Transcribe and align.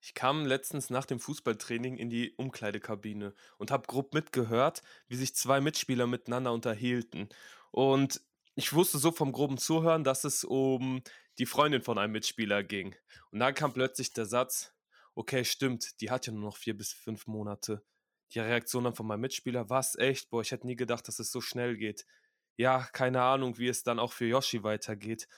Ich 0.00 0.14
kam 0.14 0.46
letztens 0.46 0.88
nach 0.88 1.04
dem 1.04 1.20
Fußballtraining 1.20 1.96
in 1.96 2.08
die 2.08 2.32
Umkleidekabine 2.36 3.34
und 3.58 3.70
habe 3.70 3.86
grob 3.86 4.14
mitgehört, 4.14 4.82
wie 5.08 5.16
sich 5.16 5.34
zwei 5.34 5.60
Mitspieler 5.60 6.06
miteinander 6.06 6.52
unterhielten. 6.52 7.28
Und 7.70 8.22
ich 8.54 8.72
wusste 8.72 8.98
so 8.98 9.12
vom 9.12 9.32
groben 9.32 9.58
Zuhören, 9.58 10.02
dass 10.02 10.24
es 10.24 10.42
um 10.42 11.02
die 11.38 11.46
Freundin 11.46 11.82
von 11.82 11.98
einem 11.98 12.12
Mitspieler 12.12 12.62
ging. 12.62 12.94
Und 13.30 13.40
dann 13.40 13.54
kam 13.54 13.72
plötzlich 13.72 14.12
der 14.12 14.26
Satz, 14.26 14.74
okay, 15.14 15.44
stimmt, 15.44 16.00
die 16.00 16.10
hat 16.10 16.26
ja 16.26 16.32
nur 16.32 16.42
noch 16.42 16.56
vier 16.56 16.76
bis 16.76 16.92
fünf 16.92 17.26
Monate. 17.26 17.82
Die 18.32 18.40
Reaktion 18.40 18.84
dann 18.84 18.94
von 18.94 19.06
meinem 19.06 19.20
Mitspieler, 19.20 19.68
was 19.68 19.96
echt? 19.96 20.30
Boah, 20.30 20.40
ich 20.40 20.52
hätte 20.52 20.66
nie 20.66 20.76
gedacht, 20.76 21.06
dass 21.08 21.18
es 21.18 21.30
so 21.30 21.40
schnell 21.40 21.76
geht. 21.76 22.06
Ja, 22.56 22.88
keine 22.92 23.22
Ahnung, 23.22 23.58
wie 23.58 23.68
es 23.68 23.82
dann 23.82 23.98
auch 23.98 24.12
für 24.12 24.26
Yoshi 24.26 24.62
weitergeht. 24.62 25.28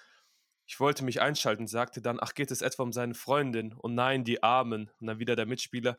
Ich 0.66 0.80
wollte 0.80 1.04
mich 1.04 1.20
einschalten, 1.20 1.66
sagte 1.66 2.00
dann, 2.00 2.18
ach, 2.20 2.34
geht 2.34 2.50
es 2.50 2.62
etwa 2.62 2.82
um 2.84 2.92
seine 2.92 3.14
Freundin? 3.14 3.72
Und 3.72 3.94
nein, 3.94 4.24
die 4.24 4.42
Armen. 4.42 4.90
Und 5.00 5.06
dann 5.06 5.18
wieder 5.18 5.36
der 5.36 5.46
Mitspieler, 5.46 5.98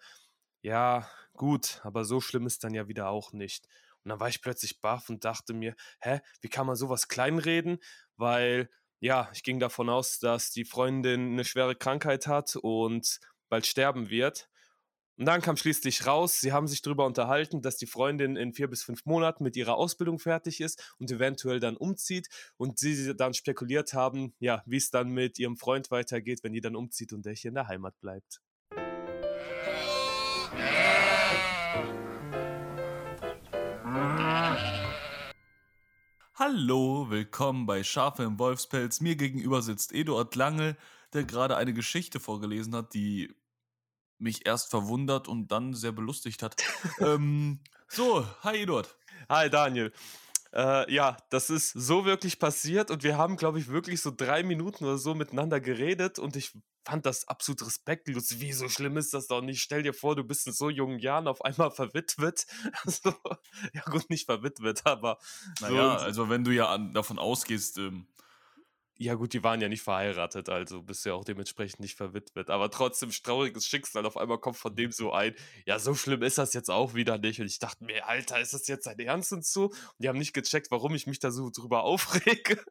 ja, 0.62 1.10
gut, 1.34 1.82
aber 1.84 2.06
so 2.06 2.22
schlimm 2.22 2.48
ist 2.48 2.64
dann 2.64 2.74
ja 2.74 2.88
wieder 2.88 3.10
auch 3.10 3.34
nicht. 3.34 3.68
Und 4.04 4.10
dann 4.10 4.20
war 4.20 4.30
ich 4.30 4.42
plötzlich 4.42 4.82
baff 4.82 5.10
und 5.10 5.26
dachte 5.26 5.54
mir, 5.54 5.76
hä, 6.02 6.22
wie 6.42 6.50
kann 6.50 6.68
man 6.68 6.76
sowas 6.76 7.08
kleinreden? 7.08 7.80
Weil, 8.18 8.70
ja, 9.00 9.30
ich 9.34 9.44
ging 9.44 9.60
davon 9.60 9.90
aus, 9.90 10.20
dass 10.20 10.52
die 10.52 10.66
Freundin 10.66 11.34
eine 11.34 11.46
schwere 11.46 11.76
Krankheit 11.76 12.28
hat 12.28 12.56
und 12.56 13.20
bald 13.50 13.66
sterben 13.66 14.10
wird. 14.10 14.50
Und 15.16 15.26
dann 15.26 15.42
kam 15.42 15.58
schließlich 15.58 16.08
raus, 16.08 16.42
sie 16.42 16.54
haben 16.54 16.68
sich 16.68 16.82
darüber 16.82 17.06
unterhalten, 17.06 17.62
dass 17.62 17.78
die 17.78 17.86
Freundin 17.86 18.36
in 18.36 18.52
vier 18.52 18.68
bis 18.68 18.82
fünf 18.82 19.06
Monaten 19.06 19.44
mit 19.44 19.56
ihrer 19.56 19.76
Ausbildung 19.76 20.18
fertig 20.18 20.60
ist 20.60 20.96
und 20.98 21.12
eventuell 21.12 21.60
dann 21.60 21.78
umzieht 21.78 22.30
und 22.58 22.80
sie 22.80 23.16
dann 23.16 23.36
spekuliert 23.36 23.94
haben, 23.94 24.34
ja, 24.40 24.64
wie 24.66 24.78
es 24.78 24.90
dann 24.90 25.10
mit 25.10 25.38
ihrem 25.38 25.56
Freund 25.56 25.92
weitergeht, 25.92 26.44
wenn 26.44 26.54
die 26.54 26.62
dann 26.62 26.76
umzieht 26.76 27.14
und 27.14 27.28
der 27.28 27.34
hier 27.34 27.50
in 27.50 27.56
der 27.56 27.68
Heimat 27.68 28.00
bleibt. 28.00 28.42
Hallo, 36.34 37.12
willkommen 37.12 37.68
bei 37.68 37.84
Schafe 37.84 38.24
im 38.24 38.40
Wolfspelz. 38.40 39.00
Mir 39.00 39.16
gegenüber 39.16 39.62
sitzt 39.62 39.94
Eduard 39.94 40.36
Lange, 40.36 40.76
der 41.14 41.24
gerade 41.24 41.56
eine 41.56 41.76
Geschichte 41.76 42.20
vorgelesen 42.20 42.76
hat, 42.76 42.96
die 42.96 43.32
mich 44.24 44.46
erst 44.46 44.70
verwundert 44.70 45.28
und 45.28 45.52
dann 45.52 45.74
sehr 45.74 45.92
belustigt 45.92 46.42
hat. 46.42 46.56
ähm, 47.00 47.60
so, 47.88 48.26
hi 48.42 48.64
Eduard. 48.64 48.96
Hi 49.30 49.50
Daniel. 49.50 49.94
Äh, 50.54 50.92
ja, 50.94 51.18
das 51.30 51.50
ist 51.50 51.72
so 51.72 52.06
wirklich 52.06 52.40
passiert 52.40 52.92
und 52.92 53.04
wir 53.04 53.18
haben, 53.18 53.38
glaube 53.38 53.60
ich, 53.60 53.68
wirklich 53.68 54.02
so 54.02 54.12
drei 54.16 54.44
Minuten 54.44 54.86
oder 54.86 54.98
so 54.98 55.16
miteinander 55.16 55.60
geredet 55.60 56.20
und 56.20 56.36
ich 56.36 56.54
fand 56.86 57.06
das 57.06 57.28
absolut 57.28 57.66
respektlos. 57.66 58.40
Wie 58.40 58.54
so 58.54 58.70
schlimm 58.70 58.98
ist 58.98 59.14
das 59.14 59.28
doch 59.28 59.42
nicht? 59.42 59.62
Stell 59.62 59.84
dir 59.84 59.94
vor, 59.94 60.16
du 60.16 60.24
bist 60.24 60.46
in 60.48 60.54
so 60.54 60.70
jungen 60.70 61.00
Jahren 61.00 61.28
auf 61.28 61.44
einmal 61.44 61.72
verwitwet. 61.72 62.46
Also, 62.86 63.14
ja 63.74 63.82
gut, 63.90 64.10
nicht 64.10 64.26
verwitwet, 64.26 64.86
aber. 64.86 65.18
Naja, 65.62 66.00
so, 66.00 66.06
also 66.06 66.30
wenn 66.30 66.44
du 66.44 66.52
ja 66.52 66.68
an, 66.70 66.94
davon 66.94 67.20
ausgehst, 67.20 67.78
ähm, 67.78 68.08
ja, 68.98 69.16
gut, 69.16 69.34
die 69.34 69.44
waren 69.44 69.60
ja 69.60 69.70
nicht 69.70 69.82
verheiratet, 69.82 70.50
also 70.50 70.84
bist 70.84 71.06
ja 71.06 71.14
auch 71.14 71.26
dementsprechend 71.26 71.80
nicht 71.80 71.98
verwitwet. 71.98 72.50
Aber 72.50 72.70
trotzdem, 72.70 73.10
trauriges 73.10 73.66
Schicksal. 73.66 74.06
Auf 74.06 74.18
einmal 74.18 74.38
kommt 74.38 74.58
von 74.58 74.76
dem 74.76 74.92
so 74.92 75.12
ein, 75.12 75.36
ja, 75.66 75.80
so 75.80 75.96
schlimm 75.96 76.22
ist 76.22 76.38
das 76.38 76.54
jetzt 76.54 76.70
auch 76.70 76.94
wieder 76.94 77.18
nicht. 77.18 77.40
Und 77.42 77.48
ich 77.48 77.58
dachte 77.58 77.84
mir, 77.84 78.08
Alter, 78.08 78.40
ist 78.40 78.54
das 78.54 78.68
jetzt 78.68 78.88
ein 78.88 79.00
Ernst 79.00 79.34
und 79.34 79.46
so? 79.46 79.66
Und 79.66 79.96
die 79.98 80.10
haben 80.10 80.20
nicht 80.20 80.34
gecheckt, 80.34 80.70
warum 80.70 80.94
ich 80.94 81.08
mich 81.08 81.20
da 81.20 81.32
so 81.32 81.50
drüber 81.50 81.84
aufrege. 81.84 82.64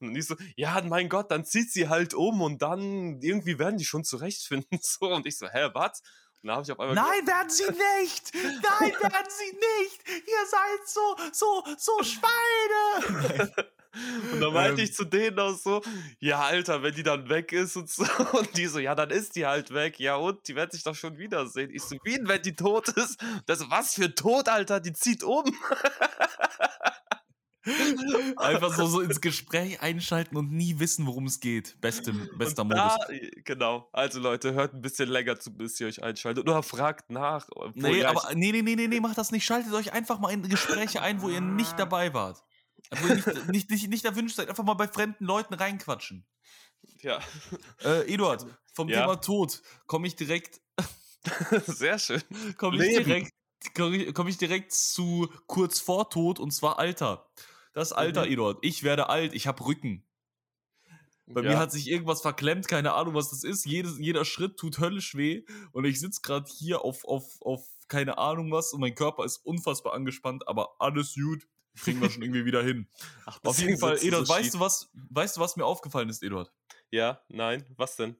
Und 0.00 0.14
ich 0.14 0.26
so, 0.26 0.36
ja, 0.56 0.80
mein 0.82 1.08
Gott, 1.08 1.30
dann 1.30 1.44
zieht 1.44 1.72
sie 1.72 1.88
halt 1.88 2.14
um 2.14 2.40
und 2.40 2.62
dann 2.62 3.20
irgendwie 3.20 3.58
werden 3.58 3.78
die 3.78 3.84
schon 3.84 4.04
zurechtfinden. 4.04 4.78
So. 4.84 5.06
Und 5.06 5.26
ich 5.26 5.38
so, 5.38 5.48
hä, 5.48 5.70
was? 5.72 6.02
Und 6.42 6.50
ich 6.62 6.72
auf 6.72 6.78
einmal 6.78 6.94
Nein, 6.94 7.26
werden 7.26 7.48
sie 7.48 7.64
nicht! 7.64 8.34
Nein, 8.34 8.92
werden 9.00 9.30
sie 9.30 9.56
nicht! 9.56 10.28
Ihr 10.28 10.46
seid 10.46 10.86
so, 10.86 11.16
so, 11.32 11.64
so 11.78 12.02
Schweine! 12.02 13.54
Und 14.32 14.40
dann 14.40 14.52
meinte 14.52 14.80
ähm, 14.80 14.84
ich 14.84 14.94
zu 14.94 15.04
denen 15.04 15.38
auch 15.38 15.56
so, 15.56 15.82
ja, 16.18 16.40
Alter, 16.40 16.82
wenn 16.82 16.94
die 16.94 17.02
dann 17.02 17.28
weg 17.28 17.52
ist 17.52 17.76
und 17.76 17.88
so. 17.88 18.04
Und 18.32 18.56
die 18.56 18.66
so, 18.66 18.78
ja, 18.78 18.94
dann 18.94 19.10
ist 19.10 19.36
die 19.36 19.46
halt 19.46 19.72
weg. 19.72 20.00
Ja, 20.00 20.16
und 20.16 20.46
die 20.48 20.56
wird 20.56 20.72
sich 20.72 20.82
doch 20.82 20.94
schon 20.94 21.18
wiedersehen. 21.18 21.70
Ich 21.72 21.82
so, 21.82 21.96
wie, 22.04 22.18
wenn 22.22 22.42
die 22.42 22.56
tot 22.56 22.88
ist? 22.88 23.22
Das 23.46 23.70
was 23.70 23.94
für 23.94 24.14
tot, 24.14 24.48
Alter? 24.48 24.80
Die 24.80 24.92
zieht 24.92 25.22
um. 25.22 25.44
Einfach 28.36 28.74
so, 28.74 28.86
so 28.86 29.00
ins 29.00 29.20
Gespräch 29.22 29.80
einschalten 29.80 30.36
und 30.36 30.52
nie 30.52 30.78
wissen, 30.78 31.06
worum 31.06 31.24
es 31.26 31.40
geht. 31.40 31.80
Beste, 31.80 32.12
bester 32.36 32.62
und 32.62 32.70
da, 32.70 32.98
Modus. 33.08 33.30
Genau. 33.44 33.88
Also 33.92 34.20
Leute, 34.20 34.52
hört 34.52 34.74
ein 34.74 34.82
bisschen 34.82 35.08
länger 35.08 35.40
zu, 35.40 35.50
bis 35.50 35.80
ihr 35.80 35.86
euch 35.86 36.02
einschaltet. 36.02 36.46
Oder 36.46 36.62
fragt 36.62 37.10
nach. 37.10 37.48
Nee, 37.74 38.04
aber 38.04 38.34
nee, 38.34 38.52
nee, 38.52 38.60
nee, 38.60 38.76
nee, 38.76 38.88
nee, 38.88 39.00
macht 39.00 39.16
das 39.16 39.32
nicht. 39.32 39.46
Schaltet 39.46 39.72
euch 39.72 39.92
einfach 39.92 40.18
mal 40.18 40.30
in 40.30 40.46
Gespräche 40.48 41.00
ein, 41.00 41.22
wo 41.22 41.30
ihr 41.30 41.40
nicht 41.40 41.78
dabei 41.78 42.12
wart. 42.12 42.42
Wo 42.90 43.06
ihr 43.08 43.14
nicht, 43.14 43.48
nicht, 43.48 43.70
nicht, 43.70 43.88
nicht 43.88 44.04
erwünscht 44.04 44.36
seid. 44.36 44.48
Einfach 44.48 44.64
mal 44.64 44.74
bei 44.74 44.88
fremden 44.88 45.24
Leuten 45.24 45.54
reinquatschen. 45.54 46.26
Ja. 47.00 47.20
Äh, 47.82 48.12
Eduard, 48.12 48.46
vom 48.72 48.88
ja. 48.88 49.00
Thema 49.00 49.16
Tod 49.16 49.62
komme 49.86 50.06
ich 50.06 50.16
direkt. 50.16 50.60
Sehr 51.66 51.98
schön. 51.98 52.22
Komme 52.56 52.84
ich 52.84 52.96
direkt 52.96 53.32
komme 53.72 53.96
ich, 53.96 54.14
komm 54.14 54.28
ich 54.28 54.36
direkt 54.36 54.72
zu 54.72 55.28
kurz 55.46 55.80
vor 55.80 56.10
Tod 56.10 56.38
und 56.38 56.50
zwar 56.50 56.78
Alter. 56.78 57.30
Das 57.72 57.92
Alter, 57.92 58.26
mhm. 58.26 58.32
Eduard. 58.32 58.58
Ich 58.62 58.82
werde 58.82 59.08
alt, 59.08 59.34
ich 59.34 59.46
habe 59.46 59.64
Rücken. 59.64 60.04
Bei 61.26 61.40
ja. 61.40 61.52
mir 61.52 61.58
hat 61.58 61.72
sich 61.72 61.88
irgendwas 61.88 62.20
verklemmt, 62.20 62.68
keine 62.68 62.92
Ahnung, 62.92 63.14
was 63.14 63.30
das 63.30 63.44
ist. 63.44 63.64
Jedes, 63.64 63.98
jeder 63.98 64.26
Schritt 64.26 64.58
tut 64.58 64.78
höllisch 64.78 65.14
weh 65.14 65.44
und 65.72 65.86
ich 65.86 65.98
sitze 65.98 66.20
gerade 66.20 66.50
hier 66.50 66.82
auf, 66.82 67.04
auf, 67.06 67.40
auf 67.40 67.66
keine 67.88 68.18
Ahnung 68.18 68.52
was 68.52 68.72
und 68.72 68.80
mein 68.80 68.94
Körper 68.94 69.24
ist 69.24 69.38
unfassbar 69.38 69.94
angespannt, 69.94 70.46
aber 70.46 70.76
alles 70.78 71.14
gut. 71.14 71.46
Kriegen 71.76 72.00
wir 72.00 72.10
schon 72.10 72.22
irgendwie 72.22 72.44
wieder 72.44 72.62
hin. 72.62 72.88
Ach, 73.26 73.40
auf 73.42 73.58
jeden 73.58 73.78
Fall, 73.78 73.96
Eduard, 73.96 74.26
so 74.26 74.32
weißt 74.32 74.54
du 74.54 74.60
was, 74.60 74.90
weißt 74.92 75.36
du, 75.36 75.40
was 75.40 75.56
mir 75.56 75.64
aufgefallen 75.64 76.08
ist, 76.08 76.22
Eduard? 76.22 76.52
Ja, 76.90 77.20
nein, 77.28 77.64
was 77.76 77.96
denn? 77.96 78.16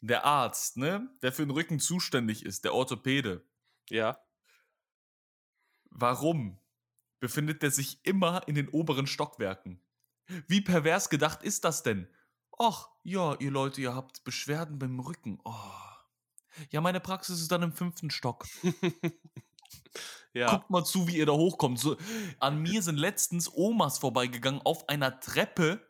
Der 0.00 0.24
Arzt, 0.24 0.76
ne, 0.76 1.08
der 1.22 1.32
für 1.32 1.44
den 1.44 1.50
Rücken 1.50 1.78
zuständig 1.78 2.44
ist, 2.44 2.64
der 2.64 2.74
Orthopäde. 2.74 3.44
Ja. 3.88 4.20
Warum 5.90 6.58
befindet 7.20 7.62
er 7.62 7.70
sich 7.70 8.04
immer 8.04 8.46
in 8.48 8.54
den 8.54 8.68
oberen 8.68 9.06
Stockwerken? 9.06 9.80
Wie 10.46 10.60
pervers 10.60 11.10
gedacht 11.10 11.42
ist 11.42 11.64
das 11.64 11.82
denn? 11.82 12.08
Ach, 12.58 12.88
ja, 13.02 13.36
ihr 13.38 13.50
Leute, 13.50 13.80
ihr 13.80 13.94
habt 13.94 14.24
Beschwerden 14.24 14.78
beim 14.78 15.00
Rücken. 15.00 15.40
Oh. 15.44 15.54
Ja, 16.70 16.80
meine 16.80 17.00
Praxis 17.00 17.40
ist 17.40 17.50
dann 17.50 17.62
im 17.62 17.72
fünften 17.72 18.10
Stock. 18.10 18.46
ja. 20.34 20.50
Guckt 20.50 20.70
mal 20.70 20.84
zu, 20.84 21.06
wie 21.08 21.16
ihr 21.16 21.26
da 21.26 21.32
hochkommt. 21.32 21.78
So, 21.78 21.96
an 22.38 22.60
mir 22.60 22.82
sind 22.82 22.96
letztens 22.96 23.52
Omas 23.52 23.98
vorbeigegangen 23.98 24.62
auf 24.62 24.88
einer 24.88 25.20
Treppe 25.20 25.86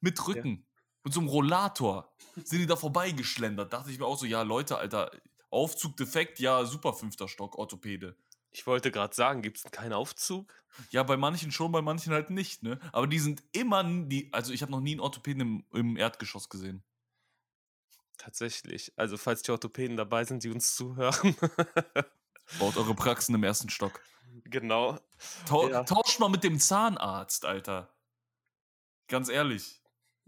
mit 0.00 0.26
Rücken. 0.26 0.48
Ja. 0.48 0.84
Mit 1.04 1.14
so 1.14 1.20
einem 1.20 1.28
Rollator. 1.28 2.12
Sind 2.44 2.60
die 2.60 2.66
da 2.66 2.76
vorbeigeschlendert. 2.76 3.72
Dachte 3.72 3.90
ich 3.90 3.98
mir 3.98 4.06
auch 4.06 4.18
so, 4.18 4.26
ja, 4.26 4.42
Leute, 4.42 4.76
Alter, 4.76 5.10
Aufzug 5.50 5.96
defekt, 5.96 6.40
ja, 6.40 6.64
super 6.64 6.92
fünfter 6.92 7.28
Stock, 7.28 7.56
Orthopäde. 7.56 8.16
Ich 8.50 8.66
wollte 8.66 8.90
gerade 8.90 9.14
sagen, 9.14 9.42
gibt 9.42 9.58
es 9.58 9.70
keinen 9.70 9.92
Aufzug? 9.92 10.52
Ja, 10.90 11.02
bei 11.02 11.16
manchen 11.16 11.52
schon, 11.52 11.72
bei 11.72 11.82
manchen 11.82 12.12
halt 12.12 12.30
nicht, 12.30 12.62
ne? 12.62 12.78
Aber 12.92 13.06
die 13.06 13.18
sind 13.18 13.42
immer, 13.52 13.84
die, 13.84 14.32
also 14.32 14.52
ich 14.52 14.62
habe 14.62 14.72
noch 14.72 14.80
nie 14.80 14.92
einen 14.92 15.00
Orthopäden 15.00 15.40
im, 15.40 15.64
im 15.72 15.96
Erdgeschoss 15.96 16.48
gesehen. 16.48 16.82
Tatsächlich. 18.16 18.92
Also, 18.96 19.16
falls 19.16 19.42
die 19.42 19.52
Orthopäden 19.52 19.96
dabei 19.96 20.24
sind, 20.24 20.42
die 20.42 20.50
uns 20.50 20.74
zuhören. 20.74 21.36
Baut 22.58 22.76
eure 22.76 22.94
Praxen 22.94 23.34
im 23.34 23.44
ersten 23.44 23.70
Stock. 23.70 24.00
Genau. 24.44 24.98
Tau 25.46 25.68
ja. 25.68 25.84
Tauscht 25.84 26.20
mal 26.20 26.28
mit 26.28 26.44
dem 26.44 26.58
Zahnarzt, 26.58 27.44
Alter. 27.44 27.94
Ganz 29.08 29.28
ehrlich. 29.28 29.82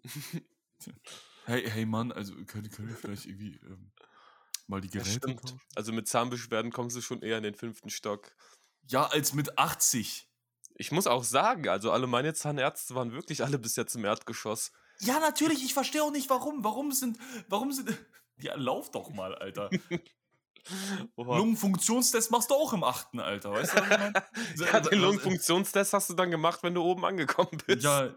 hey, 1.46 1.68
hey 1.68 1.86
Mann, 1.86 2.12
also 2.12 2.34
können, 2.44 2.70
können 2.70 2.88
wir 2.88 2.96
vielleicht 2.96 3.26
irgendwie 3.26 3.58
ähm, 3.64 3.92
mal 4.66 4.80
die 4.80 4.88
Geräte 4.88 5.36
tauschen? 5.36 5.60
Also 5.74 5.92
mit 5.92 6.08
Zahnbeschwerden 6.08 6.72
kommst 6.72 6.96
du 6.96 7.00
schon 7.00 7.22
eher 7.22 7.36
in 7.36 7.42
den 7.42 7.54
fünften 7.54 7.90
Stock. 7.90 8.32
Ja, 8.86 9.06
als 9.06 9.34
mit 9.34 9.58
80. 9.58 10.28
Ich 10.74 10.92
muss 10.92 11.06
auch 11.06 11.24
sagen, 11.24 11.68
also 11.68 11.92
alle 11.92 12.06
meine 12.06 12.32
Zahnärzte 12.32 12.94
waren 12.94 13.12
wirklich 13.12 13.44
alle 13.44 13.58
bis 13.58 13.76
jetzt 13.76 13.94
im 13.96 14.04
Erdgeschoss. 14.04 14.72
Ja, 15.00 15.20
natürlich, 15.20 15.62
ich 15.64 15.74
verstehe 15.74 16.02
auch 16.02 16.10
nicht, 16.10 16.30
warum. 16.30 16.64
Warum 16.64 16.92
sind, 16.92 17.18
warum 17.48 17.72
sind. 17.72 17.90
Ja, 18.42 18.54
lauf 18.56 18.90
doch 18.90 19.10
mal, 19.10 19.34
Alter. 19.34 19.68
Lungenfunktionstest 21.16 22.30
machst 22.30 22.50
du 22.50 22.54
auch 22.54 22.72
im 22.72 22.84
achten 22.84 23.20
Alter, 23.20 23.52
weißt 23.52 23.72
du, 23.72 23.76
was 23.76 23.84
ich 23.84 23.98
meine? 23.98 24.12
ja, 24.72 24.80
den 24.80 25.00
Lungenfunktionstest 25.00 25.92
hast 25.92 26.10
du 26.10 26.14
dann 26.14 26.30
gemacht, 26.30 26.62
wenn 26.62 26.74
du 26.74 26.82
oben 26.82 27.04
angekommen 27.04 27.58
bist. 27.66 27.86
Ja. 27.90 28.10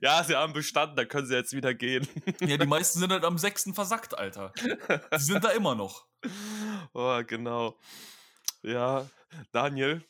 ja, 0.00 0.24
sie 0.24 0.34
haben 0.34 0.54
bestanden, 0.54 0.96
dann 0.96 1.06
können 1.06 1.26
sie 1.26 1.34
jetzt 1.34 1.52
wieder 1.52 1.72
gehen. 1.72 2.08
ja, 2.40 2.56
die 2.56 2.66
meisten 2.66 2.98
sind 2.98 3.12
halt 3.12 3.24
am 3.24 3.38
sechsten 3.38 3.74
versackt, 3.74 4.16
Alter. 4.18 4.52
Die 4.56 5.22
sind 5.22 5.44
da 5.44 5.50
immer 5.50 5.74
noch. 5.74 6.06
Oh, 6.94 7.20
genau. 7.24 7.78
Ja, 8.62 9.06
Daniel. 9.52 10.02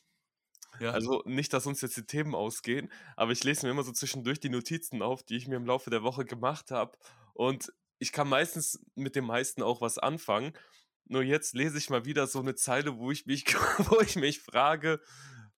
Ja. 0.81 0.93
Also 0.93 1.23
nicht, 1.27 1.53
dass 1.53 1.67
uns 1.67 1.81
jetzt 1.81 1.97
die 1.97 2.07
Themen 2.07 2.35
ausgehen, 2.35 2.91
aber 3.17 3.33
ich 3.33 3.43
lese 3.45 3.67
mir 3.67 3.73
immer 3.73 3.83
so 3.83 3.93
zwischendurch 3.93 4.41
die 4.41 4.49
Notizen 4.49 5.03
auf, 5.03 5.23
die 5.23 5.37
ich 5.37 5.49
mir 5.49 5.57
im 5.57 5.67
Laufe 5.67 5.91
der 5.91 6.03
Woche 6.03 6.25
gemacht 6.25 6.71
habe. 6.71 6.97
Und 7.35 7.73
ich 7.99 8.13
kann 8.13 8.29
meistens 8.29 8.81
mit 8.95 9.17
dem 9.17 9.27
meisten 9.27 9.63
auch 9.63 9.81
was 9.81 9.99
anfangen. 9.99 10.53
Nur 11.09 11.23
jetzt 11.23 11.55
lese 11.55 11.79
ich 11.79 11.91
mal 11.91 12.05
wieder 12.05 12.27
so 12.27 12.39
eine 12.39 12.55
Zeile, 12.55 12.99
wo 12.99 13.11
ich 13.11 13.27
mich, 13.27 13.45
wo 13.91 14.01
ich 14.01 14.17
mich 14.17 14.41
frage, 14.41 15.01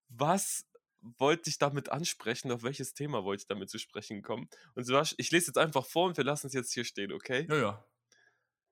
was 0.08 0.66
wollte 1.00 1.48
ich 1.48 1.58
damit 1.58 1.90
ansprechen, 1.90 2.52
auf 2.52 2.62
welches 2.62 2.94
Thema 2.94 3.24
wollte 3.24 3.42
ich 3.42 3.46
damit 3.46 3.70
zu 3.70 3.78
sprechen 3.78 4.22
kommen? 4.22 4.48
Und 4.74 4.84
so, 4.84 5.00
ich 5.16 5.30
lese 5.30 5.46
jetzt 5.46 5.58
einfach 5.58 5.86
vor 5.86 6.06
und 6.06 6.16
wir 6.16 6.24
lassen 6.24 6.46
es 6.46 6.52
jetzt 6.52 6.72
hier 6.72 6.84
stehen, 6.84 7.12
okay? 7.12 7.46
Ja, 7.48 7.56
ja. 7.56 7.84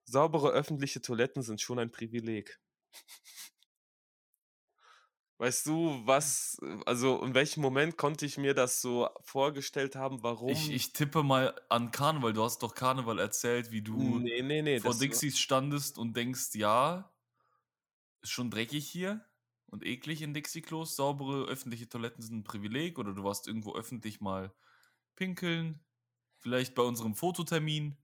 Saubere 0.05 0.51
öffentliche 0.51 1.01
Toiletten 1.01 1.43
sind 1.43 1.61
schon 1.61 1.79
ein 1.79 1.91
Privileg. 1.91 2.59
Weißt 5.41 5.67
du, 5.67 6.03
was, 6.05 6.59
also 6.85 7.23
in 7.23 7.33
welchem 7.33 7.61
Moment 7.61 7.97
konnte 7.97 8.27
ich 8.27 8.39
mir 8.39 8.55
das 8.55 8.81
so 8.81 9.09
vorgestellt 9.21 9.95
haben, 9.95 10.23
warum? 10.25 10.49
Ich, 10.51 10.73
ich 10.73 10.93
tippe 10.95 11.23
mal 11.23 11.55
an 11.69 11.91
Karneval. 11.91 12.33
Du 12.33 12.43
hast 12.43 12.63
doch 12.63 12.75
Karneval 12.75 13.19
erzählt, 13.19 13.71
wie 13.71 13.83
du 13.83 14.25
nee, 14.25 14.43
nee, 14.43 14.63
nee, 14.63 14.81
vor 14.81 14.97
Dixies 14.97 15.39
standest 15.39 15.99
und 15.99 16.17
denkst, 16.17 16.55
ja, 16.55 17.13
ist 18.23 18.31
schon 18.31 18.51
dreckig 18.51 18.89
hier 18.89 19.25
und 19.67 19.85
eklig 19.85 20.23
in 20.23 20.35
Dixie-Klos. 20.35 20.97
Saubere 20.97 21.47
öffentliche 21.47 21.89
Toiletten 21.89 22.23
sind 22.23 22.37
ein 22.39 22.45
Privileg 22.45 22.99
oder 22.99 23.13
du 23.15 23.25
warst 23.25 23.47
irgendwo 23.47 23.75
öffentlich 23.75 24.21
mal 24.21 24.55
pinkeln, 25.17 25.85
vielleicht 26.39 26.75
bei 26.75 26.83
unserem 26.83 27.15
Fototermin 27.17 27.99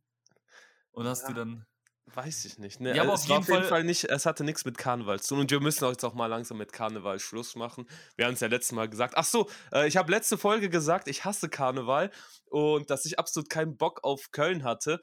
und 0.92 1.06
hast 1.06 1.24
Ja. 1.24 1.28
dir 1.28 1.34
dann. 1.34 1.66
Weiß 2.06 2.44
ich 2.44 2.58
nicht. 2.58 2.80
Ne? 2.80 2.94
Ja, 2.94 3.02
aber 3.02 3.14
es 3.14 3.22
auf 3.22 3.28
war 3.28 3.36
jeden 3.36 3.42
auf 3.42 3.48
jeden 3.48 3.60
Fall- 3.62 3.68
Fall 3.68 3.84
nicht, 3.84 4.04
es 4.04 4.26
hatte 4.26 4.44
nichts 4.44 4.64
mit 4.64 4.78
Karneval 4.78 5.20
zu 5.20 5.34
tun 5.34 5.40
und 5.40 5.50
wir 5.50 5.60
müssen 5.60 5.84
jetzt 5.86 6.04
auch 6.04 6.14
mal 6.14 6.26
langsam 6.26 6.58
mit 6.58 6.72
Karneval 6.72 7.18
Schluss 7.18 7.56
machen. 7.56 7.86
Wir 8.16 8.26
haben 8.26 8.34
es 8.34 8.40
ja 8.40 8.48
letztes 8.48 8.72
Mal 8.72 8.88
gesagt. 8.88 9.14
Ach 9.16 9.24
so, 9.24 9.48
äh, 9.72 9.88
ich 9.88 9.96
habe 9.96 10.10
letzte 10.10 10.38
Folge 10.38 10.68
gesagt, 10.68 11.08
ich 11.08 11.24
hasse 11.24 11.48
Karneval 11.48 12.10
und 12.46 12.90
dass 12.90 13.04
ich 13.04 13.18
absolut 13.18 13.48
keinen 13.50 13.76
Bock 13.76 14.04
auf 14.04 14.30
Köln 14.30 14.64
hatte. 14.64 15.00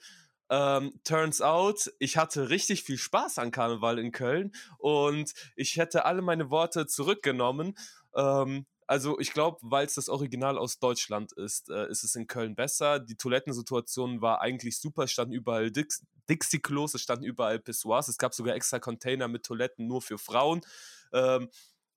Ähm, 0.49 0.99
turns 1.05 1.41
out, 1.41 1.91
ich 1.99 2.17
hatte 2.17 2.49
richtig 2.49 2.83
viel 2.83 2.97
Spaß 2.97 3.39
an 3.39 3.51
Karneval 3.51 3.99
in 3.99 4.11
Köln 4.11 4.51
und 4.77 5.31
ich 5.55 5.77
hätte 5.77 6.05
alle 6.05 6.21
meine 6.21 6.49
Worte 6.49 6.87
zurückgenommen. 6.87 7.73
Ähm, 8.15 8.65
also 8.85 9.17
ich 9.19 9.31
glaube, 9.31 9.57
weil 9.61 9.85
es 9.85 9.93
das 9.95 10.09
Original 10.09 10.57
aus 10.57 10.77
Deutschland 10.77 11.31
ist, 11.31 11.69
äh, 11.69 11.87
ist 11.89 12.03
es 12.03 12.15
in 12.15 12.27
Köln 12.27 12.55
besser. 12.55 12.99
Die 12.99 13.15
Toilettensituation 13.15 14.21
war 14.21 14.41
eigentlich 14.41 14.77
super, 14.81 15.03
es 15.03 15.11
standen 15.13 15.33
überall 15.33 15.71
Dix 15.71 16.03
Dixie-Klos, 16.29 16.93
es 16.93 17.01
standen 17.01 17.25
überall 17.25 17.59
Pissoirs, 17.59 18.07
es 18.07 18.17
gab 18.17 18.33
sogar 18.33 18.55
extra 18.55 18.79
Container 18.79 19.27
mit 19.27 19.43
Toiletten 19.43 19.87
nur 19.87 20.01
für 20.01 20.17
Frauen. 20.17 20.61
Ähm, 21.13 21.49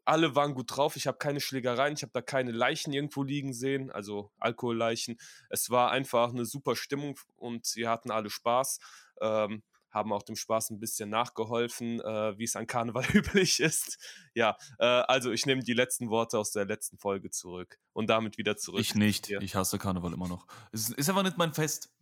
alle 0.05 0.35
waren 0.35 0.55
gut 0.55 0.77
drauf, 0.77 0.97
ich 0.97 1.07
habe 1.07 1.19
keine 1.19 1.41
Schlägereien, 1.41 1.95
ich 1.95 2.03
habe 2.03 2.13
da 2.13 2.21
keine 2.21 2.53
Leichen 2.53 2.93
irgendwo 2.93 3.23
liegen 3.23 3.55
sehen, 3.55 3.91
also 3.91 4.31
Alkoholleichen. 4.39 5.17
Es 5.49 5.71
war 5.71 5.91
einfach 5.91 6.31
eine 6.31 6.45
super 6.45 6.77
Stimmung 6.77 7.19
und 7.37 7.75
wir 7.75 7.89
hatten 7.89 8.11
alle 8.11 8.31
Spaß. 8.31 8.81
Ähm, 9.21 9.63
haben 9.95 10.13
auch 10.13 10.25
dem 10.25 10.35
Spaß 10.35 10.71
ein 10.71 10.81
bisschen 10.81 11.09
nachgeholfen, 11.09 12.01
äh, 12.01 12.37
wie 12.37 12.45
es 12.45 12.57
an 12.57 12.67
Karneval 12.67 13.05
üblich 13.15 13.61
ist. 13.61 13.99
Ja, 14.35 14.57
äh, 14.79 14.85
also 14.85 15.31
ich 15.31 15.47
nehme 15.47 15.63
die 15.63 15.73
letzten 15.73 16.11
Worte 16.11 16.39
aus 16.39 16.51
der 16.51 16.65
letzten 16.65 16.99
Folge 16.99 17.31
zurück 17.31 17.79
und 17.93 18.11
damit 18.11 18.37
wieder 18.37 18.57
zurück. 18.57 18.81
Ich 18.81 18.97
nicht. 18.97 19.31
Ich 19.31 19.55
hasse 19.55 19.79
Karneval 19.79 20.13
immer 20.13 20.29
noch. 20.29 20.47
Es 20.73 20.89
ist, 20.89 20.99
ist 20.99 21.09
einfach 21.09 21.23
nicht 21.23 21.39
mein 21.39 21.55
Fest. 21.55 21.93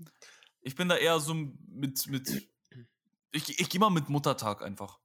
Ich 0.62 0.74
bin 0.74 0.88
da 0.88 0.96
eher 0.96 1.20
so 1.20 1.34
mit. 1.34 2.06
mit 2.06 2.48
ich 3.32 3.60
ich 3.60 3.68
gehe 3.68 3.80
mal 3.80 3.90
mit 3.90 4.08
Muttertag 4.08 4.62
einfach. 4.62 4.98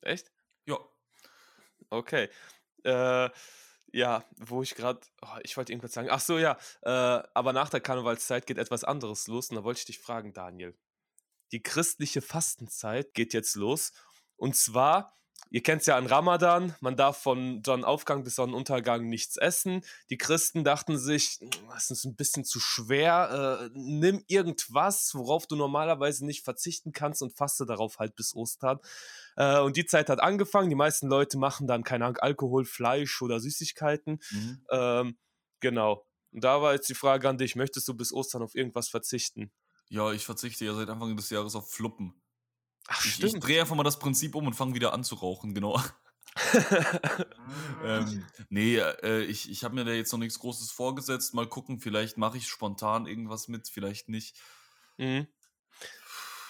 Echt? 0.00 0.30
Ja. 0.66 0.78
Okay. 1.90 2.28
Äh, 2.84 3.30
ja, 3.92 4.24
wo 4.36 4.62
ich 4.62 4.74
gerade, 4.74 5.00
oh, 5.22 5.38
ich 5.44 5.56
wollte 5.56 5.72
irgendwas 5.72 5.92
sagen. 5.92 6.08
Ach 6.10 6.20
so, 6.20 6.38
ja. 6.38 6.58
Äh, 6.82 6.90
aber 6.90 7.52
nach 7.52 7.70
der 7.70 7.80
Karnevalszeit 7.80 8.46
geht 8.46 8.58
etwas 8.58 8.82
anderes 8.82 9.28
los 9.28 9.50
und 9.50 9.56
da 9.56 9.64
wollte 9.64 9.78
ich 9.78 9.86
dich 9.86 9.98
fragen, 10.00 10.32
Daniel. 10.32 10.76
Die 11.52 11.62
christliche 11.62 12.20
Fastenzeit 12.20 13.14
geht 13.14 13.32
jetzt 13.32 13.54
los 13.54 13.92
und 14.36 14.56
zwar, 14.56 15.16
ihr 15.50 15.62
kennt 15.62 15.82
es 15.82 15.86
ja 15.86 15.96
an 15.96 16.06
Ramadan, 16.06 16.74
man 16.80 16.96
darf 16.96 17.18
von 17.18 17.62
Sonnenaufgang 17.64 18.24
bis 18.24 18.34
Sonnenuntergang 18.36 19.06
nichts 19.08 19.36
essen. 19.36 19.82
Die 20.10 20.18
Christen 20.18 20.64
dachten 20.64 20.98
sich, 20.98 21.38
"Mm, 21.40 21.48
das 21.72 21.90
ist 21.90 22.04
ein 22.04 22.16
bisschen 22.16 22.44
zu 22.44 22.60
schwer, 22.60 23.68
äh, 23.68 23.70
nimm 23.74 24.22
irgendwas, 24.26 25.12
worauf 25.14 25.46
du 25.46 25.56
normalerweise 25.56 26.26
nicht 26.26 26.44
verzichten 26.44 26.92
kannst 26.92 27.22
und 27.22 27.36
faste 27.36 27.66
darauf 27.66 27.98
halt 27.98 28.16
bis 28.16 28.34
Ostern. 28.34 28.78
Äh, 29.36 29.60
und 29.60 29.76
die 29.76 29.86
Zeit 29.86 30.08
hat 30.08 30.20
angefangen. 30.20 30.68
Die 30.70 30.76
meisten 30.76 31.08
Leute 31.08 31.38
machen 31.38 31.66
dann, 31.66 31.84
keine 31.84 32.04
Ahnung, 32.06 32.18
Alkohol, 32.18 32.64
Fleisch 32.64 33.22
oder 33.22 33.40
Süßigkeiten. 33.40 34.20
Mhm. 34.30 34.66
Ähm, 34.70 35.18
genau. 35.60 36.06
Und 36.32 36.44
da 36.44 36.62
war 36.62 36.74
jetzt 36.74 36.88
die 36.88 36.94
Frage 36.94 37.28
an 37.28 37.38
dich: 37.38 37.56
Möchtest 37.56 37.86
du 37.88 37.94
bis 37.94 38.12
Ostern 38.12 38.42
auf 38.42 38.54
irgendwas 38.54 38.88
verzichten? 38.88 39.52
Ja, 39.88 40.12
ich 40.12 40.24
verzichte 40.24 40.64
ja 40.64 40.74
seit 40.74 40.88
Anfang 40.88 41.16
des 41.16 41.30
Jahres 41.30 41.54
auf 41.54 41.70
Fluppen. 41.70 42.14
Ach, 42.88 43.04
Ich, 43.04 43.22
ich 43.22 43.40
drehe 43.40 43.60
einfach 43.60 43.76
mal 43.76 43.82
das 43.82 43.98
Prinzip 43.98 44.34
um 44.34 44.46
und 44.46 44.54
fange 44.54 44.74
wieder 44.74 44.92
an 44.92 45.04
zu 45.04 45.14
rauchen, 45.14 45.54
genau. 45.54 45.80
ähm, 47.84 48.26
nee, 48.48 48.76
äh, 48.78 49.22
ich, 49.22 49.50
ich 49.50 49.62
habe 49.64 49.74
mir 49.74 49.84
da 49.84 49.92
jetzt 49.92 50.12
noch 50.12 50.18
nichts 50.18 50.38
Großes 50.38 50.70
vorgesetzt. 50.72 51.34
Mal 51.34 51.48
gucken, 51.48 51.78
vielleicht 51.78 52.18
mache 52.18 52.38
ich 52.38 52.48
spontan 52.48 53.06
irgendwas 53.06 53.48
mit, 53.48 53.68
vielleicht 53.68 54.08
nicht. 54.08 54.36
mhm. 54.98 55.26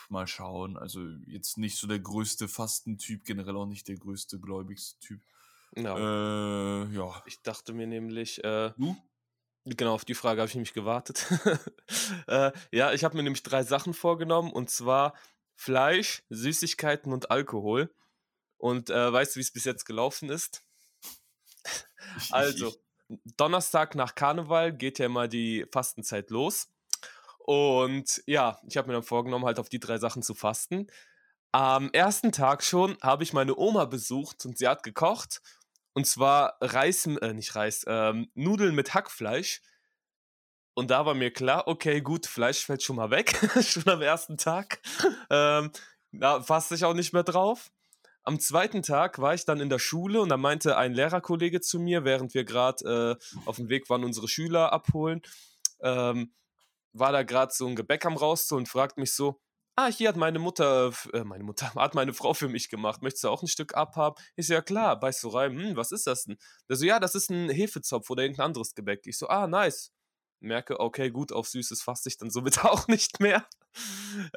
Mal 0.08 0.26
schauen. 0.26 0.76
Also 0.76 1.06
jetzt 1.26 1.56
nicht 1.58 1.76
so 1.76 1.86
der 1.86 1.98
größte 1.98 2.46
Fastentyp, 2.46 3.24
generell 3.24 3.56
auch 3.56 3.66
nicht 3.66 3.88
der 3.88 3.96
größte 3.96 4.38
gläubigste 4.38 4.98
Typ. 5.00 5.20
ja. 5.76 5.96
Äh, 5.96 6.94
ja. 6.94 7.22
Ich 7.26 7.42
dachte 7.42 7.72
mir 7.72 7.86
nämlich, 7.86 8.42
äh, 8.44 8.72
Du? 8.76 8.96
genau 9.64 9.94
auf 9.94 10.04
die 10.04 10.14
Frage 10.14 10.40
habe 10.40 10.48
ich 10.48 10.54
nämlich 10.54 10.74
gewartet. 10.74 11.26
äh, 12.28 12.52
ja, 12.70 12.92
ich 12.92 13.02
habe 13.04 13.16
mir 13.16 13.22
nämlich 13.22 13.42
drei 13.42 13.62
Sachen 13.62 13.94
vorgenommen 13.94 14.52
und 14.52 14.68
zwar 14.70 15.14
Fleisch, 15.56 16.22
Süßigkeiten 16.30 17.12
und 17.12 17.30
Alkohol. 17.30 17.94
Und 18.56 18.90
äh, 18.90 19.12
weißt 19.12 19.34
du, 19.34 19.38
wie 19.38 19.42
es 19.42 19.52
bis 19.52 19.64
jetzt 19.64 19.84
gelaufen 19.84 20.30
ist? 20.30 20.62
Also, 22.30 22.72
Donnerstag 23.36 23.94
nach 23.94 24.14
Karneval 24.14 24.76
geht 24.76 24.98
ja 24.98 25.06
immer 25.06 25.26
die 25.26 25.66
Fastenzeit 25.72 26.30
los. 26.30 26.68
Und 27.38 28.22
ja, 28.26 28.58
ich 28.66 28.76
habe 28.76 28.88
mir 28.88 28.94
dann 28.94 29.02
vorgenommen, 29.02 29.44
halt 29.44 29.58
auf 29.58 29.68
die 29.68 29.80
drei 29.80 29.98
Sachen 29.98 30.22
zu 30.22 30.34
fasten. 30.34 30.86
Am 31.52 31.90
ersten 31.92 32.32
Tag 32.32 32.62
schon 32.64 32.96
habe 33.02 33.22
ich 33.22 33.32
meine 33.32 33.56
Oma 33.56 33.84
besucht 33.84 34.44
und 34.46 34.58
sie 34.58 34.66
hat 34.66 34.82
gekocht. 34.82 35.40
Und 35.92 36.06
zwar 36.06 36.56
Reis, 36.60 37.06
äh, 37.06 37.32
nicht 37.34 37.54
Reis, 37.54 37.84
ähm, 37.86 38.30
Nudeln 38.34 38.74
mit 38.74 38.94
Hackfleisch. 38.94 39.60
Und 40.74 40.90
da 40.90 41.06
war 41.06 41.14
mir 41.14 41.32
klar, 41.32 41.68
okay, 41.68 42.00
gut, 42.00 42.26
Fleisch 42.26 42.64
fällt 42.64 42.82
schon 42.82 42.96
mal 42.96 43.10
weg, 43.10 43.38
schon 43.62 43.88
am 43.88 44.02
ersten 44.02 44.36
Tag. 44.36 44.80
Ähm, 45.30 45.70
da 46.10 46.42
faste 46.42 46.74
ich 46.74 46.84
auch 46.84 46.94
nicht 46.94 47.12
mehr 47.12 47.22
drauf. 47.22 47.70
Am 48.24 48.40
zweiten 48.40 48.82
Tag 48.82 49.18
war 49.20 49.34
ich 49.34 49.44
dann 49.44 49.60
in 49.60 49.68
der 49.68 49.78
Schule 49.78 50.20
und 50.20 50.30
da 50.30 50.36
meinte 50.36 50.76
ein 50.76 50.94
Lehrerkollege 50.94 51.60
zu 51.60 51.78
mir, 51.78 52.04
während 52.04 52.34
wir 52.34 52.44
gerade 52.44 53.18
äh, 53.20 53.38
auf 53.46 53.56
dem 53.56 53.68
Weg 53.68 53.88
waren, 53.90 54.02
unsere 54.02 54.28
Schüler 54.28 54.72
abholen, 54.72 55.20
ähm, 55.80 56.32
war 56.92 57.12
da 57.12 57.22
gerade 57.22 57.52
so 57.52 57.66
ein 57.66 57.76
Gebäck 57.76 58.06
am 58.06 58.16
rauszuholen 58.16 58.62
und 58.62 58.68
fragt 58.68 58.96
mich 58.96 59.12
so, 59.12 59.40
ah, 59.76 59.88
hier 59.88 60.08
hat 60.08 60.16
meine 60.16 60.38
Mutter, 60.38 60.92
äh, 61.12 61.24
meine 61.24 61.44
Mutter, 61.44 61.74
hat 61.74 61.94
meine 61.94 62.14
Frau 62.14 62.34
für 62.34 62.48
mich 62.48 62.68
gemacht, 62.68 63.02
möchtest 63.02 63.24
du 63.24 63.28
auch 63.28 63.42
ein 63.42 63.48
Stück 63.48 63.74
abhaben? 63.74 64.16
Ich 64.36 64.46
so, 64.46 64.54
ja 64.54 64.62
klar, 64.62 64.98
beißt 64.98 65.20
so 65.20 65.28
rein, 65.28 65.58
hm, 65.58 65.76
was 65.76 65.92
ist 65.92 66.06
das 66.06 66.24
denn? 66.24 66.38
Der 66.68 66.76
so, 66.76 66.86
ja, 66.86 66.98
das 67.00 67.14
ist 67.14 67.30
ein 67.30 67.50
Hefezopf 67.50 68.08
oder 68.10 68.22
irgendein 68.22 68.46
anderes 68.46 68.74
Gebäck. 68.74 69.06
Ich 69.06 69.18
so, 69.18 69.28
ah, 69.28 69.46
nice. 69.46 69.92
Merke, 70.44 70.80
okay, 70.80 71.10
gut, 71.10 71.32
auf 71.32 71.48
Süßes 71.48 71.82
faste 71.82 72.08
ich 72.08 72.18
dann 72.18 72.30
somit 72.30 72.58
auch 72.64 72.88
nicht 72.88 73.20
mehr. 73.20 73.46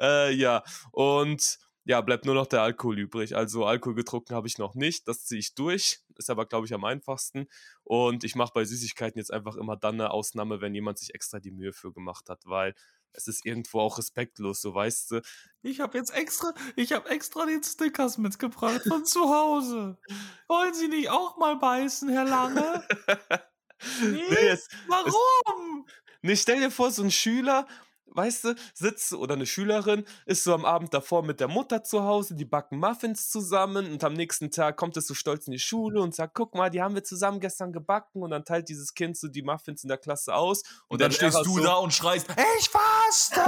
äh, 0.00 0.32
ja, 0.32 0.62
und 0.92 1.58
ja, 1.88 2.02
bleibt 2.02 2.26
nur 2.26 2.34
noch 2.34 2.46
der 2.46 2.60
Alkohol 2.60 2.98
übrig. 2.98 3.34
Also 3.34 3.64
Alkohol 3.64 3.94
getrunken 3.94 4.34
habe 4.34 4.46
ich 4.46 4.58
noch 4.58 4.74
nicht, 4.74 5.08
das 5.08 5.24
ziehe 5.24 5.38
ich 5.38 5.54
durch, 5.54 6.02
ist 6.16 6.28
aber, 6.28 6.44
glaube 6.44 6.66
ich, 6.66 6.74
am 6.74 6.84
einfachsten. 6.84 7.48
Und 7.82 8.24
ich 8.24 8.34
mache 8.34 8.52
bei 8.52 8.64
Süßigkeiten 8.64 9.18
jetzt 9.18 9.32
einfach 9.32 9.56
immer 9.56 9.74
dann 9.74 9.94
eine 9.94 10.10
Ausnahme, 10.10 10.60
wenn 10.60 10.74
jemand 10.74 10.98
sich 10.98 11.14
extra 11.14 11.40
die 11.40 11.50
Mühe 11.50 11.72
für 11.72 11.90
gemacht 11.90 12.28
hat, 12.28 12.42
weil 12.44 12.74
es 13.14 13.26
ist 13.26 13.46
irgendwo 13.46 13.80
auch 13.80 13.96
respektlos, 13.96 14.60
so 14.60 14.74
weißt 14.74 15.10
du. 15.12 15.22
ich 15.62 15.80
habe 15.80 15.96
jetzt 15.96 16.14
extra, 16.14 16.52
ich 16.76 16.92
habe 16.92 17.08
extra 17.08 17.46
den 17.46 17.62
Stickers 17.62 18.18
mitgebracht 18.18 18.82
von 18.86 19.06
zu 19.06 19.20
Hause. 19.34 19.98
Wollen 20.46 20.74
Sie 20.74 20.88
nicht 20.88 21.08
auch 21.08 21.38
mal 21.38 21.56
beißen, 21.56 22.10
Herr 22.10 22.24
Lange? 22.24 22.86
nee, 24.02 24.48
es, 24.48 24.68
Warum? 24.86 25.86
nee, 26.22 26.36
stell 26.36 26.60
dir 26.60 26.70
vor, 26.70 26.90
so 26.90 27.02
ein 27.02 27.10
Schüler, 27.10 27.66
weißt 28.12 28.44
du, 28.44 28.54
sitzt 28.74 29.12
oder 29.12 29.34
eine 29.34 29.46
Schülerin 29.46 30.04
ist 30.26 30.44
so 30.44 30.54
am 30.54 30.64
Abend 30.64 30.94
davor 30.94 31.22
mit 31.22 31.40
der 31.40 31.48
Mutter 31.48 31.82
zu 31.84 32.02
Hause, 32.02 32.34
die 32.34 32.44
backen 32.44 32.78
Muffins 32.78 33.30
zusammen 33.30 33.90
und 33.92 34.04
am 34.04 34.14
nächsten 34.14 34.50
Tag 34.50 34.76
kommt 34.76 34.96
es 34.96 35.06
so 35.06 35.14
stolz 35.14 35.46
in 35.46 35.52
die 35.52 35.58
Schule 35.58 36.00
und 36.00 36.14
sagt, 36.14 36.34
guck 36.34 36.54
mal, 36.54 36.70
die 36.70 36.82
haben 36.82 36.94
wir 36.94 37.04
zusammen 37.04 37.40
gestern 37.40 37.72
gebacken 37.72 38.22
und 38.22 38.30
dann 38.30 38.44
teilt 38.44 38.68
dieses 38.68 38.94
Kind 38.94 39.16
so 39.16 39.28
die 39.28 39.42
Muffins 39.42 39.82
in 39.82 39.88
der 39.88 39.98
Klasse 39.98 40.34
aus 40.34 40.62
Und 40.88 41.00
dann 41.00 41.10
der 41.10 41.16
stehst 41.16 41.46
du 41.46 41.56
so, 41.56 41.62
da 41.62 41.74
und 41.74 41.92
schreist, 41.92 42.26
ich 42.58 42.68
faste, 42.68 43.40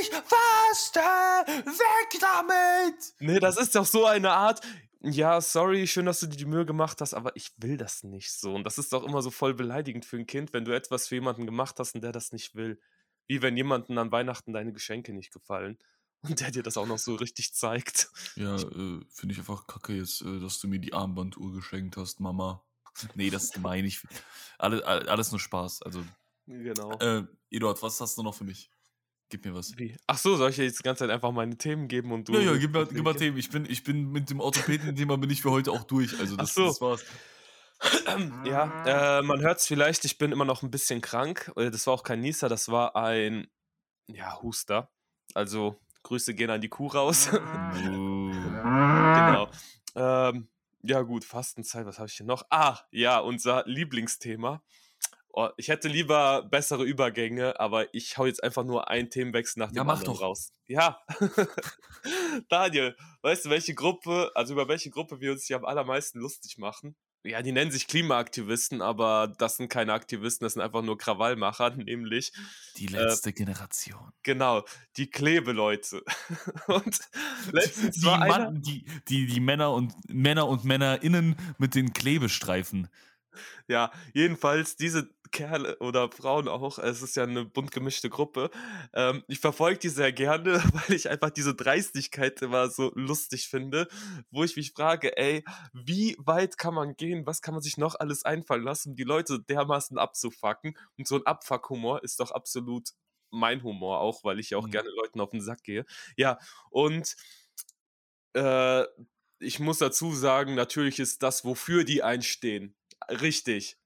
ich 0.00 0.10
faste, 0.10 1.00
weg 1.00 2.20
damit. 2.20 3.14
Nee, 3.20 3.40
das 3.40 3.56
ist 3.56 3.74
doch 3.74 3.86
so 3.86 4.06
eine 4.06 4.30
Art. 4.30 4.60
Ja, 5.04 5.40
sorry, 5.40 5.88
schön, 5.88 6.06
dass 6.06 6.20
du 6.20 6.28
dir 6.28 6.36
die 6.36 6.44
Mühe 6.44 6.64
gemacht 6.64 7.00
hast, 7.00 7.12
aber 7.12 7.34
ich 7.34 7.50
will 7.56 7.76
das 7.76 8.04
nicht 8.04 8.32
so. 8.32 8.54
Und 8.54 8.62
das 8.62 8.78
ist 8.78 8.92
doch 8.92 9.02
immer 9.02 9.20
so 9.20 9.32
voll 9.32 9.52
beleidigend 9.52 10.04
für 10.04 10.16
ein 10.16 10.26
Kind, 10.26 10.52
wenn 10.52 10.64
du 10.64 10.70
etwas 10.70 11.08
für 11.08 11.16
jemanden 11.16 11.44
gemacht 11.44 11.80
hast 11.80 11.96
und 11.96 12.02
der 12.02 12.12
das 12.12 12.30
nicht 12.30 12.54
will. 12.54 12.78
Wie 13.26 13.42
wenn 13.42 13.56
jemandem 13.56 13.98
an 13.98 14.12
Weihnachten 14.12 14.52
deine 14.52 14.72
Geschenke 14.72 15.12
nicht 15.12 15.32
gefallen 15.32 15.78
und 16.22 16.40
der 16.40 16.50
dir 16.50 16.62
das 16.62 16.76
auch 16.76 16.86
noch 16.86 16.98
so 16.98 17.14
richtig 17.16 17.54
zeigt. 17.54 18.10
Ja, 18.36 18.56
äh, 18.56 19.00
finde 19.08 19.32
ich 19.32 19.38
einfach 19.38 19.66
kacke 19.66 19.94
jetzt, 19.94 20.22
äh, 20.22 20.40
dass 20.40 20.60
du 20.60 20.68
mir 20.68 20.78
die 20.78 20.92
Armbanduhr 20.92 21.52
geschenkt 21.52 21.96
hast, 21.96 22.20
Mama. 22.20 22.64
nee, 23.14 23.30
das 23.30 23.50
gemein. 23.50 23.84
Ich, 23.84 24.02
alles, 24.58 24.82
alles 24.82 25.30
nur 25.32 25.40
Spaß. 25.40 25.82
Also, 25.82 26.04
Genau. 26.46 26.98
äh, 26.98 27.24
Eduard, 27.50 27.80
was 27.82 28.00
hast 28.00 28.18
du 28.18 28.22
noch 28.22 28.34
für 28.34 28.44
mich? 28.44 28.70
Gib 29.28 29.46
mir 29.46 29.54
was. 29.54 29.76
Wie? 29.78 29.96
Ach 30.06 30.18
so, 30.18 30.36
soll 30.36 30.50
ich 30.50 30.56
dir 30.56 30.64
jetzt 30.64 30.78
die 30.80 30.82
ganze 30.82 31.04
Zeit 31.04 31.10
einfach 31.10 31.32
meine 31.32 31.56
Themen 31.56 31.88
geben 31.88 32.12
und 32.12 32.28
du. 32.28 32.34
Ja, 32.34 32.40
ja, 32.40 32.56
gib 32.56 32.72
mir, 32.72 32.80
Okay, 32.80 32.94
gib 32.96 33.04
mal. 33.04 33.14
Themen. 33.14 33.38
Ich 33.38 33.48
bin, 33.48 33.64
ich 33.64 33.82
bin 33.82 34.12
mit 34.12 34.28
dem 34.28 34.40
Orthopäden-Thema 34.40 35.16
bin 35.16 35.30
ich 35.30 35.40
für 35.40 35.50
heute 35.50 35.72
auch 35.72 35.84
durch. 35.84 36.18
Also 36.20 36.36
das, 36.36 36.52
so. 36.52 36.66
das 36.66 36.80
war's. 36.82 37.02
Ja, 38.44 39.18
äh, 39.18 39.22
man 39.22 39.40
hört 39.40 39.58
es 39.58 39.66
vielleicht, 39.66 40.04
ich 40.04 40.18
bin 40.18 40.32
immer 40.32 40.44
noch 40.44 40.62
ein 40.62 40.70
bisschen 40.70 41.00
krank. 41.00 41.50
Äh, 41.56 41.70
Das 41.70 41.86
war 41.86 41.94
auch 41.94 42.02
kein 42.02 42.20
Nieser, 42.20 42.48
das 42.48 42.68
war 42.68 42.96
ein 42.96 43.48
ja, 44.06 44.40
Huster. 44.42 44.90
Also 45.34 45.80
Grüße 46.02 46.34
gehen 46.34 46.50
an 46.50 46.60
die 46.60 46.68
Kuh 46.68 46.88
raus. 46.88 47.28
Oh. 47.32 47.36
genau. 48.62 49.48
Ähm, 49.94 50.48
ja, 50.82 51.02
gut, 51.02 51.24
Fastenzeit, 51.24 51.86
was 51.86 51.98
habe 51.98 52.08
ich 52.08 52.14
hier 52.16 52.26
noch? 52.26 52.44
Ah, 52.50 52.80
ja, 52.90 53.18
unser 53.18 53.64
Lieblingsthema. 53.66 54.62
Oh, 55.34 55.48
ich 55.56 55.68
hätte 55.68 55.88
lieber 55.88 56.42
bessere 56.42 56.84
Übergänge, 56.84 57.58
aber 57.58 57.94
ich 57.94 58.18
hau 58.18 58.26
jetzt 58.26 58.42
einfach 58.44 58.64
nur 58.64 58.88
einen 58.88 59.08
Themenwechsel 59.08 59.60
nach 59.60 59.70
dem 59.70 59.76
Ja, 59.76 59.84
mach 59.84 59.98
anderen 60.00 60.14
doch. 60.14 60.22
raus. 60.22 60.52
Ja. 60.66 61.00
Daniel, 62.50 62.96
weißt 63.22 63.46
du, 63.46 63.50
welche 63.50 63.74
Gruppe, 63.74 64.30
also 64.34 64.52
über 64.52 64.68
welche 64.68 64.90
Gruppe 64.90 65.20
wir 65.20 65.32
uns 65.32 65.46
hier 65.46 65.56
am 65.56 65.64
allermeisten 65.64 66.18
lustig 66.18 66.58
machen? 66.58 66.96
Ja, 67.24 67.40
die 67.40 67.52
nennen 67.52 67.70
sich 67.70 67.86
Klimaaktivisten, 67.86 68.82
aber 68.82 69.32
das 69.38 69.56
sind 69.56 69.68
keine 69.68 69.92
Aktivisten, 69.92 70.44
das 70.44 70.54
sind 70.54 70.62
einfach 70.62 70.82
nur 70.82 70.98
Krawallmacher, 70.98 71.70
nämlich 71.76 72.32
Die 72.76 72.86
Äh, 72.86 72.90
letzte 72.90 73.32
Generation. 73.32 74.12
Genau, 74.24 74.64
die 74.96 75.08
Klebeleute. 75.08 76.02
Und 76.66 76.98
letztens 77.52 77.96
Die, 77.96 78.06
war 78.06 78.20
einer, 78.22 78.50
Mann, 78.50 78.62
die, 78.62 78.84
die, 79.08 79.26
die 79.26 79.40
Männer 79.40 79.72
und 79.72 79.94
Männer 80.08 80.48
und 80.48 80.64
MännerInnen 80.64 81.36
mit 81.58 81.74
den 81.76 81.92
Klebestreifen. 81.92 82.88
ja, 83.68 83.92
jedenfalls 84.12 84.76
diese 84.76 85.08
Kerle 85.32 85.78
oder 85.80 86.10
Frauen 86.10 86.46
auch, 86.48 86.78
es 86.78 87.02
ist 87.02 87.16
ja 87.16 87.24
eine 87.24 87.44
bunt 87.44 87.70
gemischte 87.72 88.10
Gruppe. 88.10 88.50
Ähm, 88.94 89.24
ich 89.28 89.40
verfolge 89.40 89.78
die 89.80 89.88
sehr 89.88 90.12
gerne, 90.12 90.62
weil 90.88 90.94
ich 90.96 91.08
einfach 91.10 91.30
diese 91.30 91.54
Dreistigkeit 91.54 92.40
immer 92.42 92.68
so 92.70 92.92
lustig 92.94 93.48
finde, 93.48 93.88
wo 94.30 94.44
ich 94.44 94.56
mich 94.56 94.72
frage, 94.72 95.16
ey, 95.16 95.44
wie 95.72 96.16
weit 96.18 96.58
kann 96.58 96.74
man 96.74 96.96
gehen? 96.96 97.26
Was 97.26 97.42
kann 97.42 97.54
man 97.54 97.62
sich 97.62 97.76
noch 97.78 97.94
alles 97.96 98.24
einfallen 98.24 98.62
lassen, 98.62 98.90
um 98.90 98.96
die 98.96 99.04
Leute 99.04 99.40
dermaßen 99.40 99.98
abzufacken? 99.98 100.76
Und 100.98 101.08
so 101.08 101.16
ein 101.16 101.26
Abfuck-Humor 101.26 102.04
ist 102.04 102.20
doch 102.20 102.30
absolut 102.30 102.90
mein 103.30 103.62
Humor 103.62 104.00
auch, 104.00 104.24
weil 104.24 104.38
ich 104.38 104.50
ja 104.50 104.58
auch 104.58 104.68
Mhm. 104.68 104.70
gerne 104.70 104.90
Leuten 104.90 105.20
auf 105.20 105.30
den 105.30 105.40
Sack 105.40 105.62
gehe. 105.64 105.86
Ja, 106.16 106.38
und 106.70 107.16
äh, 108.34 108.84
ich 109.38 109.58
muss 109.58 109.78
dazu 109.78 110.12
sagen, 110.12 110.54
natürlich 110.54 110.98
ist 111.00 111.22
das, 111.22 111.44
wofür 111.44 111.84
die 111.84 112.02
einstehen, 112.02 112.76
richtig. 113.08 113.78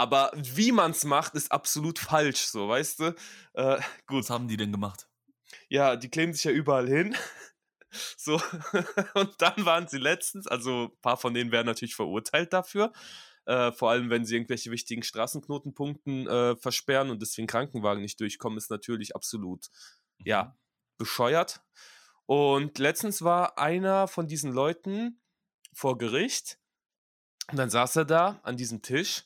Aber 0.00 0.32
wie 0.34 0.72
man 0.72 0.92
es 0.92 1.04
macht, 1.04 1.34
ist 1.34 1.52
absolut 1.52 1.98
falsch, 1.98 2.46
so, 2.46 2.70
weißt 2.70 3.00
du? 3.00 3.14
Äh, 3.52 3.78
gut, 4.06 4.22
Was 4.22 4.30
haben 4.30 4.48
die 4.48 4.56
denn 4.56 4.72
gemacht? 4.72 5.06
ja, 5.68 5.94
die 5.96 6.08
kleben 6.08 6.32
sich 6.32 6.44
ja 6.44 6.52
überall 6.52 6.88
hin. 6.88 7.14
So, 8.16 8.40
und 9.14 9.34
dann 9.42 9.64
waren 9.64 9.88
sie 9.88 9.98
letztens, 9.98 10.46
also 10.46 10.84
ein 10.84 11.00
paar 11.02 11.16
von 11.16 11.34
denen 11.34 11.50
werden 11.50 11.66
natürlich 11.66 11.96
verurteilt 11.96 12.52
dafür. 12.52 12.92
Äh, 13.46 13.72
vor 13.72 13.90
allem, 13.90 14.10
wenn 14.10 14.24
sie 14.24 14.36
irgendwelche 14.36 14.70
wichtigen 14.70 15.02
Straßenknotenpunkten 15.02 16.28
äh, 16.28 16.54
versperren 16.54 17.10
und 17.10 17.20
deswegen 17.20 17.48
Krankenwagen 17.48 18.00
nicht 18.00 18.20
durchkommen, 18.20 18.58
ist 18.58 18.70
natürlich 18.70 19.16
absolut, 19.16 19.70
ja, 20.24 20.56
bescheuert. 20.98 21.62
Und 22.26 22.78
letztens 22.78 23.22
war 23.22 23.58
einer 23.58 24.06
von 24.06 24.28
diesen 24.28 24.52
Leuten 24.52 25.20
vor 25.72 25.98
Gericht 25.98 26.60
und 27.50 27.56
dann 27.56 27.70
saß 27.70 27.96
er 27.96 28.04
da 28.04 28.38
an 28.44 28.56
diesem 28.56 28.82
Tisch 28.82 29.24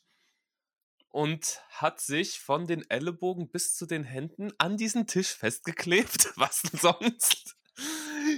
und 1.14 1.62
hat 1.68 2.00
sich 2.00 2.40
von 2.40 2.66
den 2.66 2.90
Ellenbogen 2.90 3.49
bis 3.49 3.76
zu 3.76 3.87
den 3.87 4.02
Händen 4.02 4.50
an 4.59 4.76
diesen 4.76 5.06
Tisch 5.06 5.33
festgeklebt. 5.33 6.33
Was 6.37 6.62
denn 6.62 6.80
sonst? 6.80 7.54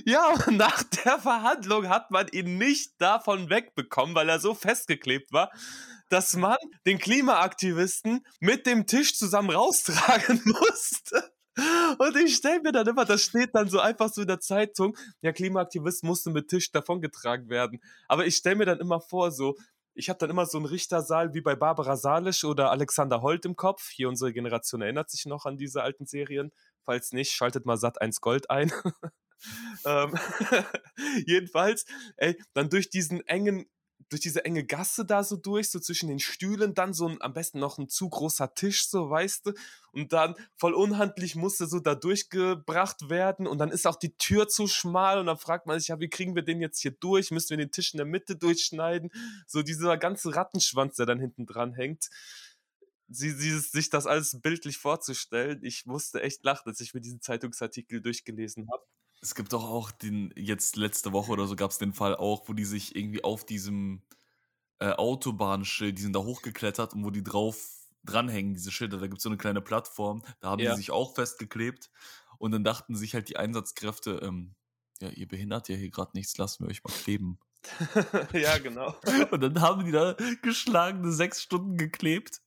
Ja, 0.05 0.29
und 0.29 0.59
nach 0.59 0.83
der 0.83 1.19
Verhandlung 1.19 1.89
hat 1.89 2.11
man 2.11 2.29
ihn 2.29 2.59
nicht 2.59 2.93
davon 2.99 3.49
wegbekommen, 3.49 4.15
weil 4.15 4.29
er 4.29 4.41
so 4.41 4.55
festgeklebt 4.55 5.33
war, 5.33 5.51
dass 6.11 6.37
man 6.37 6.59
den 6.85 6.99
Klimaaktivisten 6.99 8.27
mit 8.41 8.67
dem 8.67 8.87
Tisch 8.87 9.17
zusammen 9.17 9.51
raustragen 9.51 10.43
musste. 10.45 11.33
Und 11.97 12.15
ich 12.17 12.37
stelle 12.37 12.61
mir 12.61 12.73
dann 12.73 12.87
immer, 12.87 13.07
das 13.07 13.23
steht 13.23 13.55
dann 13.55 13.71
so 13.71 13.81
einfach 13.81 14.13
so 14.13 14.21
in 14.21 14.29
der 14.29 14.41
Zeitung, 14.41 14.95
der 15.23 15.33
Klimaaktivist 15.33 16.05
musste 16.05 16.29
mit 16.29 16.49
Tisch 16.49 16.71
davongetragen 16.71 17.49
werden. 17.49 17.81
Aber 18.07 18.27
ich 18.27 18.37
stelle 18.37 18.57
mir 18.57 18.67
dann 18.67 18.81
immer 18.81 19.01
vor, 19.01 19.31
so, 19.31 19.57
ich 19.97 20.09
habe 20.09 20.19
dann 20.19 20.31
immer 20.31 20.47
so 20.47 20.59
einen 20.59 20.67
Richtersaal 20.67 21.35
wie 21.35 21.41
bei 21.41 21.55
Barbara 21.55 21.97
Salisch 21.97 22.45
oder 22.45 22.71
Alexander 22.71 23.23
Holt 23.23 23.45
im 23.45 23.57
Kopf. 23.57 23.91
Hier 23.91 24.09
unsere 24.09 24.33
Generation 24.33 24.83
erinnert 24.83 25.11
sich 25.11 25.27
noch 25.27 25.47
an 25.47 25.57
diese 25.57 25.83
alten 25.83 26.07
Serien. 26.07 26.53
Falls 26.85 27.13
nicht, 27.13 27.33
schaltet 27.33 27.65
mal 27.65 27.77
Sat 27.79 28.01
1 28.01 28.21
Gold 28.21 28.51
ein. 28.51 28.73
ähm, 29.87 30.15
jedenfalls, 31.27 31.87
ey, 32.17 32.41
dann 32.53 32.69
durch 32.69 32.91
diesen 32.91 33.27
engen, 33.27 33.67
durch 34.09 34.21
diese 34.21 34.45
enge 34.45 34.65
Gasse 34.65 35.05
da 35.05 35.25
so 35.25 35.37
durch, 35.37 35.71
so 35.71 35.81
zwischen 35.81 36.09
den 36.09 36.19
Stühlen, 36.21 36.75
dann 36.75 36.95
so 36.95 37.09
ein, 37.09 37.21
am 37.21 37.33
besten 37.33 37.59
noch 37.59 37.79
ein 37.79 37.89
zu 37.89 38.09
großer 38.09 38.55
Tisch, 38.55 38.89
so 38.89 39.11
weißt 39.11 39.47
du, 39.47 39.53
und 39.93 40.13
dann 40.13 40.35
voll 40.57 40.75
unhandlich 40.75 41.35
musste 41.35 41.67
so 41.67 41.81
da 41.81 41.95
durchgebracht 41.95 43.09
werden 43.09 43.47
und 43.47 43.59
dann 43.59 43.71
ist 43.71 43.87
auch 43.87 43.97
die 43.97 44.17
Tür 44.17 44.49
zu 44.49 44.67
schmal 44.69 45.19
und 45.19 45.27
dann 45.27 45.39
fragt 45.39 45.67
man 45.67 45.79
sich, 45.79 45.89
ja, 45.89 45.99
wie 46.01 46.09
kriegen 46.09 46.35
wir 46.35 46.43
den 46.43 46.61
jetzt 46.61 46.81
hier 46.81 46.93
durch? 46.93 47.31
Müssen 47.31 47.51
wir 47.51 47.57
den 47.57 47.73
Tisch 47.73 47.95
in 47.95 47.99
der 47.99 48.07
Mitte 48.07 48.37
durchschneiden? 48.37 49.11
So 49.47 49.63
dieser 49.63 49.97
ganze 49.97 50.35
Rattenschwanz, 50.35 50.97
der 50.97 51.07
dann 51.07 51.21
hinten 51.21 51.47
dran 51.47 51.73
hängt. 51.73 52.09
Sie, 53.09 53.37
dieses, 53.37 53.71
sich 53.71 53.89
das 53.89 54.07
alles 54.07 54.41
bildlich 54.41 54.79
vorzustellen, 54.79 55.61
ich 55.63 55.87
musste 55.87 56.23
echt 56.23 56.45
lachen, 56.45 56.69
als 56.69 56.81
ich 56.81 56.93
mir 56.93 57.01
diesen 57.01 57.21
Zeitungsartikel 57.21 58.01
durchgelesen 58.01 58.69
habe. 58.71 58.85
Es 59.27 59.35
gibt 59.35 59.53
doch 59.53 59.65
auch 59.65 59.91
den, 59.91 60.33
jetzt 60.37 60.77
letzte 60.77 61.13
Woche 61.13 61.33
oder 61.33 61.49
so 61.49 61.57
gab 61.57 61.73
es 61.73 61.79
den 61.79 61.93
Fall 61.93 62.15
auch, 62.15 62.49
wo 62.49 62.53
die 62.53 62.65
sich 62.65 62.95
irgendwie 62.95 63.25
auf 63.25 63.45
diesem 63.45 64.03
äh, 64.79 64.93
Autobahnschild, 64.93 65.99
die 65.99 66.03
sind 66.03 66.15
da 66.15 66.21
hochgeklettert 66.21 66.95
und 66.95 67.05
wo 67.05 67.11
die 67.11 67.25
drauf 67.25 67.89
dranhängen, 68.05 68.55
diese 68.55 68.71
Schilder, 68.73 68.99
da 68.99 69.09
gibt 69.09 69.19
es 69.19 69.25
so 69.25 69.29
eine 69.29 69.39
kleine 69.39 69.61
Plattform, 69.63 70.23
da 70.41 70.51
haben 70.51 70.65
Ja. 70.65 70.67
die 70.67 70.75
sich 70.75 70.93
auch 70.93 71.17
festgeklebt 71.17 71.91
und 72.39 72.53
dann 72.53 72.65
dachten 72.65 72.95
sich 72.95 73.15
halt 73.15 73.29
die 73.29 73.37
Einsatzkräfte, 73.37 74.21
ähm, 74.23 74.55
ja, 75.01 75.11
ihr 75.11 75.27
behindert 75.29 75.69
ja 75.69 75.77
hier 75.77 75.91
gerade 75.91 76.13
nichts, 76.15 76.39
lassen 76.39 76.65
wir 76.65 76.71
euch 76.71 76.85
mal 76.85 76.95
kleben. 76.95 77.41
ja, 78.33 78.59
genau. 78.59 78.95
Und 79.31 79.41
dann 79.43 79.61
haben 79.61 79.85
die 79.85 79.93
da 79.93 80.17
geschlagene 80.43 81.13
sechs 81.13 81.43
Stunden 81.43 81.77
geklebt. 81.77 82.41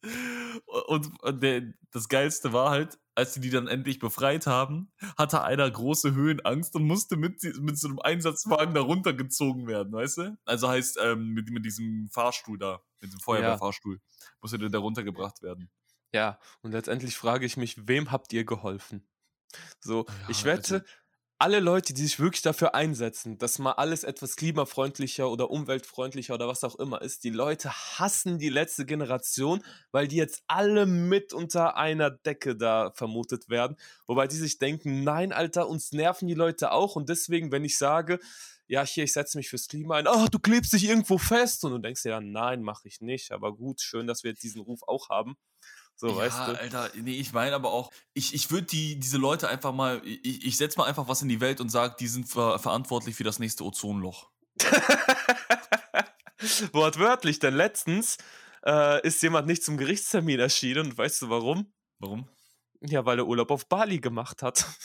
Und 0.88 1.12
und 1.22 1.44
der, 1.44 1.74
das 1.92 2.10
Geilste 2.10 2.54
war 2.54 2.70
halt, 2.70 2.98
als 3.16 3.34
sie 3.34 3.42
die 3.42 3.50
dann 3.50 3.68
endlich 3.68 4.00
befreit 4.00 4.48
haben, 4.48 4.92
hatte 5.18 5.44
einer 5.44 5.70
große 5.70 6.14
Höhenangst 6.14 6.76
und 6.76 6.86
musste 6.86 7.18
mit, 7.18 7.44
mit 7.60 7.78
so 7.78 7.90
einem 7.90 8.00
Einsatzwagen 8.00 8.74
da 8.74 8.82
runtergezogen 8.82 9.68
werden, 9.68 9.92
weißt 9.92 10.18
du? 10.20 10.38
Also 10.46 10.70
heißt, 10.70 10.98
ähm, 11.04 11.34
mit, 11.34 11.50
mit 11.50 11.66
diesem 11.66 12.10
Fahrstuhl 12.12 12.58
da, 12.58 12.82
mit 13.02 13.12
dem 13.12 13.20
Feuerwehrfahrstuhl, 13.20 14.00
musste 14.42 14.58
der 14.58 14.70
da 14.70 14.80
runtergebracht 14.80 15.42
werden. 15.42 15.70
Ja, 16.14 16.40
und 16.62 16.72
letztendlich 16.72 17.18
frage 17.18 17.46
ich 17.46 17.58
mich, 17.58 17.88
wem 17.88 18.12
habt 18.12 18.34
ihr 18.34 18.46
geholfen? 18.46 19.06
So, 19.80 20.06
Ja, 20.08 20.14
ich 20.30 20.46
wette, 20.46 20.86
alle 21.42 21.62
Leute, 21.62 21.94
die 21.94 22.02
sich 22.02 22.20
wirklich 22.20 22.42
dafür 22.42 22.76
einsetzen, 22.76 23.38
dass 23.38 23.60
mal 23.60 23.72
alles 23.72 24.04
etwas 24.04 24.36
klimafreundlicher 24.36 25.32
oder 25.32 25.50
umweltfreundlicher 25.50 26.34
oder 26.34 26.50
was 26.50 26.66
auch 26.66 26.76
immer 26.76 27.02
ist, 27.02 27.24
die 27.24 27.30
Leute 27.30 27.72
hassen 27.72 28.40
die 28.40 28.50
letzte 28.50 28.86
Generation, 28.86 29.64
weil 29.92 30.10
die 30.10 30.18
jetzt 30.18 30.44
alle 30.48 30.86
mit 30.86 31.32
unter 31.32 31.78
einer 31.78 32.12
Decke 32.12 32.58
da 32.58 32.92
vermutet 32.94 33.48
werden. 33.48 33.78
Wobei 34.06 34.28
die 34.28 34.36
sich 34.36 34.58
denken, 34.58 35.06
nein, 35.06 35.32
Alter, 35.32 35.70
uns 35.70 35.94
nerven 35.94 36.28
die 36.28 36.34
Leute 36.34 36.74
auch 36.74 36.98
und 36.98 37.08
deswegen, 37.08 37.54
wenn 37.54 37.64
ich 37.64 37.78
sage, 37.78 38.20
ja, 38.68 38.86
hier, 38.86 39.06
ich 39.06 39.14
setze 39.14 39.38
mich 39.38 39.50
fürs 39.50 39.70
Klima 39.70 39.96
ein, 39.96 40.08
oh, 40.08 40.28
du 40.30 40.40
klebst 40.40 40.74
dich 40.74 40.90
irgendwo 40.90 41.18
fest 41.18 41.64
und 41.64 41.72
du 41.72 41.78
denkst 41.78 42.04
dir, 42.04 42.10
ja, 42.10 42.22
nein, 42.22 42.64
mache 42.64 42.88
ich 42.90 43.00
nicht, 43.00 43.32
aber 43.32 43.56
gut, 43.56 43.80
schön, 43.80 44.08
dass 44.08 44.24
wir 44.24 44.32
jetzt 44.32 44.44
diesen 44.44 44.62
Ruf 44.62 44.82
auch 44.86 45.08
haben. 45.10 45.38
So, 46.00 46.08
ja, 46.08 46.16
weißt 46.16 46.38
du? 46.38 46.58
Alter, 46.58 46.90
nee, 46.96 47.20
ich 47.20 47.34
meine 47.34 47.54
aber 47.54 47.74
auch, 47.74 47.92
ich, 48.14 48.34
ich 48.34 48.50
würde 48.52 48.68
die, 48.68 48.98
diese 48.98 49.18
Leute 49.18 49.50
einfach 49.50 49.74
mal, 49.74 50.02
ich, 50.06 50.46
ich 50.46 50.56
setze 50.56 50.80
mal 50.80 50.86
einfach 50.86 51.10
was 51.10 51.22
in 51.22 51.28
die 51.28 51.42
Welt 51.42 51.60
und 51.60 51.68
sage, 51.68 51.98
die 52.00 52.08
sind 52.08 52.30
ver 52.30 52.58
verantwortlich 52.58 53.18
für 53.18 53.26
das 53.26 53.38
nächste 53.38 53.66
Ozonloch. 53.66 54.30
Wortwörtlich, 56.72 57.40
denn 57.40 57.54
letztens 57.54 58.18
äh, 58.66 59.06
ist 59.06 59.22
jemand 59.22 59.48
nicht 59.48 59.62
zum 59.62 59.76
Gerichtstermin 59.76 60.40
erschienen 60.40 60.86
und 60.86 60.98
weißt 60.98 61.24
du 61.24 61.30
warum? 61.30 61.74
Warum? 62.00 62.30
Ja, 62.80 63.06
weil 63.06 63.20
er 63.20 63.28
Urlaub 63.28 63.52
auf 63.52 63.68
Bali 63.68 64.00
gemacht 64.00 64.42
hat. 64.42 64.66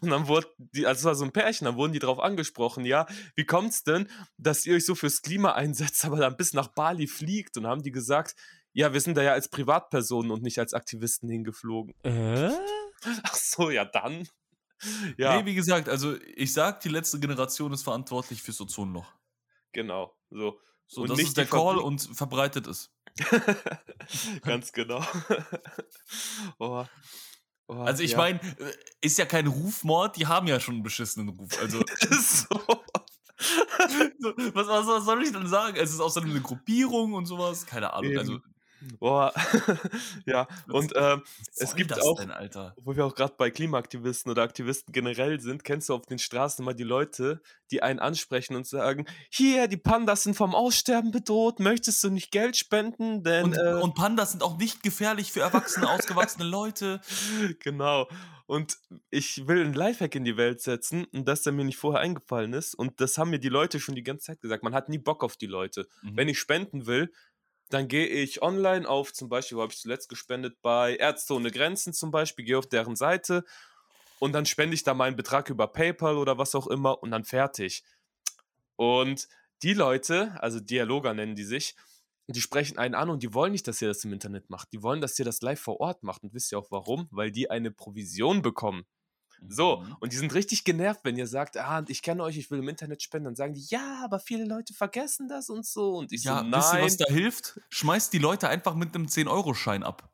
Und 0.00 0.10
dann 0.10 0.26
wurde 0.26 0.48
die, 0.56 0.86
also 0.86 1.00
es 1.00 1.04
war 1.04 1.14
so 1.14 1.24
ein 1.24 1.32
Pärchen, 1.32 1.66
dann 1.66 1.76
wurden 1.76 1.92
die 1.92 1.98
drauf 1.98 2.18
angesprochen, 2.18 2.84
ja, 2.84 3.06
wie 3.36 3.44
kommt's 3.44 3.84
denn, 3.84 4.08
dass 4.38 4.64
ihr 4.64 4.74
euch 4.74 4.86
so 4.86 4.94
fürs 4.94 5.22
Klima 5.22 5.52
einsetzt, 5.52 6.04
aber 6.04 6.16
dann 6.16 6.36
bis 6.36 6.52
nach 6.52 6.68
Bali 6.68 7.06
fliegt? 7.06 7.56
Und 7.56 7.66
haben 7.66 7.82
die 7.82 7.92
gesagt, 7.92 8.34
ja, 8.72 8.92
wir 8.92 9.00
sind 9.00 9.16
da 9.16 9.22
ja 9.22 9.32
als 9.32 9.48
Privatpersonen 9.48 10.30
und 10.30 10.42
nicht 10.42 10.58
als 10.58 10.74
Aktivisten 10.74 11.28
hingeflogen. 11.28 11.94
Äh? 12.02 12.50
Ach 13.22 13.34
so, 13.34 13.70
ja 13.70 13.84
dann. 13.84 14.28
Ja. 15.16 15.38
Ja, 15.38 15.46
wie 15.46 15.54
gesagt, 15.54 15.88
also 15.88 16.16
ich 16.34 16.52
sag, 16.52 16.80
die 16.80 16.88
letzte 16.88 17.20
Generation 17.20 17.72
ist 17.72 17.82
verantwortlich 17.84 18.42
fürs 18.42 18.60
Ozonloch. 18.60 19.12
genau. 19.72 20.16
So. 20.30 20.58
So, 20.88 21.02
Und 21.02 21.10
das 21.10 21.16
nicht 21.18 21.28
ist 21.28 21.36
der 21.38 21.46
Call 21.46 21.76
Fabrik- 21.76 21.84
und 21.84 22.00
verbreitet 22.16 22.66
es. 22.66 22.90
Ganz 24.42 24.72
genau. 24.72 25.02
oh. 26.58 26.84
Oh, 27.68 27.74
Also 27.74 28.02
ich 28.02 28.10
ja. 28.12 28.18
meine, 28.18 28.40
äh, 28.58 28.72
ist 29.00 29.16
ja 29.16 29.24
kein 29.24 29.46
Rufmord, 29.46 30.16
die 30.16 30.26
haben 30.26 30.48
ja 30.48 30.60
schon 30.60 30.74
einen 30.74 30.82
beschissenen 30.82 31.30
Ruf. 31.30 31.58
Also 31.60 31.80
Ist 32.10 32.40
so. 32.40 32.60
so, 34.18 34.34
was, 34.54 34.66
was, 34.66 34.86
was 34.86 35.04
soll 35.04 35.22
ich 35.22 35.32
denn 35.32 35.46
sagen? 35.46 35.76
Es 35.76 35.92
ist 35.92 36.00
außerdem 36.00 36.30
eine 36.30 36.40
Gruppierung 36.42 37.14
und 37.14 37.24
sowas. 37.26 37.64
Keine 37.64 37.92
Ahnung. 37.94 38.10
Eben. 38.10 38.18
Also 38.18 38.38
Boah. 38.98 39.32
ja, 40.26 40.46
und 40.68 40.92
ähm, 40.96 41.22
es 41.56 41.74
gibt 41.74 42.00
auch- 42.00 42.18
denn, 42.18 42.32
wo 42.76 42.96
wir 42.96 43.06
auch 43.06 43.14
gerade 43.14 43.34
bei 43.36 43.50
Klimaaktivisten 43.50 44.30
oder 44.30 44.42
Aktivisten 44.42 44.92
generell 44.92 45.40
sind, 45.40 45.64
kennst 45.64 45.88
du 45.88 45.94
auf 45.94 46.06
den 46.06 46.18
Straßen 46.18 46.64
mal 46.64 46.74
die 46.74 46.82
Leute, 46.84 47.40
die 47.70 47.82
einen 47.82 47.98
ansprechen 47.98 48.56
und 48.56 48.66
sagen, 48.66 49.06
hier, 49.30 49.68
die 49.68 49.76
Pandas 49.76 50.24
sind 50.24 50.34
vom 50.34 50.54
Aussterben 50.54 51.10
bedroht, 51.10 51.60
möchtest 51.60 52.02
du 52.04 52.10
nicht 52.10 52.30
Geld 52.30 52.56
spenden? 52.56 53.22
Denn, 53.22 53.44
Und, 53.44 53.56
äh, 53.56 53.74
und 53.74 53.94
Pandas 53.94 54.32
sind 54.32 54.42
auch 54.42 54.58
nicht 54.58 54.82
gefährlich 54.82 55.32
für 55.32 55.40
erwachsene, 55.40 55.88
ausgewachsene 55.88 56.44
Leute. 56.44 57.00
genau. 57.60 58.08
Und 58.46 58.76
ich 59.08 59.46
will 59.46 59.60
einen 59.64 59.72
Lifehack 59.72 60.14
in 60.14 60.24
die 60.24 60.36
Welt 60.36 60.60
setzen, 60.60 61.06
und 61.06 61.26
das, 61.26 61.42
der 61.42 61.52
mir 61.54 61.64
nicht 61.64 61.78
vorher 61.78 62.02
eingefallen 62.02 62.52
ist. 62.52 62.74
Und 62.74 63.00
das 63.00 63.16
haben 63.16 63.30
mir 63.30 63.38
die 63.38 63.48
Leute 63.48 63.80
schon 63.80 63.94
die 63.94 64.02
ganze 64.02 64.26
Zeit 64.26 64.40
gesagt. 64.40 64.62
Man 64.62 64.74
hat 64.74 64.90
nie 64.90 64.98
Bock 64.98 65.24
auf 65.24 65.36
die 65.36 65.46
Leute. 65.46 65.88
Mhm. 66.02 66.16
Wenn 66.16 66.28
ich 66.28 66.38
spenden 66.38 66.86
will, 66.86 67.10
dann 67.72 67.88
gehe 67.88 68.06
ich 68.06 68.42
online 68.42 68.88
auf, 68.88 69.12
zum 69.12 69.28
Beispiel, 69.28 69.58
wo 69.58 69.62
habe 69.62 69.72
ich 69.72 69.80
zuletzt 69.80 70.08
gespendet, 70.08 70.60
bei 70.62 70.96
Ärzte 70.96 71.34
ohne 71.34 71.50
Grenzen 71.50 71.92
zum 71.92 72.10
Beispiel, 72.10 72.44
gehe 72.44 72.58
auf 72.58 72.68
deren 72.68 72.96
Seite 72.96 73.44
und 74.18 74.32
dann 74.32 74.46
spende 74.46 74.74
ich 74.74 74.84
da 74.84 74.94
meinen 74.94 75.16
Betrag 75.16 75.50
über 75.50 75.66
PayPal 75.66 76.16
oder 76.16 76.38
was 76.38 76.54
auch 76.54 76.66
immer 76.66 77.02
und 77.02 77.10
dann 77.10 77.24
fertig. 77.24 77.82
Und 78.76 79.28
die 79.62 79.74
Leute, 79.74 80.40
also 80.40 80.60
Dialoger 80.60 81.14
nennen 81.14 81.34
die 81.34 81.44
sich, 81.44 81.76
die 82.28 82.40
sprechen 82.40 82.78
einen 82.78 82.94
an 82.94 83.10
und 83.10 83.22
die 83.22 83.34
wollen 83.34 83.52
nicht, 83.52 83.66
dass 83.68 83.82
ihr 83.82 83.88
das 83.88 84.04
im 84.04 84.12
Internet 84.12 84.48
macht. 84.48 84.72
Die 84.72 84.82
wollen, 84.82 85.00
dass 85.00 85.18
ihr 85.18 85.24
das 85.24 85.42
live 85.42 85.60
vor 85.60 85.80
Ort 85.80 86.02
macht. 86.02 86.22
Und 86.22 86.34
wisst 86.34 86.52
ihr 86.52 86.58
auch 86.58 86.70
warum? 86.70 87.08
Weil 87.10 87.30
die 87.30 87.50
eine 87.50 87.70
Provision 87.70 88.42
bekommen. 88.42 88.84
So, 89.48 89.78
Mhm. 89.78 89.96
und 90.00 90.12
die 90.12 90.16
sind 90.16 90.32
richtig 90.34 90.64
genervt, 90.64 91.00
wenn 91.04 91.16
ihr 91.16 91.26
sagt, 91.26 91.56
ah, 91.56 91.84
ich 91.88 92.02
kenne 92.02 92.22
euch, 92.22 92.36
ich 92.38 92.50
will 92.50 92.60
im 92.60 92.68
Internet 92.68 93.02
spenden. 93.02 93.26
Dann 93.26 93.34
sagen 93.36 93.54
die, 93.54 93.64
ja, 93.68 94.00
aber 94.04 94.18
viele 94.20 94.44
Leute 94.44 94.74
vergessen 94.74 95.28
das 95.28 95.48
und 95.50 95.66
so. 95.66 95.96
Und 95.96 96.12
ich 96.12 96.24
Ja, 96.24 96.38
so, 96.40 96.44
wisst 96.56 96.72
ihr, 96.72 96.76
nein. 96.76 96.84
was 96.84 96.96
da 96.96 97.04
hilft? 97.12 97.60
Schmeißt 97.70 98.12
die 98.12 98.18
Leute 98.18 98.48
einfach 98.48 98.74
mit 98.74 98.94
einem 98.94 99.06
10-Euro-Schein 99.06 99.82
ab. 99.82 100.08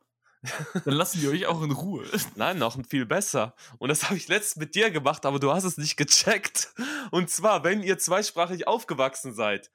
Dann 0.85 0.95
lassen 0.95 1.21
die 1.21 1.27
euch 1.29 1.47
auch 1.47 1.63
in 1.63 1.73
Ruhe. 1.73 2.05
Nein, 2.37 2.59
noch 2.59 2.79
viel 2.89 3.05
besser. 3.07 3.55
Und 3.79 3.89
das 3.89 4.05
habe 4.05 4.17
ich 4.17 4.29
letztens 4.29 4.61
mit 4.61 4.77
dir 4.77 4.91
gemacht, 4.93 5.27
aber 5.27 5.41
du 5.41 5.53
hast 5.53 5.65
es 5.65 5.79
nicht 5.79 5.97
gecheckt. 5.97 6.73
Und 7.11 7.29
zwar, 7.29 7.65
wenn 7.65 7.83
ihr 7.83 7.99
zweisprachig 7.99 8.69
aufgewachsen 8.69 9.35
seid, 9.35 9.73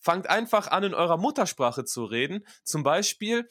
fangt 0.00 0.28
einfach 0.28 0.66
an, 0.66 0.82
in 0.82 0.94
eurer 0.94 1.18
Muttersprache 1.18 1.84
zu 1.84 2.04
reden. 2.04 2.44
Zum 2.64 2.82
Beispiel 2.82 3.48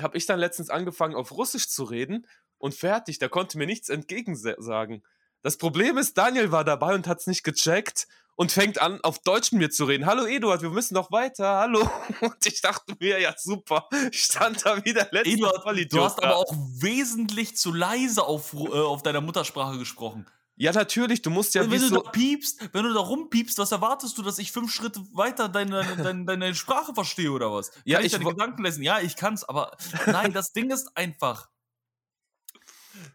habe 0.00 0.16
ich 0.16 0.24
dann 0.26 0.38
letztens 0.38 0.70
angefangen, 0.70 1.16
auf 1.16 1.32
Russisch 1.32 1.68
zu 1.68 1.82
reden 1.82 2.26
und 2.58 2.74
fertig. 2.74 3.18
Da 3.18 3.28
konnte 3.28 3.58
mir 3.58 3.66
nichts 3.66 3.88
entgegensagen. 3.88 5.02
Das 5.42 5.56
Problem 5.56 5.98
ist, 5.98 6.18
Daniel 6.18 6.52
war 6.52 6.64
dabei 6.64 6.94
und 6.94 7.06
hat 7.06 7.20
es 7.20 7.26
nicht 7.26 7.44
gecheckt 7.44 8.08
und 8.38 8.52
fängt 8.52 8.80
an, 8.80 9.00
auf 9.02 9.18
Deutsch 9.20 9.50
mit 9.52 9.60
mir 9.62 9.70
zu 9.70 9.84
reden. 9.84 10.06
Hallo 10.06 10.24
Eduard, 10.24 10.62
wir 10.62 10.70
müssen 10.70 10.94
noch 10.94 11.10
weiter. 11.10 11.58
Hallo. 11.58 11.88
Und 12.20 12.46
ich 12.46 12.60
dachte 12.60 12.94
mir, 13.00 13.20
ja 13.20 13.34
super. 13.36 13.88
Ich 14.12 14.24
stand 14.24 14.64
da 14.64 14.84
wieder 14.84 15.08
letzter 15.10 15.30
Eduard, 15.30 15.62
Vollidiot 15.62 15.92
du 15.92 16.04
hast 16.04 16.22
aber 16.22 16.36
auch 16.36 16.54
wesentlich 16.80 17.56
zu 17.56 17.72
leise 17.72 18.22
auf, 18.22 18.54
äh, 18.54 18.68
auf 18.68 19.02
deiner 19.02 19.20
Muttersprache 19.20 19.76
gesprochen. 19.78 20.24
Ja, 20.54 20.72
natürlich, 20.72 21.22
du 21.22 21.30
musst 21.30 21.54
ja 21.54 21.62
wenn 21.62 21.70
wie 21.72 21.78
du 21.78 21.88
so, 21.88 22.02
da 22.02 22.10
piepst, 22.10 22.72
wenn 22.72 22.84
du 22.84 22.92
da 22.92 23.00
rumpiepst, 23.00 23.58
was 23.58 23.70
erwartest 23.72 24.18
du, 24.18 24.22
dass 24.22 24.38
ich 24.38 24.50
fünf 24.50 24.72
Schritte 24.72 25.00
weiter 25.12 25.48
deine, 25.48 25.84
deine, 26.02 26.24
deine 26.24 26.54
Sprache 26.54 26.94
verstehe 26.94 27.30
oder 27.30 27.52
was? 27.52 27.70
Kann 27.70 27.82
Ja, 27.86 28.00
ich 28.00 28.06
ich 28.06 28.12
deine 28.12 28.24
Gedanken 28.24 28.64
lesen? 28.64 28.82
Ja, 28.82 29.00
ich 29.00 29.16
kann's, 29.16 29.44
aber 29.44 29.76
nein, 30.06 30.32
das 30.32 30.52
Ding 30.52 30.70
ist 30.70 30.96
einfach. 30.96 31.48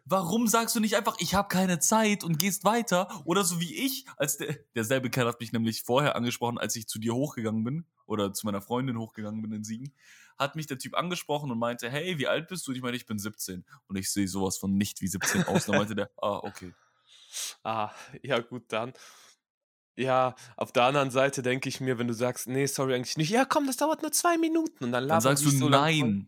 Warum 0.06 0.48
sagst 0.48 0.76
du 0.76 0.80
nicht 0.80 0.96
einfach, 0.96 1.15
ich 1.19 1.34
habe 1.36 1.48
keine 1.48 1.80
Zeit 1.80 2.24
und 2.24 2.39
gehst 2.39 2.63
weiter? 2.63 3.08
Oder 3.26 3.43
so 3.43 3.60
wie 3.60 3.74
ich, 3.74 4.06
als 4.17 4.38
der, 4.38 4.58
derselbe 4.76 5.10
Kerl 5.10 5.28
hat 5.28 5.39
mich 5.39 5.52
nämlich 5.52 5.84
vorher 5.84 6.15
angesprochen, 6.15 6.58
als 6.58 6.76
ich 6.76 6.88
zu 6.88 7.00
dir 7.00 7.13
hochgegangen 7.13 7.63
bin 7.63 7.86
oder 8.06 8.34
zu 8.34 8.46
meiner 8.46 8.62
Freundin 8.62 8.98
hochgegangen 8.98 9.41
bin 9.41 9.52
in 9.52 9.63
Siegen, 9.63 9.93
hat 10.38 10.56
mich 10.56 10.67
der 10.67 10.78
Typ 10.78 10.96
angesprochen 10.96 11.52
und 11.52 11.60
meinte, 11.60 11.89
hey, 11.89 12.17
wie 12.17 12.28
alt 12.28 12.48
bist 12.48 12.67
du? 12.67 12.72
Und 12.72 12.78
ich 12.78 12.84
meine, 12.84 12.98
ich 12.98 13.06
bin 13.06 13.19
17 13.19 13.65
und 13.88 13.96
ich 13.96 14.12
sehe 14.12 14.28
sowas 14.28 14.58
von 14.58 14.76
nicht 14.78 15.02
wie 15.02 15.08
17 15.08 15.43
aus. 15.43 15.67
Und 15.67 15.69
dann 15.69 15.78
meinte 15.78 15.96
der, 15.96 16.12
ah, 16.22 16.39
okay. 16.43 16.74
ah, 17.63 17.91
ja 18.22 18.39
gut, 18.39 18.65
dann. 18.69 18.93
Ja, 19.96 20.36
auf 20.58 20.72
der 20.72 20.84
anderen 20.84 21.12
Seite 21.12 21.43
denke 21.43 21.69
ich 21.69 21.80
mir, 21.80 22.00
wenn 22.00 22.08
du 22.08 22.15
sagst, 22.15 22.48
nee, 22.48 22.65
sorry, 22.65 22.96
eigentlich 22.96 23.17
nicht, 23.17 23.30
ja 23.30 23.46
komm, 23.46 23.67
das 23.67 23.78
dauert 23.78 24.02
nur 24.02 24.12
zwei 24.12 24.38
Minuten 24.38 24.86
und 24.86 24.91
dann 24.91 25.08
Dann 25.08 25.22
sagst 25.22 25.46
du 25.46 25.52
so 25.52 25.69
lang 25.69 25.82
nein. 25.82 26.28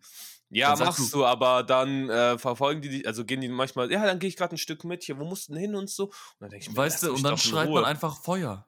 Ja, 0.55 0.75
Dann 0.75 0.87
machst 0.87 1.13
du- 1.13 1.25
aber 1.25 1.63
dann 1.63 2.09
äh, 2.09 2.37
verfolgen 2.37 2.81
die 2.81 2.89
dich, 2.89 3.07
also 3.07 3.25
gehen 3.25 3.41
die 3.41 3.49
manchmal, 3.49 3.91
ja, 3.91 4.05
dann 4.05 4.19
gehe 4.19 4.29
ich 4.29 4.37
gerade 4.37 4.55
ein 4.55 4.57
Stück 4.57 4.83
mit 4.85 5.03
hier, 5.03 5.17
wo 5.19 5.25
musst 5.25 5.49
du 5.49 5.53
denn 5.53 5.61
hin 5.61 5.75
und 5.75 5.89
so. 5.89 6.05
Und 6.05 6.13
dann 6.39 6.49
denke 6.49 6.63
ich 6.65 6.69
mir, 6.71 6.77
Weißt 6.77 7.03
du, 7.03 7.13
und 7.13 7.23
dann 7.23 7.37
schreit 7.37 7.67
Ruhe. 7.67 7.81
man 7.81 7.89
einfach 7.89 8.21
Feuer. 8.21 8.67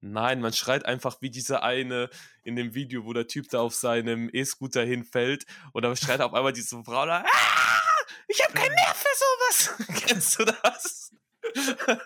Nein, 0.00 0.40
man 0.40 0.52
schreit 0.52 0.84
einfach 0.84 1.16
wie 1.22 1.30
dieser 1.30 1.62
eine 1.62 2.10
in 2.42 2.56
dem 2.56 2.74
Video, 2.74 3.04
wo 3.04 3.12
der 3.14 3.26
Typ 3.26 3.48
da 3.48 3.60
auf 3.60 3.74
seinem 3.74 4.28
E-Scooter 4.32 4.84
hinfällt 4.84 5.44
und 5.72 5.82
dann 5.82 5.96
schreit 5.96 6.20
auf 6.20 6.34
einmal 6.34 6.52
diese 6.52 6.82
Frau 6.84 7.06
da, 7.06 7.24
ah, 7.26 7.80
ich 8.28 8.42
habe 8.44 8.52
keinen 8.52 8.74
Nerv 8.74 8.96
für 8.96 9.16
sowas. 9.16 9.88
Kennst 10.06 10.38
du 10.38 10.44
das? 10.44 11.10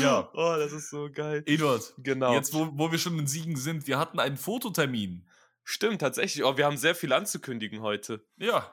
Ja. 0.00 0.28
Oh, 0.34 0.54
das 0.58 0.72
ist 0.72 0.90
so 0.90 1.08
geil. 1.12 1.42
Eduard, 1.46 1.92
Genau. 1.98 2.32
jetzt 2.34 2.52
wo, 2.54 2.68
wo 2.72 2.90
wir 2.90 2.98
schon 2.98 3.18
in 3.18 3.26
Siegen 3.26 3.56
sind, 3.56 3.86
wir 3.86 3.98
hatten 3.98 4.18
einen 4.18 4.36
Fototermin. 4.36 5.26
Stimmt, 5.68 6.00
tatsächlich. 6.00 6.44
Oh, 6.44 6.56
wir 6.56 6.64
haben 6.64 6.76
sehr 6.76 6.94
viel 6.94 7.12
anzukündigen 7.12 7.82
heute. 7.82 8.24
Ja. 8.36 8.72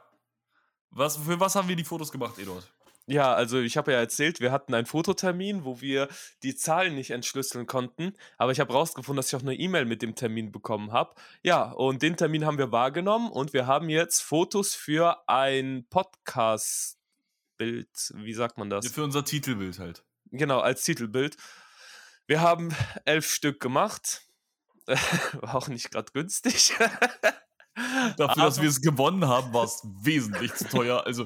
Was, 0.91 1.17
für 1.17 1.39
was 1.39 1.55
haben 1.55 1.67
wir 1.67 1.75
die 1.75 1.83
Fotos 1.83 2.11
gemacht, 2.11 2.37
Eduard? 2.37 2.71
Ja, 3.07 3.33
also 3.33 3.59
ich 3.59 3.77
habe 3.77 3.93
ja 3.93 3.97
erzählt, 3.97 4.39
wir 4.39 4.51
hatten 4.51 4.75
einen 4.75 4.85
Fototermin, 4.85 5.65
wo 5.65 5.81
wir 5.81 6.07
die 6.43 6.55
Zahlen 6.55 6.93
nicht 6.93 7.09
entschlüsseln 7.09 7.65
konnten, 7.65 8.13
aber 8.37 8.51
ich 8.51 8.59
habe 8.59 8.73
rausgefunden, 8.73 9.17
dass 9.17 9.29
ich 9.29 9.35
auch 9.35 9.41
eine 9.41 9.55
E-Mail 9.55 9.85
mit 9.85 10.03
dem 10.03 10.13
Termin 10.13 10.51
bekommen 10.51 10.91
habe. 10.91 11.15
Ja, 11.41 11.71
und 11.71 12.03
den 12.03 12.15
Termin 12.15 12.45
haben 12.45 12.59
wir 12.59 12.71
wahrgenommen 12.71 13.31
und 13.31 13.53
wir 13.53 13.65
haben 13.65 13.89
jetzt 13.89 14.21
Fotos 14.21 14.75
für 14.75 15.27
ein 15.27 15.87
Podcast-Bild, 15.89 18.13
wie 18.17 18.33
sagt 18.35 18.59
man 18.59 18.69
das? 18.69 18.87
Für 18.87 19.03
unser 19.03 19.25
Titelbild 19.25 19.79
halt. 19.79 20.05
Genau, 20.29 20.59
als 20.59 20.83
Titelbild. 20.83 21.37
Wir 22.27 22.41
haben 22.41 22.69
elf 23.05 23.27
Stück 23.27 23.59
gemacht. 23.59 24.21
War 25.41 25.55
auch 25.55 25.67
nicht 25.67 25.91
gerade 25.91 26.11
günstig. 26.11 26.73
Dafür, 28.17 28.43
dass 28.43 28.55
Aber- 28.55 28.61
wir 28.61 28.69
es 28.69 28.81
gewonnen 28.81 29.27
haben, 29.27 29.53
war 29.53 29.65
es 29.65 29.81
wesentlich 30.01 30.53
zu 30.53 30.67
teuer. 30.67 31.05
Also, 31.05 31.25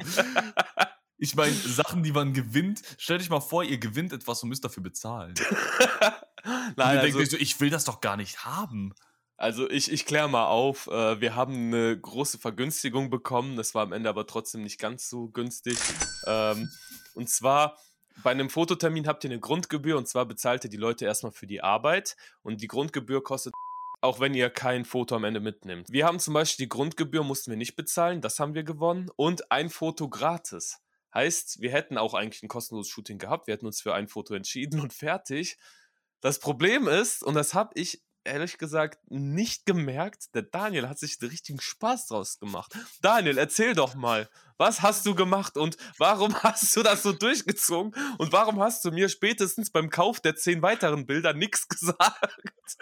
ich 1.17 1.35
meine, 1.35 1.53
Sachen, 1.53 2.03
die 2.03 2.11
man 2.11 2.33
gewinnt, 2.33 2.81
stellt 2.97 3.21
euch 3.21 3.29
mal 3.29 3.41
vor, 3.41 3.63
ihr 3.63 3.77
gewinnt 3.79 4.13
etwas 4.13 4.43
und 4.43 4.49
müsst 4.49 4.63
dafür 4.63 4.83
bezahlen. 4.83 5.33
Nein, 6.77 6.99
also, 6.99 7.23
so, 7.25 7.37
ich 7.37 7.59
will 7.59 7.69
das 7.69 7.83
doch 7.83 7.99
gar 7.99 8.15
nicht 8.15 8.45
haben. 8.45 8.93
Also 9.35 9.69
ich, 9.69 9.91
ich 9.91 10.05
kläre 10.05 10.27
mal 10.27 10.47
auf. 10.47 10.87
Äh, 10.87 11.21
wir 11.21 11.35
haben 11.35 11.53
eine 11.67 11.99
große 11.99 12.39
Vergünstigung 12.39 13.11
bekommen. 13.11 13.55
Das 13.55 13.75
war 13.75 13.83
am 13.83 13.93
Ende 13.93 14.09
aber 14.09 14.25
trotzdem 14.25 14.63
nicht 14.63 14.79
ganz 14.79 15.09
so 15.09 15.29
günstig. 15.29 15.77
Ähm, 16.25 16.71
und 17.13 17.29
zwar 17.29 17.77
bei 18.23 18.31
einem 18.31 18.49
Fototermin 18.49 19.07
habt 19.07 19.23
ihr 19.23 19.29
eine 19.29 19.39
Grundgebühr 19.39 19.97
und 19.97 20.07
zwar 20.07 20.25
bezahlt 20.25 20.63
ihr 20.63 20.69
die 20.69 20.77
Leute 20.77 21.05
erstmal 21.05 21.31
für 21.31 21.47
die 21.47 21.61
Arbeit 21.61 22.15
und 22.41 22.61
die 22.61 22.67
Grundgebühr 22.67 23.23
kostet 23.23 23.53
auch 24.01 24.19
wenn 24.19 24.33
ihr 24.33 24.49
kein 24.49 24.85
Foto 24.85 25.15
am 25.15 25.23
Ende 25.23 25.39
mitnimmt. 25.39 25.91
Wir 25.91 26.05
haben 26.05 26.19
zum 26.19 26.33
Beispiel 26.33 26.65
die 26.65 26.69
Grundgebühr, 26.69 27.23
mussten 27.23 27.51
wir 27.51 27.57
nicht 27.57 27.75
bezahlen, 27.75 28.21
das 28.21 28.39
haben 28.39 28.53
wir 28.53 28.63
gewonnen 28.63 29.09
und 29.15 29.51
ein 29.51 29.69
Foto 29.69 30.07
gratis. 30.09 30.79
Heißt, 31.13 31.61
wir 31.61 31.71
hätten 31.71 31.97
auch 31.97 32.13
eigentlich 32.13 32.43
ein 32.43 32.47
kostenloses 32.47 32.91
Shooting 32.91 33.17
gehabt, 33.17 33.47
wir 33.47 33.53
hätten 33.53 33.65
uns 33.65 33.81
für 33.81 33.95
ein 33.95 34.07
Foto 34.07 34.35
entschieden 34.35 34.79
und 34.79 34.93
fertig. 34.93 35.57
Das 36.21 36.39
Problem 36.39 36.87
ist, 36.87 37.23
und 37.23 37.33
das 37.33 37.53
habe 37.53 37.71
ich 37.75 38.03
ehrlich 38.27 38.57
gesagt 38.57 38.99
nicht 39.09 39.65
gemerkt, 39.65 40.35
der 40.35 40.43
Daniel 40.43 40.87
hat 40.87 40.99
sich 40.99 41.17
den 41.17 41.29
richtigen 41.29 41.59
Spaß 41.59 42.07
draus 42.07 42.39
gemacht. 42.39 42.77
Daniel, 43.01 43.37
erzähl 43.37 43.73
doch 43.73 43.95
mal, 43.95 44.29
was 44.57 44.81
hast 44.81 45.05
du 45.05 45.15
gemacht 45.15 45.57
und 45.57 45.77
warum 45.97 46.35
hast 46.43 46.75
du 46.75 46.83
das 46.83 47.03
so 47.03 47.13
durchgezogen 47.13 47.95
und 48.17 48.31
warum 48.31 48.59
hast 48.59 48.83
du 48.85 48.91
mir 48.91 49.09
spätestens 49.09 49.71
beim 49.71 49.89
Kauf 49.89 50.19
der 50.19 50.35
zehn 50.35 50.61
weiteren 50.61 51.05
Bilder 51.05 51.33
nichts 51.33 51.67
gesagt? 51.69 52.77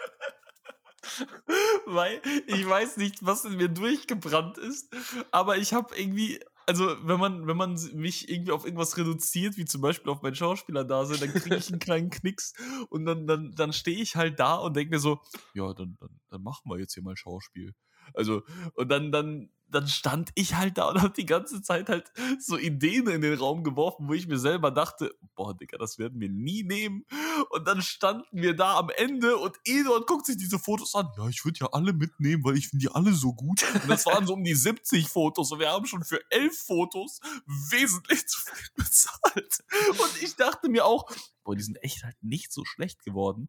Weil 1.86 2.20
ich 2.46 2.68
weiß 2.68 2.96
nicht, 2.96 3.24
was 3.24 3.44
in 3.44 3.56
mir 3.56 3.68
durchgebrannt 3.68 4.58
ist, 4.58 4.92
aber 5.30 5.56
ich 5.56 5.72
habe 5.72 5.96
irgendwie, 5.96 6.40
also 6.66 6.96
wenn 7.06 7.20
man, 7.20 7.46
wenn 7.46 7.56
man 7.56 7.78
mich 7.94 8.28
irgendwie 8.28 8.52
auf 8.52 8.64
irgendwas 8.64 8.96
reduziert, 8.96 9.56
wie 9.56 9.64
zum 9.64 9.80
Beispiel 9.80 10.10
auf 10.10 10.22
mein 10.22 10.34
Schauspieler 10.34 10.84
da 10.84 11.04
sind, 11.04 11.22
dann 11.22 11.32
kriege 11.32 11.56
ich 11.56 11.70
einen 11.70 11.78
kleinen 11.78 12.10
Knicks 12.10 12.54
und 12.90 13.06
dann, 13.06 13.26
dann, 13.26 13.52
dann 13.52 13.72
stehe 13.72 14.00
ich 14.00 14.16
halt 14.16 14.40
da 14.40 14.56
und 14.56 14.76
denke 14.76 14.94
mir 14.94 14.98
so, 14.98 15.20
ja, 15.54 15.72
dann, 15.72 15.96
dann, 16.00 16.20
dann 16.28 16.42
machen 16.42 16.68
wir 16.68 16.78
jetzt 16.78 16.94
hier 16.94 17.04
mal 17.04 17.16
Schauspiel. 17.16 17.74
Also, 18.14 18.42
und 18.74 18.88
dann, 18.88 19.12
dann, 19.12 19.50
dann 19.68 19.88
stand 19.88 20.30
ich 20.34 20.54
halt 20.54 20.78
da 20.78 20.90
und 20.90 21.02
habe 21.02 21.12
die 21.14 21.26
ganze 21.26 21.60
Zeit 21.62 21.88
halt 21.88 22.12
so 22.38 22.56
Ideen 22.56 23.08
in 23.08 23.20
den 23.20 23.38
Raum 23.38 23.64
geworfen, 23.64 24.08
wo 24.08 24.12
ich 24.12 24.28
mir 24.28 24.38
selber 24.38 24.70
dachte, 24.70 25.14
boah, 25.34 25.56
Digga, 25.56 25.76
das 25.78 25.98
werden 25.98 26.20
wir 26.20 26.28
nie 26.28 26.62
nehmen. 26.62 27.04
Und 27.50 27.66
dann 27.66 27.82
standen 27.82 28.42
wir 28.42 28.54
da 28.54 28.78
am 28.78 28.90
Ende 28.90 29.36
und 29.36 29.56
Eduard 29.64 30.06
guckt 30.06 30.26
sich 30.26 30.36
diese 30.36 30.58
Fotos 30.58 30.94
an. 30.94 31.08
Ja, 31.16 31.28
ich 31.28 31.44
würde 31.44 31.58
ja 31.60 31.68
alle 31.72 31.92
mitnehmen, 31.92 32.44
weil 32.44 32.56
ich 32.56 32.68
finde 32.68 32.84
die 32.86 32.94
alle 32.94 33.12
so 33.12 33.32
gut. 33.32 33.64
Und 33.74 33.88
das 33.88 34.06
waren 34.06 34.26
so 34.26 34.34
um 34.34 34.44
die 34.44 34.54
70 34.54 35.08
Fotos 35.08 35.50
und 35.50 35.58
wir 35.58 35.70
haben 35.70 35.86
schon 35.86 36.04
für 36.04 36.20
elf 36.30 36.56
Fotos 36.56 37.20
wesentlich 37.46 38.26
zu 38.28 38.38
viel 38.40 38.70
bezahlt. 38.76 39.64
Und 39.90 40.22
ich 40.22 40.36
dachte 40.36 40.68
mir 40.68 40.86
auch, 40.86 41.10
boah, 41.44 41.56
die 41.56 41.62
sind 41.62 41.82
echt 41.82 42.04
halt 42.04 42.16
nicht 42.22 42.52
so 42.52 42.64
schlecht 42.64 43.04
geworden. 43.04 43.48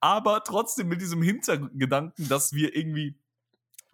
Aber 0.00 0.44
trotzdem 0.44 0.88
mit 0.88 1.00
diesem 1.00 1.22
Hintergedanken, 1.22 2.28
dass 2.28 2.52
wir 2.52 2.76
irgendwie 2.76 3.18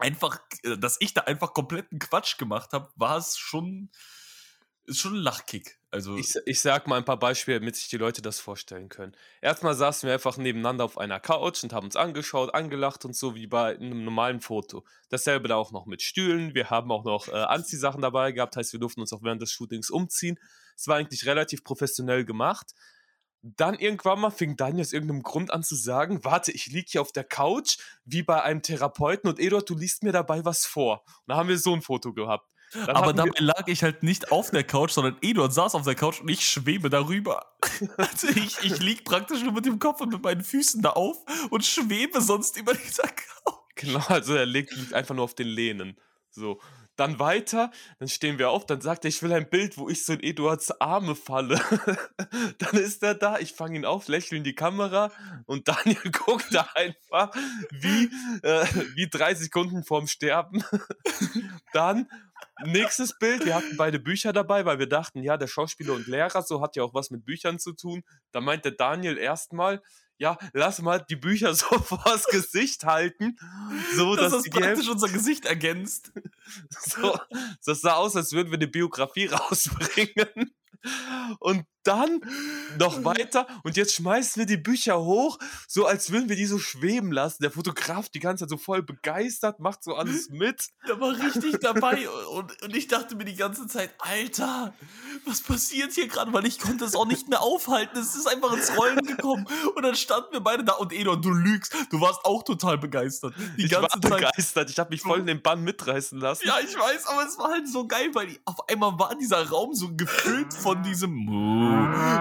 einfach, 0.04 0.38
äh, 0.62 0.76
dass 0.76 0.96
ich 1.00 1.14
da 1.14 1.22
einfach 1.22 1.54
kompletten 1.54 1.98
Quatsch 1.98 2.38
gemacht 2.38 2.72
habe, 2.72 2.92
war 2.96 3.16
es 3.16 3.36
schon, 3.38 3.90
ist 4.84 5.00
schon 5.00 5.14
ein 5.14 5.22
Lachkick. 5.22 5.78
Also 5.90 6.16
ich, 6.16 6.34
ich 6.46 6.60
sag 6.60 6.88
mal 6.88 6.98
ein 6.98 7.04
paar 7.04 7.18
Beispiele, 7.18 7.60
damit 7.60 7.76
sich 7.76 7.88
die 7.88 7.96
Leute 7.96 8.20
das 8.20 8.40
vorstellen 8.40 8.88
können. 8.88 9.16
Erstmal 9.40 9.74
saßen 9.74 10.06
wir 10.06 10.14
einfach 10.14 10.36
nebeneinander 10.36 10.84
auf 10.84 10.98
einer 10.98 11.20
Couch 11.20 11.62
und 11.62 11.72
haben 11.72 11.86
uns 11.86 11.96
angeschaut, 11.96 12.52
angelacht 12.52 13.04
und 13.04 13.16
so 13.16 13.34
wie 13.34 13.46
bei 13.46 13.76
einem 13.76 14.04
normalen 14.04 14.40
Foto. 14.40 14.84
Dasselbe 15.08 15.48
da 15.48 15.56
auch 15.56 15.72
noch 15.72 15.86
mit 15.86 16.02
Stühlen. 16.02 16.54
Wir 16.54 16.68
haben 16.68 16.90
auch 16.90 17.04
noch 17.04 17.28
äh, 17.28 17.32
Anziehsachen 17.32 18.02
dabei 18.02 18.32
gehabt, 18.32 18.56
heißt, 18.56 18.72
wir 18.72 18.80
durften 18.80 19.00
uns 19.00 19.12
auch 19.12 19.22
während 19.22 19.40
des 19.40 19.52
Shootings 19.52 19.88
umziehen. 19.88 20.38
Es 20.76 20.88
war 20.88 20.96
eigentlich 20.96 21.26
relativ 21.26 21.62
professionell 21.64 22.24
gemacht. 22.24 22.74
Dann 23.46 23.74
irgendwann 23.74 24.20
mal 24.20 24.30
fing 24.30 24.56
Daniel 24.56 24.80
aus 24.80 24.94
irgendeinem 24.94 25.22
Grund 25.22 25.52
an 25.52 25.62
zu 25.62 25.74
sagen, 25.74 26.24
warte, 26.24 26.50
ich 26.50 26.68
liege 26.68 26.86
hier 26.92 27.02
auf 27.02 27.12
der 27.12 27.24
Couch, 27.24 27.76
wie 28.06 28.22
bei 28.22 28.42
einem 28.42 28.62
Therapeuten 28.62 29.28
und 29.28 29.38
Eduard, 29.38 29.68
du 29.68 29.76
liest 29.76 30.02
mir 30.02 30.12
dabei 30.12 30.46
was 30.46 30.64
vor. 30.64 31.02
Und 31.06 31.28
da 31.28 31.36
haben 31.36 31.50
wir 31.50 31.58
so 31.58 31.74
ein 31.74 31.82
Foto 31.82 32.14
gehabt. 32.14 32.48
Dann 32.72 32.96
aber 32.96 33.12
dabei 33.12 33.38
lag 33.38 33.68
ich 33.68 33.82
halt 33.82 34.02
nicht 34.02 34.32
auf 34.32 34.50
der 34.50 34.64
Couch, 34.64 34.92
sondern 34.92 35.18
Eduard 35.20 35.52
saß 35.52 35.74
auf 35.74 35.84
der 35.84 35.94
Couch 35.94 36.22
und 36.22 36.28
ich 36.30 36.40
schwebe 36.48 36.88
darüber. 36.88 37.46
Also 37.98 38.28
ich, 38.28 38.58
ich 38.62 38.78
lieg 38.80 39.04
praktisch 39.04 39.42
nur 39.42 39.52
mit 39.52 39.66
dem 39.66 39.78
Kopf 39.78 40.00
und 40.00 40.10
mit 40.10 40.22
meinen 40.22 40.42
Füßen 40.42 40.80
da 40.80 40.90
auf 40.90 41.18
und 41.50 41.64
schwebe 41.64 42.20
sonst 42.20 42.56
über 42.56 42.72
dieser 42.72 43.04
Couch. 43.04 43.54
Genau, 43.74 44.04
also 44.08 44.34
er 44.34 44.46
liegt 44.46 44.94
einfach 44.94 45.14
nur 45.14 45.24
auf 45.24 45.34
den 45.34 45.48
Lehnen. 45.48 45.98
So. 46.30 46.60
Dann 46.96 47.18
weiter, 47.18 47.70
dann 47.98 48.08
stehen 48.08 48.38
wir 48.38 48.50
auf, 48.50 48.66
dann 48.66 48.80
sagt 48.80 49.04
er, 49.04 49.08
ich 49.08 49.22
will 49.22 49.32
ein 49.32 49.48
Bild, 49.50 49.78
wo 49.78 49.88
ich 49.88 50.04
so 50.04 50.12
in 50.12 50.22
Eduards 50.22 50.80
Arme 50.80 51.14
falle. 51.14 51.60
dann 52.58 52.74
ist 52.74 53.02
er 53.02 53.14
da, 53.14 53.38
ich 53.38 53.52
fange 53.52 53.76
ihn 53.76 53.84
auf, 53.84 54.08
lächle 54.08 54.38
in 54.38 54.44
die 54.44 54.54
Kamera 54.54 55.10
und 55.46 55.68
Daniel 55.68 56.10
guckt 56.12 56.46
da 56.52 56.68
einfach 56.74 57.34
wie, 57.70 58.10
äh, 58.42 58.66
wie 58.94 59.08
drei 59.08 59.34
Sekunden 59.34 59.84
vorm 59.84 60.06
Sterben. 60.06 60.64
dann 61.72 62.08
nächstes 62.64 63.18
Bild, 63.18 63.44
wir 63.44 63.54
hatten 63.54 63.76
beide 63.76 63.98
Bücher 63.98 64.32
dabei, 64.32 64.64
weil 64.64 64.78
wir 64.78 64.88
dachten, 64.88 65.22
ja, 65.22 65.36
der 65.36 65.48
Schauspieler 65.48 65.94
und 65.94 66.06
Lehrer, 66.06 66.42
so 66.42 66.60
hat 66.60 66.76
ja 66.76 66.82
auch 66.84 66.94
was 66.94 67.10
mit 67.10 67.24
Büchern 67.24 67.58
zu 67.58 67.72
tun. 67.72 68.02
Da 68.32 68.40
meinte 68.40 68.72
Daniel 68.72 69.18
erstmal, 69.18 69.82
ja, 70.18 70.38
lass 70.52 70.80
mal 70.80 71.04
die 71.08 71.16
Bücher 71.16 71.54
so 71.54 71.66
vors 71.78 72.26
Gesicht 72.26 72.84
halten, 72.84 73.36
so 73.96 74.16
dass 74.16 74.32
das 74.32 74.44
das 74.44 74.50
praktisch 74.50 74.88
unser 74.88 75.08
Gesicht 75.08 75.44
ergänzt. 75.44 76.12
So, 76.68 77.18
das 77.64 77.80
sah 77.80 77.94
aus, 77.94 78.16
als 78.16 78.32
würden 78.32 78.50
wir 78.50 78.58
eine 78.58 78.68
Biografie 78.68 79.26
rausbringen. 79.32 80.52
Und 81.40 81.64
dann 81.84 82.20
noch 82.78 83.04
weiter 83.04 83.46
und 83.62 83.76
jetzt 83.76 83.94
schmeißen 83.94 84.40
wir 84.40 84.46
die 84.46 84.56
Bücher 84.56 85.00
hoch, 85.00 85.38
so 85.68 85.86
als 85.86 86.10
würden 86.10 86.28
wir 86.28 86.36
die 86.36 86.46
so 86.46 86.58
schweben 86.58 87.12
lassen. 87.12 87.42
Der 87.42 87.50
Fotograf 87.50 88.08
die 88.08 88.20
ganze 88.20 88.44
Zeit 88.44 88.50
so 88.50 88.56
voll 88.56 88.82
begeistert, 88.82 89.60
macht 89.60 89.84
so 89.84 89.94
alles 89.94 90.28
mit. 90.30 90.70
Der 90.88 90.98
war 90.98 91.10
richtig 91.10 91.60
dabei 91.60 92.08
und, 92.08 92.62
und 92.62 92.74
ich 92.74 92.88
dachte 92.88 93.14
mir 93.16 93.24
die 93.24 93.36
ganze 93.36 93.66
Zeit, 93.66 93.94
Alter, 93.98 94.74
was 95.26 95.42
passiert 95.42 95.92
hier 95.92 96.08
gerade? 96.08 96.32
Weil 96.32 96.46
ich 96.46 96.58
konnte 96.58 96.84
es 96.84 96.96
auch 96.96 97.06
nicht 97.06 97.28
mehr 97.28 97.42
aufhalten. 97.42 97.98
Es 97.98 98.14
ist 98.14 98.26
einfach 98.26 98.54
ins 98.54 98.76
Rollen 98.76 99.04
gekommen 99.04 99.46
und 99.76 99.82
dann 99.82 99.94
standen 99.94 100.32
wir 100.32 100.40
beide 100.40 100.64
da 100.64 100.72
und 100.72 100.92
Edon, 100.92 101.20
du 101.20 101.30
lügst. 101.30 101.74
Du 101.90 102.00
warst 102.00 102.24
auch 102.24 102.42
total 102.42 102.78
begeistert. 102.78 103.34
Die 103.58 103.66
ich 103.66 103.70
ganze 103.70 103.82
war 104.02 104.10
Zeit. 104.10 104.20
begeistert. 104.20 104.70
Ich 104.70 104.78
habe 104.78 104.90
mich 104.90 105.02
voll 105.02 105.20
in 105.20 105.26
den 105.26 105.42
Bann 105.42 105.62
mitreißen 105.62 106.18
lassen. 106.18 106.46
Ja, 106.46 106.56
ich 106.60 106.74
weiß, 106.74 107.06
aber 107.06 107.26
es 107.26 107.38
war 107.38 107.50
halt 107.50 107.68
so 107.68 107.86
geil, 107.86 108.10
weil 108.14 108.38
auf 108.46 108.68
einmal 108.68 108.98
war 108.98 109.14
dieser 109.16 109.46
Raum 109.48 109.74
so 109.74 109.94
gefüllt 109.94 110.52
von 110.54 110.73
diesem 110.82 111.26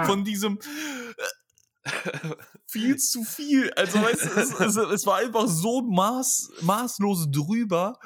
von 0.05 0.23
diesem 0.23 0.59
äh, 0.59 1.91
viel 2.65 2.97
zu 2.97 3.23
viel. 3.23 3.71
Also 3.73 4.01
weißt 4.01 4.25
du, 4.25 4.29
es, 4.39 4.59
es, 4.59 4.75
es, 4.75 5.05
war 5.05 5.17
einfach 5.17 5.47
so 5.47 5.81
maß, 5.81 6.51
maßlos 6.61 7.29
drüber. 7.31 7.99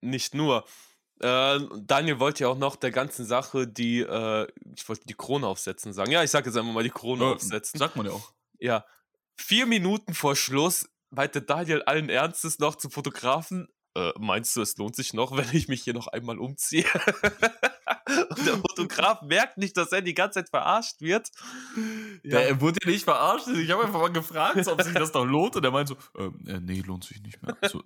Nicht 0.00 0.34
nur. 0.34 0.64
Äh, 1.20 1.60
Daniel 1.82 2.18
wollte 2.18 2.44
ja 2.44 2.48
auch 2.48 2.58
noch 2.58 2.76
der 2.76 2.90
ganzen 2.90 3.26
Sache 3.26 3.66
die, 3.66 4.00
äh, 4.00 4.46
ich 4.74 4.88
wollte 4.88 5.06
die 5.06 5.14
Krone 5.14 5.46
aufsetzen 5.46 5.92
sagen. 5.92 6.10
Ja, 6.10 6.22
ich 6.22 6.30
sage 6.30 6.48
jetzt 6.48 6.56
einfach 6.56 6.72
mal 6.72 6.82
die 6.82 6.90
Krone 6.90 7.24
ja, 7.24 7.32
aufsetzen. 7.32 7.78
Sagt 7.78 7.96
man 7.96 8.06
ja 8.06 8.12
auch. 8.12 8.32
Ja. 8.58 8.84
Vier 9.36 9.66
Minuten 9.66 10.14
vor 10.14 10.36
Schluss 10.36 10.88
meinte 11.10 11.42
Daniel 11.42 11.82
allen 11.82 12.08
Ernstes 12.08 12.58
noch 12.58 12.76
zum 12.76 12.90
Fotografen, 12.90 13.68
äh, 13.96 14.12
meinst 14.18 14.54
du, 14.56 14.62
es 14.62 14.76
lohnt 14.76 14.96
sich 14.96 15.14
noch, 15.14 15.32
wenn 15.36 15.48
ich 15.52 15.68
mich 15.68 15.82
hier 15.82 15.94
noch 15.94 16.08
einmal 16.08 16.38
umziehe? 16.38 16.84
Und 18.28 18.46
der 18.46 18.56
Fotograf 18.56 19.22
merkt 19.22 19.58
nicht, 19.58 19.76
dass 19.76 19.92
er 19.92 20.02
die 20.02 20.14
ganze 20.14 20.40
Zeit 20.40 20.48
verarscht 20.48 21.00
wird. 21.00 21.30
Ja. 22.22 22.40
er 22.40 22.60
wurde 22.60 22.78
ja 22.82 22.90
nicht 22.90 23.04
verarscht. 23.04 23.48
Ich 23.48 23.70
habe 23.70 23.84
einfach 23.84 24.00
mal 24.00 24.12
gefragt, 24.12 24.66
ob 24.66 24.82
sich 24.82 24.94
das 24.94 25.12
noch 25.14 25.24
lohnt. 25.24 25.56
Und 25.56 25.64
er 25.64 25.70
meint 25.70 25.88
so, 25.88 25.96
ähm, 26.18 26.38
äh, 26.46 26.60
nee, 26.60 26.80
lohnt 26.80 27.04
sich 27.04 27.22
nicht 27.22 27.42
mehr. 27.42 27.56
So. 27.68 27.82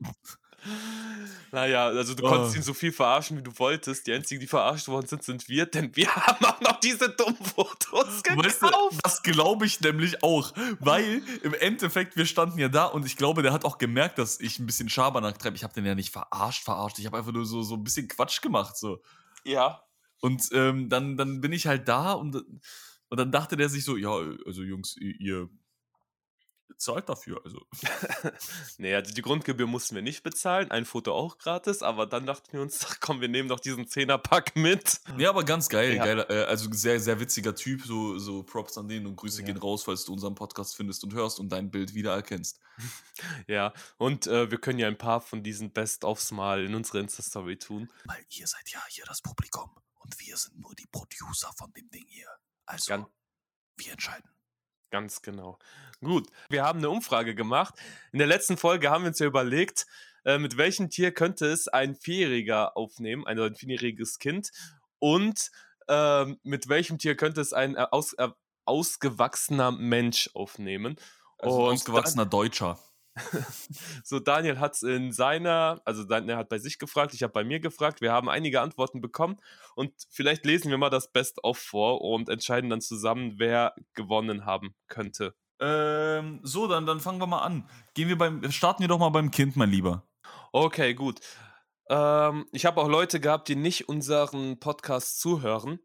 Naja, 1.53 1.87
also 1.87 2.14
du 2.14 2.24
oh. 2.24 2.29
konntest 2.29 2.57
ihn 2.57 2.62
so 2.62 2.74
viel 2.74 2.90
verarschen, 2.90 3.38
wie 3.38 3.42
du 3.42 3.57
wolltest. 3.59 4.07
Die 4.07 4.12
einzigen, 4.12 4.40
die 4.40 4.46
verarscht 4.46 4.88
worden 4.88 5.07
sind, 5.07 5.22
sind 5.22 5.48
wir, 5.48 5.66
denn 5.66 5.94
wir 5.94 6.09
haben 6.14 6.44
auch 6.44 6.61
noch 6.61 6.81
diese 6.81 7.11
dummen 7.11 7.37
Fotos 7.37 8.22
gekauft. 8.22 8.44
Weißt 8.44 8.62
du, 8.62 8.68
das 9.03 9.22
glaube 9.22 9.66
ich 9.66 9.81
nämlich 9.81 10.22
auch. 10.22 10.53
Weil 10.81 11.22
im 11.42 11.55
Endeffekt, 11.55 12.16
wir 12.16 12.27
standen 12.27 12.59
ja 12.59 12.68
da 12.68 12.87
und 12.87 13.07
ich 13.07 13.16
glaube, 13.16 13.42
der 13.42 13.53
hat 13.53 13.64
auch 13.64 13.79
gemerkt, 13.79 14.18
dass 14.18 14.40
ich 14.40 14.59
ein 14.59 14.66
bisschen 14.66 14.88
Schabernack 14.88 15.38
treibe. 15.38 15.57
Ich 15.57 15.62
habe 15.64 15.74
den 15.74 15.87
ja 15.87 15.94
nicht 15.94 16.11
verarscht, 16.11 16.64
verarscht. 16.64 16.98
Ich 16.98 17.07
habe 17.07 17.18
einfach 17.18 17.33
nur 17.33 17.46
so, 17.46 17.62
so 17.62 17.74
ein 17.74 17.85
bisschen 17.85 18.09
Quatsch 18.09 18.40
gemacht. 18.42 18.77
So. 18.77 19.00
Ja. 19.44 19.83
Und 20.20 20.48
ähm, 20.53 20.88
dann, 20.88 21.16
dann 21.16 21.40
bin 21.40 21.53
ich 21.53 21.66
halt 21.66 21.87
da 21.87 22.12
und, 22.12 22.35
und 22.35 23.20
dann 23.20 23.31
dachte 23.31 23.57
der 23.57 23.68
sich 23.68 23.85
so, 23.85 23.96
ja, 23.96 24.11
also 24.46 24.62
Jungs, 24.62 24.96
ihr 24.96 25.48
zahlt 26.77 27.09
dafür. 27.09 27.40
Also. 27.44 27.66
also 28.83 29.14
die 29.14 29.22
Grundgebühr 29.22 29.66
mussten 29.66 29.94
wir 29.94 30.03
nicht 30.03 30.22
bezahlen, 30.22 30.70
ein 30.70 30.85
Foto 30.85 31.14
auch 31.14 31.38
gratis, 31.38 31.83
aber 31.83 32.07
dann 32.07 32.27
dachten 32.27 32.53
wir 32.53 32.61
uns, 32.61 32.85
ach 32.88 32.98
komm, 33.00 33.20
wir 33.20 33.29
nehmen 33.29 33.48
doch 33.48 33.61
diesen 33.61 33.87
Zehnerpack 33.87 34.57
mit. 34.57 35.00
Ja, 35.18 35.31
aber 35.31 35.44
ganz 35.44 35.68
geil, 35.68 35.94
ja. 35.94 36.05
geil 36.05 36.27
äh, 36.29 36.44
also 36.44 36.70
sehr, 36.72 37.00
sehr 37.00 37.20
witziger 37.20 37.55
Typ, 37.55 37.83
so, 37.83 38.18
so 38.18 38.42
Props 38.42 38.79
an 38.79 38.88
den 38.88 39.07
und 39.07 39.16
Grüße 39.16 39.40
ja. 39.40 39.46
gehen 39.46 39.57
raus, 39.57 39.85
falls 39.85 40.05
du 40.05 40.12
unseren 40.12 40.35
Podcast 40.35 40.77
findest 40.77 41.05
und 41.05 41.14
hörst 41.14 41.40
und 41.40 41.50
dein 41.50 41.70
Bild 41.70 41.94
wiedererkennst. 41.94 42.61
ja, 43.46 43.72
und 43.96 44.27
äh, 44.27 44.50
wir 44.50 44.59
können 44.59 44.79
ja 44.79 44.88
ein 44.88 44.98
paar 44.98 45.20
von 45.20 45.42
diesen 45.42 45.72
Best-ofs 45.72 46.33
mal 46.33 46.64
in 46.64 46.74
unsere 46.74 47.00
Insta-Story 47.00 47.59
tun. 47.59 47.90
Weil 48.05 48.24
ihr 48.31 48.46
seid 48.46 48.68
ja 48.70 48.83
hier 48.88 49.05
das 49.07 49.22
Publikum 49.22 49.70
und 50.00 50.18
wir 50.20 50.37
sind 50.37 50.61
nur 50.61 50.74
die 50.74 50.87
Producer 50.87 51.53
von 51.57 51.72
dem 51.72 51.88
Ding 51.90 52.07
hier. 52.09 52.29
Also, 52.66 52.88
Gan 52.88 53.07
wir 53.77 53.92
entscheiden. 53.92 54.34
Ganz 54.95 55.23
genau. 55.23 55.59
Gut, 56.05 56.29
wir 56.49 56.63
haben 56.63 56.79
eine 56.79 56.89
Umfrage 56.89 57.35
gemacht. 57.35 57.75
In 58.13 58.21
der 58.21 58.29
letzten 58.29 58.57
Folge 58.57 58.91
haben 58.91 59.03
wir 59.03 59.09
uns 59.09 59.19
ja 59.19 59.27
überlegt, 59.27 59.89
äh, 60.25 60.39
mit 60.39 60.57
welchem 60.57 60.89
Tier 60.89 61.11
könnte 61.11 61.47
es 61.47 61.67
ein 61.67 61.97
Vierjähriger 61.97 62.77
aufnehmen, 62.77 63.27
also 63.27 63.43
ein 63.43 63.57
vierjähriges 63.57 64.21
Kind, 64.21 64.53
und 65.01 65.51
äh, 65.89 66.27
mit 66.45 66.69
welchem 66.69 66.99
Tier 66.99 67.17
könnte 67.17 67.41
es 67.41 67.53
ein 67.53 67.75
äh, 67.75 67.89
aus, 67.91 68.13
äh, 68.13 68.29
ausgewachsener 68.67 69.73
Mensch 69.73 70.31
aufnehmen. 70.33 70.95
Also 71.39 71.65
und 71.65 71.73
ausgewachsener 71.73 72.27
Deutscher. 72.27 72.79
So, 74.05 74.18
Daniel 74.18 74.59
hat 74.59 74.74
es 74.74 74.83
in 74.83 75.12
seiner, 75.12 75.81
also 75.85 76.05
Daniel 76.05 76.37
hat 76.37 76.48
bei 76.48 76.59
sich 76.59 76.79
gefragt, 76.79 77.14
ich 77.14 77.22
habe 77.22 77.33
bei 77.33 77.44
mir 77.44 77.61
gefragt. 77.61 78.00
Wir 78.00 78.12
haben 78.12 78.29
einige 78.29 78.61
Antworten 78.61 79.00
bekommen 79.00 79.37
und 79.77 79.92
vielleicht 80.11 80.44
lesen 80.44 80.70
wir 80.70 80.79
mal 80.79 80.90
das 80.90 81.12
Best-of 81.12 81.59
vor 81.59 82.00
und 82.00 82.29
entscheiden 82.29 82.70
dann 82.70 82.81
zusammen, 82.81 83.35
wer 83.37 83.74
gewonnen 83.94 84.44
haben 84.46 84.74
könnte. 84.88 85.35
Ähm, 85.61 86.40
so, 86.42 86.66
dann, 86.66 86.87
dann 86.87 87.00
fangen 87.00 87.20
wir 87.20 87.27
mal 87.27 87.42
an. 87.42 87.68
Gehen 87.94 88.09
wir 88.09 88.18
beim, 88.18 88.50
starten 88.50 88.83
wir 88.83 88.88
doch 88.88 88.98
mal 88.98 89.11
beim 89.11 89.31
Kind, 89.31 89.57
mein 89.57 89.70
Lieber. 89.70 90.05
Okay, 90.53 90.94
gut. 90.94 91.20
Ähm, 91.88 92.46
ich 92.53 92.66
habe 92.66 92.81
auch 92.81 92.88
Leute 92.88 93.20
gehabt, 93.20 93.48
die 93.48 93.57
nicht 93.57 93.88
unseren 93.88 94.59
Podcast 94.59 95.20
zuhören. 95.20 95.79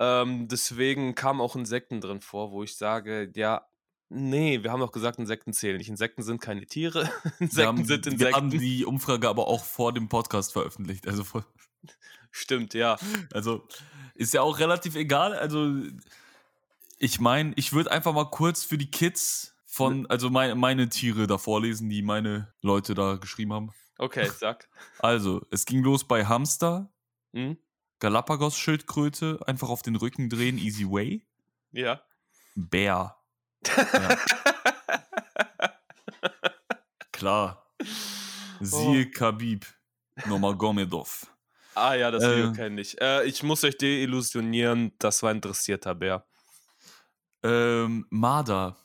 Ähm, 0.00 0.48
deswegen 0.48 1.14
kamen 1.14 1.40
auch 1.40 1.54
Insekten 1.56 2.00
drin 2.00 2.20
vor, 2.20 2.50
wo 2.50 2.62
ich 2.62 2.76
sage, 2.76 3.30
ja, 3.34 3.66
Nee, 4.14 4.62
wir 4.62 4.70
haben 4.70 4.80
doch 4.80 4.92
gesagt, 4.92 5.18
Insekten 5.18 5.52
zählen 5.52 5.76
nicht. 5.76 5.88
Insekten 5.88 6.22
sind 6.22 6.40
keine 6.40 6.66
Tiere. 6.66 7.10
Insekten 7.40 7.66
haben, 7.66 7.84
sind 7.84 8.06
Insekten. 8.06 8.18
Wir 8.20 8.32
haben 8.32 8.50
die 8.50 8.84
Umfrage 8.84 9.28
aber 9.28 9.48
auch 9.48 9.64
vor 9.64 9.92
dem 9.92 10.08
Podcast 10.08 10.52
veröffentlicht. 10.52 11.06
Also 11.08 11.24
vor 11.24 11.44
Stimmt, 12.30 12.74
ja. 12.74 12.96
Also 13.32 13.66
ist 14.14 14.34
ja 14.34 14.42
auch 14.42 14.58
relativ 14.58 14.94
egal. 14.94 15.34
Also 15.34 15.72
ich 16.98 17.20
meine, 17.20 17.52
ich 17.56 17.72
würde 17.72 17.90
einfach 17.90 18.12
mal 18.12 18.30
kurz 18.30 18.64
für 18.64 18.78
die 18.78 18.90
Kids 18.90 19.54
von, 19.66 20.06
also 20.06 20.30
meine, 20.30 20.54
meine 20.54 20.88
Tiere 20.88 21.26
da 21.26 21.36
vorlesen, 21.36 21.88
die 21.88 22.02
meine 22.02 22.52
Leute 22.62 22.94
da 22.94 23.16
geschrieben 23.16 23.52
haben. 23.52 23.72
Okay, 23.98 24.30
sag. 24.38 24.68
Also, 24.98 25.44
es 25.50 25.64
ging 25.64 25.82
los 25.82 26.04
bei 26.04 26.24
Hamster, 26.26 26.92
Hm? 27.32 27.58
Galapagos-Schildkröte, 27.98 29.40
einfach 29.46 29.68
auf 29.68 29.82
den 29.82 29.96
Rücken 29.96 30.28
drehen, 30.28 30.58
easy 30.58 30.84
way. 30.84 31.26
Ja. 31.72 32.02
Bär. 32.54 33.16
Ja, 33.68 34.18
klar. 37.12 37.66
Siehe 38.60 39.10
Khabib 39.10 39.66
Nomagomedov. 40.26 41.26
Ah 41.74 41.94
ja, 41.94 42.10
das 42.10 42.22
Video 42.22 42.50
Äh. 42.50 42.52
kenne 42.52 42.80
ich. 42.80 43.00
Äh, 43.00 43.24
ich 43.24 43.42
muss 43.42 43.64
euch 43.64 43.76
deillusionieren, 43.76 44.92
das 44.98 45.22
war 45.22 45.30
ein 45.30 45.36
interessierter 45.36 45.94
Bär. 45.94 46.24
Ähm, 47.42 48.06
Marder. 48.10 48.76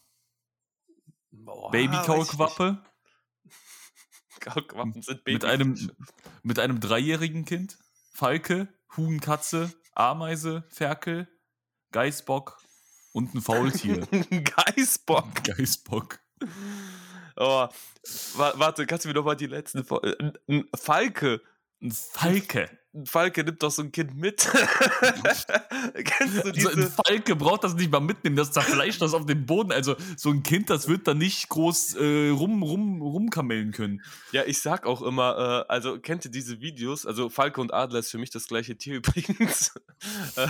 Boah, 1.32 1.72
Babykaulquappe 1.72 2.84
Kaulquappen 4.40 5.02
sind 5.02 5.18
mit 5.26 5.42
Baby. 5.42 5.46
einem, 5.46 5.92
mit 6.44 6.60
einem 6.60 6.80
dreijährigen 6.80 7.46
Kind. 7.46 7.78
Falke, 8.14 8.68
Huhn, 8.98 9.20
Katze, 9.22 9.72
Ameise, 9.94 10.64
Ferkel, 10.70 11.28
Geißbock 11.92 12.58
und 13.20 13.36
ein 13.36 13.42
Faultier. 13.42 14.08
Geißbock. 14.76 15.44
Geißbock. 15.44 16.20
Oh, 17.36 17.68
wa 18.36 18.54
warte, 18.56 18.86
kannst 18.86 19.06
du 19.06 19.10
mir 19.10 19.16
noch 19.16 19.26
mal 19.26 19.36
die 19.36 19.48
letzten... 19.48 19.80
Äh, 19.80 20.16
ein- 20.20 20.38
ein 20.48 20.66
Falke. 20.76 21.42
Ein 21.82 21.92
Falke. 21.92 22.70
Ein 22.92 23.06
Falke 23.06 23.44
nimmt 23.44 23.62
doch 23.62 23.70
so 23.70 23.84
ein 23.84 23.92
Kind 23.92 24.16
mit. 24.16 24.40
Kennst 25.94 26.38
du 26.38 26.42
So 26.60 26.70
ein 26.70 26.76
diese... 26.76 26.92
Falke 26.92 27.36
braucht 27.36 27.64
das 27.64 27.76
nicht 27.76 27.92
mal 27.92 28.00
mitnehmen, 28.00 28.36
das 28.36 28.52
zerfleischt 28.52 29.00
das 29.00 29.14
auf 29.14 29.28
dem 29.28 29.46
Boden. 29.46 29.72
Also 29.72 29.96
so 30.18 30.32
ein 30.32 30.42
Kind, 30.42 30.72
das 30.72 30.88
wird 30.88 31.08
da 31.08 31.14
nicht 31.14 31.50
groß 31.50 31.96
äh, 31.96 32.30
rum, 32.30 32.64
rum, 32.64 33.02
rumkamellen 33.02 33.74
können. 33.74 34.02
Ja, 34.32 34.44
ich 34.44 34.60
sag 34.62 34.88
auch 34.88 35.04
immer, 35.04 35.66
äh, 35.70 35.72
also 35.72 36.00
kennt 36.00 36.26
ihr 36.26 36.32
diese 36.32 36.62
Videos? 36.62 37.06
Also 37.06 37.30
Falke 37.30 37.62
und 37.62 37.76
Adler 37.76 38.00
ist 38.00 38.10
für 38.10 38.18
mich 38.18 38.32
das 38.32 38.48
gleiche 38.48 38.76
Tier 38.76 38.96
übrigens. 38.98 39.72
äh, 40.36 40.48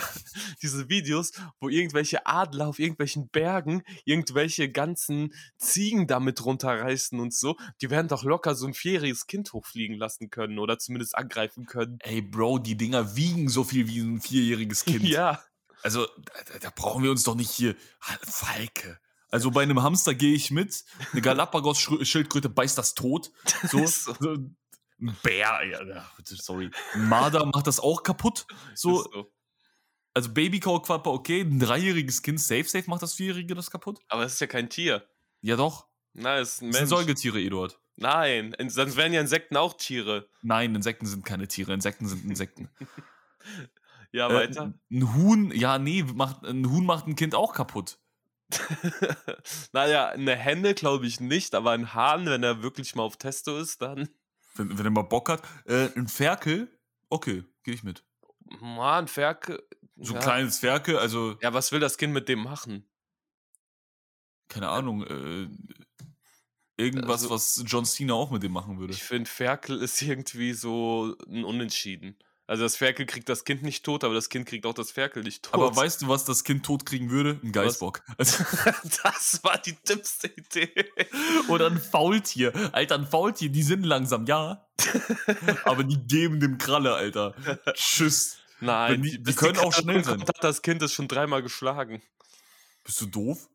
diese 0.62 0.88
Videos, 0.88 1.34
wo 1.60 1.68
irgendwelche 1.68 2.26
Adler 2.26 2.68
auf 2.68 2.80
irgendwelchen 2.80 3.28
Bergen 3.28 3.84
irgendwelche 4.06 4.70
ganzen 4.70 5.34
Ziegen 5.58 6.08
damit 6.08 6.46
runterreißen 6.46 7.20
und 7.20 7.34
so, 7.34 7.58
die 7.82 7.90
werden 7.90 8.08
doch 8.08 8.24
locker 8.24 8.56
so 8.56 8.66
ein 8.66 8.74
vierjähriges 8.74 9.28
Kind 9.28 9.52
hochfliegen 9.52 9.98
lassen 9.98 10.30
können 10.30 10.58
oder 10.58 10.80
zumindest 10.80 11.18
angreifen 11.18 11.66
können. 11.66 11.98
Ey, 12.02 12.29
Bro, 12.32 12.60
die 12.60 12.76
Dinger 12.78 13.16
wiegen 13.16 13.50
so 13.50 13.64
viel 13.64 13.88
wie 13.88 14.00
ein 14.00 14.22
vierjähriges 14.22 14.86
Kind. 14.86 15.04
Ja, 15.04 15.44
Also, 15.84 16.06
da, 16.06 16.60
da 16.60 16.70
brauchen 16.76 17.04
wir 17.04 17.12
uns 17.12 17.24
doch 17.24 17.36
nicht 17.36 17.52
hier. 17.52 17.76
Falke. 18.22 19.00
Also 19.32 19.52
bei 19.52 19.62
einem 19.64 19.84
Hamster 19.84 20.16
gehe 20.16 20.34
ich 20.34 20.50
mit. 20.52 20.84
Eine 21.12 21.22
Galapagos-Schildkröte 21.22 22.50
beißt 22.50 22.78
das 22.78 22.94
tot. 22.96 23.32
So, 23.70 23.86
so. 23.86 24.38
Ein 25.02 25.16
Bär, 25.24 25.64
ja, 25.66 26.06
sorry. 26.26 26.72
Ein 26.94 27.08
Marder 27.08 27.46
macht 27.46 27.68
das 27.68 27.80
auch 27.80 28.04
kaputt. 28.04 28.46
So, 28.76 29.02
ist 29.02 29.14
so. 29.14 29.32
also 30.14 30.34
Babykaulquappe, 30.34 31.10
okay. 31.10 31.42
Ein 31.42 31.60
dreijähriges 31.60 32.22
Kind, 32.22 32.42
safe, 32.42 32.66
safe 32.66 32.90
macht 32.90 33.02
das 33.02 33.14
vierjährige 33.14 33.56
das 33.56 33.72
kaputt. 33.72 34.00
Aber 34.10 34.24
es 34.26 34.34
ist 34.34 34.42
ja 34.42 34.48
kein 34.48 34.70
Tier. 34.70 35.08
Ja, 35.42 35.56
doch. 35.56 35.88
Nein, 36.14 36.42
es 36.42 36.56
ist 36.56 36.62
ein 36.62 36.72
Das 36.72 36.80
sind 36.80 36.90
Mensch. 36.90 36.90
Säugetiere, 36.90 37.40
Eduard. 37.40 37.80
Nein, 38.02 38.54
in- 38.54 38.70
sonst 38.70 38.96
wären 38.96 39.14
ja 39.14 39.22
Insekten 39.22 39.58
auch 39.58 39.74
Tiere. 39.76 40.28
Nein, 40.42 40.74
Insekten 40.74 41.06
sind 41.06 41.26
keine 41.26 41.48
Tiere. 41.48 41.74
Insekten 41.74 42.08
sind 42.08 42.26
Insekten. 42.26 42.70
Ja, 44.12 44.28
Äh, 44.28 44.34
weiter. 44.34 44.74
ein 44.90 45.14
Huhn, 45.14 45.52
ja, 45.52 45.78
nee, 45.78 46.02
macht, 46.02 46.44
ein 46.44 46.68
Huhn 46.68 46.84
macht 46.84 47.06
ein 47.06 47.16
Kind 47.16 47.36
auch 47.36 47.54
kaputt. 47.54 48.00
naja, 49.72 50.08
eine 50.10 50.36
Henne 50.36 50.74
glaube 50.74 51.06
ich 51.06 51.20
nicht, 51.20 51.54
aber 51.54 51.72
ein 51.72 51.94
Hahn, 51.94 52.26
wenn 52.26 52.42
er 52.42 52.64
wirklich 52.64 52.96
mal 52.96 53.04
auf 53.04 53.18
Testo 53.18 53.60
ist, 53.60 53.84
dann. 53.84 54.10
Wenn, 54.56 54.76
wenn 54.76 54.86
er 54.86 54.90
mal 54.90 55.04
Bock 55.04 55.30
hat. 55.30 55.44
Äh, 55.66 55.90
ein 55.96 56.08
Ferkel, 56.08 56.76
okay, 57.10 57.44
gehe 57.62 57.76
ich 57.76 57.84
mit. 57.84 58.04
Mann, 58.60 59.08
Ferkel. 59.08 59.62
So 59.98 60.14
ein 60.14 60.22
ja. 60.22 60.26
kleines 60.26 60.58
Ferkel, 60.58 60.98
also, 60.98 61.38
ja, 61.44 61.54
was 61.54 61.72
will 61.72 61.80
das 61.80 61.98
Kind 62.00 62.12
mit 62.12 62.28
dem 62.30 62.42
machen? 62.42 62.90
keine 64.48 64.70
Ahnung, 64.70 65.04
äh, 65.06 65.48
irgendwas, 66.80 67.24
Also- 67.24 67.30
was 67.30 67.64
John 67.66 67.86
Cena 67.86 68.14
auch 68.14 68.32
mit 68.32 68.42
dem 68.44 68.52
machen 68.54 68.80
würde. 68.80 68.94
Ich 68.94 69.04
finde, 69.04 69.30
Ferkel 69.30 69.82
ist 69.82 70.02
irgendwie 70.02 70.54
so 70.54 71.16
ein 71.28 71.44
Unentschieden. 71.44 72.18
Also 72.48 72.64
das 72.64 72.78
Ferkel 72.78 73.06
kriegt 73.06 73.30
das 73.30 73.46
Kind 73.46 73.62
nicht 73.62 73.86
tot, 73.86 74.04
aber 74.04 74.16
das 74.16 74.28
Kind 74.30 74.48
kriegt 74.48 74.66
auch 74.66 74.74
das 74.74 74.90
Ferkel 74.90 75.22
nicht 75.22 75.44
tot. 75.44 75.54
Aber 75.54 75.76
weißt 75.76 76.02
du, 76.02 76.08
was 76.08 76.26
das 76.26 76.44
Kind 76.44 76.66
tot 76.66 76.84
kriegen 76.84 77.12
würde? 77.12 77.40
Ein 77.44 77.52
Geißbock. 77.52 78.02
Also, 78.18 78.44
das 79.04 79.40
war 79.44 79.60
die 79.60 79.76
dümmste 79.88 80.30
Idee. 80.30 80.72
oder 81.48 81.68
ein 81.68 81.78
Faultier. 81.80 82.52
Alter, 82.74 82.96
ein 82.96 83.06
Faultier, 83.06 83.50
die 83.50 83.62
sind 83.62 83.84
langsam, 83.86 84.26
ja. 84.26 84.66
Aber 85.66 85.84
die 85.84 86.00
geben 86.08 86.40
dem 86.40 86.58
Kralle, 86.58 86.96
Alter. 86.96 87.36
Tschüss. 87.76 88.38
Nein, 88.62 89.04
die- 89.04 89.12
die 89.12 89.18
bis 89.20 89.36
können 89.36 89.60
auch 89.60 89.72
Kralle 89.72 89.84
schnell 89.84 90.04
sein. 90.04 90.22
Hat 90.24 90.44
das 90.44 90.64
Kind 90.64 90.82
es 90.82 90.92
schon 90.92 91.08
dreimal 91.08 91.44
geschlagen. 91.44 92.02
Bist 92.84 93.00
du 93.02 93.06
doof? 93.06 93.48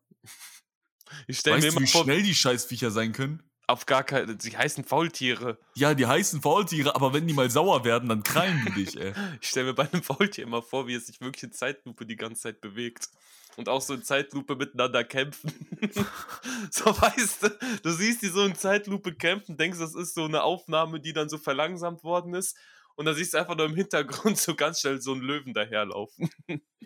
Ich 1.27 1.39
stelle 1.39 1.57
mir 1.57 1.63
Weißt 1.63 1.75
du, 1.75 1.77
immer 1.79 1.87
wie 1.87 1.91
vor, 1.91 2.03
schnell 2.03 2.23
die 2.23 2.35
Scheißviecher 2.35 2.91
sein 2.91 3.13
können? 3.13 3.43
auf 3.67 3.85
gar 3.85 4.03
keine. 4.03 4.37
Sie 4.39 4.55
heißen 4.55 4.83
Faultiere. 4.83 5.57
Ja, 5.75 5.93
die 5.93 6.05
heißen 6.05 6.41
Faultiere, 6.41 6.95
aber 6.95 7.13
wenn 7.13 7.27
die 7.27 7.33
mal 7.33 7.49
sauer 7.49 7.83
werden, 7.83 8.09
dann 8.09 8.23
krallen 8.23 8.63
die 8.67 8.85
dich, 8.85 8.95
ey. 8.99 9.13
Ich 9.41 9.49
stelle 9.49 9.67
mir 9.67 9.73
bei 9.73 9.91
einem 9.91 10.03
Faultier 10.03 10.43
immer 10.43 10.61
vor, 10.61 10.87
wie 10.87 10.93
es 10.93 11.07
sich 11.07 11.19
wirklich 11.21 11.43
in 11.43 11.51
Zeitlupe 11.51 12.05
die 12.05 12.15
ganze 12.15 12.43
Zeit 12.43 12.61
bewegt. 12.61 13.09
Und 13.57 13.69
auch 13.69 13.81
so 13.81 13.93
in 13.93 14.03
Zeitlupe 14.03 14.55
miteinander 14.55 15.03
kämpfen. 15.03 15.51
so 16.71 16.85
weißt 16.85 17.43
du, 17.43 17.49
du 17.83 17.91
siehst 17.91 18.21
die 18.21 18.27
so 18.27 18.43
in 18.45 18.53
Zeitlupe 18.55 19.15
kämpfen, 19.15 19.57
denkst, 19.57 19.79
das 19.79 19.95
ist 19.95 20.13
so 20.13 20.25
eine 20.25 20.43
Aufnahme, 20.43 20.99
die 20.99 21.13
dann 21.13 21.29
so 21.29 21.37
verlangsamt 21.37 22.03
worden 22.03 22.33
ist. 22.33 22.57
Und 22.95 23.05
dann 23.05 23.15
siehst 23.15 23.33
du 23.33 23.37
einfach 23.37 23.55
nur 23.55 23.65
im 23.65 23.75
Hintergrund 23.75 24.37
so 24.37 24.55
ganz 24.55 24.81
schnell 24.81 25.01
so 25.01 25.13
einen 25.13 25.21
Löwen 25.21 25.53
daherlaufen. 25.53 26.29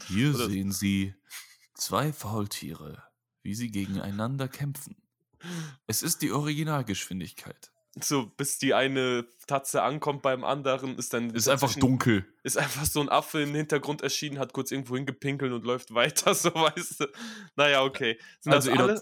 Hier 0.07 0.33
Oder- 0.35 0.47
sehen 0.47 0.71
Sie 0.71 1.13
zwei 1.73 2.13
Faultiere, 2.13 3.03
wie 3.49 3.55
sie 3.55 3.71
gegeneinander 3.71 4.47
kämpfen. 4.47 4.95
Es 5.87 6.03
ist 6.03 6.21
die 6.21 6.31
Originalgeschwindigkeit. 6.31 7.71
So, 7.99 8.27
bis 8.27 8.59
die 8.59 8.75
eine 8.75 9.25
Tatze 9.47 9.81
ankommt 9.81 10.21
beim 10.21 10.43
anderen, 10.43 10.95
ist 10.99 11.13
dann. 11.15 11.31
Ist 11.31 11.47
einfach 11.49 11.73
dunkel. 11.73 12.31
Ist 12.43 12.57
einfach 12.59 12.85
so 12.85 13.01
ein 13.01 13.09
Affe 13.09 13.41
im 13.41 13.55
Hintergrund 13.55 14.03
erschienen, 14.03 14.37
hat 14.37 14.53
kurz 14.53 14.69
irgendwo 14.69 14.95
hingepinkelt 14.95 15.51
und 15.51 15.65
läuft 15.65 15.91
weiter, 15.95 16.35
so 16.35 16.53
weißt 16.53 16.99
du. 16.99 17.07
Naja, 17.55 17.81
okay. 17.81 18.19
Sind 18.39 18.53
Also, 18.53 18.69
das 18.69 18.79
alle? 18.79 19.01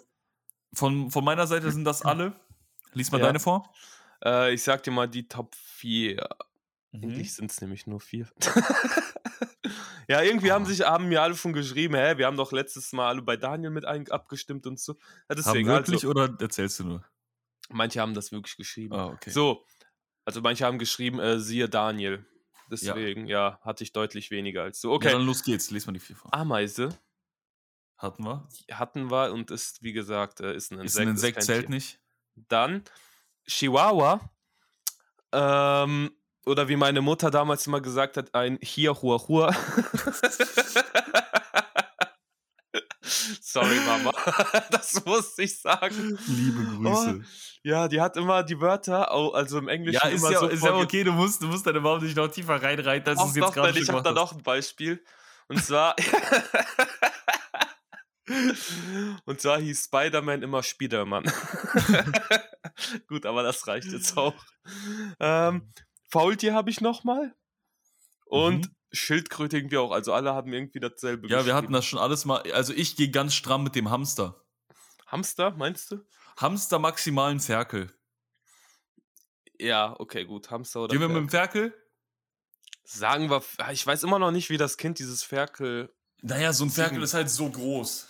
Von, 0.72 1.12
von 1.12 1.26
meiner 1.26 1.46
Seite 1.46 1.70
sind 1.74 1.84
das 1.84 2.04
alle. 2.04 2.34
Lies 2.94 3.12
mal 3.12 3.20
Ja. 3.20 3.26
deine 3.26 3.42
vor. 3.42 3.70
Äh, 4.24 4.54
ich 4.54 4.64
sag 4.64 4.84
dir 4.84 4.92
mal 4.92 5.08
die 5.08 5.28
Top 5.28 5.54
4. 5.56 6.26
Mhm. 6.94 7.04
Eigentlich 7.04 7.34
sind 7.34 7.52
es 7.52 7.60
nämlich 7.60 7.86
nur 7.86 8.00
vier. 8.00 8.30
ja, 10.08 10.22
irgendwie 10.22 10.52
haben 10.52 10.64
Ah. 10.66 10.68
sich 10.68 10.82
haben 10.82 11.08
mir 11.10 11.22
alle 11.22 11.36
schon 11.36 11.54
geschrieben, 11.54 11.96
hä, 11.96 12.18
wir 12.18 12.26
haben 12.26 12.38
doch 12.38 12.52
letztes 12.52 12.92
Mal 12.94 13.08
alle 13.08 13.22
bei 13.22 13.38
Daniel 13.38 13.70
mit 13.72 13.86
ein, 13.86 14.10
abgestimmt 14.12 14.66
und 14.68 14.80
so. 14.80 14.94
Ja, 14.94 15.00
Haben 15.30 15.36
deswegen, 15.38 15.68
wirklich 15.70 15.96
also, 15.96 16.10
oder 16.10 16.36
erzählst 16.40 16.80
du 16.80 16.84
nur? 16.86 17.06
manche 17.70 18.00
haben 18.00 18.14
das 18.14 18.32
wirklich 18.32 18.56
geschrieben. 18.56 18.94
Ah, 18.96 19.08
okay. 19.08 19.30
So, 19.30 19.66
also 20.26 20.42
manche 20.42 20.66
haben 20.66 20.80
geschrieben, 20.80 21.20
äh, 21.20 21.40
siehe 21.40 21.68
Daniel. 21.70 22.26
Deswegen, 22.70 23.28
ja. 23.28 23.60
hatte 23.62 23.84
ich 23.84 23.94
deutlich 23.94 24.30
weniger 24.32 24.64
als 24.64 24.82
du. 24.82 24.90
Ja, 24.90 24.96
Okay, 24.96 25.12
dann 25.12 25.26
los 25.26 25.44
geht's. 25.44 25.72
Lies 25.72 25.86
mal 25.86 25.94
die 25.94 26.00
vier 26.00 26.16
vor. 26.18 26.34
Ameise 26.34 26.90
Hatten 27.98 28.24
wir. 28.26 28.48
hatten 28.72 29.10
wir 29.10 29.32
und 29.34 29.52
ist, 29.52 29.82
wie 29.84 29.94
gesagt, 29.94 30.42
äh, 30.42 30.54
ist 30.56 30.72
ein 30.72 30.80
Insekt. 30.80 30.86
Ist 30.90 30.98
ein 31.00 31.08
Insekt, 31.10 31.44
zählt 31.44 31.70
nicht. 31.70 32.00
Dann 32.36 32.84
Chihuahua. 33.48 34.20
Ähm, 35.32 36.12
oder 36.48 36.68
wie 36.68 36.76
meine 36.76 37.02
Mutter 37.02 37.30
damals 37.30 37.68
immer 37.68 37.82
gesagt 37.82 38.18
hat, 38.18 38.34
ein 38.34 38.60
Chihuahua. 38.60 39.56
Sorry, 43.42 43.80
Mama. 43.86 44.12
Das 44.72 45.06
musste 45.06 45.44
ich 45.44 45.60
sagen. 45.60 46.18
Liebe 46.28 46.64
Grüße. 46.64 47.22
Ja, 47.64 47.88
die 47.88 48.02
hat 48.02 48.18
immer 48.18 48.44
die 48.44 48.60
Wörter, 48.62 49.12
also 49.12 49.58
im 49.58 49.68
Englischen 49.68 50.00
ja, 50.02 50.10
ist 50.10 50.22
immer 50.22 50.32
ja, 50.32 50.40
so 50.40 50.48
ist 50.48 50.64
ja 50.64 50.76
okay. 50.76 51.04
Du 51.04 51.12
musst, 51.12 51.42
du 51.42 51.48
musst 51.48 51.66
deine 51.68 51.80
Mom 51.80 52.02
nicht 52.04 52.16
noch 52.16 52.28
tiefer 52.28 52.62
reinreiten, 52.62 53.16
Doch, 53.16 53.30
es 53.30 53.36
jetzt 53.36 53.54
gerade 53.54 53.80
ich 53.80 53.90
habe 53.90 54.04
da 54.04 54.12
noch 54.12 54.32
ein 54.34 54.44
Beispiel. 54.44 55.04
Und 55.48 55.64
zwar. 55.64 55.96
Und 59.26 59.40
zwar 59.40 59.60
hieß 59.60 59.86
Spider-Man 59.86 60.42
immer 60.42 60.62
Spiderman. 60.62 61.24
Gut, 63.08 63.26
aber 63.26 63.42
das 63.42 63.66
reicht 63.68 63.88
jetzt 63.88 64.18
auch. 64.18 64.36
Ähm, 65.20 65.72
Faultier 66.10 66.54
habe 66.54 66.70
ich 66.70 66.82
nochmal. 66.82 67.36
Und 68.26 68.68
Mhm. 68.68 68.76
Schildkröte 68.92 69.58
irgendwie 69.58 69.78
auch. 69.78 69.92
Also 69.92 70.14
alle 70.14 70.34
haben 70.34 70.52
irgendwie 70.54 70.80
dasselbe. 70.80 71.28
Ja, 71.28 71.46
wir 71.46 71.54
hatten 71.56 71.74
das 71.74 71.86
schon 71.86 72.00
alles 72.00 72.26
mal. 72.26 72.42
Also 72.54 72.74
ich 72.74 72.96
gehe 72.96 73.10
ganz 73.12 73.34
stramm 73.34 73.64
mit 73.64 73.76
dem 73.76 73.90
Hamster. 73.90 74.42
Hamster, 75.08 75.52
meinst 75.52 75.92
du? 75.92 76.06
Hamster 76.38 76.80
maximalen 76.80 77.40
Ferkel. 77.40 77.92
Ja, 79.60 79.96
okay, 80.00 80.26
gut. 80.26 80.52
Hamster 80.52 80.82
oder 80.84 80.92
Gehen 80.92 81.02
wir 81.02 81.08
mit 81.10 81.18
dem 81.18 81.30
Ferkel. 81.30 81.74
Sagen 82.84 83.30
wir. 83.30 83.44
Ich 83.72 83.86
weiß 83.86 84.04
immer 84.04 84.20
noch 84.20 84.32
nicht, 84.32 84.50
wie 84.50 84.58
das 84.58 84.78
Kind 84.78 85.00
dieses 85.00 85.24
Ferkel. 85.24 85.94
Naja, 86.22 86.54
so 86.54 86.64
ein 86.66 86.70
Ferkel 86.70 87.04
ist 87.04 87.14
halt 87.14 87.30
so 87.30 87.50
groß. 87.50 88.08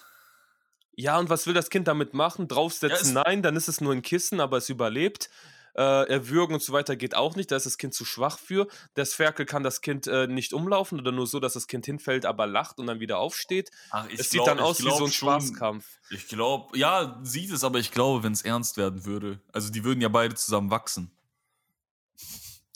Ja, 0.91 1.17
und 1.19 1.29
was 1.29 1.45
will 1.47 1.53
das 1.53 1.69
Kind 1.69 1.87
damit 1.87 2.13
machen? 2.13 2.47
Draufsetzen? 2.47 3.15
Ja, 3.15 3.23
Nein, 3.25 3.41
dann 3.41 3.55
ist 3.55 3.67
es 3.67 3.81
nur 3.81 3.93
ein 3.93 4.01
Kissen, 4.01 4.39
aber 4.39 4.57
es 4.57 4.69
überlebt. 4.69 5.29
Äh, 5.77 6.09
erwürgen 6.09 6.53
und 6.55 6.61
so 6.61 6.73
weiter 6.73 6.95
geht 6.95 7.15
auch 7.15 7.35
nicht, 7.35 7.51
da 7.51 7.55
ist 7.55 7.65
das 7.65 7.77
Kind 7.77 7.93
zu 7.93 8.03
schwach 8.03 8.39
für. 8.39 8.67
Das 8.95 9.13
Ferkel 9.13 9.45
kann 9.45 9.63
das 9.63 9.81
Kind 9.81 10.07
äh, 10.07 10.27
nicht 10.27 10.51
umlaufen 10.53 10.99
oder 10.99 11.11
nur 11.11 11.27
so, 11.27 11.39
dass 11.39 11.53
das 11.53 11.67
Kind 11.67 11.85
hinfällt, 11.85 12.25
aber 12.25 12.47
lacht 12.47 12.79
und 12.79 12.87
dann 12.87 12.99
wieder 12.99 13.19
aufsteht. 13.19 13.69
Ach, 13.91 14.07
ich 14.09 14.19
Es 14.19 14.29
glaub- 14.31 14.45
sieht 14.45 14.51
dann 14.51 14.59
aus 14.59 14.79
wie 14.83 14.89
so 14.89 15.05
ein 15.05 15.11
Spaßkampf. 15.11 15.85
Ich 16.09 16.27
glaube, 16.27 16.77
ja, 16.77 17.19
sieht 17.23 17.51
es, 17.51 17.63
aber 17.63 17.79
ich 17.79 17.91
glaube, 17.91 18.23
wenn 18.23 18.33
es 18.33 18.41
ernst 18.41 18.77
werden 18.77 19.05
würde. 19.05 19.39
Also 19.53 19.71
die 19.71 19.83
würden 19.83 20.01
ja 20.01 20.09
beide 20.09 20.35
zusammen 20.35 20.71
wachsen. 20.71 21.11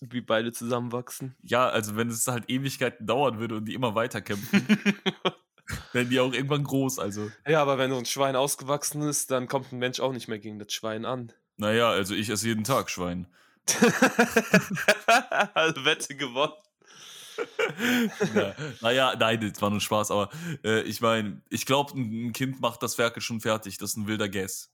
Wie 0.04 0.22
beide 0.22 0.52
zusammenwachsen. 0.52 1.36
Ja, 1.44 1.70
also 1.70 1.96
wenn 1.96 2.10
es 2.10 2.28
halt 2.28 2.50
Ewigkeiten 2.50 3.06
dauern 3.06 3.40
würde 3.40 3.56
und 3.58 3.66
die 3.66 3.76
immer 3.76 3.94
weiter 3.94 4.20
kämpfen, 4.22 4.66
werden 5.94 6.10
die 6.10 6.20
auch 6.20 6.34
irgendwann 6.34 6.64
groß. 6.64 6.98
Also, 6.98 7.32
ja, 7.48 7.62
aber 7.62 7.78
wenn 7.78 7.92
so 7.92 7.98
ein 7.98 8.06
Schwein 8.06 8.36
ausgewachsen 8.36 9.04
ist, 9.04 9.30
dann 9.30 9.48
kommt 9.48 9.72
ein 9.72 9.78
Mensch 9.78 10.00
auch 10.00 10.12
nicht 10.12 10.28
mehr 10.28 10.40
gegen 10.40 10.58
das 10.58 10.74
Schwein 10.74 11.06
an. 11.06 11.32
Naja, 11.62 11.92
also 11.92 12.16
ich 12.16 12.30
esse 12.30 12.48
jeden 12.48 12.64
Tag 12.64 12.90
Schwein. 12.90 13.28
also 15.54 15.86
Wette 15.86 16.16
gewonnen. 16.16 16.54
Na, 18.34 18.56
naja, 18.82 19.16
nein, 19.18 19.40
das 19.40 19.62
war 19.62 19.70
nur 19.70 19.80
Spaß, 19.80 20.10
aber 20.12 20.30
äh, 20.64 20.82
ich 20.82 21.02
meine, 21.02 21.42
ich 21.50 21.68
glaube, 21.68 21.94
ein 21.98 22.34
Kind 22.34 22.62
macht 22.62 22.82
das 22.82 22.96
Ferkel 22.96 23.22
schon 23.22 23.42
fertig. 23.42 23.78
Das 23.78 23.92
ist 23.92 23.98
ein 23.98 24.08
wilder 24.08 24.28
Guess. 24.28 24.72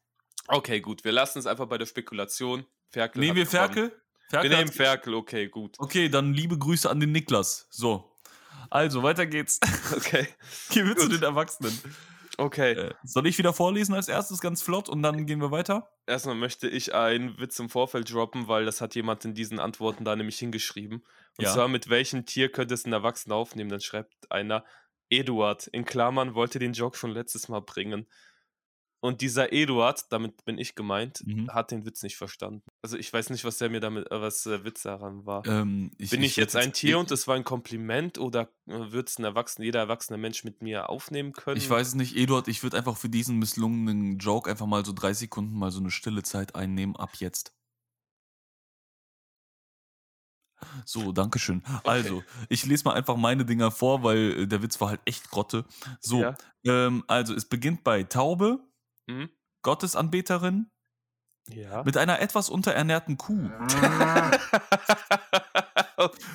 Okay, 0.47 0.79
gut. 0.79 1.03
Wir 1.03 1.11
lassen 1.11 1.39
es 1.39 1.45
einfach 1.45 1.67
bei 1.67 1.77
der 1.77 1.85
Spekulation. 1.85 2.65
Ferkel 2.89 3.19
Nehmen 3.19 3.35
wir 3.35 3.45
gewonnen. 3.45 3.73
Ferkel? 3.73 4.01
Ferkel 4.29 4.49
Wir 4.49 4.57
nehmen 4.57 4.71
Ferkel, 4.71 5.13
okay, 5.13 5.47
gut. 5.49 5.75
Okay, 5.79 6.07
dann 6.07 6.33
liebe 6.33 6.57
Grüße 6.57 6.89
an 6.89 7.01
den 7.01 7.11
Niklas. 7.11 7.67
So. 7.69 8.15
Also, 8.69 9.03
weiter 9.03 9.25
geht's. 9.25 9.59
Okay. 9.95 10.27
Gehen 10.69 10.87
wir 10.87 10.95
zu 10.95 11.09
den 11.09 11.23
Erwachsenen. 11.23 11.77
Okay. 12.37 12.73
Äh, 12.73 12.93
soll 13.03 13.27
ich 13.27 13.37
wieder 13.37 13.53
vorlesen 13.53 13.95
als 13.95 14.07
erstes 14.07 14.39
ganz 14.39 14.61
flott 14.61 14.89
und 14.89 15.01
dann 15.01 15.25
gehen 15.25 15.41
wir 15.41 15.51
weiter? 15.51 15.89
Erstmal 16.05 16.35
möchte 16.35 16.69
ich 16.69 16.93
einen 16.93 17.37
Witz 17.39 17.59
im 17.59 17.69
Vorfeld 17.69 18.11
droppen, 18.13 18.47
weil 18.47 18.65
das 18.65 18.79
hat 18.79 18.95
jemand 18.95 19.25
in 19.25 19.33
diesen 19.33 19.59
Antworten 19.59 20.05
da 20.05 20.15
nämlich 20.15 20.37
hingeschrieben. 20.39 21.03
Und 21.37 21.45
Ja. 21.45 21.53
zwar, 21.53 21.67
mit 21.67 21.89
welchem 21.89 22.25
Tier 22.25 22.49
könnte 22.51 22.75
es 22.75 22.85
ein 22.85 22.93
Erwachsener 22.93 23.35
aufnehmen? 23.35 23.69
Dann 23.69 23.81
schreibt 23.81 24.31
einer, 24.31 24.63
Eduard, 25.09 25.67
in 25.67 25.85
Klammern, 25.85 26.35
wollte 26.35 26.59
den 26.59 26.73
Joke 26.73 26.97
schon 26.97 27.11
letztes 27.11 27.49
Mal 27.49 27.61
bringen. 27.61 28.07
Und 28.99 29.21
dieser 29.21 29.53
Eduard, 29.53 30.11
damit 30.11 30.43
bin 30.45 30.57
ich 30.57 30.73
gemeint, 30.73 31.21
Mhm. 31.25 31.49
hat 31.53 31.69
den 31.71 31.85
Witz 31.85 32.01
nicht 32.01 32.17
verstanden. 32.17 32.63
Also 32.81 32.97
ich 32.97 33.13
weiß 33.13 33.29
nicht, 33.29 33.43
was 33.45 33.59
der 33.59 33.69
mir 33.69 33.79
damit, 33.79 34.09
äh, 34.11 34.21
was 34.21 34.41
der 34.43 34.63
Witz 34.63 34.81
daran 34.83 35.25
war. 35.25 35.45
Ähm, 35.45 35.91
bin 35.97 36.23
ich, 36.23 36.35
jetzt 36.35 36.55
werd 36.55 36.65
ein 36.65 36.73
Tier 36.73 36.97
und 36.97 37.11
es 37.11 37.27
war 37.27 37.35
ein 37.35 37.43
Kompliment 37.43 38.17
oder 38.17 38.49
wird 38.65 39.09
es 39.09 39.19
ein 39.19 39.23
erwachsener, 39.23 39.65
jeder 39.65 39.79
erwachsene 39.81 40.17
Mensch 40.17 40.43
mit 40.43 40.63
mir 40.63 40.89
aufnehmen 40.89 41.33
können? 41.33 41.57
Ich 41.57 41.69
weiß 41.69 41.89
es 41.89 41.95
nicht, 41.95 42.15
Eduard, 42.17 42.47
ich 42.47 42.63
würde 42.63 42.77
einfach 42.77 42.97
für 42.97 43.09
diesen 43.09 43.37
misslungenen 43.37 44.17
Joke 44.17 44.49
einfach 44.49 44.65
mal 44.65 44.83
so 44.83 44.93
drei 44.93 45.13
Sekunden 45.13 45.53
mal 45.57 45.69
so 45.71 45.79
eine 45.79 45.91
stille 45.91 46.23
Zeit 46.23 46.55
einnehmen, 46.55 46.95
ab 46.95 47.11
jetzt. 47.19 47.53
So, 50.85 51.11
Dankeschön. 51.11 51.61
Also, 51.83 52.23
ich 52.49 52.65
lese 52.65 52.83
mal 52.85 52.93
einfach 52.95 53.15
meine 53.15 53.45
Dinger 53.45 53.69
vor, 53.71 54.03
weil 54.03 54.39
äh, 54.43 54.47
der 54.47 54.63
Witz 54.63 54.81
war 54.81 54.89
halt 54.89 55.01
echt 55.05 55.29
Grotte. 55.29 55.65
So, 55.99 56.21
Ja. 56.23 56.35
ähm, 56.65 57.03
also 57.07 57.35
es 57.35 57.45
beginnt 57.45 57.83
bei 57.83 58.03
Taube, 58.03 58.59
Hm? 59.09 59.29
Gottesanbeterin, 59.63 60.69
Ja. 61.49 61.83
mit 61.83 61.97
einer 61.97 62.19
etwas 62.21 62.49
unterernährten 62.49 63.17
Kuh. 63.17 63.49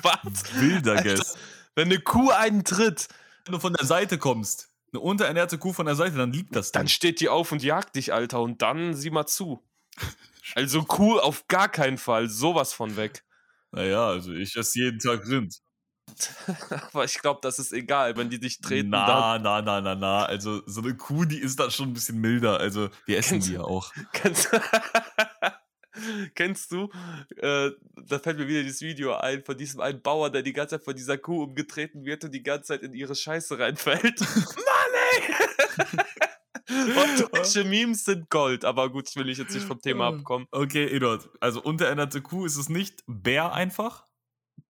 Was? 0.01 0.55
Wilder 0.59 0.93
Alter. 0.97 1.15
Guess. 1.15 1.37
Wenn 1.75 1.87
eine 1.87 1.99
Kuh 1.99 2.29
einen 2.31 2.63
tritt, 2.63 3.07
Wenn 3.45 3.53
du 3.53 3.59
von 3.59 3.73
der 3.73 3.85
Seite 3.85 4.17
kommst, 4.17 4.69
eine 4.91 4.99
unterernährte 5.01 5.57
Kuh 5.57 5.73
von 5.73 5.85
der 5.85 5.95
Seite, 5.95 6.15
dann 6.17 6.31
liegt 6.31 6.55
das 6.55 6.71
dann 6.71 6.83
Ding. 6.83 6.89
steht 6.89 7.19
die 7.19 7.29
auf 7.29 7.51
und 7.51 7.63
jagt 7.63 7.95
dich, 7.95 8.13
Alter. 8.13 8.41
Und 8.41 8.61
dann 8.61 8.93
sieh 8.93 9.09
mal 9.09 9.25
zu. 9.27 9.63
Also 10.55 10.83
Kuh 10.83 11.17
auf 11.19 11.47
gar 11.47 11.69
keinen 11.69 11.97
Fall. 11.97 12.27
Sowas 12.29 12.73
von 12.73 12.95
weg. 12.97 13.23
Naja, 13.71 14.05
also 14.07 14.33
ich 14.33 14.55
esse 14.57 14.77
jeden 14.77 14.99
Tag 14.99 15.25
Rind. 15.25 15.61
Aber 16.93 17.05
ich 17.05 17.19
glaube, 17.19 17.39
das 17.41 17.59
ist 17.59 17.73
egal. 17.73 18.15
Wenn 18.17 18.29
die 18.29 18.39
dich 18.39 18.61
treten, 18.61 18.89
Na, 18.89 19.37
na, 19.39 19.61
na, 19.61 19.81
na, 19.81 19.95
na. 19.95 20.25
Also 20.25 20.61
so 20.65 20.81
eine 20.81 20.95
Kuh, 20.95 21.25
die 21.25 21.39
ist 21.39 21.59
da 21.59 21.69
schon 21.71 21.89
ein 21.89 21.93
bisschen 21.93 22.19
milder. 22.19 22.59
Also 22.59 22.89
wir 23.05 23.17
essen 23.17 23.39
Kennst- 23.39 23.49
die 23.49 23.53
ja 23.53 23.61
auch. 23.61 23.91
Kennst, 24.13 24.49
kennst 26.35 26.71
du, 26.71 26.89
äh, 27.37 27.71
da 28.07 28.19
fällt 28.19 28.37
mir 28.39 28.47
wieder 28.47 28.63
dieses 28.63 28.81
Video 28.81 29.15
ein 29.15 29.43
von 29.43 29.57
diesem 29.57 29.79
einen 29.79 30.01
Bauer, 30.01 30.29
der 30.29 30.41
die 30.41 30.53
ganze 30.53 30.77
Zeit 30.77 30.83
von 30.85 30.95
dieser 30.95 31.17
Kuh 31.17 31.43
umgetreten 31.43 32.03
wird 32.05 32.23
und 32.23 32.31
die 32.31 32.43
ganze 32.43 32.69
Zeit 32.69 32.81
in 32.81 32.93
ihre 32.93 33.15
Scheiße 33.15 33.59
reinfällt. 33.59 34.19
Mann, 34.19 34.93
ey! 35.11 35.99
und 36.69 37.33
deutsche 37.33 37.63
Memes 37.63 38.05
sind 38.05 38.29
Gold, 38.29 38.65
aber 38.65 38.89
gut, 38.89 39.09
ich 39.09 39.15
will 39.15 39.29
ich 39.29 39.37
jetzt 39.37 39.53
nicht 39.53 39.65
vom 39.67 39.79
Thema 39.79 40.07
abkommen. 40.07 40.47
Okay, 40.51 40.85
Eduard. 40.85 41.29
Also 41.39 41.61
unterernährte 41.61 42.21
Kuh 42.21 42.45
ist 42.45 42.57
es 42.57 42.69
nicht. 42.69 43.03
Bär 43.05 43.53
einfach? 43.53 44.05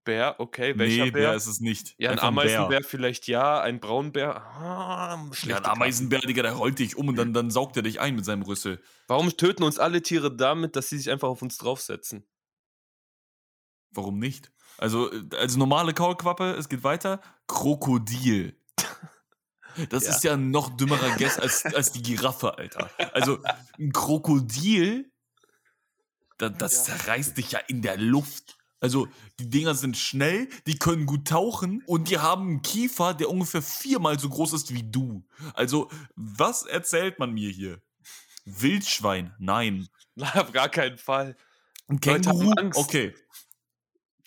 Bär, 0.03 0.35
okay, 0.39 0.77
welcher 0.77 1.05
nee, 1.05 1.11
Bär? 1.11 1.29
Bär 1.29 1.35
ist 1.35 1.47
es 1.47 1.59
nicht. 1.59 1.95
ja, 1.97 2.09
ein 2.09 2.13
Einfach 2.15 2.27
Ameisenbär 2.27 2.83
vielleicht 2.83 3.27
ja, 3.27 3.61
ein 3.61 3.79
Braunbär. 3.79 4.35
Ah, 4.35 5.29
Ja, 5.43 5.57
ein 5.57 5.65
Ameisenbär, 5.65 6.19
Digga, 6.19 6.41
der 6.43 6.53
rollt 6.53 6.79
dich 6.79 6.97
um 6.97 7.07
und 7.07 7.15
dann, 7.15 7.33
dann 7.33 7.49
saugt 7.51 7.77
er 7.77 7.83
dich 7.83 7.99
ein 8.01 8.15
mit 8.15 8.25
seinem 8.25 8.41
Rüssel. 8.43 8.81
Warum 9.07 9.29
töten 9.37 9.63
uns 9.63 9.79
alle 9.79 10.01
Tiere 10.01 10.35
damit, 10.35 10.75
dass 10.75 10.89
sie 10.89 10.97
sich 10.97 11.09
einfach 11.09 11.29
auf 11.29 11.41
uns 11.41 11.57
draufsetzen? 11.57 12.27
Warum 13.91 14.19
nicht? 14.19 14.51
Also, 14.77 15.11
äh, 15.11 15.23
also 15.37 15.57
normale 15.57 15.93
Kaulquappe, 15.93 16.51
es 16.57 16.67
geht 16.67 16.83
weiter. 16.83 17.21
Krokodil. 17.47 18.57
Das 19.89 20.03
Ja. 20.05 20.09
ist 20.11 20.23
ja 20.23 20.33
ein 20.33 20.51
noch 20.51 20.75
dümmerer 20.75 21.15
Guess 21.17 21.39
als, 21.39 21.65
als 21.65 21.91
die 21.91 22.01
Giraffe, 22.01 22.57
Alter. 22.57 22.89
Also, 23.13 23.39
ein 23.79 23.91
Krokodil, 23.91 25.11
da, 26.37 26.49
das 26.49 26.87
Ja. 26.87 26.95
zerreißt 26.97 27.37
dich 27.37 27.51
ja 27.53 27.59
in 27.67 27.81
der 27.81 27.97
Luft. 27.97 28.57
Also, 28.83 29.07
die 29.39 29.49
Dinger 29.49 29.75
sind 29.75 29.95
schnell, 29.95 30.49
die 30.67 30.77
können 30.77 31.05
gut 31.05 31.25
tauchen 31.29 31.81
und 31.87 32.09
die 32.09 32.17
haben 32.17 32.49
einen 32.49 32.61
Kiefer, 32.63 33.13
der 33.13 33.29
ungefähr 33.29 33.61
viermal 33.61 34.19
so 34.19 34.27
groß 34.27 34.51
ist 34.51 34.73
wie 34.73 34.83
du. 34.83 35.25
Also, 35.53 35.89
was 36.17 36.63
erzählt 36.63 37.17
man 37.17 37.31
mir 37.31 37.49
hier? 37.49 37.81
Wildschwein? 38.43 39.33
Nein. 39.39 39.87
Nein, 40.15 40.31
auf 40.33 40.51
gar 40.51 40.67
keinen 40.67 40.97
Fall. 40.97 41.37
Ein 41.87 42.01
Känguru? 42.01 42.51
Angst. 42.57 42.77
Okay. 42.77 43.15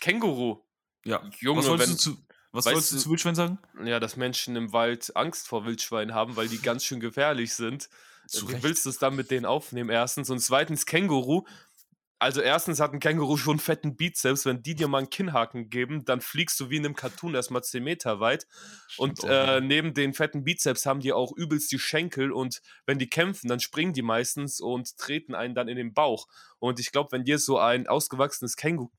Känguru. 0.00 0.62
Ja. 1.04 1.22
Junge, 1.40 1.60
was 1.60 1.68
wolltest 1.68 1.88
wenn- 1.88 1.96
du 1.96 2.02
zu, 2.02 2.26
was 2.52 2.64
wolltest 2.64 2.92
du 2.92 2.96
du- 2.96 3.02
zu 3.02 3.10
Wildschwein 3.10 3.34
sagen? 3.34 3.58
Ja, 3.84 4.00
dass 4.00 4.16
Menschen 4.16 4.56
im 4.56 4.72
Wald 4.72 5.14
Angst 5.16 5.46
vor 5.48 5.66
Wildschweinen 5.66 6.14
haben, 6.14 6.36
weil 6.36 6.48
die 6.48 6.58
ganz 6.62 6.82
schön 6.84 7.00
gefährlich 7.00 7.54
sind. 7.54 7.88
Zu 8.26 8.46
Recht. 8.46 8.62
willst 8.64 8.86
du 8.86 8.90
es 8.90 8.98
dann 8.98 9.14
mit 9.14 9.30
denen 9.30 9.44
aufnehmen? 9.46 9.90
Erstens. 9.90 10.30
Und 10.30 10.40
zweitens, 10.40 10.86
Känguru. 10.86 11.44
Also, 12.18 12.40
erstens 12.40 12.80
hat 12.80 12.92
ein 12.92 13.00
Känguru 13.00 13.36
schon 13.36 13.52
einen 13.52 13.60
fetten 13.60 13.96
Bizeps. 13.96 14.46
Wenn 14.46 14.62
die 14.62 14.74
dir 14.74 14.88
mal 14.88 14.98
einen 14.98 15.10
Kinnhaken 15.10 15.68
geben, 15.68 16.04
dann 16.06 16.22
fliegst 16.22 16.58
du 16.58 16.70
wie 16.70 16.76
in 16.76 16.84
einem 16.86 16.96
Cartoon 16.96 17.34
erstmal 17.34 17.62
10 17.62 17.84
Meter 17.84 18.20
weit. 18.20 18.46
Und 18.96 19.18
Stimmt 19.18 19.32
auch, 19.32 19.48
äh, 19.48 19.60
neben 19.60 19.92
den 19.92 20.14
fetten 20.14 20.42
Bizeps 20.42 20.86
haben 20.86 21.00
die 21.00 21.12
auch 21.12 21.32
übelst 21.36 21.70
die 21.72 21.78
Schenkel. 21.78 22.32
Und 22.32 22.62
wenn 22.86 22.98
die 22.98 23.10
kämpfen, 23.10 23.48
dann 23.48 23.60
springen 23.60 23.92
die 23.92 24.02
meistens 24.02 24.60
und 24.60 24.96
treten 24.96 25.34
einen 25.34 25.54
dann 25.54 25.68
in 25.68 25.76
den 25.76 25.92
Bauch. 25.92 26.26
Und 26.58 26.80
ich 26.80 26.90
glaube, 26.90 27.12
wenn 27.12 27.24
dir 27.24 27.38
so 27.38 27.58
ein 27.58 27.86
ausgewachsenes 27.86 28.56
Känguru, 28.56 28.90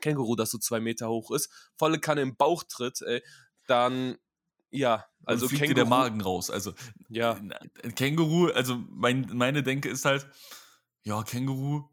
Känguru, 0.00 0.36
das 0.36 0.50
so 0.50 0.58
zwei 0.58 0.78
Meter 0.78 1.08
hoch 1.08 1.32
ist, 1.32 1.50
volle 1.76 1.98
Kanne 1.98 2.22
im 2.22 2.36
Bauch 2.36 2.62
tritt, 2.62 3.02
ey, 3.02 3.22
dann 3.66 4.16
ja, 4.70 5.06
also 5.24 5.46
also 5.46 5.48
fliegt 5.48 5.62
dir 5.62 5.74
Känguru. 5.74 5.74
der 5.74 5.86
Magen 5.86 6.20
raus. 6.20 6.50
Also 6.50 6.72
Ja, 7.08 7.36
Känguru, 7.96 8.52
also 8.52 8.80
mein, 8.88 9.28
meine 9.32 9.64
Denke 9.64 9.88
ist 9.88 10.04
halt, 10.04 10.28
ja, 11.02 11.22
Känguru. 11.22 11.89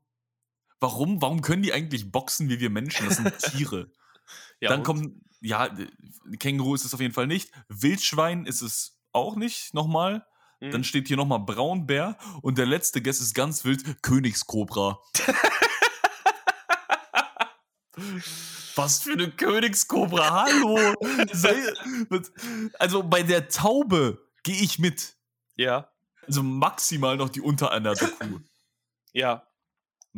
Warum, 0.79 1.21
warum 1.21 1.41
können 1.41 1.63
die 1.63 1.73
eigentlich 1.73 2.11
boxen 2.11 2.49
wie 2.49 2.59
wir 2.59 2.69
Menschen? 2.69 3.07
Das 3.07 3.17
sind 3.17 3.37
Tiere. 3.39 3.91
ja 4.59 4.69
Dann 4.69 4.83
kommt, 4.83 5.13
ja, 5.41 5.65
äh, 5.65 5.87
Känguru 6.37 6.75
ist 6.75 6.85
es 6.85 6.93
auf 6.93 6.99
jeden 6.99 7.13
Fall 7.13 7.27
nicht. 7.27 7.51
Wildschwein 7.69 8.45
ist 8.45 8.61
es 8.61 8.99
auch 9.11 9.35
nicht, 9.35 9.73
nochmal. 9.73 10.25
Mhm. 10.59 10.71
Dann 10.71 10.83
steht 10.83 11.07
hier 11.07 11.17
nochmal 11.17 11.39
Braunbär 11.39 12.17
und 12.41 12.57
der 12.57 12.65
letzte 12.65 13.01
Guess 13.01 13.19
ist 13.19 13.33
ganz 13.33 13.65
wild, 13.65 14.01
Königskobra. 14.03 14.99
Was 18.75 19.01
für 19.01 19.13
eine 19.13 19.31
Königskobra, 19.31 20.45
hallo! 20.45 20.93
Also 22.79 23.03
bei 23.03 23.23
der 23.23 23.49
Taube 23.49 24.23
gehe 24.43 24.61
ich 24.61 24.77
mit. 24.77 25.15
Ja, 25.55 25.91
Also 26.27 26.43
maximal 26.43 27.17
noch 27.17 27.29
die 27.29 27.41
unterernährte 27.41 28.07
Kuh. 28.07 28.39
ja. 29.13 29.43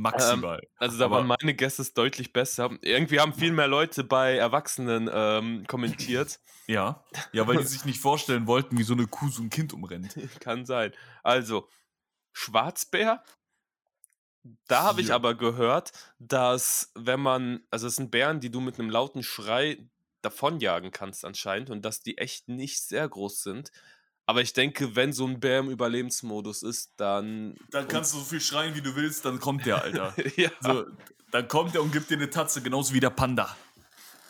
Maximal. 0.02 0.62
Also 0.78 0.98
da 0.98 1.06
Aber- 1.06 1.18
waren 1.18 1.28
meine 1.28 1.54
Guesses 1.56 1.94
deutlich 1.94 2.32
besser. 2.34 2.70
Irgendwie 2.82 3.20
haben 3.20 3.34
viel 3.34 3.52
mehr 3.52 3.68
Leute 3.68 4.04
bei 4.04 4.36
Erwachsenen 4.38 5.10
ähm, 5.12 5.66
kommentiert. 5.68 6.40
ja. 6.68 7.04
Ja, 7.34 7.48
weil 7.48 7.58
die 7.58 7.64
sich 7.68 7.86
nicht 7.86 8.00
vorstellen 8.00 8.48
wollten, 8.48 8.78
wie 8.78 8.84
so 8.84 8.94
eine 8.94 9.08
Kuh 9.08 9.30
so 9.30 9.42
ein 9.42 9.50
Kind 9.50 9.74
umrennt. 9.74 10.16
Kann 10.40 10.66
sein. 10.66 10.94
Also, 11.24 11.68
Schwarzbär. 12.32 13.24
Da 14.68 14.84
habe 14.84 15.02
ich 15.02 15.12
aber 15.14 15.36
gehört, 15.36 15.92
dass 16.18 16.92
wenn 16.96 17.20
man, 17.20 17.62
also 17.70 17.88
es 17.88 17.98
sind 17.98 18.10
Bären, 18.10 18.40
die 18.40 18.50
du 18.50 18.62
mit 18.62 18.80
einem 18.80 18.90
lauten 18.90 19.22
Schrei 19.22 19.90
davonjagen 20.22 20.92
kannst 20.92 21.26
anscheinend 21.26 21.70
und 21.70 21.84
dass 21.84 22.02
die 22.02 22.18
echt 22.18 22.48
nicht 22.48 22.82
sehr 22.82 23.08
groß 23.08 23.44
sind. 23.44 23.72
Aber 24.30 24.42
ich 24.44 24.54
denke, 24.54 24.96
wenn 24.96 25.12
so 25.12 25.26
ein 25.26 25.40
Bär 25.40 25.58
im 25.58 25.72
Überlebensmodus 25.72 26.62
ist, 26.62 26.92
dann. 26.98 27.56
Dann 27.72 27.88
kannst 27.88 28.14
du 28.14 28.20
so 28.20 28.24
viel 28.24 28.40
schreien, 28.40 28.76
wie 28.76 28.82
du 28.82 28.96
willst, 28.96 29.26
dann 29.26 29.40
kommt 29.40 29.66
der, 29.66 29.82
Alter. 29.82 30.14
ja. 30.36 30.52
So, 30.62 30.86
dann 31.32 31.48
kommt 31.48 31.74
der 31.74 31.82
und 31.82 31.92
gibt 31.92 32.12
dir 32.12 32.18
eine 32.18 32.30
Tatze, 32.30 32.62
genauso 32.62 32.94
wie 32.94 33.00
der 33.00 33.10
Panda. 33.10 33.58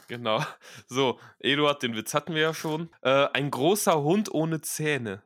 Genau. 0.07 0.41
So, 0.87 1.19
Eduard, 1.39 1.83
den 1.83 1.97
Witz 1.97 2.13
hatten 2.13 2.33
wir 2.33 2.41
ja 2.41 2.53
schon. 2.53 2.89
Äh, 3.01 3.27
ein 3.33 3.51
großer 3.51 4.01
Hund 4.01 4.33
ohne 4.33 4.61
Zähne. 4.61 5.21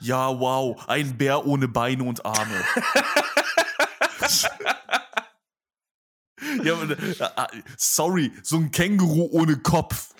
Ja, 0.00 0.38
wow. 0.38 0.80
Ein 0.86 1.18
Bär 1.18 1.44
ohne 1.44 1.66
Beine 1.66 2.04
und 2.04 2.24
Arme. 2.24 2.64
ja, 6.62 6.72
aber, 6.72 6.92
äh, 6.92 7.62
sorry, 7.76 8.32
so 8.44 8.58
ein 8.58 8.70
Känguru 8.70 9.28
ohne 9.32 9.56
Kopf. 9.56 10.14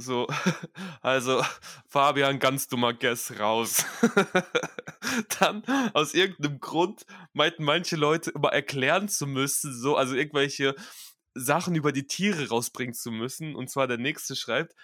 So, 0.00 0.28
also 1.02 1.44
Fabian, 1.88 2.38
ganz 2.38 2.68
dummer 2.68 2.94
Guess 2.94 3.40
raus. 3.40 3.84
Dann, 5.40 5.64
aus 5.92 6.14
irgendeinem 6.14 6.60
Grund, 6.60 7.04
meinten 7.32 7.64
manche 7.64 7.96
Leute 7.96 8.30
immer 8.30 8.52
erklären 8.52 9.08
zu 9.08 9.26
müssen, 9.26 9.76
so, 9.76 9.96
also 9.96 10.14
irgendwelche 10.14 10.76
Sachen 11.34 11.74
über 11.74 11.90
die 11.90 12.06
Tiere 12.06 12.48
rausbringen 12.48 12.94
zu 12.94 13.10
müssen. 13.10 13.56
Und 13.56 13.70
zwar 13.70 13.88
der 13.88 13.98
nächste 13.98 14.36
schreibt, 14.36 14.76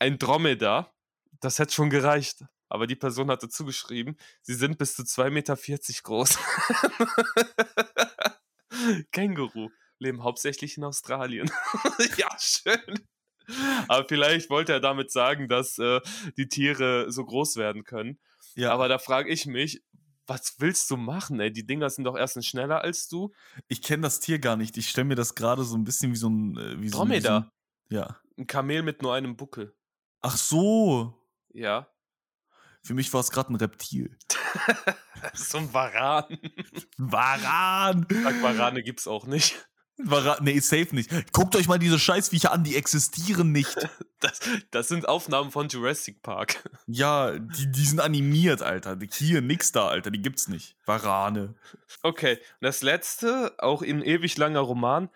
ein 0.00 0.18
Dromedar, 0.18 0.92
das 1.40 1.60
hätte 1.60 1.72
schon 1.72 1.90
gereicht. 1.90 2.44
Aber 2.68 2.88
die 2.88 2.96
Person 2.96 3.30
hatte 3.30 3.48
zugeschrieben, 3.48 4.16
sie 4.42 4.54
sind 4.54 4.78
bis 4.78 4.96
zu 4.96 5.02
2,40 5.02 5.30
Meter 5.30 5.56
groß. 6.02 6.38
Känguru 9.12 9.70
leben 10.00 10.24
hauptsächlich 10.24 10.76
in 10.76 10.82
Australien. 10.82 11.48
ja, 12.16 12.36
schön. 12.40 13.06
Aber 13.88 14.06
vielleicht 14.08 14.50
wollte 14.50 14.72
er 14.72 14.80
damit 14.80 15.10
sagen, 15.10 15.48
dass 15.48 15.78
äh, 15.78 16.00
die 16.36 16.48
Tiere 16.48 17.10
so 17.12 17.24
groß 17.24 17.56
werden 17.56 17.84
können. 17.84 18.18
Ja. 18.54 18.72
Aber 18.72 18.88
da 18.88 18.98
frage 18.98 19.30
ich 19.30 19.46
mich, 19.46 19.82
was 20.26 20.54
willst 20.58 20.90
du 20.90 20.96
machen, 20.96 21.38
ey? 21.40 21.52
Die 21.52 21.66
Dinger 21.66 21.90
sind 21.90 22.04
doch 22.04 22.16
erstens 22.16 22.46
schneller 22.46 22.80
als 22.82 23.08
du. 23.08 23.32
Ich 23.68 23.82
kenne 23.82 24.02
das 24.04 24.20
Tier 24.20 24.38
gar 24.38 24.56
nicht. 24.56 24.76
Ich 24.78 24.88
stelle 24.88 25.04
mir 25.06 25.16
das 25.16 25.34
gerade 25.34 25.64
so 25.64 25.76
ein 25.76 25.84
bisschen 25.84 26.12
wie 26.12 26.16
so 26.16 26.30
ein. 26.30 26.56
äh, 26.56 26.60
Wie 26.60 26.74
so, 26.76 26.80
wie 26.82 26.88
so 26.88 26.98
Dromedar. 26.98 27.40
ein, 27.42 27.50
ja. 27.94 28.16
Ein 28.38 28.46
Kamel 28.46 28.82
mit 28.82 29.02
nur 29.02 29.14
einem 29.14 29.36
Buckel. 29.36 29.74
Ach 30.22 30.36
so. 30.36 31.20
Ja. 31.52 31.88
Für 32.82 32.94
mich 32.94 33.12
war 33.12 33.20
es 33.20 33.30
gerade 33.30 33.52
ein 33.52 33.56
Reptil. 33.56 34.16
so 35.34 35.58
ein 35.58 35.72
Varan. 35.72 36.38
Varan! 36.98 38.06
Sag, 38.10 38.42
Varane 38.42 38.82
gibt's 38.82 39.06
auch 39.06 39.26
nicht. 39.26 39.68
Nee, 39.96 40.58
safe 40.58 40.94
nicht. 40.94 41.10
Guckt 41.32 41.54
euch 41.54 41.68
mal 41.68 41.78
diese 41.78 41.98
Scheißviecher 42.00 42.50
an, 42.52 42.64
die 42.64 42.76
existieren 42.76 43.52
nicht. 43.52 43.76
Das, 44.20 44.40
das 44.70 44.88
sind 44.88 45.06
Aufnahmen 45.06 45.50
von 45.50 45.68
Jurassic 45.68 46.22
Park. 46.22 46.56
Ja, 46.86 47.38
die, 47.38 47.70
die 47.70 47.84
sind 47.84 48.00
animiert, 48.00 48.62
Alter. 48.62 48.96
Die- 48.96 49.10
Hier, 49.12 49.42
nix 49.42 49.70
da, 49.70 49.88
Alter. 49.88 50.10
Die 50.10 50.22
gibt's 50.22 50.48
nicht. 50.48 50.76
Varane. 50.86 51.54
Okay, 52.02 52.36
und 52.36 52.62
das 52.62 52.80
letzte, 52.80 53.52
auch 53.58 53.82
in 53.82 54.00
ewig 54.00 54.38
langer 54.38 54.60
Roman, 54.60 55.10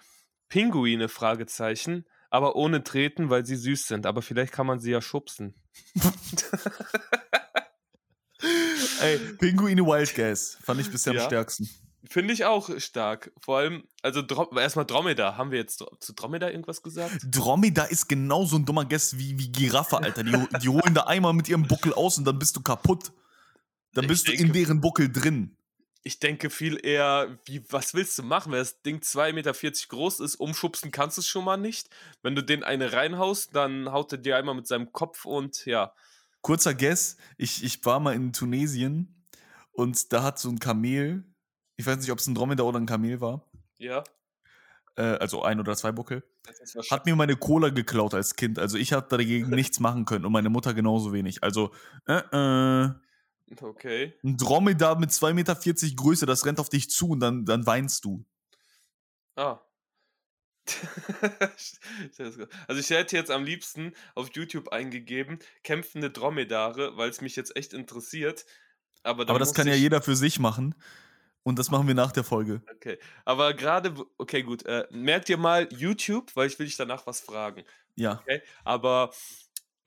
Pinguine, 0.51 1.09
Fragezeichen, 1.09 2.05
aber 2.29 2.55
ohne 2.55 2.85
Treten, 2.85 3.31
weil 3.31 3.47
sie 3.47 3.57
süß 3.57 3.87
sind. 3.87 4.05
Aber 4.05 4.20
vielleicht 4.20 4.53
kann 4.53 4.66
man 4.66 4.79
sie 4.79 4.91
ja 4.91 5.01
schubsen. 5.01 5.55
Ey, 9.01 9.18
Pinguine 9.39 9.83
Wild 9.87 10.14
Guess. 10.14 10.59
Fand 10.62 10.81
ich 10.81 10.91
bisher 10.91 11.14
Ja. 11.14 11.22
am 11.22 11.26
stärksten. 11.29 11.68
Finde 12.05 12.32
ich 12.32 12.44
auch 12.44 12.70
stark. 12.78 13.32
Vor 13.40 13.59
allem, 13.59 13.84
also 14.03 14.22
erstmal 14.57 14.86
Dromedar. 14.86 15.36
Haben 15.36 15.51
wir 15.51 15.59
jetzt 15.59 15.84
zu 16.01 16.12
Dromedar 16.12 16.51
irgendwas 16.51 16.82
gesagt? 16.82 17.18
Dromedar 17.30 17.90
ist 17.90 18.09
genauso 18.09 18.57
ein 18.57 18.64
dummer 18.64 18.84
Guess 18.84 19.18
wie, 19.18 19.38
wie 19.38 19.51
Giraffe, 19.51 19.99
Alter. 19.99 20.22
Die, 20.22 20.30
die 20.62 20.68
holen 20.68 20.94
da 20.94 21.03
einmal 21.03 21.32
mit 21.32 21.49
ihrem 21.49 21.66
Buckel 21.66 21.92
aus 21.92 22.16
und 22.18 22.24
dann 22.24 22.38
bist 22.38 22.57
du 22.57 22.62
kaputt. 22.62 23.12
Dann 23.94 24.05
Ich 24.05 24.09
bist 24.09 24.28
du 24.28 24.32
in 24.32 24.38
denke- 24.38 24.53
deren 24.53 24.80
Buckel 24.80 25.11
drin. 25.11 25.55
Ich 26.05 26.20
denke 26.20 26.49
viel 26.49 26.78
eher, 26.82 27.38
wie, 27.44 27.62
was 27.70 27.92
willst 27.92 28.16
du 28.18 28.22
machen, 28.22 28.53
wenn 28.53 28.61
das 28.61 28.80
Ding 28.82 29.01
2,40 29.01 29.32
Meter 29.32 29.53
groß 29.88 30.20
ist? 30.20 30.36
Umschubsen 30.36 30.90
kannst 30.92 31.16
du 31.16 31.20
es 31.20 31.26
schon 31.26 31.44
mal 31.44 31.57
nicht. 31.57 31.90
Wenn 32.22 32.34
du 32.36 32.42
den 32.42 32.62
eine 32.62 32.92
reinhaust, 32.92 33.55
dann 33.55 33.90
haut 33.92 34.12
er 34.12 34.18
dir 34.18 34.36
einmal 34.36 34.55
mit 34.55 34.66
seinem 34.68 34.92
Kopf 34.92 35.24
und 35.24 35.66
ja. 35.66 35.92
Kurzer 36.40 36.72
Guess, 36.74 37.16
ich, 37.36 37.64
ich 37.64 37.84
war 37.84 37.99
mal 37.99 38.14
in 38.14 38.32
Tunesien 38.32 39.26
und 39.72 40.12
da 40.12 40.22
hat 40.22 40.38
so 40.38 40.49
ein 40.49 40.61
Kamel, 40.61 41.24
ich 41.79 41.87
weiß 41.87 41.99
nicht, 41.99 42.11
ob 42.11 42.18
es 42.18 42.26
ein 42.26 42.35
Dromedar 42.35 42.66
oder 42.66 42.79
ein 42.79 42.87
Kamel 42.87 43.20
war, 43.22 43.47
Ja. 43.79 44.05
äh, 44.97 45.03
also 45.03 45.43
ein 45.43 45.61
oder 45.61 45.76
zwei 45.76 45.93
Buckel, 45.93 46.22
hat 46.91 47.07
mir 47.07 47.16
meine 47.16 47.37
Cola 47.37 47.70
geklaut 47.70 48.14
als 48.14 48.35
Kind. 48.35 48.59
Also 48.59 48.76
ich 48.76 48.93
habe 48.93 49.07
dagegen 49.09 49.49
nichts 49.51 49.81
machen 49.81 50.05
können 50.05 50.26
und 50.26 50.33
meine 50.33 50.51
Mutter 50.51 50.74
genauso 50.74 51.12
wenig. 51.12 51.43
Also, 51.43 51.72
äh, 52.07 52.18
äh, 52.87 52.91
Okay. 53.62 54.12
ein 54.22 54.37
Dromedar 54.37 54.99
mit 54.99 55.11
2,40 55.11 55.33
Meter 55.33 55.57
Größe, 55.97 56.26
das 56.26 56.45
rennt 56.45 56.61
auf 56.61 56.68
dich 56.68 56.91
zu 56.91 57.11
und 57.11 57.20
dann, 57.20 57.47
dann 57.47 57.64
weinst 57.64 58.05
du. 58.05 58.26
Ah. 59.37 59.61
also 62.68 62.81
ich 62.81 62.91
hätte 62.91 63.16
jetzt 63.16 63.31
am 63.31 63.45
liebsten 63.45 63.95
auf 64.14 64.29
YouTube 64.35 64.68
eingegeben, 64.68 65.39
kämpfende 65.62 66.11
Dromedare, 66.11 66.99
weil 66.99 67.09
es 67.09 67.22
mich 67.22 67.37
jetzt 67.37 67.57
echt 67.57 67.72
interessiert. 67.72 68.45
Aber, 69.03 69.26
Aber 69.29 69.39
das 69.39 69.55
kann 69.55 69.66
ja 69.66 69.74
jeder 69.74 70.03
für 70.03 70.16
sich 70.16 70.39
machen. 70.39 70.74
Und 71.43 71.59
das 71.59 71.70
machen 71.70 71.86
wir 71.86 71.95
nach 71.95 72.12
der 72.12 72.24
Folge. 72.24 72.62
Okay. 72.76 72.99
Aber 73.24 73.55
gerade, 73.55 73.95
okay, 74.18 74.43
gut. 74.43 74.64
Äh, 74.66 74.86
merkt 74.91 75.28
ihr 75.30 75.39
mal 75.39 75.68
YouTube, 75.72 76.34
weil 76.36 76.47
ich 76.49 76.59
will 76.59 76.66
dich 76.66 76.76
danach 76.76 77.07
was 77.07 77.20
fragen. 77.20 77.64
Ja. 77.97 78.20
Okay. 78.20 78.43
Aber 78.64 79.12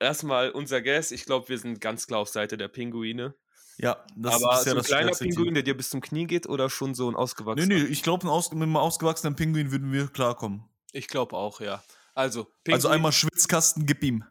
erstmal 0.00 0.50
unser 0.50 0.82
Guess, 0.82 1.12
ich 1.12 1.24
glaube, 1.24 1.48
wir 1.48 1.58
sind 1.58 1.80
ganz 1.80 2.06
klar 2.06 2.20
auf 2.20 2.28
Seite 2.28 2.56
der 2.56 2.68
Pinguine. 2.68 3.34
Ja, 3.78 4.04
das 4.16 4.34
Aber 4.42 4.54
ist 4.54 4.64
so 4.64 4.64
bisher 4.64 4.72
ein 4.72 4.76
das 4.76 4.86
kleiner. 4.86 5.10
Pinguin, 5.12 5.54
der 5.54 5.62
dir 5.62 5.76
bis 5.76 5.90
zum 5.90 6.00
Knie 6.00 6.26
geht 6.26 6.46
oder 6.48 6.68
schon 6.68 6.94
so 6.94 7.08
ein 7.08 7.12
Nee, 7.14 7.18
ausgewachsener? 7.18 7.66
nee, 7.74 7.82
ich 7.84 8.02
glaube, 8.02 8.28
aus, 8.28 8.50
mit 8.52 8.62
einem 8.62 8.76
ausgewachsenen 8.76 9.34
Pinguin 9.36 9.70
würden 9.72 9.92
wir 9.92 10.08
klarkommen. 10.08 10.64
Ich 10.92 11.08
glaube 11.08 11.36
auch, 11.36 11.60
ja. 11.60 11.82
Also, 12.14 12.40
Also 12.68 12.88
Pinguin- 12.88 12.92
einmal 12.92 13.12
Schwitzkasten, 13.12 13.86
gib 13.86 14.02
ihm. 14.02 14.24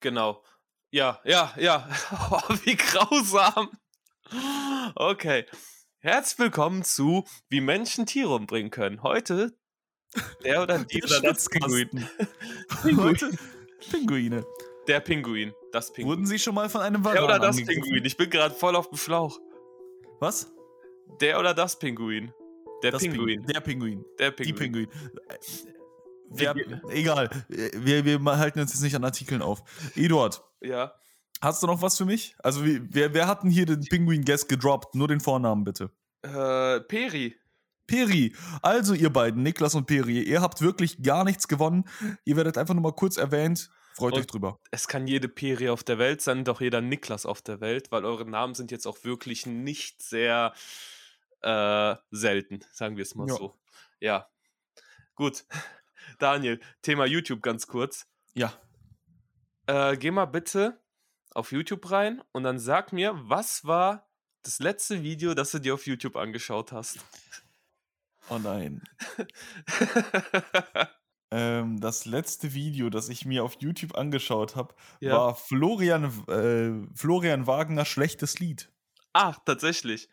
Genau. 0.00 0.42
Ja, 0.90 1.20
ja, 1.24 1.52
ja. 1.56 1.88
Oh, 2.30 2.40
wie 2.64 2.74
grausam. 2.76 3.70
Okay. 4.96 5.46
Herzlich 6.00 6.38
willkommen 6.38 6.84
zu 6.84 7.24
Wie 7.48 7.60
Menschen 7.60 8.06
Tiere 8.06 8.34
umbringen 8.34 8.70
können. 8.70 9.02
Heute 9.02 9.58
der 10.44 10.62
oder 10.62 10.78
die 10.84 11.02
oder 11.02 11.20
das 11.20 11.48
Pinguin. 11.48 12.08
Heute 12.96 13.30
Pinguine. 13.90 14.46
Der 14.86 15.00
Pinguin. 15.00 15.52
Das 15.72 15.92
Pinguin. 15.92 16.08
Wurden 16.10 16.26
Sie 16.26 16.38
schon 16.38 16.54
mal 16.54 16.68
von 16.70 16.82
einem 16.82 17.02
Der 17.02 17.12
Varan 17.14 17.24
oder 17.24 17.38
das 17.40 17.56
angegriffen? 17.56 17.82
Pinguin. 17.82 18.04
Ich 18.04 18.16
bin 18.16 18.30
gerade 18.30 18.54
voll 18.54 18.76
auf 18.76 18.88
dem 18.88 18.96
Schlauch. 18.96 19.38
Was? 20.20 20.52
Der 21.20 21.38
oder 21.40 21.52
das 21.52 21.78
Pinguin. 21.78 22.32
Der 22.82 22.92
Das 22.92 23.02
Pinguin. 23.02 23.44
Der 23.46 23.60
Pinguin. 23.60 24.04
Der 24.20 24.30
Die 24.30 24.52
Pinguin. 24.52 24.86
Pinguin. 24.88 24.88
Äh, 25.28 25.38
Wer, 26.30 26.54
egal. 26.90 27.28
Wir, 27.48 28.04
wir 28.04 28.22
halten 28.38 28.60
uns 28.60 28.72
jetzt 28.72 28.82
nicht 28.82 28.94
an 28.94 29.02
Artikeln 29.02 29.42
auf. 29.42 29.62
Eduard, 29.96 30.44
Ja. 30.60 30.92
Hast 31.40 31.62
du 31.62 31.66
noch 31.66 31.82
was 31.82 31.96
für 31.96 32.04
mich? 32.04 32.34
Also, 32.42 32.64
wie, 32.64 32.80
wer, 32.92 33.14
wer 33.14 33.26
hat 33.26 33.42
denn 33.42 33.50
hier 33.50 33.66
den 33.66 33.80
Pinguin-Guest 33.80 34.48
gedroppt? 34.48 34.94
Nur 34.94 35.08
den 35.08 35.20
Vornamen 35.20 35.64
bitte. 35.64 35.90
Äh, 36.22 36.80
Peri. 36.80 37.36
Peri. 37.86 38.34
Also, 38.62 38.94
ihr 38.94 39.10
beiden, 39.12 39.42
Niklas 39.42 39.74
und 39.74 39.86
Peri, 39.86 40.22
ihr 40.22 40.40
habt 40.42 40.60
wirklich 40.60 41.02
gar 41.02 41.24
nichts 41.24 41.48
gewonnen. 41.48 41.84
Ihr 42.24 42.36
werdet 42.36 42.58
einfach 42.58 42.74
nur 42.74 42.82
mal 42.82 42.92
kurz 42.92 43.16
erwähnt. 43.16 43.70
Freut 43.94 44.12
Und- 44.14 44.20
euch 44.20 44.26
drüber. 44.26 44.60
Es 44.70 44.86
kann 44.88 45.06
jede 45.06 45.28
Peri 45.28 45.70
auf 45.70 45.82
der 45.82 45.98
Welt 45.98 46.20
sein, 46.20 46.44
doch 46.44 46.60
jeder 46.60 46.80
Niklas 46.80 47.26
auf 47.26 47.42
der 47.42 47.60
Welt, 47.60 47.90
weil 47.90 48.04
eure 48.04 48.24
Namen 48.28 48.54
sind 48.54 48.70
jetzt 48.70 48.86
auch 48.86 49.02
wirklich 49.04 49.46
nicht 49.46 50.02
sehr 50.02 50.52
äh, 51.40 51.96
selten, 52.10 52.60
sagen 52.72 52.96
wir 52.96 53.02
es 53.02 53.14
mal 53.14 53.28
Ja. 53.28 53.34
so. 53.34 53.58
Ja. 54.00 54.28
Gut. 55.14 55.44
Daniel, 56.18 56.60
Thema 56.82 57.06
YouTube 57.06 57.42
ganz 57.42 57.66
kurz. 57.66 58.06
Ja. 58.34 58.52
Äh, 59.66 59.96
geh 59.96 60.10
mal 60.10 60.26
bitte 60.26 60.80
auf 61.34 61.52
YouTube 61.52 61.90
rein 61.90 62.22
und 62.32 62.42
dann 62.44 62.58
sag 62.58 62.92
mir, 62.92 63.12
was 63.28 63.64
war 63.64 64.08
das 64.42 64.58
letzte 64.60 65.02
Video, 65.02 65.34
das 65.34 65.50
du 65.50 65.58
dir 65.58 65.74
auf 65.74 65.86
YouTube 65.86 66.16
angeschaut 66.16 66.72
hast? 66.72 66.98
Oh 68.30 68.38
nein. 68.38 68.82
Ähm, 71.30 71.78
das 71.78 72.06
letzte 72.06 72.54
Video, 72.54 72.88
das 72.88 73.10
ich 73.10 73.26
mir 73.26 73.44
auf 73.44 73.56
YouTube 73.60 73.96
angeschaut 73.98 74.56
habe, 74.56 74.74
Ja. 75.00 75.12
war 75.14 75.34
Florian, 75.34 76.04
äh, 76.26 76.96
Florian 76.96 77.46
Wagner 77.46 77.84
schlechtes 77.84 78.38
Lied. 78.38 78.72
Ach, 79.12 79.38
tatsächlich. 79.44 80.08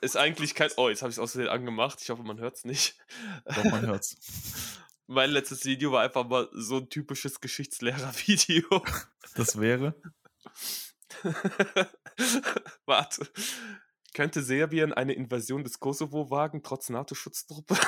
Ist 0.00 0.16
eigentlich 0.16 0.56
kein. 0.56 0.70
Oh, 0.76 0.88
jetzt 0.88 1.02
habe 1.02 1.10
ich 1.10 1.18
es 1.18 1.30
Versehen 1.30 1.48
angemacht. 1.48 2.00
Ich 2.02 2.10
hoffe, 2.10 2.24
man 2.24 2.40
hört 2.40 2.56
es 2.56 2.64
nicht. 2.64 2.96
Doch, 3.44 3.64
man 3.64 3.86
hört's. 3.86 4.16
Mein 5.12 5.30
letztes 5.30 5.64
Video 5.64 5.90
war 5.90 6.02
einfach 6.02 6.24
mal 6.24 6.48
so 6.52 6.76
ein 6.76 6.88
typisches 6.88 7.40
Geschichtslehrer-Video. 7.40 8.62
Das 9.34 9.58
wäre. 9.58 9.92
Warte. 12.86 13.26
Könnte 14.14 14.40
Serbien 14.40 14.92
eine 14.92 15.14
Invasion 15.14 15.64
des 15.64 15.80
Kosovo 15.80 16.30
wagen, 16.30 16.62
trotz 16.62 16.90
NATO-Schutztruppe? 16.90 17.74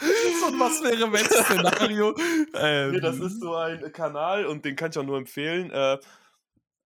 Ein 0.00 0.58
Was 0.58 0.82
wäre 0.82 1.12
welches 1.12 1.44
Szenario? 1.44 2.14
Ähm, 2.54 2.90
nee, 2.92 3.00
das 3.00 3.18
ist 3.18 3.40
so 3.40 3.54
ein 3.54 3.92
Kanal 3.92 4.46
und 4.46 4.64
den 4.64 4.74
kann 4.74 4.90
ich 4.90 4.96
auch 4.96 5.04
nur 5.04 5.18
empfehlen. 5.18 5.70
Äh, 5.70 5.98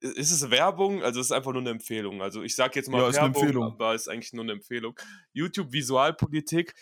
ist 0.02 0.32
es 0.32 0.50
Werbung? 0.50 1.02
Also 1.02 1.20
es 1.20 1.26
ist 1.26 1.32
einfach 1.32 1.52
nur 1.52 1.60
eine 1.60 1.70
Empfehlung. 1.70 2.22
Also 2.22 2.42
ich 2.42 2.54
sage 2.54 2.72
jetzt 2.74 2.88
mal 2.88 2.98
ja, 2.98 3.12
Werbung, 3.12 3.48
ist 3.48 3.56
aber 3.56 3.94
es 3.94 4.02
ist 4.02 4.08
eigentlich 4.08 4.32
nur 4.32 4.44
eine 4.44 4.52
Empfehlung. 4.52 4.98
YouTube 5.32 5.72
Visualpolitik, 5.72 6.74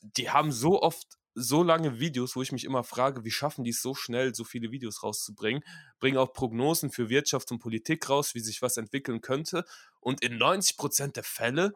die 0.00 0.30
haben 0.30 0.50
so 0.50 0.80
oft 0.82 1.18
so 1.34 1.62
lange 1.62 1.98
Videos, 1.98 2.36
wo 2.36 2.42
ich 2.42 2.52
mich 2.52 2.64
immer 2.64 2.84
frage, 2.84 3.24
wie 3.24 3.30
schaffen 3.30 3.64
die 3.64 3.70
es 3.70 3.82
so 3.82 3.94
schnell, 3.94 4.34
so 4.34 4.44
viele 4.44 4.70
Videos 4.70 5.02
rauszubringen, 5.02 5.64
bringen 5.98 6.16
auch 6.16 6.32
Prognosen 6.32 6.90
für 6.90 7.08
Wirtschaft 7.08 7.50
und 7.50 7.58
Politik 7.58 8.08
raus, 8.08 8.34
wie 8.34 8.40
sich 8.40 8.62
was 8.62 8.76
entwickeln 8.76 9.20
könnte. 9.20 9.64
Und 10.00 10.22
in 10.22 10.38
90% 10.38 11.12
der 11.12 11.24
Fälle 11.24 11.72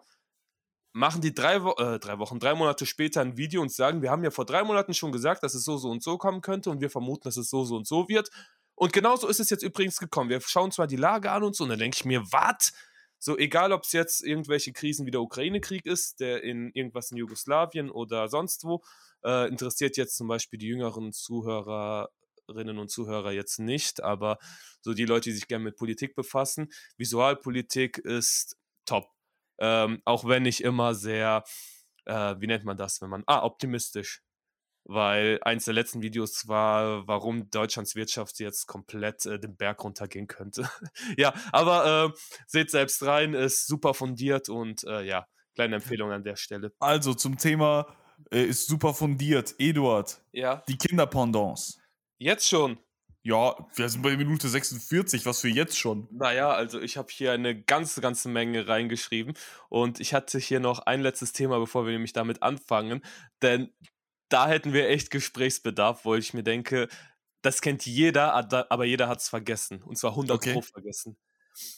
machen 0.93 1.21
die 1.21 1.35
drei, 1.35 1.63
Wo 1.63 1.73
äh, 1.73 1.99
drei 1.99 2.19
Wochen, 2.19 2.39
drei 2.39 2.55
Monate 2.55 2.87
später 2.87 3.21
ein 3.21 3.37
Video 3.37 3.61
und 3.61 3.73
sagen, 3.73 4.01
wir 4.01 4.11
haben 4.11 4.25
ja 4.25 4.31
vor 4.31 4.47
drei 4.47 4.63
Monaten 4.65 4.95
schon 4.95 5.13
gesagt, 5.13 5.43
dass 5.43 5.55
es 5.55 5.65
so, 5.65 5.77
so 5.77 5.91
und 5.91 6.03
so 6.03 6.19
kommen 6.19 6.41
könnte 6.41 6.71
und 6.71 6.81
wir 6.81 6.91
vermuten, 6.91 7.25
dass 7.25 7.37
es 7.37 7.51
so, 7.51 7.65
so 7.65 7.77
und 7.77 7.87
so 7.87 8.09
wird. 8.09 8.31
Und 8.79 8.93
genauso 8.93 9.27
ist 9.27 9.41
es 9.41 9.51
jetzt 9.51 9.65
übrigens 9.65 9.99
gekommen. 9.99 10.31
Wir 10.31 10.41
schauen 10.41 10.71
zwar 10.71 10.87
die 10.87 10.97
Lage 10.97 11.33
an 11.33 11.43
und 11.43 11.57
so, 11.57 11.65
und 11.65 11.71
dann 11.71 11.81
denke 11.81 11.97
ich 11.99 12.05
mir, 12.05 12.23
was? 12.31 12.73
So, 13.19 13.37
egal 13.37 13.73
ob 13.73 13.83
es 13.83 13.91
jetzt 13.91 14.25
irgendwelche 14.25 14.73
Krisen 14.73 15.05
wie 15.05 15.11
der 15.11 15.21
Ukraine-Krieg 15.21 15.85
ist, 15.85 16.21
der 16.21 16.45
in 16.45 16.71
irgendwas 16.73 17.11
in 17.11 17.17
Jugoslawien 17.17 17.91
oder 17.91 18.29
sonst 18.29 18.63
wo, 18.63 18.85
äh, 19.25 19.49
interessiert 19.49 19.97
jetzt 19.97 20.17
zum 20.17 20.29
Beispiel 20.29 20.61
die 20.61 20.69
jüngeren 20.69 21.13
Zuhörerinnen 21.13 22.79
und 22.79 22.89
Zuhörer 22.89 23.33
jetzt 23.33 23.59
nicht, 23.59 24.01
aber 24.01 24.39
so 24.81 24.95
die 24.95 25.07
Leute, 25.07 25.31
die 25.31 25.35
sich 25.35 25.49
gerne 25.49 25.65
mit 25.65 25.77
Politik 25.77 26.15
befassen, 26.15 26.69
Visualpolitik 26.97 27.99
ist 27.99 28.57
top. 28.85 29.09
Ähm, 29.59 30.01
auch 30.05 30.25
wenn 30.25 30.47
ich 30.47 30.63
immer 30.63 30.95
sehr, 30.95 31.43
äh, 32.05 32.37
wie 32.39 32.47
nennt 32.47 32.65
man 32.65 32.77
das, 32.77 33.01
wenn 33.01 33.11
man, 33.11 33.25
ah, 33.27 33.43
optimistisch 33.43 34.23
weil 34.89 35.39
eins 35.43 35.67
der 35.67 35.75
letzten 35.75 36.01
Videos 36.01 36.49
war, 36.49 37.07
warum 37.07 37.51
Deutschlands 37.51 37.95
Wirtschaft 37.95 38.41
jetzt 38.41 38.67
komplett 38.67 39.27
äh, 39.27 39.39
den 39.39 39.55
Berg 39.55 39.85
runtergehen 39.85 40.27
könnte. 40.27 40.69
ja, 41.17 41.35
aber 41.53 42.13
äh, 42.15 42.19
seht 42.47 42.71
selbst 42.71 43.05
rein, 43.05 43.35
ist 43.35 43.67
super 43.67 43.93
fundiert 43.93 44.49
und 44.49 44.85
äh, 44.85 45.03
ja, 45.03 45.27
kleine 45.55 45.77
Empfehlung 45.77 46.11
an 46.11 46.25
der 46.25 46.37
Stelle. 46.37 46.73
Also 46.81 47.13
zum 47.13 47.37
Thema 47.37 47.95
äh, 48.33 48.43
ist 48.43 48.67
super 48.67 48.95
fundiert. 48.95 49.55
Eduard, 49.59 50.23
ja. 50.33 50.63
die 50.69 50.79
Kinderpendants. 50.79 51.79
Jetzt 52.17 52.49
schon. 52.49 52.79
Ja, 53.23 53.57
wir 53.75 53.89
sind 53.91 54.01
bei 54.01 54.17
Minute 54.17 54.49
46, 54.49 55.27
was 55.27 55.43
für 55.43 55.49
jetzt 55.49 55.79
schon? 55.79 56.09
Naja, 56.11 56.51
also 56.51 56.81
ich 56.81 56.97
habe 56.97 57.09
hier 57.11 57.33
eine 57.33 57.61
ganze, 57.61 58.01
ganze 58.01 58.31
Menge 58.31 58.69
reingeschrieben 58.69 59.35
und 59.69 60.01
ich 60.01 60.15
hatte 60.15 60.39
hier 60.39 60.61
noch 60.61 60.79
ein 60.79 61.03
letztes 61.03 61.33
Thema, 61.33 61.59
bevor 61.59 61.85
wir 61.85 61.93
nämlich 61.93 62.15
damit 62.15 62.43
anfangen, 62.43 63.03
denn 63.43 63.71
da 64.29 64.49
hätten 64.49 64.73
wir 64.73 64.89
echt 64.89 65.11
Gesprächsbedarf, 65.11 66.05
wo 66.05 66.15
ich 66.15 66.35
mir 66.35 66.43
denke, 66.43 66.89
das 67.43 67.61
kennt 67.61 67.87
jeder, 67.87 68.35
aber 68.35 68.85
jeder 68.85 69.09
hat 69.09 69.21
es 69.21 69.29
vergessen. 69.29 69.83
Und 69.83 69.97
zwar 69.97 70.11
100 70.11 70.37
okay. 70.37 70.53
Pro 70.55 70.63
vergessen. 70.63 71.17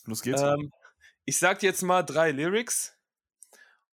Los 0.07 0.23
geht's. 0.23 0.43
Ähm, 0.43 0.73
ich 1.25 1.39
sag 1.39 1.59
dir 1.61 1.67
jetzt 1.67 1.83
mal 1.83 2.03
drei 2.03 2.33
Lyrics 2.33 2.97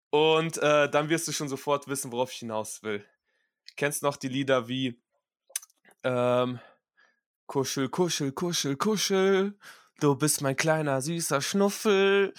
und 0.10 0.58
äh, 0.58 0.89
dann 0.89 1.10
wirst 1.10 1.28
du 1.28 1.32
schon 1.32 1.49
sofort 1.49 1.88
wissen, 1.88 2.12
worauf 2.12 2.32
ich 2.32 2.39
hinaus 2.39 2.84
will. 2.84 3.05
Kennst 3.76 4.01
noch 4.01 4.18
die 4.18 4.30
Lieder 4.30 4.68
wie 4.68 4.99
ähm, 6.03 6.60
Kuschel, 7.45 7.89
Kuschel, 7.89 8.32
Kuschel, 8.32 8.76
Kuschel, 8.76 9.58
du 9.99 10.16
bist 10.16 10.41
mein 10.41 10.55
kleiner 10.55 11.01
süßer 11.01 11.41
Schnuffel 11.41 12.34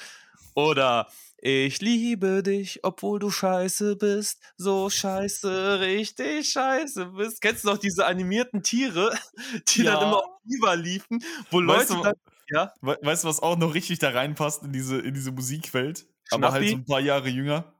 oder 0.55 1.09
ich 1.41 1.80
liebe 1.80 2.43
dich, 2.43 2.80
obwohl 2.82 3.20
du 3.20 3.30
scheiße 3.30 3.97
bist. 3.97 4.43
So 4.57 4.91
scheiße, 4.91 5.80
richtig 5.80 6.51
scheiße 6.51 7.07
bist. 7.07 7.41
Kennst 7.41 7.64
du 7.64 7.68
noch 7.68 7.78
diese 7.78 8.07
animierten 8.07 8.62
Tiere, 8.62 9.16
die 9.68 9.82
ja. 9.82 9.95
dann 9.95 10.09
immer 10.09 10.18
auf 10.18 10.41
Viva 10.45 10.74
liefen, 10.74 11.22
wo 11.51 11.59
weißt 11.59 11.91
Leute 11.91 11.95
du, 11.95 12.03
dann, 12.03 12.14
ja? 12.49 12.72
Weißt 12.80 13.24
du, 13.24 13.28
was 13.28 13.41
auch 13.41 13.57
noch 13.57 13.74
richtig 13.74 13.99
da 13.99 14.11
reinpasst 14.11 14.64
in 14.64 14.72
diese, 14.72 14.99
in 14.99 15.14
diese 15.14 15.30
Musikwelt? 15.30 16.07
Schnappi? 16.24 16.45
Aber 16.45 16.53
halt 16.53 16.68
so 16.68 16.74
ein 16.76 16.84
paar 16.84 17.01
Jahre 17.01 17.28
jünger. 17.28 17.72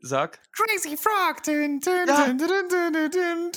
Sag. 0.00 0.40
Crazy 0.52 0.96
Frog. 0.96 1.42
Dun, 1.42 1.80
dun, 1.80 2.06
ja. 2.06 2.26
Dun, 2.28 3.50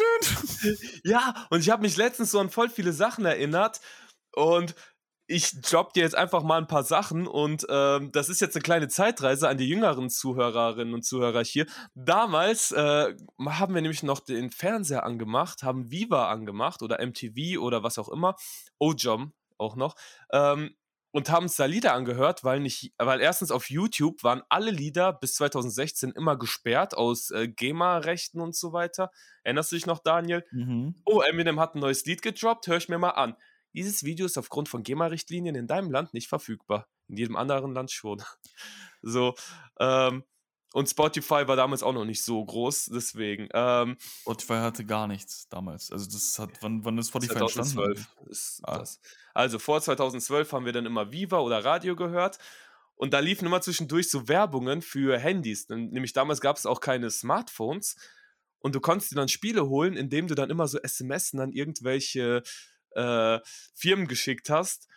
ja, 1.03 1.47
und 1.49 1.59
ich 1.59 1.69
habe 1.69 1.81
mich 1.81 1.97
letztens 1.97 2.31
so 2.31 2.39
an 2.39 2.49
voll 2.49 2.69
viele 2.69 2.93
Sachen 2.93 3.25
erinnert. 3.25 3.81
Und 4.33 4.73
ich 5.29 5.61
droppe 5.61 5.93
dir 5.93 6.01
jetzt 6.01 6.15
einfach 6.15 6.41
mal 6.41 6.57
ein 6.57 6.67
paar 6.67 6.83
Sachen 6.83 7.27
und 7.27 7.65
ähm, 7.69 8.11
das 8.11 8.29
ist 8.29 8.41
jetzt 8.41 8.55
eine 8.55 8.63
kleine 8.63 8.87
Zeitreise 8.87 9.47
an 9.47 9.57
die 9.57 9.69
jüngeren 9.69 10.09
Zuhörerinnen 10.09 10.93
und 10.95 11.05
Zuhörer 11.05 11.43
hier. 11.43 11.67
Damals 11.93 12.71
äh, 12.71 13.15
haben 13.45 13.75
wir 13.75 13.81
nämlich 13.81 14.01
noch 14.01 14.21
den 14.21 14.49
Fernseher 14.49 15.03
angemacht, 15.03 15.61
haben 15.61 15.91
Viva 15.91 16.31
angemacht 16.31 16.81
oder 16.81 17.05
MTV 17.05 17.59
oder 17.59 17.83
was 17.83 17.99
auch 17.99 18.09
immer, 18.09 18.35
Ojom 18.79 19.33
auch 19.59 19.75
noch. 19.75 19.95
Ähm, 20.31 20.75
und 21.11 21.29
haben 21.29 21.43
uns 21.43 21.55
da 21.55 21.65
Lieder 21.65 21.93
angehört, 21.93 22.43
weil 22.43 22.59
nicht, 22.59 22.93
weil 22.97 23.19
erstens 23.19 23.51
auf 23.51 23.69
YouTube 23.69 24.23
waren 24.23 24.43
alle 24.49 24.71
Lieder 24.71 25.13
bis 25.13 25.35
2016 25.35 26.11
immer 26.11 26.37
gesperrt 26.37 26.95
aus 26.95 27.31
äh, 27.31 27.47
GEMA-Rechten 27.47 28.39
und 28.41 28.55
so 28.55 28.73
weiter. 28.73 29.11
Erinnerst 29.43 29.71
du 29.71 29.75
dich 29.75 29.85
noch, 29.85 29.99
Daniel? 29.99 30.45
Mhm. 30.51 30.95
Oh, 31.05 31.21
Eminem 31.21 31.59
hat 31.59 31.75
ein 31.75 31.79
neues 31.79 32.05
Lied 32.05 32.21
gedroppt, 32.21 32.67
hör 32.67 32.77
ich 32.77 32.89
mir 32.89 32.99
mal 32.99 33.11
an. 33.11 33.35
Dieses 33.73 34.03
Video 34.03 34.25
ist 34.25 34.37
aufgrund 34.37 34.69
von 34.69 34.83
GEMA-Richtlinien 34.83 35.55
in 35.55 35.67
deinem 35.67 35.91
Land 35.91 36.13
nicht 36.13 36.27
verfügbar. 36.27 36.87
In 37.07 37.17
jedem 37.17 37.35
anderen 37.35 37.73
Land 37.73 37.91
schon. 37.91 38.21
so, 39.01 39.35
ähm, 39.79 40.23
und 40.73 40.87
Spotify 40.87 41.47
war 41.47 41.55
damals 41.55 41.81
auch 41.81 41.93
noch 41.93 42.05
nicht 42.05 42.23
so 42.23 42.43
groß, 42.45 42.91
deswegen. 42.93 43.49
Ähm, 43.53 43.97
Spotify 44.21 44.53
hatte 44.53 44.85
gar 44.85 45.07
nichts 45.07 45.47
damals. 45.49 45.91
Also 45.91 46.05
das 46.11 46.37
hat, 46.37 46.51
wann, 46.61 46.85
wann 46.85 46.97
ist 46.99 47.07
Spotify 47.09 47.39
2012 47.39 47.87
entstanden? 47.89 48.29
Ist 48.29 48.61
ah. 48.63 48.77
das. 48.77 48.99
Also 49.33 49.57
vor 49.57 49.81
2012 49.81 50.51
haben 50.51 50.65
wir 50.65 50.73
dann 50.73 50.85
immer 50.85 51.11
Viva 51.11 51.39
oder 51.39 51.65
Radio 51.65 51.95
gehört. 51.95 52.37
Und 52.95 53.13
da 53.13 53.19
liefen 53.19 53.45
immer 53.45 53.61
zwischendurch 53.61 54.11
so 54.11 54.27
Werbungen 54.27 54.81
für 54.81 55.17
Handys. 55.17 55.69
Nämlich 55.69 56.13
damals 56.13 56.41
gab 56.41 56.57
es 56.57 56.65
auch 56.65 56.81
keine 56.81 57.09
Smartphones. 57.09 57.95
Und 58.59 58.75
du 58.75 58.81
konntest 58.81 59.11
dir 59.11 59.15
dann 59.15 59.29
Spiele 59.29 59.67
holen, 59.69 59.95
indem 59.95 60.27
du 60.27 60.35
dann 60.35 60.49
immer 60.49 60.67
so 60.67 60.77
SMS 60.79 61.33
an 61.33 61.53
irgendwelche 61.53 62.43
äh, 62.91 63.39
Firmen 63.73 64.07
geschickt 64.07 64.49
hast. 64.49 64.87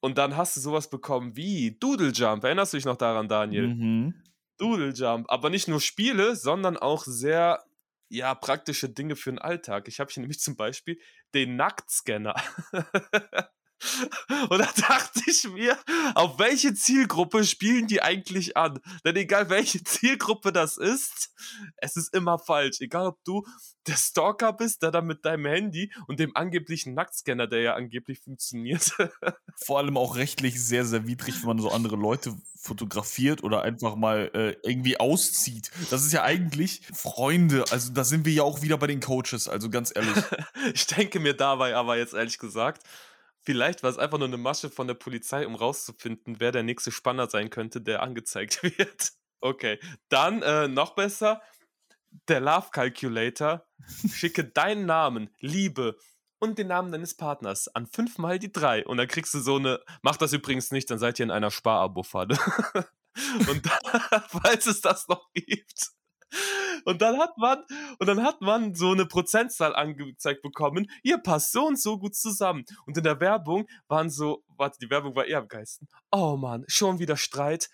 Und 0.00 0.16
dann 0.18 0.36
hast 0.36 0.56
du 0.56 0.60
sowas 0.60 0.90
bekommen 0.90 1.36
wie 1.36 1.76
Doodle 1.78 2.10
Jump. 2.10 2.44
Erinnerst 2.44 2.72
du 2.72 2.76
dich 2.76 2.84
noch 2.84 2.96
daran, 2.96 3.28
Daniel? 3.28 3.68
Mhm. 3.68 4.22
Doodle 4.58 4.92
Jump. 4.92 5.26
Aber 5.28 5.50
nicht 5.50 5.68
nur 5.68 5.80
Spiele, 5.80 6.36
sondern 6.36 6.76
auch 6.76 7.04
sehr 7.04 7.64
ja, 8.08 8.34
praktische 8.34 8.88
Dinge 8.88 9.16
für 9.16 9.30
den 9.30 9.38
Alltag. 9.38 9.88
Ich 9.88 10.00
habe 10.00 10.10
hier 10.10 10.20
nämlich 10.22 10.40
zum 10.40 10.56
Beispiel 10.56 11.00
den 11.34 11.56
Nacktscanner. 11.56 12.34
Und 14.48 14.58
da 14.58 14.68
dachte 14.76 15.20
ich 15.26 15.48
mir, 15.48 15.78
auf 16.14 16.38
welche 16.38 16.74
Zielgruppe 16.74 17.44
spielen 17.44 17.86
die 17.86 18.02
eigentlich 18.02 18.56
an? 18.56 18.80
Denn 19.04 19.16
egal 19.16 19.50
welche 19.50 19.82
Zielgruppe 19.84 20.52
das 20.52 20.76
ist, 20.76 21.30
es 21.76 21.96
ist 21.96 22.14
immer 22.14 22.38
falsch. 22.38 22.80
Egal 22.80 23.06
ob 23.06 23.24
du 23.24 23.44
der 23.86 23.96
Stalker 23.96 24.52
bist, 24.52 24.82
der 24.82 24.90
da 24.90 25.00
mit 25.00 25.24
deinem 25.24 25.46
Handy 25.46 25.92
und 26.06 26.20
dem 26.20 26.36
angeblichen 26.36 26.94
Nacktscanner, 26.94 27.46
der 27.46 27.60
ja 27.60 27.74
angeblich 27.74 28.20
funktioniert. 28.20 28.92
Vor 29.56 29.78
allem 29.78 29.96
auch 29.96 30.16
rechtlich 30.16 30.62
sehr, 30.62 30.84
sehr 30.84 31.06
widrig, 31.06 31.40
wenn 31.40 31.48
man 31.48 31.58
so 31.58 31.70
andere 31.70 31.96
Leute 31.96 32.36
fotografiert 32.60 33.42
oder 33.42 33.62
einfach 33.62 33.96
mal 33.96 34.30
äh, 34.34 34.56
irgendwie 34.68 35.00
auszieht. 35.00 35.70
Das 35.90 36.04
ist 36.04 36.12
ja 36.12 36.22
eigentlich 36.22 36.82
Freunde. 36.92 37.64
Also 37.70 37.92
da 37.92 38.04
sind 38.04 38.26
wir 38.26 38.32
ja 38.32 38.42
auch 38.42 38.62
wieder 38.62 38.76
bei 38.76 38.88
den 38.88 39.00
Coaches, 39.00 39.48
also 39.48 39.70
ganz 39.70 39.92
ehrlich. 39.94 40.24
ich 40.74 40.86
denke 40.86 41.20
mir 41.20 41.34
dabei 41.34 41.76
aber 41.76 41.96
jetzt 41.96 42.14
ehrlich 42.14 42.38
gesagt, 42.38 42.82
Vielleicht 43.42 43.82
war 43.82 43.90
es 43.90 43.98
einfach 43.98 44.18
nur 44.18 44.28
eine 44.28 44.36
Masche 44.36 44.70
von 44.70 44.86
der 44.86 44.94
Polizei, 44.94 45.46
um 45.46 45.54
rauszufinden, 45.54 46.40
wer 46.40 46.52
der 46.52 46.62
nächste 46.62 46.90
Spanner 46.90 47.28
sein 47.30 47.50
könnte, 47.50 47.80
der 47.80 48.02
angezeigt 48.02 48.62
wird. 48.78 49.12
Okay, 49.40 49.78
dann 50.08 50.42
äh, 50.42 50.68
noch 50.68 50.94
besser, 50.94 51.40
der 52.28 52.40
Love 52.40 52.68
Calculator. 52.72 53.66
Schicke 54.12 54.44
deinen 54.44 54.86
Namen, 54.86 55.30
Liebe 55.40 55.96
und 56.38 56.58
den 56.58 56.68
Namen 56.68 56.92
deines 56.92 57.16
Partners 57.16 57.68
an 57.68 57.86
fünfmal 57.86 58.38
die 58.38 58.52
drei. 58.52 58.84
Und 58.84 58.96
dann 58.96 59.08
kriegst 59.08 59.34
du 59.34 59.40
so 59.40 59.56
eine, 59.56 59.80
mach 60.02 60.16
das 60.16 60.32
übrigens 60.32 60.70
nicht, 60.70 60.90
dann 60.90 60.98
seid 60.98 61.18
ihr 61.18 61.24
in 61.24 61.30
einer 61.30 61.50
Sparabo-Falle. 61.50 62.38
und 63.48 63.66
dann, 63.66 64.22
falls 64.28 64.66
es 64.66 64.80
das 64.80 65.08
noch 65.08 65.30
gibt. 65.32 65.90
Und 66.84 67.02
dann 67.02 67.18
hat 67.18 67.36
man, 67.38 67.64
und 67.98 68.06
dann 68.06 68.22
hat 68.22 68.40
man 68.40 68.74
so 68.74 68.92
eine 68.92 69.06
Prozentzahl 69.06 69.74
angezeigt 69.74 70.42
bekommen, 70.42 70.90
ihr 71.02 71.18
passt 71.18 71.52
so 71.52 71.66
und 71.66 71.80
so 71.80 71.98
gut 71.98 72.14
zusammen. 72.14 72.64
Und 72.86 72.96
in 72.96 73.04
der 73.04 73.20
Werbung 73.20 73.66
waren 73.88 74.10
so, 74.10 74.44
warte, 74.56 74.78
die 74.80 74.90
Werbung 74.90 75.14
war 75.14 75.26
eher 75.26 75.38
am 75.38 75.48
Geisten. 75.48 75.88
Oh 76.10 76.36
Mann, 76.36 76.64
schon 76.68 76.98
wieder 76.98 77.16
Streit. 77.16 77.68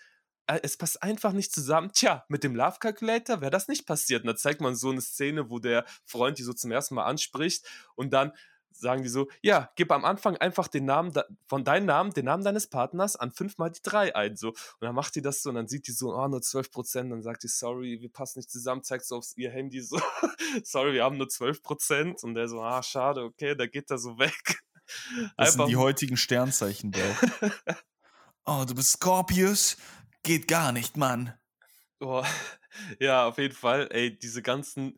Äh, 0.47 0.59
es 0.63 0.77
passt 0.77 1.01
einfach 1.01 1.33
nicht 1.33 1.53
zusammen. 1.53 1.91
Tja, 1.93 2.23
mit 2.29 2.43
dem 2.43 2.55
Love 2.55 2.77
Calculator 2.79 3.41
wäre 3.41 3.51
das 3.51 3.67
nicht 3.67 3.85
passiert. 3.85 4.23
Und 4.23 4.27
da 4.27 4.35
zeigt 4.35 4.61
man 4.61 4.75
so 4.75 4.89
eine 4.89 5.01
Szene, 5.01 5.49
wo 5.49 5.59
der 5.59 5.85
Freund 6.05 6.37
die 6.37 6.43
so 6.43 6.53
zum 6.53 6.71
ersten 6.71 6.95
Mal 6.95 7.05
anspricht 7.05 7.65
und 7.95 8.13
dann 8.13 8.31
sagen 8.79 9.03
die 9.03 9.09
so, 9.09 9.27
ja, 9.41 9.71
gib 9.75 9.91
am 9.91 10.05
Anfang 10.05 10.37
einfach 10.37 10.67
den 10.67 10.85
Namen 10.85 11.13
von 11.47 11.63
deinem 11.63 11.85
Namen, 11.85 12.11
den 12.11 12.25
Namen 12.25 12.43
deines 12.43 12.67
Partners 12.67 13.15
an 13.15 13.31
fünfmal 13.31 13.71
die 13.71 13.81
drei 13.81 14.15
ein. 14.15 14.35
So. 14.35 14.49
Und 14.49 14.81
dann 14.81 14.95
macht 14.95 15.15
die 15.15 15.21
das 15.21 15.41
so 15.41 15.49
und 15.49 15.55
dann 15.55 15.67
sieht 15.67 15.87
die 15.87 15.91
so, 15.91 16.15
oh, 16.15 16.27
nur 16.27 16.41
12 16.41 16.71
Prozent. 16.71 17.11
Dann 17.11 17.23
sagt 17.23 17.43
die, 17.43 17.47
sorry, 17.47 17.99
wir 18.01 18.11
passen 18.11 18.39
nicht 18.39 18.51
zusammen, 18.51 18.83
zeigt 18.83 19.05
so 19.05 19.17
auf 19.17 19.25
ihr 19.35 19.51
Handy 19.51 19.81
so, 19.81 19.99
sorry, 20.63 20.93
wir 20.93 21.03
haben 21.03 21.17
nur 21.17 21.29
12 21.29 21.63
Prozent. 21.63 22.23
Und 22.23 22.35
der 22.35 22.47
so, 22.47 22.61
ah, 22.61 22.83
schade, 22.83 23.23
okay, 23.23 23.55
da 23.55 23.67
geht 23.67 23.89
er 23.89 23.97
so 23.97 24.17
weg. 24.17 24.61
Das 25.37 25.53
sind 25.53 25.67
die 25.67 25.77
heutigen 25.77 26.17
Sternzeichen, 26.17 26.91
Bro. 26.91 27.01
oh, 28.45 28.65
du 28.67 28.75
bist 28.75 28.91
Scorpius? 28.91 29.77
Geht 30.23 30.47
gar 30.47 30.71
nicht, 30.71 30.97
Mann. 30.97 31.33
Oh, 31.99 32.23
ja, 32.99 33.27
auf 33.27 33.37
jeden 33.37 33.55
Fall. 33.55 33.87
Ey, 33.91 34.17
diese 34.17 34.41
ganzen 34.41 34.97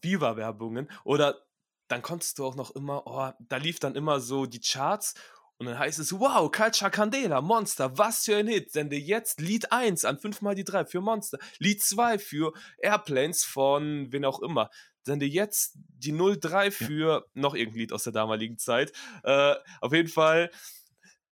Viva-Werbungen. 0.00 0.90
Oder 1.04 1.44
dann 1.88 2.02
konntest 2.02 2.38
du 2.38 2.46
auch 2.46 2.54
noch 2.54 2.74
immer, 2.74 3.06
oh, 3.06 3.30
da 3.38 3.56
lief 3.56 3.78
dann 3.78 3.94
immer 3.94 4.20
so 4.20 4.46
die 4.46 4.60
Charts 4.60 5.14
und 5.56 5.66
dann 5.66 5.78
heißt 5.78 5.98
es, 5.98 6.18
wow, 6.18 6.50
Culture 6.50 6.90
Candela, 6.90 7.40
Monster, 7.40 7.96
was 7.96 8.24
für 8.24 8.36
ein 8.36 8.48
Hit. 8.48 8.72
Sende 8.72 8.96
jetzt 8.96 9.40
Lied 9.40 9.70
1 9.70 10.04
an 10.04 10.18
5 10.18 10.42
mal 10.42 10.54
die 10.54 10.64
3 10.64 10.86
für 10.86 11.00
Monster. 11.00 11.38
Lied 11.58 11.82
2 11.82 12.18
für 12.18 12.52
Airplanes 12.78 13.44
von 13.44 14.12
wen 14.12 14.24
auch 14.24 14.40
immer. 14.40 14.70
Sende 15.04 15.26
jetzt 15.26 15.74
die 15.76 16.12
03 16.12 16.70
für 16.70 17.26
noch 17.34 17.54
irgendein 17.54 17.80
Lied 17.80 17.92
aus 17.92 18.04
der 18.04 18.12
damaligen 18.12 18.58
Zeit. 18.58 18.92
Äh, 19.22 19.54
auf 19.80 19.92
jeden 19.92 20.08
Fall 20.08 20.50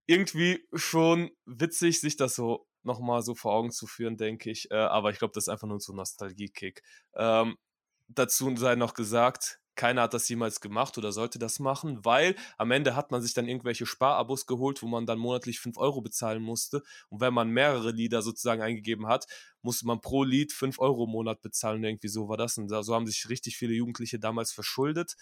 irgendwie 0.06 0.66
schon 0.72 1.30
witzig, 1.44 2.00
sich 2.00 2.16
das 2.16 2.36
so 2.36 2.66
nochmal 2.84 3.20
so 3.22 3.34
vor 3.34 3.52
Augen 3.52 3.72
zu 3.72 3.86
führen, 3.86 4.16
denke 4.16 4.50
ich. 4.50 4.70
Äh, 4.70 4.76
aber 4.76 5.10
ich 5.10 5.18
glaube, 5.18 5.32
das 5.34 5.44
ist 5.44 5.48
einfach 5.48 5.66
nur 5.68 5.80
so 5.80 5.92
ein 5.92 5.96
Nostalgie-Kick. 5.96 6.82
Ähm, 7.14 7.58
dazu 8.08 8.56
sei 8.56 8.76
noch 8.76 8.94
gesagt, 8.94 9.60
keiner 9.76 10.02
hat 10.02 10.14
das 10.14 10.28
jemals 10.28 10.60
gemacht 10.60 10.98
oder 10.98 11.12
sollte 11.12 11.38
das 11.38 11.58
machen, 11.58 12.04
weil 12.04 12.34
am 12.56 12.70
Ende 12.70 12.96
hat 12.96 13.10
man 13.10 13.22
sich 13.22 13.34
dann 13.34 13.46
irgendwelche 13.46 13.86
Sparabos 13.86 14.46
geholt, 14.46 14.82
wo 14.82 14.86
man 14.86 15.06
dann 15.06 15.18
monatlich 15.18 15.60
5 15.60 15.78
Euro 15.78 16.00
bezahlen 16.00 16.42
musste. 16.42 16.82
Und 17.08 17.20
wenn 17.20 17.34
man 17.34 17.50
mehrere 17.50 17.90
Lieder 17.90 18.22
sozusagen 18.22 18.62
eingegeben 18.62 19.06
hat, 19.06 19.26
musste 19.62 19.86
man 19.86 20.00
pro 20.00 20.24
Lied 20.24 20.52
5 20.52 20.78
Euro 20.78 21.04
im 21.04 21.10
Monat 21.10 21.42
bezahlen. 21.42 21.78
Und 21.78 21.84
irgendwie 21.84 22.08
so 22.08 22.28
war 22.28 22.36
das. 22.36 22.58
Und 22.58 22.68
so 22.68 22.94
haben 22.94 23.06
sich 23.06 23.28
richtig 23.28 23.56
viele 23.56 23.74
Jugendliche 23.74 24.18
damals 24.18 24.52
verschuldet. 24.52 25.16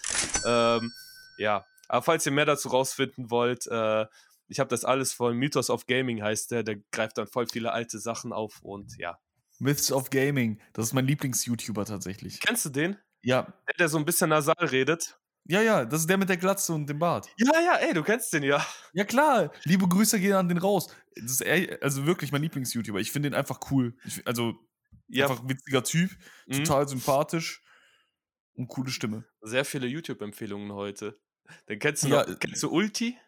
Ähm, 0.47 0.93
ja, 1.37 1.67
aber 1.89 2.03
falls 2.03 2.25
ihr 2.27 2.33
mehr 2.33 2.47
dazu 2.47 2.69
rausfinden 2.69 3.31
wollt, 3.31 3.67
äh, 3.67 4.07
ich 4.49 4.61
habe 4.61 4.69
das 4.69 4.85
alles 4.85 5.13
von 5.13 5.37
Mythos 5.37 5.71
of 5.71 5.87
Gaming 5.87 6.23
heißt 6.23 6.51
der, 6.51 6.63
der 6.63 6.77
greift 6.93 7.19
dann 7.19 7.27
voll 7.27 7.47
viele 7.47 7.73
alte 7.73 7.99
Sachen 7.99 8.33
auf 8.33 8.61
und 8.63 8.97
ja. 8.99 9.19
Myths 9.59 9.93
of 9.93 10.11
Gaming, 10.11 10.61
das 10.73 10.87
ist 10.87 10.93
mein 10.93 11.07
Lieblings-YouTuber 11.07 11.85
tatsächlich. 11.85 12.41
Kennst 12.41 12.65
du 12.67 12.71
den? 12.71 12.97
Ja. 13.25 13.53
Der, 13.67 13.75
der 13.79 13.89
so 13.89 13.99
ein 13.99 14.05
bisschen 14.05 14.31
nasal 14.31 14.55
redet. 14.61 15.19
Ja, 15.47 15.61
ja, 15.61 15.85
das 15.85 16.01
ist 16.01 16.11
der 16.11 16.17
mit 16.17 16.29
der 16.29 16.39
Glatze 16.39 16.73
und 16.73 16.87
dem 16.87 16.99
Bart. 16.99 17.29
Ja, 17.37 17.61
ja, 17.61 17.75
ey, 17.77 17.93
du 17.93 18.03
kennst 18.03 18.33
den 18.33 18.43
ja. 18.43 18.65
Ja, 18.95 19.05
klar. 19.05 19.53
Liebe 19.65 19.87
Grüße 19.87 20.19
gehen 20.19 20.33
an 20.33 20.49
den 20.49 20.59
raus. 20.59 20.89
Das 21.17 21.33
ist 21.33 21.41
eher, 21.43 21.83
also 21.83 22.07
wirklich 22.07 22.33
mein 22.33 22.43
Lieblings-YouTuber. 22.43 22.99
Ich 22.99 23.13
finde 23.13 23.31
den 23.31 23.37
einfach 23.37 23.61
cool. 23.71 23.95
Ich, 24.05 24.27
also, 24.27 24.55
ja. 25.09 25.29
einfach 25.29 25.47
witziger 25.47 25.85
Typ, 25.85 26.11
mhm. 26.47 26.65
total 26.65 26.89
sympathisch 26.89 27.63
und 28.55 28.69
coole 28.69 28.91
Stimme. 28.91 29.25
Sehr 29.43 29.67
viele 29.67 29.87
YouTube-Empfehlungen 29.87 30.73
heute. 30.73 31.21
Dann 31.67 31.79
kennst 31.79 32.05
du 32.05 32.09
noch, 32.09 32.27
ja, 32.27 32.35
kennst 32.37 32.63
du 32.63 32.71
Ulti? 32.71 33.19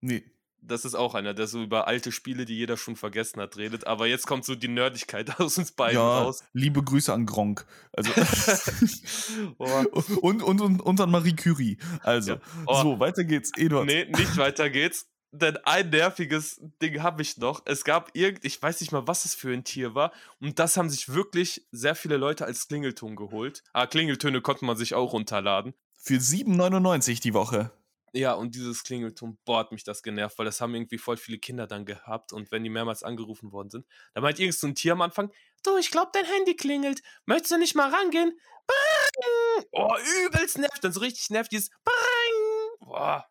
Nee 0.00 0.37
das 0.60 0.84
ist 0.84 0.94
auch 0.94 1.14
einer, 1.14 1.34
der 1.34 1.46
so 1.46 1.62
über 1.62 1.86
alte 1.86 2.12
Spiele, 2.12 2.44
die 2.44 2.56
jeder 2.56 2.76
schon 2.76 2.96
vergessen 2.96 3.40
hat, 3.40 3.56
redet. 3.56 3.86
Aber 3.86 4.06
jetzt 4.06 4.26
kommt 4.26 4.44
so 4.44 4.54
die 4.54 4.68
Nerdigkeit 4.68 5.40
aus 5.40 5.58
uns 5.58 5.72
beiden 5.72 5.96
ja, 5.96 6.20
raus. 6.20 6.44
Liebe 6.52 6.82
Grüße 6.82 7.12
an 7.12 7.26
Gronk. 7.26 7.66
Also 7.92 8.10
und, 9.58 10.42
und, 10.42 10.60
und, 10.60 10.80
und 10.80 11.00
an 11.00 11.10
Marie 11.10 11.36
Curie. 11.36 11.78
Also, 12.02 12.32
ja. 12.32 12.40
oh. 12.66 12.82
so, 12.82 13.00
weiter 13.00 13.24
geht's. 13.24 13.50
Eduard. 13.56 13.86
Nee, 13.86 14.04
nicht 14.04 14.36
weiter 14.36 14.70
geht's. 14.70 15.06
Denn 15.30 15.58
ein 15.64 15.90
nerviges 15.90 16.58
Ding 16.80 17.02
habe 17.02 17.20
ich 17.20 17.36
noch. 17.36 17.62
Es 17.66 17.84
gab 17.84 18.10
irgend, 18.14 18.44
ich 18.46 18.60
weiß 18.62 18.80
nicht 18.80 18.92
mal, 18.92 19.06
was 19.06 19.26
es 19.26 19.34
für 19.34 19.52
ein 19.52 19.62
Tier 19.62 19.94
war. 19.94 20.12
Und 20.40 20.58
das 20.58 20.78
haben 20.78 20.88
sich 20.88 21.12
wirklich 21.12 21.66
sehr 21.70 21.94
viele 21.94 22.16
Leute 22.16 22.46
als 22.46 22.66
Klingelton 22.66 23.14
geholt. 23.14 23.62
Ah, 23.74 23.86
Klingeltöne 23.86 24.40
konnte 24.40 24.64
man 24.64 24.76
sich 24.76 24.94
auch 24.94 25.12
runterladen. 25.12 25.74
Für 26.00 26.14
7,99 26.14 27.20
die 27.20 27.34
Woche. 27.34 27.70
Ja, 28.12 28.34
und 28.34 28.54
dieses 28.54 28.82
Klingelton, 28.82 29.38
boah, 29.44 29.60
hat 29.60 29.72
mich 29.72 29.84
das 29.84 30.02
genervt, 30.02 30.38
weil 30.38 30.46
das 30.46 30.60
haben 30.60 30.74
irgendwie 30.74 30.98
voll 30.98 31.16
viele 31.16 31.38
Kinder 31.38 31.66
dann 31.66 31.84
gehabt 31.84 32.32
und 32.32 32.50
wenn 32.50 32.64
die 32.64 32.70
mehrmals 32.70 33.02
angerufen 33.02 33.52
worden 33.52 33.70
sind, 33.70 33.86
da 34.14 34.20
meint 34.20 34.38
irgend 34.38 34.54
so 34.54 34.66
ein 34.66 34.74
Tier 34.74 34.92
am 34.92 35.02
Anfang, 35.02 35.30
du, 35.62 35.76
ich 35.76 35.90
glaube, 35.90 36.10
dein 36.12 36.24
Handy 36.24 36.56
klingelt, 36.56 37.02
möchtest 37.26 37.52
du 37.52 37.58
nicht 37.58 37.74
mal 37.74 37.90
rangehen? 37.90 38.38
Bang! 38.66 39.64
Oh, 39.72 39.94
übelst 40.24 40.58
nervt, 40.58 40.82
dann 40.82 40.92
so 40.92 41.00
richtig 41.00 41.30
nervt 41.30 41.52
dieses 41.52 41.70
Bang! 41.84 42.88
Boah, 42.88 43.26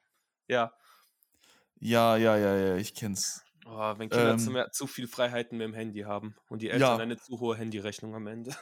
ja. 0.48 0.72
Ja, 1.80 2.18
ja, 2.18 2.38
ja, 2.38 2.58
ja, 2.58 2.76
ich 2.78 2.96
kenn's. 2.96 3.44
Oh, 3.66 3.94
wenn 3.98 4.10
Kinder 4.10 4.32
ähm, 4.32 4.40
zu, 4.40 4.52
mehr, 4.52 4.72
zu 4.72 4.88
viel 4.88 5.08
Freiheiten 5.08 5.58
mit 5.58 5.68
dem 5.68 5.74
Handy 5.74 6.02
haben 6.02 6.36
und 6.50 6.62
die 6.62 6.70
Eltern 6.70 6.98
ja. 6.98 7.04
eine 7.04 7.18
zu 7.18 7.40
hohe 7.40 7.56
Handyrechnung 7.58 8.16
am 8.16 8.28
Ende. 8.28 8.56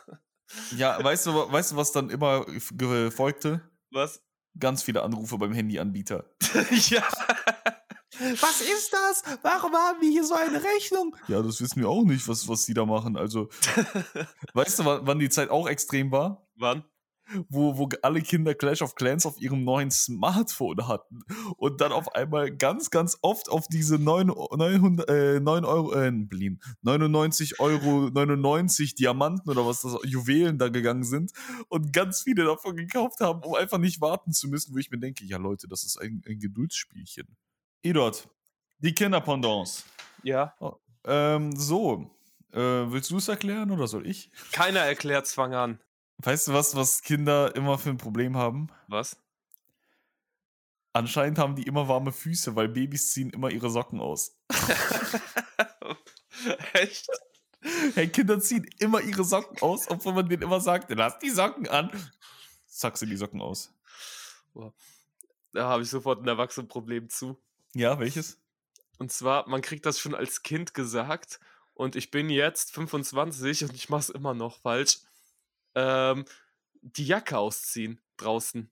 Ja, 0.78 1.04
weißt 1.04 1.26
du, 1.28 1.52
weißt 1.52 1.72
du, 1.72 1.76
was 1.76 1.92
dann 1.92 2.10
immer 2.10 2.46
folgte? 3.12 3.62
Was? 3.92 4.22
Ganz 4.60 4.84
viele 4.84 5.04
Anrufe 5.04 5.38
beim 5.38 5.54
Handyanbieter. 5.54 6.26
ja. 6.90 7.04
Was 8.40 8.62
ist 8.62 8.94
das? 8.94 9.24
Warum 9.42 9.74
haben 9.74 10.02
wir 10.02 10.10
hier 10.10 10.24
so 10.24 10.36
eine 10.36 10.64
Rechnung? 10.64 11.16
Ja, 11.28 11.42
das 11.42 11.60
wissen 11.60 11.82
wir 11.82 11.90
auch 11.90 12.04
nicht, 12.04 12.28
was, 12.28 12.48
was 12.48 12.66
die 12.66 12.74
da 12.74 12.86
machen. 12.86 13.18
Also, 13.18 13.50
weißt 14.54 14.80
du, 14.80 14.86
wann 14.86 15.20
die 15.20 15.30
Zeit 15.30 15.50
auch 15.50 15.68
extrem 15.68 16.12
war? 16.12 16.48
Wann? 16.56 16.86
Wo, 17.50 17.78
wo 17.78 17.90
alle 18.02 18.22
Kinder 18.22 18.54
Clash 18.54 18.82
of 18.82 18.96
Clans 18.96 19.26
auf 19.26 19.40
ihrem 19.40 19.64
neuen 19.64 19.92
Smartphone 19.92 20.88
hatten 20.88 21.22
und 21.58 21.82
dann 21.82 21.92
auf 21.92 22.14
einmal 22.16 22.52
ganz, 22.56 22.90
ganz 22.90 23.18
oft 23.22 23.50
auf 23.50 23.68
diese 23.68 23.98
9, 23.98 24.28
900, 24.28 25.10
äh, 25.10 25.40
9 25.40 25.66
Euro, 25.66 25.94
äh, 25.94 26.12
99 26.82 27.60
Euro 27.60 28.10
99 28.10 28.96
Diamanten 28.96 29.50
oder 29.50 29.66
was 29.66 29.82
das, 29.82 29.98
Juwelen 30.04 30.58
da 30.58 30.70
gegangen 30.70 31.04
sind 31.04 31.32
und 31.70 31.94
ganz 31.94 32.22
viele 32.22 32.46
davon 32.46 32.76
gekauft 32.76 33.20
haben, 33.20 33.42
um 33.44 33.56
einfach 33.56 33.78
nicht 33.78 34.02
warten 34.02 34.32
zu 34.32 34.48
müssen, 34.48 34.74
wo 34.74 34.78
ich 34.78 34.92
mir 34.92 35.00
denke, 35.00 35.26
ja 35.26 35.38
Leute, 35.38 35.68
das 35.68 35.84
ist 35.84 35.98
ein, 36.02 36.22
ein 36.28 36.40
Geduldsspielchen. 36.40 37.28
Edot, 37.84 38.28
die 38.80 38.94
Kinderpendants. 38.94 39.86
Ja. 40.24 40.56
Oh, 40.60 40.74
ähm, 41.06 41.56
so, 41.56 42.10
äh, 42.52 42.60
willst 42.60 43.12
du 43.12 43.18
es 43.18 43.28
erklären 43.28 43.70
oder 43.72 43.88
soll 43.88 44.08
ich? 44.08 44.32
Keiner 44.52 44.80
erklärt 44.80 45.28
Zwang 45.28 45.54
an. 45.54 45.80
Weißt 46.18 46.48
du 46.48 46.54
was, 46.54 46.76
was 46.76 47.02
Kinder 47.02 47.56
immer 47.56 47.78
für 47.78 47.90
ein 47.90 47.98
Problem 47.98 48.38
haben? 48.38 48.70
Was? 48.88 49.18
Anscheinend 50.94 51.40
haben 51.40 51.56
die 51.56 51.64
immer 51.64 51.90
warme 51.90 52.14
Füße, 52.14 52.56
weil 52.56 52.70
Babys 52.70 53.12
ziehen 53.12 53.32
immer 53.32 53.50
ihre 53.50 53.70
Socken 53.70 54.00
aus. 54.00 54.38
Echt? 56.74 57.08
Hey, 57.96 58.08
Kinder 58.08 58.40
ziehen 58.40 58.66
immer 58.80 59.02
ihre 59.02 59.26
Socken 59.26 59.62
aus, 59.62 59.90
obwohl 59.90 60.14
man 60.14 60.30
denen 60.30 60.44
immer 60.44 60.62
sagt, 60.62 60.90
lass 60.92 61.20
die 61.20 61.32
Socken 61.32 61.68
an. 61.68 61.92
Zack, 62.66 62.98
sie 62.98 63.08
die 63.08 63.18
Socken 63.18 63.42
aus. 63.42 63.74
Boah. 64.54 64.74
Da 65.52 65.68
habe 65.68 65.84
ich 65.84 65.90
sofort 65.90 66.22
ein 66.22 66.28
Erwachsenenproblem 66.28 67.10
zu. 67.10 67.38
Ja, 67.74 68.00
welches? 68.00 68.40
Und 68.98 69.12
zwar, 69.12 69.50
man 69.50 69.62
kriegt 69.62 69.86
das 69.86 70.00
schon 70.00 70.16
als 70.16 70.44
Kind 70.44 70.74
gesagt 70.74 71.42
und 71.74 71.98
ich 71.98 72.12
bin 72.12 72.30
jetzt 72.30 72.74
25 72.74 73.66
und 73.66 73.74
ich 73.74 73.90
mache 73.90 74.02
es 74.02 74.10
immer 74.10 74.34
noch 74.34 74.62
falsch 74.62 75.00
ähm, 75.76 76.26
die 76.82 77.06
Jacke 77.06 77.38
ausziehen 77.38 78.00
draußen. 78.18 78.70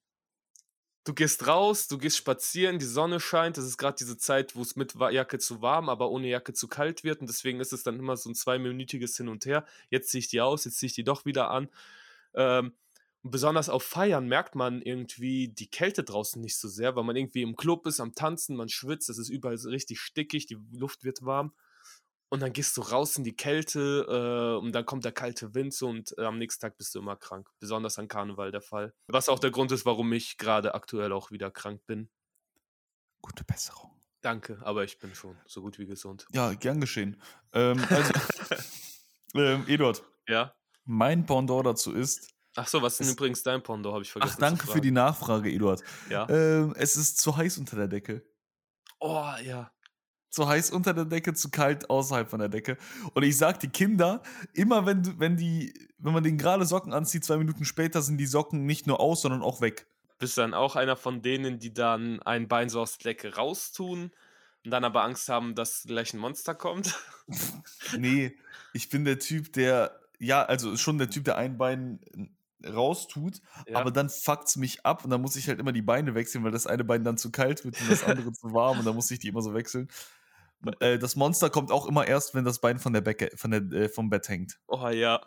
Du 1.05 1.13
gehst 1.13 1.47
raus, 1.47 1.89
du 1.89 1.97
gehst 1.97 2.15
spazieren, 2.15 2.79
die 2.79 2.85
Sonne 2.85 3.19
scheint. 3.19 3.57
Das 3.57 3.65
ist 3.65 3.77
gerade 3.77 3.97
diese 3.99 4.17
Zeit, 4.17 4.55
wo 4.55 4.61
es 4.61 4.77
mit 4.77 4.95
Jacke 4.95 5.37
zu 5.37 5.61
warm, 5.61 5.89
aber 5.89 6.09
ohne 6.09 6.29
Jacke 6.29 6.53
zu 6.53 6.69
kalt 6.69 7.03
wird. 7.03 7.19
Und 7.19 7.27
deswegen 7.27 7.59
ist 7.59 7.73
es 7.73 7.83
dann 7.83 7.99
immer 7.99 8.15
so 8.15 8.29
ein 8.29 8.35
zweiminütiges 8.35 9.17
Hin 9.17 9.27
und 9.27 9.45
Her. 9.45 9.65
Jetzt 9.89 10.09
ziehe 10.09 10.19
ich 10.19 10.29
die 10.29 10.39
aus, 10.39 10.63
jetzt 10.63 10.77
ziehe 10.77 10.87
ich 10.87 10.93
die 10.93 11.03
doch 11.03 11.25
wieder 11.25 11.51
an. 11.51 11.67
Ähm, 12.35 12.73
und 13.21 13.31
besonders 13.31 13.67
auf 13.69 13.83
Feiern 13.83 14.27
merkt 14.27 14.55
man 14.55 14.81
irgendwie 14.81 15.49
die 15.49 15.69
Kälte 15.69 16.03
draußen 16.03 16.41
nicht 16.41 16.57
so 16.57 16.69
sehr, 16.69 16.95
weil 16.95 17.03
man 17.03 17.15
irgendwie 17.15 17.41
im 17.41 17.57
Club 17.57 17.85
ist, 17.85 17.99
am 17.99 18.15
Tanzen, 18.15 18.55
man 18.55 18.69
schwitzt, 18.69 19.09
es 19.09 19.17
ist 19.17 19.29
überall 19.29 19.55
richtig 19.55 19.99
stickig, 19.99 20.45
die 20.45 20.57
Luft 20.71 21.03
wird 21.03 21.25
warm 21.25 21.53
und 22.33 22.39
dann 22.39 22.51
gehst 22.51 22.75
du 22.77 22.81
raus 22.81 23.15
in 23.15 23.23
die 23.23 23.35
Kälte 23.35 24.07
äh, 24.09 24.59
und 24.59 24.71
dann 24.71 24.87
kommt 24.87 25.05
der 25.05 25.11
kalte 25.11 25.53
Wind 25.53 25.71
so 25.71 25.87
und 25.87 26.17
äh, 26.17 26.23
am 26.23 26.39
nächsten 26.39 26.61
Tag 26.61 26.79
bist 26.79 26.95
du 26.95 26.99
immer 26.99 27.15
krank. 27.15 27.47
Besonders 27.59 27.99
an 27.99 28.07
Karneval 28.07 28.49
der 28.49 28.63
Fall. 28.63 28.91
Was 29.05 29.29
auch 29.29 29.37
der 29.37 29.51
Grund 29.51 29.71
ist, 29.71 29.85
warum 29.85 30.11
ich 30.13 30.39
gerade 30.39 30.73
aktuell 30.73 31.11
auch 31.11 31.29
wieder 31.29 31.51
krank 31.51 31.85
bin. 31.85 32.09
Gute 33.21 33.43
Besserung. 33.43 33.91
Danke, 34.21 34.59
aber 34.63 34.83
ich 34.83 34.97
bin 34.97 35.13
schon 35.13 35.37
so 35.45 35.61
gut 35.61 35.77
wie 35.77 35.85
gesund. 35.85 36.25
Ja, 36.33 36.55
gern 36.55 36.81
geschehen. 36.81 37.21
Ähm, 37.51 37.79
also, 37.91 38.13
ähm, 39.35 39.65
Eduard. 39.67 40.01
Ja. 40.27 40.55
Mein 40.85 41.27
Pendant 41.27 41.67
dazu 41.67 41.93
ist. 41.93 42.33
Ach 42.55 42.67
so, 42.67 42.81
was 42.81 42.99
ist 42.99 43.05
denn 43.05 43.15
übrigens 43.15 43.43
dein 43.43 43.61
Pendant? 43.61 43.93
Habe 43.93 44.03
ich 44.03 44.11
vergessen. 44.11 44.33
Ach, 44.37 44.39
danke 44.39 44.65
für 44.65 44.81
die 44.81 44.89
Nachfrage, 44.89 45.51
Eduard. 45.51 45.83
Ja. 46.09 46.27
Ähm, 46.29 46.73
es 46.77 46.95
ist 46.97 47.19
zu 47.19 47.37
heiß 47.37 47.59
unter 47.59 47.75
der 47.75 47.87
Decke. 47.87 48.25
Oh, 48.99 49.33
ja 49.43 49.71
zu 50.33 50.47
heiß 50.47 50.71
unter 50.71 50.93
der 50.93 51.05
Decke, 51.05 51.33
zu 51.35 51.51
kalt 51.51 51.89
außerhalb 51.89 52.27
von 52.29 52.39
der 52.39 52.49
Decke. 52.49 52.77
Und 53.13 53.21
ich 53.23 53.37
sag 53.37 53.59
die 53.59 53.69
Kinder, 53.69 54.23
immer 54.53 54.85
wenn, 54.87 55.19
wenn 55.19 55.37
die, 55.37 55.73
wenn 55.99 56.13
man 56.13 56.23
den 56.23 56.39
gerade 56.39 56.65
Socken 56.65 56.91
anzieht, 56.91 57.23
zwei 57.23 57.37
Minuten 57.37 57.65
später 57.65 58.01
sind 58.01 58.17
die 58.17 58.25
Socken 58.25 58.65
nicht 58.65 58.87
nur 58.87 58.99
aus, 58.99 59.21
sondern 59.21 59.43
auch 59.43 59.61
weg. 59.61 59.85
Bist 60.17 60.35
du 60.37 60.41
dann 60.41 60.55
auch 60.55 60.75
einer 60.75 60.95
von 60.95 61.21
denen, 61.21 61.59
die 61.59 61.71
dann 61.73 62.19
ein 62.23 62.47
Bein 62.47 62.69
so 62.69 62.81
aus 62.81 62.97
der 62.97 63.13
Decke 63.13 63.35
raustun 63.35 64.11
und 64.65 64.71
dann 64.71 64.83
aber 64.83 65.03
Angst 65.03 65.29
haben, 65.29 65.53
dass 65.53 65.83
gleich 65.83 66.13
ein 66.13 66.19
Monster 66.19 66.55
kommt? 66.55 66.97
Nee, 67.97 68.35
ich 68.73 68.89
bin 68.89 69.05
der 69.05 69.17
Typ, 69.19 69.53
der 69.53 69.99
ja, 70.19 70.43
also 70.43 70.75
schon 70.77 70.97
der 70.97 71.09
Typ, 71.09 71.25
der 71.25 71.37
ein 71.37 71.57
Bein 71.57 71.99
raustut, 72.65 73.41
Ja. 73.67 73.77
aber 73.77 73.91
dann 73.91 74.09
fuckt's 74.09 74.55
mich 74.55 74.85
ab 74.85 75.03
und 75.03 75.09
dann 75.09 75.21
muss 75.21 75.35
ich 75.35 75.47
halt 75.47 75.59
immer 75.59 75.71
die 75.73 75.81
Beine 75.81 76.15
wechseln, 76.15 76.43
weil 76.43 76.51
das 76.51 76.67
eine 76.67 76.83
Bein 76.83 77.03
dann 77.03 77.17
zu 77.17 77.31
kalt 77.31 77.63
wird 77.65 77.79
und 77.79 77.91
das 77.91 78.03
andere 78.03 78.31
zu 78.33 78.53
warm 78.53 78.79
und 78.79 78.85
dann 78.85 78.95
muss 78.95 79.11
ich 79.11 79.19
die 79.19 79.27
immer 79.27 79.41
so 79.41 79.53
wechseln. 79.53 79.89
Äh, 80.79 80.97
das 80.97 81.15
Monster 81.15 81.49
kommt 81.49 81.71
auch 81.71 81.85
immer 81.87 82.07
erst, 82.07 82.35
wenn 82.35 82.45
das 82.45 82.59
Bein 82.59 82.79
von 82.79 82.93
der 82.93 83.01
Becke, 83.01 83.31
von 83.35 83.51
der, 83.51 83.61
äh, 83.71 83.89
vom 83.89 84.09
Bett 84.09 84.29
hängt. 84.29 84.59
Oh 84.67 84.87
ja. 84.89 85.21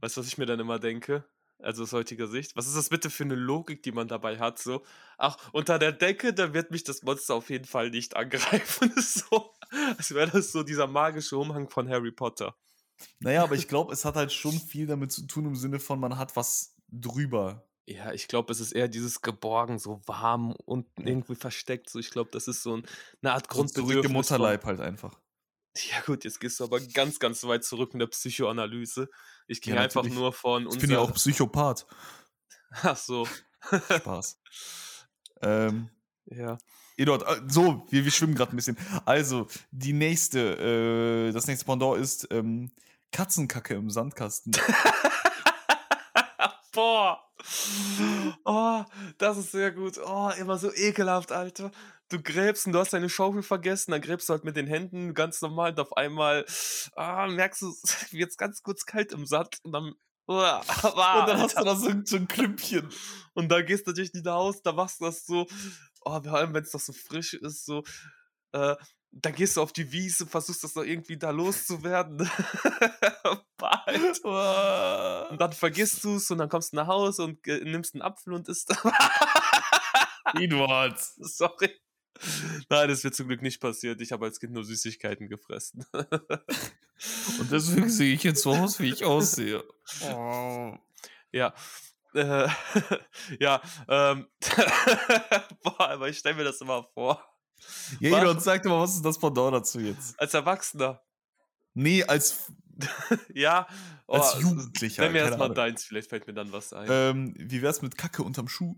Weißt 0.00 0.16
du, 0.16 0.20
was 0.20 0.28
ich 0.28 0.38
mir 0.38 0.46
dann 0.46 0.60
immer 0.60 0.78
denke? 0.78 1.24
Also 1.58 1.82
aus 1.82 1.92
heutiger 1.92 2.26
Sicht. 2.26 2.56
Was 2.56 2.66
ist 2.66 2.76
das 2.76 2.88
bitte 2.88 3.10
für 3.10 3.24
eine 3.24 3.34
Logik, 3.34 3.82
die 3.82 3.92
man 3.92 4.08
dabei 4.08 4.38
hat? 4.38 4.58
So, 4.58 4.82
ach, 5.18 5.36
unter 5.52 5.78
der 5.78 5.92
Decke, 5.92 6.32
da 6.32 6.54
wird 6.54 6.70
mich 6.70 6.84
das 6.84 7.02
Monster 7.02 7.34
auf 7.34 7.50
jeden 7.50 7.66
Fall 7.66 7.90
nicht 7.90 8.16
angreifen. 8.16 8.92
so, 8.96 9.52
als 9.98 10.14
wäre 10.14 10.30
das 10.30 10.52
so 10.52 10.62
dieser 10.62 10.86
magische 10.86 11.36
Umhang 11.36 11.68
von 11.68 11.88
Harry 11.88 12.12
Potter. 12.12 12.56
Naja, 13.18 13.42
aber 13.42 13.54
ich 13.54 13.68
glaube, 13.68 13.92
es 13.92 14.04
hat 14.04 14.16
halt 14.16 14.32
schon 14.32 14.52
viel 14.52 14.86
damit 14.86 15.12
zu 15.12 15.26
tun, 15.26 15.46
im 15.46 15.56
Sinne 15.56 15.80
von, 15.80 16.00
man 16.00 16.18
hat 16.18 16.36
was 16.36 16.76
drüber. 16.88 17.66
Ja, 17.90 18.12
ich 18.12 18.28
glaube, 18.28 18.52
es 18.52 18.60
ist 18.60 18.70
eher 18.70 18.86
dieses 18.86 19.20
Geborgen, 19.20 19.80
so 19.80 20.00
warm 20.06 20.52
und 20.64 20.86
Ja. 20.98 21.06
irgendwie 21.08 21.34
versteckt. 21.34 21.90
So, 21.90 21.98
ich 21.98 22.10
glaube, 22.10 22.30
das 22.30 22.46
ist 22.46 22.62
so 22.62 22.76
ein, 22.76 22.86
eine 23.20 23.32
Art 23.32 23.52
So 23.52 23.64
zurück 23.64 23.74
im 23.74 23.84
Grundbedürfnis. 23.84 24.12
Mutterleib 24.12 24.64
halt 24.64 24.80
einfach. 24.80 25.18
ja 25.76 26.00
gut, 26.06 26.22
jetzt 26.24 26.38
gehst 26.40 26.60
du 26.60 26.64
aber 26.64 26.78
ganz, 26.80 27.18
ganz 27.18 27.42
weit 27.44 27.64
zurück 27.64 27.90
in 27.92 27.98
der 27.98 28.06
Psychoanalyse. 28.06 29.08
Ich 29.48 29.58
Ja, 29.58 29.62
ging 29.72 29.78
einfach 29.78 30.04
nur 30.04 30.32
von 30.32 30.68
Ich 30.68 30.78
bin 30.78 30.90
ja 30.90 31.00
auch. 31.00 31.12
Psychopath. 31.14 31.86
Ach 32.82 32.96
so, 32.96 33.26
Spaß. 33.90 34.38
ähm, 35.42 35.90
ja. 36.26 36.58
Eduard, 36.96 37.22
äh, 37.22 37.42
so, 37.48 37.86
wir, 37.90 38.04
wir 38.04 38.10
schwimmen 38.12 38.36
gerade 38.36 38.52
ein 38.52 38.56
bisschen. 38.56 38.78
Also, 39.04 39.48
die 39.72 39.92
nächste, 39.92 41.28
äh, 41.28 41.32
das 41.32 41.48
nächste 41.48 41.64
Pendant 41.64 41.98
ist 42.00 42.28
ähm, 42.30 42.70
Katzenkacke 43.10 43.74
im 43.74 43.90
Sandkasten. 43.90 44.52
Boah. 46.80 47.20
Oh, 48.46 48.84
das 49.18 49.36
ist 49.36 49.52
sehr 49.52 49.70
gut. 49.70 49.98
Oh, 50.02 50.30
immer 50.38 50.56
so 50.56 50.72
ekelhaft, 50.72 51.30
Alter. 51.30 51.70
Du 52.08 52.22
gräbst 52.22 52.66
und 52.66 52.72
du 52.72 52.78
hast 52.78 52.94
deine 52.94 53.10
Schaufel 53.10 53.42
vergessen, 53.42 53.90
dann 53.90 54.00
gräbst 54.00 54.28
du 54.28 54.32
halt 54.32 54.44
mit 54.44 54.56
den 54.56 54.66
Händen 54.66 55.12
ganz 55.12 55.42
normal 55.42 55.72
und 55.72 55.80
auf 55.80 55.94
einmal 55.98 56.46
ah, 56.96 57.26
merkst 57.26 57.60
du, 57.60 57.68
es 57.68 58.10
wird 58.12 58.36
ganz 58.38 58.62
kurz 58.62 58.86
kalt 58.86 59.12
im 59.12 59.26
Sand 59.26 59.58
und 59.62 59.72
dann. 59.72 59.92
Uah, 60.26 60.60
Und 60.60 61.28
dann 61.28 61.38
hast 61.38 61.58
du 61.58 61.64
da 61.64 61.74
so, 61.76 61.88
ein- 61.90 62.06
so 62.06 62.16
ein 62.16 62.28
Klümpchen. 62.28 62.88
Und 63.34 63.48
dann 63.50 63.66
gehst 63.66 63.86
du 63.86 63.90
natürlich 63.90 64.14
nicht 64.14 64.24
nach 64.24 64.34
Hause, 64.36 64.60
da 64.64 64.72
machst 64.72 65.00
du 65.00 65.04
das 65.04 65.26
so, 65.26 65.46
oh, 66.04 66.22
vor 66.22 66.32
allem 66.34 66.54
wenn 66.54 66.62
es 66.62 66.72
noch 66.72 66.80
so 66.80 66.92
frisch 66.94 67.34
ist, 67.34 67.66
so, 67.66 67.82
äh, 68.52 68.74
dann 69.12 69.34
gehst 69.34 69.56
du 69.56 69.62
auf 69.62 69.72
die 69.72 69.90
Wiese, 69.92 70.26
versuchst 70.26 70.62
das 70.62 70.74
noch 70.74 70.84
irgendwie 70.84 71.16
da 71.16 71.30
loszuwerden. 71.30 72.30
Alter. 73.60 75.30
Und 75.30 75.40
dann 75.40 75.52
vergisst 75.52 76.04
du 76.04 76.16
es 76.16 76.30
und 76.30 76.38
dann 76.38 76.48
kommst 76.48 76.72
du 76.72 76.76
nach 76.76 76.86
Hause 76.86 77.24
und 77.24 77.46
äh, 77.46 77.60
nimmst 77.64 77.94
einen 77.94 78.02
Apfel 78.02 78.32
und 78.32 78.48
isst. 78.48 78.72
Eduard. 80.34 80.98
Sorry. 80.98 81.70
Nein, 82.68 82.88
das 82.88 83.02
wird 83.04 83.14
zum 83.14 83.28
Glück 83.28 83.42
nicht 83.42 83.60
passiert. 83.60 84.00
Ich 84.00 84.12
habe 84.12 84.26
als 84.26 84.40
Kind 84.40 84.52
nur 84.52 84.64
Süßigkeiten 84.64 85.28
gefressen. 85.28 85.84
Und 85.92 87.50
deswegen 87.50 87.88
sehe 87.88 88.14
ich 88.14 88.22
jetzt 88.22 88.42
so 88.42 88.52
aus, 88.52 88.78
wie 88.78 88.90
ich 88.90 89.04
aussehe. 89.04 89.64
Oh. 90.12 90.76
ja. 91.32 91.54
Äh, 92.12 92.48
ja, 93.38 93.62
ähm. 93.88 94.26
Boah, 95.62 95.88
aber 95.90 96.08
ich 96.08 96.18
stelle 96.18 96.36
mir 96.36 96.44
das 96.44 96.60
immer 96.60 96.84
vor. 96.94 97.24
Ja? 98.00 98.18
Eduard, 98.18 98.42
sag 98.42 98.62
doch 98.62 98.70
mal, 98.70 98.80
was 98.80 98.94
ist 98.94 99.04
das 99.04 99.18
Pendant 99.18 99.54
dazu 99.54 99.80
jetzt? 99.80 100.18
Als 100.18 100.34
Erwachsener. 100.34 101.02
Nee, 101.74 102.02
als, 102.04 102.50
Ja. 103.34 103.66
Oh, 104.06 104.14
als 104.14 104.40
Jugendlicher. 104.40 105.02
Nenn 105.02 105.12
mir 105.12 105.20
erstmal 105.20 105.46
Ahnung. 105.46 105.54
deins, 105.54 105.84
vielleicht 105.84 106.10
fällt 106.10 106.26
mir 106.26 106.34
dann 106.34 106.52
was 106.52 106.72
ein. 106.72 106.88
Ähm, 106.90 107.34
wie 107.36 107.62
wär's 107.62 107.82
mit 107.82 107.96
Kacke 107.96 108.22
unterm 108.22 108.48
Schuh? 108.48 108.76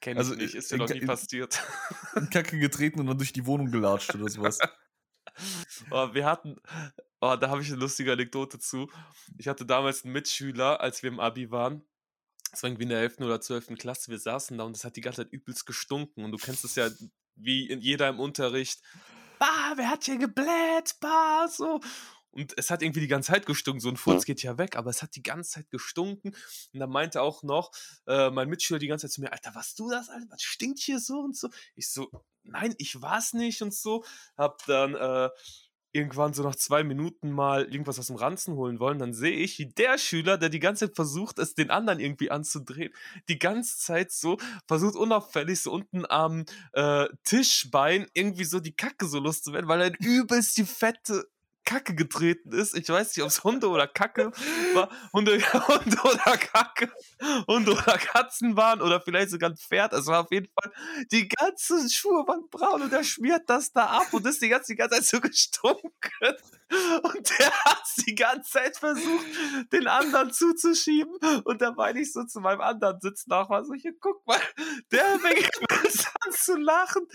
Kenn 0.00 0.18
also, 0.18 0.32
ich 0.34 0.40
nicht, 0.40 0.54
ist 0.54 0.72
äh, 0.72 0.76
mir 0.76 0.84
noch 0.84 0.90
äh, 0.90 0.98
nie 0.98 1.06
passiert. 1.06 1.60
In 2.16 2.30
Kacke 2.30 2.58
getreten 2.58 3.00
und 3.00 3.06
dann 3.06 3.18
durch 3.18 3.32
die 3.32 3.46
Wohnung 3.46 3.70
gelatscht 3.70 4.14
oder 4.14 4.28
sowas. 4.28 4.58
Oh, 5.90 6.12
wir 6.12 6.26
hatten, 6.26 6.56
oh, 7.20 7.36
da 7.36 7.48
habe 7.48 7.62
ich 7.62 7.68
eine 7.68 7.78
lustige 7.78 8.12
Anekdote 8.12 8.58
zu. 8.58 8.90
Ich 9.38 9.48
hatte 9.48 9.64
damals 9.64 10.04
einen 10.04 10.12
Mitschüler, 10.12 10.80
als 10.80 11.02
wir 11.02 11.10
im 11.10 11.20
Abi 11.20 11.50
waren. 11.50 11.82
Das 12.52 12.62
war 12.62 12.68
irgendwie 12.68 12.84
in 12.84 12.90
der 12.90 13.00
11. 13.00 13.20
oder 13.20 13.40
12. 13.40 13.78
Klasse. 13.78 14.10
Wir 14.10 14.18
saßen 14.18 14.56
da 14.58 14.64
und 14.64 14.76
es 14.76 14.84
hat 14.84 14.96
die 14.96 15.00
ganze 15.00 15.24
Zeit 15.24 15.32
übelst 15.32 15.66
gestunken. 15.66 16.24
Und 16.24 16.32
du 16.32 16.38
kennst 16.38 16.64
es 16.64 16.74
ja 16.74 16.88
wie 17.34 17.66
in 17.66 17.80
jeder 17.80 18.08
im 18.08 18.20
Unterricht. 18.20 18.82
Bah, 19.38 19.72
wer 19.74 19.88
hat 19.88 20.04
hier 20.04 20.18
gebläht? 20.18 20.94
Bah, 21.00 21.48
so. 21.48 21.80
Und 22.30 22.54
es 22.56 22.70
hat 22.70 22.82
irgendwie 22.82 23.00
die 23.00 23.08
ganze 23.08 23.32
Zeit 23.32 23.46
gestunken. 23.46 23.80
So 23.80 23.88
ein 23.88 23.96
Furz 23.96 24.24
geht 24.24 24.42
ja 24.42 24.56
weg, 24.56 24.76
aber 24.76 24.90
es 24.90 25.02
hat 25.02 25.16
die 25.16 25.22
ganze 25.22 25.50
Zeit 25.50 25.70
gestunken. 25.70 26.34
Und 26.72 26.80
dann 26.80 26.90
meinte 26.90 27.20
auch 27.20 27.42
noch 27.42 27.72
äh, 28.06 28.30
mein 28.30 28.48
Mitschüler 28.48 28.78
die 28.78 28.86
ganze 28.86 29.06
Zeit 29.06 29.12
zu 29.12 29.20
mir: 29.20 29.32
Alter, 29.32 29.54
was 29.54 29.74
du 29.74 29.90
das, 29.90 30.08
Alter? 30.08 30.26
Was 30.30 30.42
stinkt 30.42 30.78
hier 30.80 30.98
so 30.98 31.20
und 31.20 31.36
so? 31.36 31.48
Ich 31.74 31.90
so: 31.90 32.10
Nein, 32.42 32.74
ich 32.78 33.00
war's 33.02 33.34
nicht 33.34 33.62
und 33.62 33.74
so. 33.74 34.04
Hab 34.36 34.64
dann 34.66 34.94
äh, 34.94 35.30
irgendwann 35.92 36.34
so 36.34 36.42
nach 36.42 36.56
zwei 36.56 36.84
Minuten 36.84 37.30
mal 37.30 37.64
irgendwas 37.64 37.98
aus 37.98 38.08
dem 38.08 38.16
Ranzen 38.16 38.54
holen 38.54 38.80
wollen, 38.80 38.98
dann 38.98 39.12
sehe 39.12 39.36
ich, 39.36 39.58
wie 39.58 39.66
der 39.66 39.98
Schüler, 39.98 40.38
der 40.38 40.48
die 40.48 40.58
ganze 40.58 40.86
Zeit 40.86 40.96
versucht, 40.96 41.38
es 41.38 41.54
den 41.54 41.70
anderen 41.70 42.00
irgendwie 42.00 42.30
anzudrehen, 42.30 42.92
die 43.28 43.38
ganze 43.38 43.78
Zeit 43.78 44.12
so 44.12 44.38
versucht 44.66 44.96
unauffällig 44.96 45.60
so 45.60 45.72
unten 45.72 46.04
am 46.08 46.44
äh, 46.72 47.08
Tischbein 47.24 48.06
irgendwie 48.14 48.44
so 48.44 48.60
die 48.60 48.74
Kacke 48.74 49.06
so 49.06 49.18
loszuwerden, 49.18 49.68
weil 49.68 49.80
er 49.80 49.92
übelst 50.00 50.56
die 50.56 50.64
fette 50.64 51.26
Kacke 51.64 51.94
getreten 51.94 52.52
ist. 52.52 52.76
Ich 52.76 52.88
weiß 52.88 53.16
nicht, 53.16 53.22
ob 53.22 53.28
es 53.28 53.44
Hunde 53.44 53.68
oder 53.68 53.86
Kacke 53.86 54.32
war. 54.74 54.90
Hunde, 55.12 55.32
Hunde 55.68 55.98
oder 56.02 56.36
Kacke. 56.36 56.90
Hunde 57.46 57.72
oder 57.72 57.98
Katzen 57.98 58.56
waren 58.56 58.80
oder 58.80 59.00
vielleicht 59.00 59.30
sogar 59.30 59.50
ein 59.50 59.56
Pferd. 59.56 59.92
Es 59.92 60.06
war 60.06 60.22
auf 60.22 60.30
jeden 60.30 60.48
Fall 60.54 60.72
die 61.10 61.28
ganzen 61.28 61.88
Schuhe 61.90 62.26
waren 62.26 62.48
braun 62.50 62.82
und 62.82 62.92
er 62.92 63.04
schmiert 63.04 63.42
das 63.48 63.72
da 63.72 63.86
ab 63.86 64.12
und 64.12 64.26
ist 64.26 64.42
die 64.42 64.48
ganze, 64.48 64.72
die 64.72 64.76
ganze 64.76 64.96
Zeit 64.96 65.04
so 65.04 65.20
gestunken. 65.20 66.36
Und 67.02 67.38
der 67.38 67.50
hat 67.64 67.82
die 68.06 68.14
ganze 68.14 68.50
Zeit 68.50 68.76
versucht, 68.78 69.26
den 69.72 69.86
anderen 69.88 70.32
zuzuschieben. 70.32 71.14
Und 71.44 71.60
da 71.60 71.72
meine 71.72 72.00
ich 72.00 72.12
so 72.12 72.24
zu 72.24 72.40
meinem 72.40 72.62
anderen 72.62 72.98
Sitznachbar 73.00 73.64
so, 73.64 73.74
hier, 73.74 73.92
guck 74.00 74.26
mal, 74.26 74.40
der 74.90 75.18
fängt 75.18 75.50
an 76.24 76.32
zu 76.32 76.56
lachen. 76.56 77.06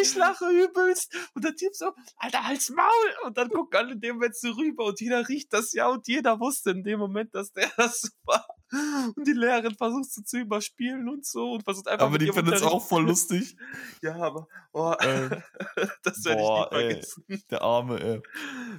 Ich 0.00 0.14
lache 0.14 0.50
übelst. 0.50 1.14
Und 1.34 1.44
der 1.44 1.56
Typ 1.56 1.74
so, 1.74 1.92
Alter, 2.18 2.46
halt's 2.46 2.68
Maul. 2.68 3.14
Und 3.24 3.38
dann 3.38 3.48
gucken 3.48 3.78
alle 3.78 3.87
in 3.90 4.00
dem 4.00 4.16
Moment 4.16 4.36
so 4.36 4.50
rüber 4.50 4.84
und 4.86 5.00
jeder 5.00 5.28
riecht 5.28 5.52
das 5.52 5.72
ja 5.72 5.88
und 5.88 6.06
jeder 6.08 6.38
wusste 6.40 6.70
in 6.70 6.82
dem 6.84 6.98
Moment, 6.98 7.34
dass 7.34 7.52
der 7.52 7.68
das 7.76 8.10
war. 8.24 8.46
Und 9.16 9.26
die 9.26 9.32
Lehrerin 9.32 9.74
versucht 9.76 10.12
so 10.12 10.20
zu 10.20 10.36
überspielen 10.40 11.08
und 11.08 11.24
so 11.24 11.52
und 11.52 11.62
versucht 11.64 11.88
einfach 11.88 12.04
Aber 12.06 12.18
die 12.18 12.30
finden 12.30 12.52
es 12.52 12.60
auch 12.62 12.86
voll 12.86 13.02
lustig. 13.06 13.56
Ja, 14.02 14.14
aber 14.16 14.46
oh, 14.72 14.92
Ähm, 15.00 15.42
das 16.02 16.22
werde 16.26 16.40
ich 16.42 16.46
boah, 16.46 16.68
nie 16.70 16.76
ey. 16.76 16.90
vergessen. 16.90 17.24
Der 17.50 17.62
Arme, 17.62 17.98
ey. 17.98 18.20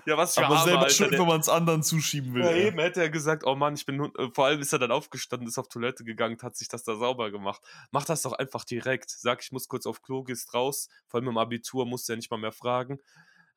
Ja, 0.05 0.16
was 0.16 0.36
für 0.36 0.45
Aber 0.45 0.57
Arme, 0.57 0.66
selber 0.70 0.84
Alter. 0.84 1.07
Der- 1.10 1.20
wenn 1.20 1.28
man 1.28 1.39
es 1.39 1.49
anderen 1.49 1.82
zuschieben 1.82 2.36
will. 2.36 2.43
ja, 2.43 2.49
ey. 2.51 2.68
eben 2.68 2.78
hätte 2.78 3.01
er 3.01 3.10
gesagt, 3.10 3.43
oh 3.47 3.55
Mann, 3.55 3.74
ich 3.74 3.86
bin 3.88 3.95
nun, 3.97 4.14
äh, 4.16 4.30
vor 4.32 4.45
allem 4.45 4.62
ist 4.62 4.72
er 4.74 4.78
dann 4.80 4.91
aufgestanden, 4.91 5.47
ist 5.47 5.57
auf 5.57 5.70
Toilette 5.70 6.03
gegangen, 6.03 6.38
hat 6.43 6.55
sich 6.55 6.68
das 6.68 6.84
da 6.84 6.95
sauber 6.95 7.32
gemacht. 7.32 7.62
Mach 7.89 8.05
das 8.05 8.22
doch 8.22 8.34
einfach 8.34 8.66
direkt. 8.66 9.10
Sag, 9.10 9.41
ich 9.41 9.51
muss 9.51 9.68
kurz 9.68 9.88
auf 9.88 10.03
Klo, 10.03 10.22
gehst 10.24 10.53
raus. 10.53 10.88
Vor 11.07 11.20
allem 11.20 11.30
im 11.30 11.38
Abitur 11.39 11.88
musst 11.88 12.07
du 12.07 12.14
ja 12.14 12.18
nicht 12.18 12.30
mal 12.30 12.38
mehr 12.38 12.51
fragen. 12.51 12.99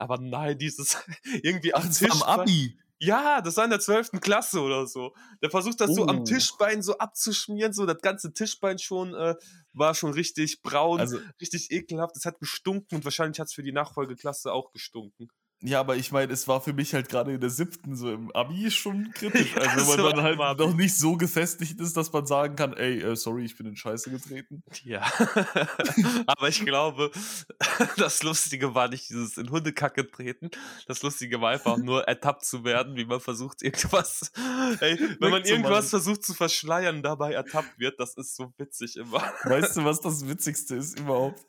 Aber 0.02 0.18
nein, 0.18 0.58
dieses 0.58 0.96
irgendwie 1.42 1.74
am 1.74 1.90
Tisch. 1.90 2.10
am 2.10 2.22
Abi. 2.22 2.78
Ja, 2.98 3.40
das 3.40 3.56
war 3.56 3.64
in 3.64 3.70
der 3.70 3.80
12. 3.80 4.20
Klasse 4.20 4.60
oder 4.60 4.86
so. 4.86 5.12
Der 5.42 5.50
versucht 5.50 5.80
das 5.80 5.92
so 5.92 6.06
am 6.06 6.20
Oh. 6.20 6.24
Tischbein 6.24 6.82
so 6.82 6.98
abzuschmieren, 6.98 7.72
so 7.72 7.84
das 7.84 8.00
ganze 8.00 8.32
Tischbein 8.32 8.78
schon 8.78 9.12
äh, 9.14 9.34
war 9.72 9.94
schon 9.96 10.12
richtig 10.12 10.62
braun, 10.62 11.00
Also, 11.00 11.18
richtig 11.40 11.72
ekelhaft. 11.72 12.16
Es 12.16 12.24
hat 12.26 12.38
gestunken 12.38 12.94
und 12.96 13.04
wahrscheinlich 13.04 13.40
hat 13.40 13.48
es 13.48 13.54
für 13.54 13.64
die 13.64 13.72
Nachfolgeklasse 13.72 14.52
auch 14.52 14.70
gestunken. 14.70 15.28
Ja, 15.62 15.80
aber 15.80 15.96
ich 15.96 16.10
meine, 16.12 16.32
es 16.32 16.48
war 16.48 16.60
für 16.60 16.72
mich 16.72 16.92
halt 16.94 17.08
gerade 17.08 17.32
in 17.32 17.40
der 17.40 17.50
siebten, 17.50 17.94
so 17.96 18.10
im 18.12 18.30
Abi 18.32 18.70
schon 18.70 19.12
kritisch. 19.14 19.54
Ja, 19.56 19.62
Also, 19.62 19.92
wenn 19.92 19.96
so 19.98 20.02
man 20.02 20.16
dann 20.16 20.24
halt 20.24 20.40
Abi. 20.40 20.62
noch 20.64 20.74
nicht 20.74 20.96
so 20.96 21.16
gefestigt 21.16 21.80
ist, 21.80 21.96
dass 21.96 22.12
man 22.12 22.26
sagen 22.26 22.56
kann, 22.56 22.72
ey, 22.76 23.00
äh, 23.00 23.16
sorry, 23.16 23.44
ich 23.44 23.56
bin 23.56 23.66
in 23.66 23.76
Scheiße 23.76 24.10
getreten. 24.10 24.62
Ja, 24.84 25.02
aber 26.26 26.48
ich 26.48 26.64
glaube, 26.64 27.10
das 27.96 28.22
Lustige 28.22 28.74
war 28.74 28.88
nicht 28.88 29.08
dieses 29.08 29.36
in 29.38 29.50
Hundekacke 29.50 30.10
treten. 30.10 30.50
Das 30.86 31.02
Lustige 31.02 31.40
war 31.40 31.50
einfach 31.50 31.76
nur 31.76 32.04
ertappt 32.04 32.44
zu 32.44 32.64
werden, 32.64 32.96
wie 32.96 33.04
man 33.04 33.20
versucht, 33.20 33.62
irgendwas. 33.62 34.32
Ey, 34.80 34.98
wenn 35.20 35.30
man 35.30 35.44
irgendwas 35.44 35.90
versucht 35.90 36.24
zu 36.24 36.34
verschleiern, 36.34 37.02
dabei 37.02 37.32
ertappt 37.32 37.78
wird, 37.78 38.00
das 38.00 38.14
ist 38.16 38.34
so 38.36 38.52
witzig 38.58 38.96
immer. 38.96 39.22
Weißt 39.44 39.76
du, 39.76 39.84
was 39.84 40.00
das 40.00 40.26
Witzigste 40.28 40.76
ist 40.76 40.98
überhaupt? 40.98 41.40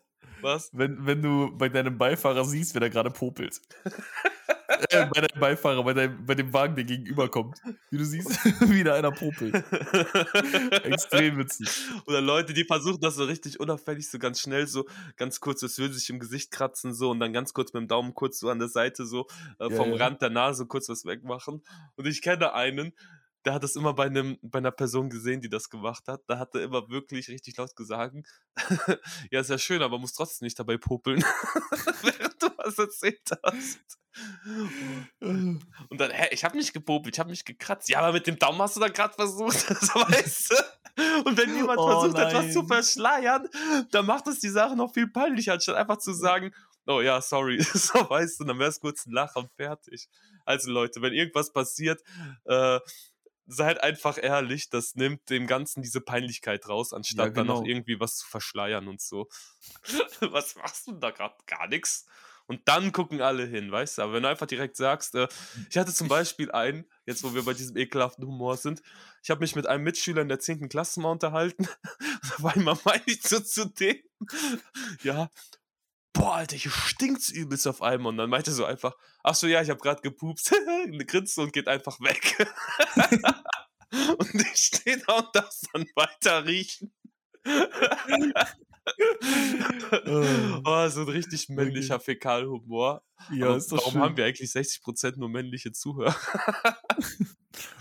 Was? 0.43 0.69
Wenn, 0.73 1.05
wenn 1.05 1.21
du 1.21 1.51
bei 1.57 1.69
deinem 1.69 1.97
Beifahrer 1.97 2.45
siehst, 2.45 2.73
wer 2.73 2.81
da 2.81 2.89
gerade 2.89 3.09
popelt. 3.09 3.61
äh, 4.89 5.05
bei 5.05 5.21
deinem 5.21 5.39
Beifahrer, 5.39 5.83
bei, 5.83 5.93
deinem, 5.93 6.25
bei 6.25 6.35
dem 6.35 6.51
Wagen, 6.53 6.75
der 6.75 6.83
gegenüberkommt. 6.83 7.59
Wie 7.89 7.97
du 7.97 8.05
siehst, 8.05 8.43
wieder 8.69 8.95
einer 8.95 9.11
popelt. 9.11 9.55
Extrem 10.83 11.37
witzig. 11.37 11.69
Oder 12.05 12.21
Leute, 12.21 12.53
die 12.53 12.63
versuchen 12.63 13.01
das 13.01 13.15
so 13.15 13.23
richtig 13.23 13.59
unauffällig, 13.59 14.09
so 14.09 14.19
ganz 14.19 14.39
schnell, 14.39 14.67
so 14.67 14.85
ganz 15.15 15.39
kurz, 15.39 15.61
das 15.61 15.77
will 15.79 15.91
sich 15.91 16.09
im 16.09 16.19
Gesicht 16.19 16.51
kratzen, 16.51 16.93
so 16.93 17.11
und 17.11 17.19
dann 17.19 17.33
ganz 17.33 17.53
kurz 17.53 17.73
mit 17.73 17.81
dem 17.81 17.87
Daumen 17.87 18.13
kurz 18.13 18.39
so 18.39 18.49
an 18.49 18.59
der 18.59 18.69
Seite, 18.69 19.05
so 19.05 19.27
äh, 19.59 19.69
Ja, 19.69 19.75
vom 19.75 19.91
ja. 19.91 19.97
Rand 19.97 20.21
der 20.21 20.29
Nase 20.29 20.65
kurz 20.65 20.89
was 20.89 21.05
wegmachen. 21.05 21.63
Und 21.95 22.07
ich 22.07 22.21
kenne 22.21 22.53
einen, 22.53 22.93
der 23.45 23.53
hat 23.53 23.63
das 23.63 23.75
immer 23.75 23.93
bei, 23.93 24.05
einem, 24.05 24.37
bei 24.41 24.59
einer 24.59 24.71
Person 24.71 25.09
gesehen, 25.09 25.41
die 25.41 25.49
das 25.49 25.69
gemacht 25.69 26.07
hat. 26.07 26.21
Da 26.27 26.39
hat 26.39 26.55
er 26.55 26.61
immer 26.61 26.89
wirklich 26.89 27.27
richtig 27.29 27.57
laut 27.57 27.75
gesagt: 27.75 28.15
Ja, 29.31 29.41
ist 29.41 29.49
ja 29.49 29.57
schön, 29.57 29.81
aber 29.81 29.99
muss 29.99 30.13
trotzdem 30.13 30.45
nicht 30.45 30.57
dabei 30.57 30.77
popeln, 30.77 31.21
während 32.01 32.41
du 32.41 32.47
was 32.57 32.77
erzählt 32.77 33.29
hast. 33.43 33.99
Und 35.19 35.61
dann, 35.97 36.11
hä, 36.11 36.27
ich 36.31 36.43
habe 36.43 36.55
nicht 36.55 36.73
gepopelt, 36.73 37.15
ich 37.15 37.19
habe 37.19 37.29
mich 37.29 37.45
gekratzt. 37.45 37.89
Ja, 37.89 37.99
aber 37.99 38.13
mit 38.13 38.27
dem 38.27 38.37
Daumen 38.37 38.61
hast 38.61 38.75
du 38.75 38.79
da 38.79 38.87
gerade 38.87 39.13
versucht, 39.13 39.59
so 39.81 39.99
weißt 39.99 40.51
du. 40.51 41.25
Und 41.25 41.37
wenn 41.37 41.55
jemand 41.55 41.79
Oh 41.79 41.87
versucht, 41.87 42.19
etwas 42.19 42.53
zu 42.53 42.59
nein. 42.59 42.67
verschleiern, 42.67 43.47
dann 43.91 44.05
macht 44.05 44.27
es 44.27 44.39
die 44.39 44.49
Sache 44.49 44.75
noch 44.75 44.93
viel 44.93 45.07
peinlicher, 45.07 45.53
anstatt 45.53 45.75
einfach 45.75 45.97
zu 45.97 46.13
sagen, 46.13 46.53
oh 46.85 47.01
ja, 47.01 47.19
sorry, 47.21 47.61
so 47.61 48.07
weißt 48.07 48.39
du, 48.39 48.43
dann 48.45 48.59
wäre 48.59 48.69
es 48.69 48.79
kurz 48.79 49.05
ein 49.05 49.11
Lacher 49.11 49.39
und 49.39 49.51
fertig. 49.55 50.07
Also 50.45 50.71
Leute, 50.71 51.01
wenn 51.01 51.13
irgendwas 51.13 51.51
passiert, 51.51 52.01
äh, 52.45 52.79
seid 53.45 53.83
einfach 53.83 54.17
ehrlich, 54.21 54.69
das 54.69 54.95
nimmt 54.95 55.29
dem 55.29 55.47
Ganzen 55.47 55.81
diese 55.81 56.01
Peinlichkeit 56.01 56.67
raus, 56.67 56.93
anstatt 56.93 57.35
dann 57.37 57.47
noch 57.47 57.63
genau. 57.63 57.69
irgendwie 57.69 57.99
was 57.99 58.17
zu 58.17 58.27
verschleiern 58.27 58.87
und 58.87 59.01
so. 59.01 59.27
was 60.21 60.55
machst 60.55 60.87
du 60.87 60.91
denn 60.91 61.01
da 61.01 61.11
gerade? 61.11 61.35
Gar 61.45 61.67
nichts. 61.67 62.05
Und 62.45 62.67
dann 62.67 62.91
gucken 62.91 63.21
alle 63.21 63.45
hin, 63.45 63.71
weißt 63.71 63.97
du? 63.97 64.01
Aber 64.01 64.13
wenn 64.13 64.23
du 64.23 64.29
einfach 64.29 64.47
direkt 64.47 64.75
sagst, 64.75 65.15
äh, 65.15 65.27
ich 65.69 65.77
hatte 65.77 65.93
zum 65.93 66.09
Beispiel 66.09 66.51
einen, 66.51 66.85
jetzt 67.05 67.23
wo 67.23 67.33
wir 67.33 67.45
bei 67.45 67.53
diesem 67.53 67.77
ekelhaften 67.77 68.25
Humor 68.25 68.57
sind, 68.57 68.81
ich 69.23 69.29
habe 69.29 69.39
mich 69.39 69.55
mit 69.55 69.65
einem 69.65 69.83
Mitschüler 69.83 70.21
in 70.21 70.27
der 70.27 70.39
10. 70.39 70.67
Klasse 70.67 70.99
mal 70.99 71.11
unterhalten. 71.11 71.67
da 71.99 72.43
war 72.43 72.55
immer 72.55 72.77
meine 72.83 73.03
ich 73.05 73.23
so 73.23 73.39
zu 73.39 73.65
dem, 73.65 73.97
ja, 75.03 75.29
boah, 76.13 76.35
Alter, 76.35 76.55
hier 76.55 76.71
stinkt's 76.71 77.29
übelst 77.29 77.67
auf 77.67 77.81
einmal. 77.81 78.11
Und 78.11 78.17
dann 78.17 78.29
meinte 78.29 78.51
er 78.51 78.53
so 78.53 78.65
einfach, 78.65 78.95
ach 79.23 79.35
so, 79.35 79.47
ja, 79.47 79.61
ich 79.61 79.69
habe 79.69 79.79
gerade 79.79 80.01
gepupst, 80.01 80.51
grinst 81.07 81.37
und 81.39 81.51
geht 81.51 81.67
einfach 81.67 81.99
weg. 81.99 82.47
und 84.17 84.35
ich 84.35 84.55
stehe 84.55 85.01
da 85.05 85.17
und 85.17 85.29
darf 85.33 85.53
dann 85.73 85.85
weiter 85.95 86.45
riechen. 86.45 86.93
oh, 90.65 90.89
so 90.89 91.01
ein 91.01 91.09
richtig 91.09 91.49
männlicher 91.49 91.99
Fäkalhumor. 91.99 93.03
Ja, 93.31 93.55
ist 93.55 93.71
warum 93.71 93.93
schön. 93.93 94.01
haben 94.01 94.17
wir 94.17 94.25
eigentlich 94.25 94.49
60% 94.49 95.17
nur 95.17 95.29
männliche 95.29 95.71
Zuhörer? 95.71 96.15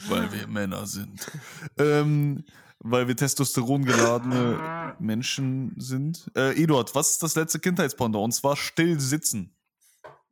Weil 0.09 0.33
wir 0.33 0.47
Männer 0.49 0.87
sind. 0.87 1.31
ähm, 1.79 2.45
weil 2.85 3.09
wir 3.09 3.17
testosterongeladene 3.17 4.97
Menschen 4.99 5.75
sind. 5.79 6.31
Äh, 6.37 6.61
Eduard, 6.63 6.95
was 6.95 7.11
ist 7.11 7.23
das 7.23 7.35
letzte 7.35 7.59
Kindheitspendant? 7.61 8.23
Und 8.25 8.33
zwar 8.33 8.57
still 8.57 8.99
sitzen. 9.01 9.55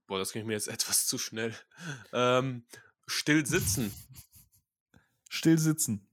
Boah, 0.07 0.19
das 0.19 0.33
ging 0.33 0.47
mir 0.47 0.55
jetzt 0.55 0.69
etwas 0.69 1.07
zu 1.07 1.19
schnell. 1.19 1.55
Ähm, 2.13 2.65
still 3.07 3.47
sitzen. 3.47 3.93
Still 5.29 5.59
sitzen. 5.59 6.07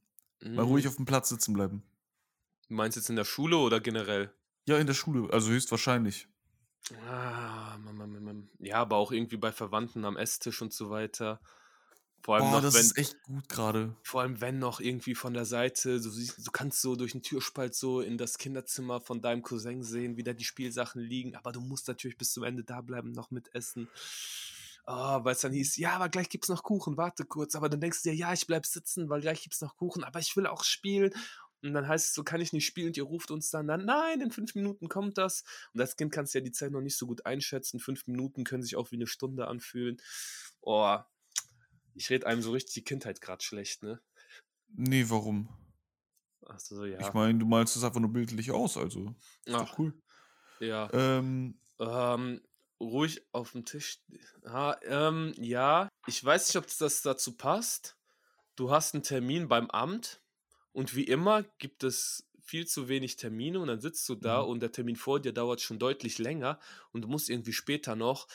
Mal 0.44 0.52
Mhm. 0.52 0.60
ruhig 0.72 0.88
auf 0.88 0.96
dem 0.96 1.06
Platz 1.06 1.30
sitzen 1.30 1.54
bleiben. 1.54 1.84
Du 2.68 2.76
meinst 2.76 2.96
jetzt 2.96 3.10
in 3.10 3.16
der 3.16 3.26
Schule 3.26 3.58
oder 3.58 3.80
generell? 3.80 4.32
Ja, 4.68 4.78
in 4.78 4.86
der 4.88 4.94
Schule, 4.94 5.32
also 5.34 5.50
höchstwahrscheinlich. 5.50 6.28
Ah, 7.10 7.78
Mann, 7.80 7.98
Mann, 7.98 8.24
Mann. 8.24 8.50
Ja, 8.60 8.76
aber 8.82 8.98
auch 8.98 9.12
irgendwie 9.12 9.38
bei 9.38 9.52
Verwandten 9.52 10.06
am 10.06 10.16
Esstisch 10.18 10.62
und 10.62 10.74
so 10.74 10.90
weiter. 10.90 11.42
Vor 12.28 12.36
allem, 12.36 12.48
Boah, 12.48 12.52
noch, 12.56 12.62
das 12.62 12.74
wenn, 12.74 12.82
ist 12.82 12.98
echt 12.98 13.24
gut 13.24 13.48
gerade. 13.48 13.96
vor 14.04 14.20
allem 14.20 14.42
wenn 14.42 14.60
noch 14.60 14.82
irgendwie 14.82 15.16
von 15.16 15.34
der 15.34 15.46
Seite, 15.46 16.02
du, 16.02 16.10
siehst, 16.10 16.46
du 16.46 16.52
kannst 16.52 16.82
so 16.82 16.98
durch 16.98 17.14
den 17.14 17.22
Türspalt 17.22 17.74
so 17.74 18.02
in 18.02 18.18
das 18.18 18.38
Kinderzimmer 18.38 19.00
von 19.00 19.22
deinem 19.22 19.44
Cousin 19.44 19.82
sehen, 19.82 20.18
wie 20.18 20.24
da 20.24 20.34
die 20.34 20.44
Spielsachen 20.44 21.02
liegen, 21.02 21.38
aber 21.38 21.54
du 21.54 21.62
musst 21.62 21.88
natürlich 21.88 22.18
bis 22.18 22.34
zum 22.34 22.44
Ende 22.44 22.66
da 22.66 22.82
bleiben, 22.82 23.14
noch 23.14 23.32
mitessen. 23.32 23.88
Oh, 24.86 25.24
weil 25.24 25.36
es 25.36 25.40
dann 25.40 25.54
hieß, 25.54 25.78
ja, 25.78 25.92
aber 25.92 26.10
gleich 26.10 26.28
gibt's 26.28 26.50
noch 26.50 26.64
Kuchen, 26.64 26.98
warte 26.98 27.24
kurz. 27.24 27.56
Aber 27.56 27.70
dann 27.70 27.80
denkst 27.80 28.04
du 28.04 28.10
dir, 28.10 28.16
ja, 28.18 28.34
ich 28.34 28.46
bleib 28.46 28.66
sitzen, 28.66 29.08
weil 29.08 29.22
gleich 29.22 29.44
gibt's 29.44 29.62
noch 29.62 29.78
Kuchen, 29.78 30.04
aber 30.04 30.20
ich 30.20 30.36
will 30.36 30.48
auch 30.48 30.66
spielen. 30.66 31.14
Und 31.64 31.74
dann 31.74 31.88
heißt 31.88 32.10
es 32.10 32.14
so, 32.14 32.26
kann 32.26 32.42
ich 32.42 32.52
nicht 32.52 32.66
spielen? 32.66 32.88
Und 32.88 32.98
ihr 32.98 33.04
ruft 33.04 33.32
uns 33.32 33.52
dann, 33.52 33.68
dann, 33.68 33.86
nein, 33.86 34.20
in 34.20 34.32
fünf 34.32 34.54
Minuten 34.54 34.90
kommt 34.90 35.18
das. 35.18 35.46
Und 35.74 35.80
als 35.80 35.96
Kind 35.96 36.12
kannst 36.12 36.34
du 36.34 36.40
ja 36.40 36.44
die 36.44 36.52
Zeit 36.52 36.72
noch 36.72 36.82
nicht 36.82 36.98
so 36.98 37.08
gut 37.08 37.26
einschätzen. 37.26 37.80
Fünf 37.80 38.06
Minuten 38.06 38.44
können 38.44 38.64
sich 38.64 38.76
auch 38.76 38.92
wie 38.92 38.98
eine 38.98 39.08
Stunde 39.08 39.48
anfühlen. 39.48 40.02
Oh, 40.60 40.98
ich 41.98 42.10
rede 42.10 42.28
einem 42.28 42.42
so 42.42 42.52
richtig 42.52 42.74
die 42.76 42.84
Kindheit 42.84 43.22
gerade 43.22 43.44
schlecht, 43.44 43.84
ne? 43.84 44.02
Nee, 44.78 45.04
warum? 45.10 45.50
Ach 46.48 46.60
so, 46.60 46.86
ja. 46.86 47.00
Ich 47.00 47.14
meine, 47.14 47.38
du 47.40 47.46
malst 47.46 47.76
es 47.76 47.84
einfach 47.84 48.00
nur 48.00 48.12
bildlich 48.14 48.52
aus, 48.52 48.78
also. 48.78 49.16
Ist 49.46 49.60
Ach, 49.60 49.72
doch 49.72 49.78
cool. 49.80 49.94
ja. 50.62 50.94
Ähm, 50.94 51.60
Ähm, 51.80 52.44
ruhig 52.82 53.28
auf 53.34 53.54
dem 53.54 53.66
Tisch. 53.66 54.00
Ha, 54.46 54.80
ähm, 54.84 55.34
ja, 55.38 55.90
ich 56.08 56.24
weiß 56.24 56.48
nicht, 56.50 56.58
ob 56.58 56.68
das 56.80 57.02
dazu 57.04 57.38
passt. 57.38 57.98
Du 58.56 58.72
hast 58.72 58.96
einen 58.96 59.04
Termin 59.04 59.48
beim 59.50 59.70
Amt 59.72 60.22
und 60.74 60.96
wie 60.96 61.06
immer 61.06 61.44
gibt 61.60 61.84
es 61.84 62.30
viel 62.42 62.68
zu 62.68 62.90
wenig 62.90 63.18
Termine 63.18 63.60
und 63.60 63.68
dann 63.70 63.82
sitzt 63.82 64.08
du 64.10 64.16
da 64.16 64.40
Mhm. 64.40 64.42
und 64.42 64.62
der 64.62 64.72
Termin 64.74 64.98
vor 64.98 65.22
dir 65.22 65.34
dauert 65.34 65.62
schon 65.62 65.80
deutlich 65.80 66.20
länger 66.20 66.60
und 66.94 67.04
du 67.04 67.08
musst 67.10 67.30
irgendwie 67.30 67.54
später 67.54 67.96
noch, 67.96 68.28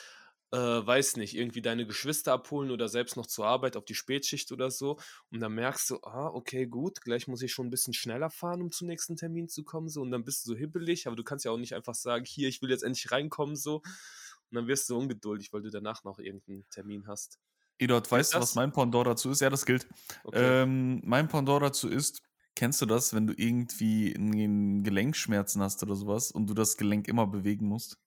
äh, 0.53 0.85
weiß 0.85 1.17
nicht, 1.17 1.35
irgendwie 1.35 1.63
deine 1.63 1.87
Geschwister 1.87 2.31
abholen 2.31 2.69
oder 2.69 2.87
selbst 2.87 3.17
noch 3.17 3.25
zur 3.25 3.47
Arbeit 3.47 3.75
auf 3.75 3.85
die 3.85 3.95
Spätschicht 3.95 4.51
oder 4.51 4.69
so 4.69 4.99
und 5.31 5.39
dann 5.39 5.53
merkst 5.53 5.89
du, 5.89 5.99
ah, 6.03 6.27
okay, 6.27 6.67
gut, 6.67 7.01
gleich 7.01 7.27
muss 7.27 7.41
ich 7.41 7.51
schon 7.51 7.67
ein 7.67 7.71
bisschen 7.71 7.95
schneller 7.95 8.29
fahren, 8.29 8.61
um 8.61 8.71
zum 8.71 8.87
nächsten 8.87 9.15
Termin 9.15 9.49
zu 9.49 9.63
kommen 9.63 9.89
so 9.89 10.01
und 10.01 10.11
dann 10.11 10.23
bist 10.23 10.45
du 10.45 10.51
so 10.51 10.55
hibbelig, 10.55 11.07
aber 11.07 11.15
du 11.15 11.23
kannst 11.23 11.43
ja 11.43 11.51
auch 11.51 11.57
nicht 11.57 11.73
einfach 11.73 11.95
sagen, 11.95 12.23
hier, 12.25 12.47
ich 12.49 12.61
will 12.61 12.69
jetzt 12.69 12.83
endlich 12.83 13.11
reinkommen 13.11 13.55
so 13.55 13.77
und 13.77 14.55
dann 14.55 14.67
wirst 14.67 14.87
du 14.89 14.97
ungeduldig, 14.97 15.51
weil 15.53 15.63
du 15.63 15.71
danach 15.71 16.03
noch 16.03 16.19
irgendeinen 16.19 16.69
Termin 16.69 17.07
hast. 17.07 17.39
Eduard, 17.79 18.09
weißt 18.09 18.35
du, 18.35 18.39
was 18.39 18.53
mein 18.53 18.71
Pendant 18.71 19.07
dazu 19.07 19.31
ist? 19.31 19.41
Ja, 19.41 19.49
das 19.49 19.65
gilt. 19.65 19.87
Okay. 20.23 20.61
Ähm, 20.61 21.01
mein 21.03 21.27
Pendant 21.27 21.63
dazu 21.63 21.89
ist, 21.89 22.21
kennst 22.55 22.79
du 22.79 22.85
das, 22.85 23.15
wenn 23.15 23.25
du 23.25 23.33
irgendwie 23.35 24.15
einen 24.15 24.83
Gelenkschmerzen 24.83 25.63
hast 25.63 25.81
oder 25.81 25.95
sowas 25.95 26.31
und 26.31 26.45
du 26.45 26.53
das 26.53 26.77
Gelenk 26.77 27.07
immer 27.07 27.25
bewegen 27.25 27.65
musst? 27.65 27.97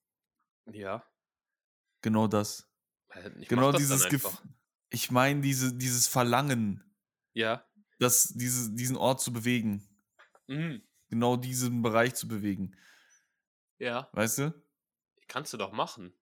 ja. 0.73 1.03
Genau 2.07 2.29
das. 2.29 2.69
Äh, 3.11 3.31
Ich 3.41 3.49
genau 3.49 3.73
das 3.73 3.81
dieses 3.81 4.09
Gefühl. 4.09 4.31
Ich 4.91 5.11
meine, 5.11 5.41
diese, 5.41 5.75
dieses 5.77 6.07
Verlangen, 6.07 6.85
Ja. 7.33 7.67
das, 7.99 8.29
diese, 8.33 8.73
diesen 8.73 8.97
Ort 8.97 9.21
zu 9.21 9.33
bewegen. 9.33 9.83
Mhm. 10.47 10.83
Genau 11.11 11.37
diesen 11.37 11.83
Bereich 11.83 12.15
zu 12.15 12.29
bewegen. 12.29 12.77
Ja. 13.79 14.09
Weißt 14.13 14.39
du? 14.39 14.55
Kannst 15.27 15.53
du 15.53 15.57
doch 15.57 15.73
machen. 15.73 16.13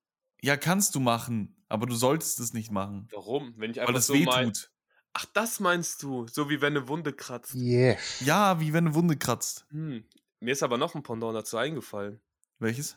Ja, 0.41 0.57
kannst 0.57 0.95
du 0.95 1.01
machen, 1.01 1.63
aber 1.69 1.85
du 1.87 1.95
solltest 1.95 2.41
es 2.41 2.55
nicht 2.55 2.71
machen. 2.71 3.07
Warum? 3.13 3.53
Wenn 3.59 3.71
ich 3.73 3.77
Weil 3.77 3.83
einfach 3.83 3.95
das 3.97 4.07
so 4.07 4.15
weh 4.15 4.25
mein. 4.25 4.55
tut. 4.55 4.71
Ach, 5.13 5.27
das 5.35 5.61
meinst 5.61 6.03
du? 6.03 6.27
So 6.29 6.49
wie 6.49 6.63
wenn 6.63 6.75
eine 6.79 6.89
Wunde 6.89 7.13
kratzt. 7.13 7.53
Yes. 7.55 8.21
Ja, 8.21 8.59
wie 8.59 8.73
wenn 8.73 8.87
eine 8.87 8.95
Wunde 8.95 9.19
kratzt. 9.19 9.67
Hm. 9.69 10.09
Mir 10.41 10.53
ist 10.53 10.63
aber 10.63 10.79
noch 10.79 10.95
ein 10.95 11.03
Pendant 11.03 11.37
dazu 11.37 11.59
eingefallen. 11.59 12.23
Welches? 12.59 12.97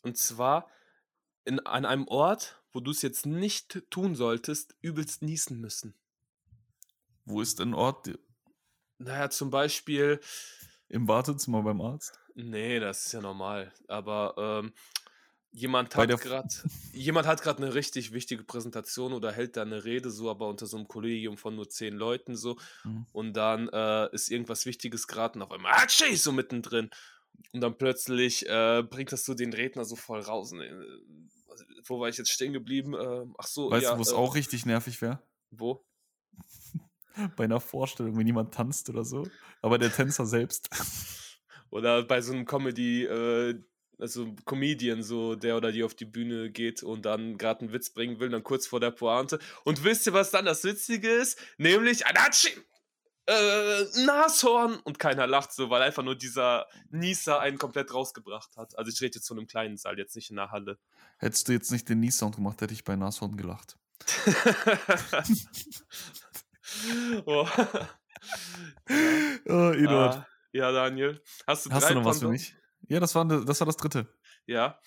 Und 0.00 0.16
zwar 0.16 0.68
in, 1.44 1.60
an 1.60 1.84
einem 1.84 2.06
Ort, 2.08 2.62
wo 2.72 2.80
du 2.80 2.90
es 2.90 3.02
jetzt 3.02 3.26
nicht 3.26 3.82
tun 3.90 4.14
solltest, 4.14 4.74
übelst 4.80 5.22
niesen 5.22 5.60
müssen. 5.60 5.94
Wo 7.24 7.40
ist 7.40 7.60
ein 7.60 7.74
Ort? 7.74 8.10
Naja, 8.98 9.30
zum 9.30 9.50
Beispiel, 9.50 10.20
Im 10.88 11.08
Wartezimmer 11.08 11.62
beim 11.62 11.80
Arzt? 11.80 12.18
nee, 12.34 12.80
das 12.80 13.06
ist 13.06 13.12
ja 13.12 13.20
normal, 13.20 13.72
aber 13.88 14.34
ähm, 14.38 14.72
jemand 15.50 15.94
Bei 15.94 16.02
hat 16.02 16.08
der- 16.10 16.16
gerade 16.16 16.48
jemand 16.92 17.26
hat 17.26 17.42
gerade 17.42 17.62
eine 17.62 17.74
richtig 17.74 18.12
wichtige 18.12 18.42
Präsentation 18.44 19.12
oder 19.12 19.32
hält 19.32 19.56
da 19.56 19.62
eine 19.62 19.84
Rede 19.84 20.10
so, 20.10 20.30
aber 20.30 20.48
unter 20.48 20.66
so 20.66 20.76
einem 20.78 20.88
Kollegium 20.88 21.36
von 21.36 21.54
nur 21.54 21.68
zehn 21.68 21.94
Leuten 21.94 22.36
so 22.36 22.58
Mhm. 22.84 23.06
und 23.12 23.34
dann 23.34 23.68
äh, 23.68 24.08
ist 24.14 24.30
irgendwas 24.30 24.64
Wichtiges 24.66 25.06
gerade 25.06 25.34
und 25.38 25.42
auf 25.42 25.50
einmal 25.50 25.72
Atschi, 25.74 26.16
so 26.16 26.32
mittendrin 26.32 26.90
und 27.52 27.60
dann 27.60 27.76
plötzlich 27.76 28.48
äh, 28.48 28.82
bringt 28.82 29.12
das 29.12 29.24
so 29.24 29.34
den 29.34 29.52
Redner 29.52 29.84
so 29.84 29.96
voll 29.96 30.20
raus. 30.20 30.52
Äh, 30.52 30.70
wo 31.84 32.00
war 32.00 32.08
ich 32.08 32.16
jetzt 32.16 32.30
stehen 32.30 32.52
geblieben? 32.52 32.94
Ähm, 32.94 33.34
ach 33.38 33.46
so, 33.46 33.70
Weißt 33.70 33.84
ja, 33.84 33.92
du, 33.92 33.98
wo 33.98 34.02
es 34.02 34.12
äh, 34.12 34.16
auch 34.16 34.34
richtig 34.34 34.66
nervig 34.66 35.00
wäre? 35.02 35.22
wo? 35.50 35.84
Bei 37.36 37.44
einer 37.44 37.60
Vorstellung, 37.60 38.16
wenn 38.16 38.26
jemand 38.26 38.54
tanzt 38.54 38.88
oder 38.88 39.04
so. 39.04 39.26
Aber 39.60 39.78
der 39.78 39.92
Tänzer 39.92 40.26
selbst. 40.26 40.70
Oder 41.70 42.02
bei 42.02 42.20
so 42.20 42.34
einem 42.34 42.44
Comedy, 42.44 43.04
äh, 43.04 43.58
also 43.98 44.34
Comedian, 44.44 45.02
so 45.02 45.36
der 45.36 45.56
oder 45.56 45.72
die 45.72 45.82
auf 45.84 45.94
die 45.94 46.04
Bühne 46.04 46.50
geht 46.50 46.82
und 46.82 47.06
dann 47.06 47.38
gerade 47.38 47.60
einen 47.60 47.72
Witz 47.72 47.88
bringen 47.88 48.20
will, 48.20 48.28
dann 48.28 48.42
kurz 48.42 48.66
vor 48.66 48.78
der 48.78 48.90
Pointe. 48.90 49.38
Und 49.64 49.82
wisst 49.82 50.06
ihr, 50.06 50.12
was 50.12 50.30
dann 50.30 50.44
das 50.44 50.64
Witzige 50.64 51.08
ist? 51.08 51.38
Nämlich 51.56 52.06
Atschi, 52.06 52.50
äh, 53.26 53.84
Nashorn. 54.04 54.78
Und 54.80 54.98
keiner 54.98 55.26
lacht 55.26 55.52
so, 55.52 55.70
weil 55.70 55.82
einfach 55.82 56.02
nur 56.02 56.16
dieser 56.16 56.66
Nieser 56.90 57.40
einen 57.40 57.58
komplett 57.58 57.92
rausgebracht 57.92 58.56
hat. 58.56 58.76
Also 58.78 58.90
ich 58.90 59.00
rede 59.00 59.16
jetzt 59.16 59.28
von 59.28 59.38
einem 59.38 59.46
kleinen 59.46 59.76
Saal, 59.76 59.98
jetzt 59.98 60.16
nicht 60.16 60.30
in 60.30 60.36
der 60.36 60.50
Halle. 60.50 60.78
Hättest 61.18 61.48
du 61.48 61.52
jetzt 61.52 61.70
nicht 61.70 61.88
den 61.88 62.00
Nie-Sound 62.00 62.36
gemacht, 62.36 62.60
hätte 62.60 62.74
ich 62.74 62.84
bei 62.84 62.96
Nashorn 62.96 63.36
gelacht. 63.36 63.78
oh. 67.26 67.48
Oh, 69.46 69.70
Eduard. 69.70 70.16
Ah, 70.16 70.26
ja, 70.52 70.72
Daniel. 70.72 71.22
Hast 71.46 71.66
du 71.66 71.70
Hast 71.70 71.90
du 71.90 71.94
noch 71.94 72.04
was 72.04 72.18
für 72.18 72.28
mich? 72.28 72.56
Ja, 72.88 73.00
das 73.00 73.14
war, 73.14 73.24
das 73.24 73.60
war 73.60 73.66
das 73.66 73.76
dritte. 73.76 74.12
Ja. 74.46 74.78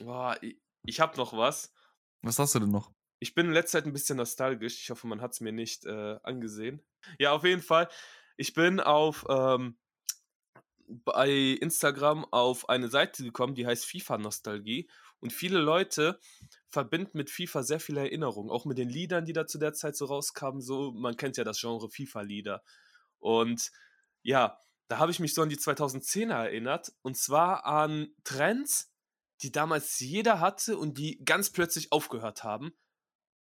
Boah, 0.00 0.36
ich, 0.42 0.60
ich 0.84 1.00
habe 1.00 1.16
noch 1.16 1.36
was. 1.36 1.72
Was 2.22 2.38
hast 2.38 2.54
du 2.54 2.60
denn 2.60 2.70
noch? 2.70 2.92
Ich 3.18 3.34
bin 3.34 3.46
in 3.46 3.52
letzter 3.52 3.78
Zeit 3.78 3.86
ein 3.86 3.92
bisschen 3.92 4.18
nostalgisch. 4.18 4.82
Ich 4.82 4.90
hoffe, 4.90 5.06
man 5.06 5.20
hat 5.20 5.32
es 5.32 5.40
mir 5.40 5.52
nicht 5.52 5.86
äh, 5.86 6.18
angesehen. 6.22 6.82
Ja, 7.18 7.32
auf 7.32 7.44
jeden 7.44 7.62
Fall. 7.62 7.88
Ich 8.36 8.52
bin 8.52 8.80
auf 8.80 9.24
ähm, 9.28 9.78
bei 10.88 11.30
Instagram 11.30 12.24
auf 12.26 12.68
eine 12.68 12.88
Seite 12.88 13.22
gekommen, 13.22 13.54
die 13.54 13.66
heißt 13.66 13.86
FIFA 13.86 14.18
Nostalgie. 14.18 14.88
Und 15.20 15.32
viele 15.32 15.58
Leute 15.58 16.20
verbinden 16.68 17.16
mit 17.16 17.30
FIFA 17.30 17.62
sehr 17.62 17.80
viele 17.80 18.00
Erinnerungen, 18.00 18.50
auch 18.50 18.64
mit 18.66 18.78
den 18.78 18.90
Liedern, 18.90 19.24
die 19.24 19.32
da 19.32 19.46
zu 19.46 19.58
der 19.58 19.72
Zeit 19.72 19.96
so 19.96 20.04
rauskamen. 20.04 20.60
So, 20.60 20.92
man 20.92 21.16
kennt 21.16 21.36
ja 21.36 21.44
das 21.44 21.60
Genre 21.60 21.88
FIFA-Lieder. 21.88 22.62
Und 23.18 23.70
ja, 24.22 24.60
da 24.88 24.98
habe 24.98 25.10
ich 25.10 25.20
mich 25.20 25.34
so 25.34 25.42
an 25.42 25.48
die 25.48 25.56
2010er 25.56 26.34
erinnert. 26.34 26.92
Und 27.02 27.16
zwar 27.16 27.64
an 27.64 28.08
Trends, 28.24 28.92
die 29.42 29.52
damals 29.52 29.98
jeder 30.00 30.40
hatte 30.40 30.76
und 30.76 30.98
die 30.98 31.24
ganz 31.24 31.50
plötzlich 31.50 31.92
aufgehört 31.92 32.44
haben. 32.44 32.72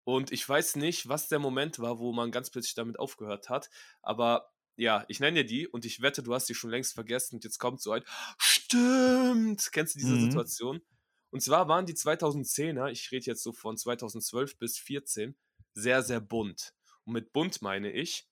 Und 0.05 0.31
ich 0.31 0.47
weiß 0.47 0.75
nicht, 0.77 1.07
was 1.09 1.27
der 1.29 1.39
Moment 1.39 1.79
war, 1.79 1.99
wo 1.99 2.11
man 2.13 2.31
ganz 2.31 2.49
plötzlich 2.49 2.75
damit 2.75 2.99
aufgehört 2.99 3.49
hat. 3.49 3.69
Aber 4.01 4.51
ja, 4.75 5.05
ich 5.07 5.19
nenne 5.19 5.43
dir 5.43 5.45
die 5.45 5.67
und 5.67 5.85
ich 5.85 6.01
wette, 6.01 6.23
du 6.23 6.33
hast 6.33 6.49
die 6.49 6.55
schon 6.55 6.69
längst 6.71 6.93
vergessen 6.93 7.35
und 7.35 7.43
jetzt 7.43 7.59
kommt 7.59 7.81
so 7.81 7.91
ein 7.91 8.03
Stimmt! 8.37 9.69
Kennst 9.71 9.95
du 9.95 9.99
diese 9.99 10.17
Mhm. 10.17 10.19
Situation? 10.19 10.81
Und 11.29 11.41
zwar 11.41 11.67
waren 11.67 11.85
die 11.85 11.95
2010er, 11.95 12.89
ich 12.91 13.11
rede 13.11 13.25
jetzt 13.27 13.43
so 13.43 13.53
von 13.53 13.77
2012 13.77 14.57
bis 14.57 14.77
14, 14.77 15.35
sehr, 15.73 16.03
sehr 16.03 16.21
bunt. 16.21 16.73
Und 17.05 17.13
mit 17.13 17.33
bunt 17.33 17.61
meine 17.61 17.91
ich, 17.91 18.27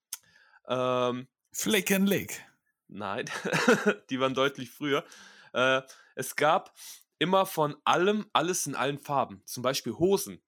ähm, 0.67 1.27
Flick 1.53 1.91
and 1.91 2.07
Lick. 2.09 2.45
Nein, 2.87 3.25
die 4.09 4.19
waren 4.19 4.33
deutlich 4.33 4.69
früher. 4.71 5.05
Äh, 5.53 5.81
es 6.15 6.35
gab 6.35 6.73
immer 7.19 7.45
von 7.45 7.75
allem 7.85 8.29
alles 8.33 8.67
in 8.67 8.75
allen 8.75 8.99
Farben. 8.99 9.43
Zum 9.45 9.63
Beispiel 9.63 9.93
Hosen. 9.93 10.41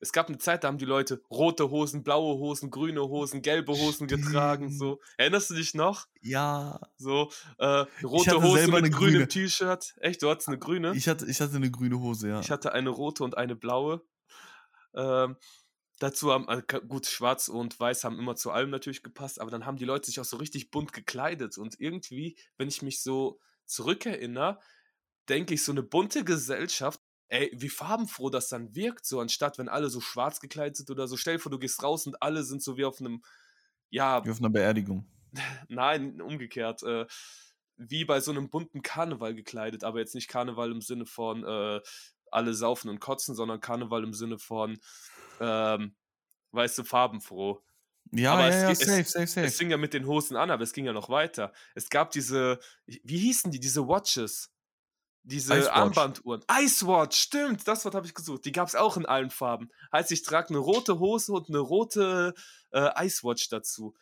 Es 0.00 0.12
gab 0.12 0.28
eine 0.28 0.38
Zeit, 0.38 0.62
da 0.62 0.68
haben 0.68 0.78
die 0.78 0.84
Leute 0.84 1.20
rote 1.30 1.70
Hosen, 1.70 2.02
blaue 2.02 2.38
Hosen, 2.38 2.70
grüne 2.70 3.02
Hosen, 3.02 3.42
gelbe 3.42 3.72
Hosen 3.72 4.06
getragen. 4.06 4.70
So. 4.70 5.00
Erinnerst 5.16 5.50
du 5.50 5.54
dich 5.54 5.74
noch? 5.74 6.06
Ja. 6.20 6.80
So, 6.96 7.30
äh, 7.58 7.84
rote 8.04 8.42
Hose 8.42 8.68
mit 8.68 8.92
grünem 8.92 8.92
grüne. 8.92 9.28
T-Shirt. 9.28 9.94
Echt, 10.00 10.22
du 10.22 10.30
hattest 10.30 10.48
eine 10.48 10.58
grüne? 10.58 10.92
Ich 10.94 11.08
hatte, 11.08 11.26
ich 11.26 11.40
hatte 11.40 11.56
eine 11.56 11.70
grüne 11.70 11.98
Hose, 11.98 12.28
ja. 12.28 12.40
Ich 12.40 12.50
hatte 12.50 12.72
eine 12.72 12.90
rote 12.90 13.24
und 13.24 13.36
eine 13.36 13.56
blaue. 13.56 14.02
Ähm, 14.94 15.36
dazu 15.98 16.32
haben, 16.32 16.48
äh, 16.48 16.62
gut, 16.86 17.06
schwarz 17.06 17.48
und 17.48 17.78
weiß 17.78 18.04
haben 18.04 18.18
immer 18.18 18.36
zu 18.36 18.50
allem 18.50 18.70
natürlich 18.70 19.02
gepasst, 19.02 19.40
aber 19.40 19.50
dann 19.50 19.66
haben 19.66 19.76
die 19.76 19.84
Leute 19.84 20.06
sich 20.06 20.20
auch 20.20 20.24
so 20.24 20.36
richtig 20.36 20.70
bunt 20.70 20.92
gekleidet. 20.92 21.58
Und 21.58 21.80
irgendwie, 21.80 22.38
wenn 22.56 22.68
ich 22.68 22.82
mich 22.82 23.02
so 23.02 23.40
zurückerinnere, 23.66 24.60
denke 25.28 25.54
ich, 25.54 25.64
so 25.64 25.72
eine 25.72 25.82
bunte 25.82 26.24
Gesellschaft, 26.24 27.00
ey, 27.28 27.50
wie 27.54 27.68
farbenfroh 27.68 28.30
das 28.30 28.48
dann 28.48 28.74
wirkt, 28.74 29.06
so 29.06 29.20
anstatt 29.20 29.58
wenn 29.58 29.68
alle 29.68 29.90
so 29.90 30.00
schwarz 30.00 30.40
gekleidet 30.40 30.76
sind 30.76 30.90
oder 30.90 31.08
so. 31.08 31.16
Stell 31.16 31.36
dir 31.36 31.40
vor, 31.40 31.52
du 31.52 31.58
gehst 31.58 31.82
raus 31.82 32.06
und 32.06 32.22
alle 32.22 32.42
sind 32.44 32.62
so 32.62 32.76
wie 32.76 32.84
auf 32.84 33.00
einem, 33.00 33.22
ja, 33.90 34.24
Wie 34.24 34.30
auf 34.30 34.38
einer 34.38 34.50
Beerdigung. 34.50 35.06
Nein, 35.68 36.20
umgekehrt. 36.20 36.82
Äh, 36.82 37.06
wie 37.76 38.04
bei 38.04 38.20
so 38.20 38.32
einem 38.32 38.50
bunten 38.50 38.82
Karneval 38.82 39.34
gekleidet, 39.34 39.84
aber 39.84 40.00
jetzt 40.00 40.14
nicht 40.14 40.28
Karneval 40.28 40.72
im 40.72 40.80
Sinne 40.80 41.06
von 41.06 41.44
äh, 41.44 41.80
alle 42.30 42.52
saufen 42.54 42.88
und 42.90 42.98
kotzen, 43.00 43.34
sondern 43.36 43.60
Karneval 43.60 44.02
im 44.02 44.12
Sinne 44.14 44.38
von, 44.38 44.78
ähm, 45.40 45.94
weißt 46.52 46.78
du, 46.78 46.84
farbenfroh. 46.84 47.62
Ja, 48.12 48.32
Aber 48.34 48.42
ja, 48.42 48.48
es 48.48 48.62
ja, 48.62 48.70
es- 48.70 48.78
safe, 48.80 49.04
safe, 49.04 49.26
safe. 49.28 49.46
Es 49.46 49.56
fing 49.56 49.70
ja 49.70 49.76
mit 49.76 49.94
den 49.94 50.06
Hosen 50.06 50.36
an, 50.36 50.50
aber 50.50 50.64
es 50.64 50.72
ging 50.72 50.86
ja 50.86 50.92
noch 50.92 51.08
weiter. 51.08 51.52
Es 51.74 51.88
gab 51.88 52.10
diese, 52.10 52.58
wie 52.86 53.18
hießen 53.18 53.52
die, 53.52 53.60
diese 53.60 53.86
Watches? 53.86 54.50
Diese 55.30 55.54
Icewatch. 55.54 55.72
Armbanduhren. 55.76 56.42
Icewatch, 56.50 57.16
stimmt, 57.18 57.68
das 57.68 57.84
Wort 57.84 57.94
habe 57.94 58.06
ich 58.06 58.14
gesucht. 58.14 58.44
Die 58.46 58.52
gab 58.52 58.66
es 58.68 58.74
auch 58.74 58.96
in 58.96 59.04
allen 59.06 59.30
Farben. 59.30 59.68
Heißt, 59.92 60.10
ich 60.12 60.22
trage 60.22 60.48
eine 60.48 60.58
rote 60.58 60.98
Hose 60.98 61.32
und 61.32 61.48
eine 61.48 61.58
rote 61.58 62.32
äh, 62.70 63.06
Icewatch 63.06 63.48
dazu. 63.50 63.94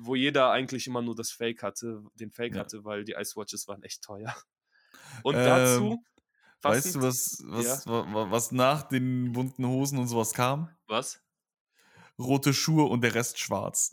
Wo 0.00 0.14
jeder 0.14 0.50
eigentlich 0.50 0.86
immer 0.86 1.02
nur 1.02 1.16
das 1.16 1.30
Fake 1.32 1.62
hatte, 1.62 2.04
den 2.14 2.30
Fake 2.30 2.54
Ja. 2.54 2.60
hatte, 2.60 2.84
weil 2.84 3.04
die 3.04 3.12
Icewatches 3.18 3.66
waren 3.66 3.82
echt 3.82 4.02
teuer. 4.02 4.34
Und 5.24 5.34
Ähm, 5.34 5.44
dazu, 5.44 6.04
Weißt 6.62 6.94
du, 6.94 7.02
was, 7.02 7.42
was, 7.46 7.86
wa- 7.88 8.06
wa- 8.14 8.30
was 8.30 8.52
nach 8.52 8.84
den 8.84 9.32
bunten 9.32 9.66
Hosen 9.66 9.98
und 9.98 10.06
sowas 10.06 10.32
kam? 10.32 10.68
was? 10.86 11.20
Rote 12.20 12.54
Schuhe 12.54 12.84
und 12.84 13.00
der 13.00 13.14
Rest 13.16 13.40
schwarz. 13.40 13.90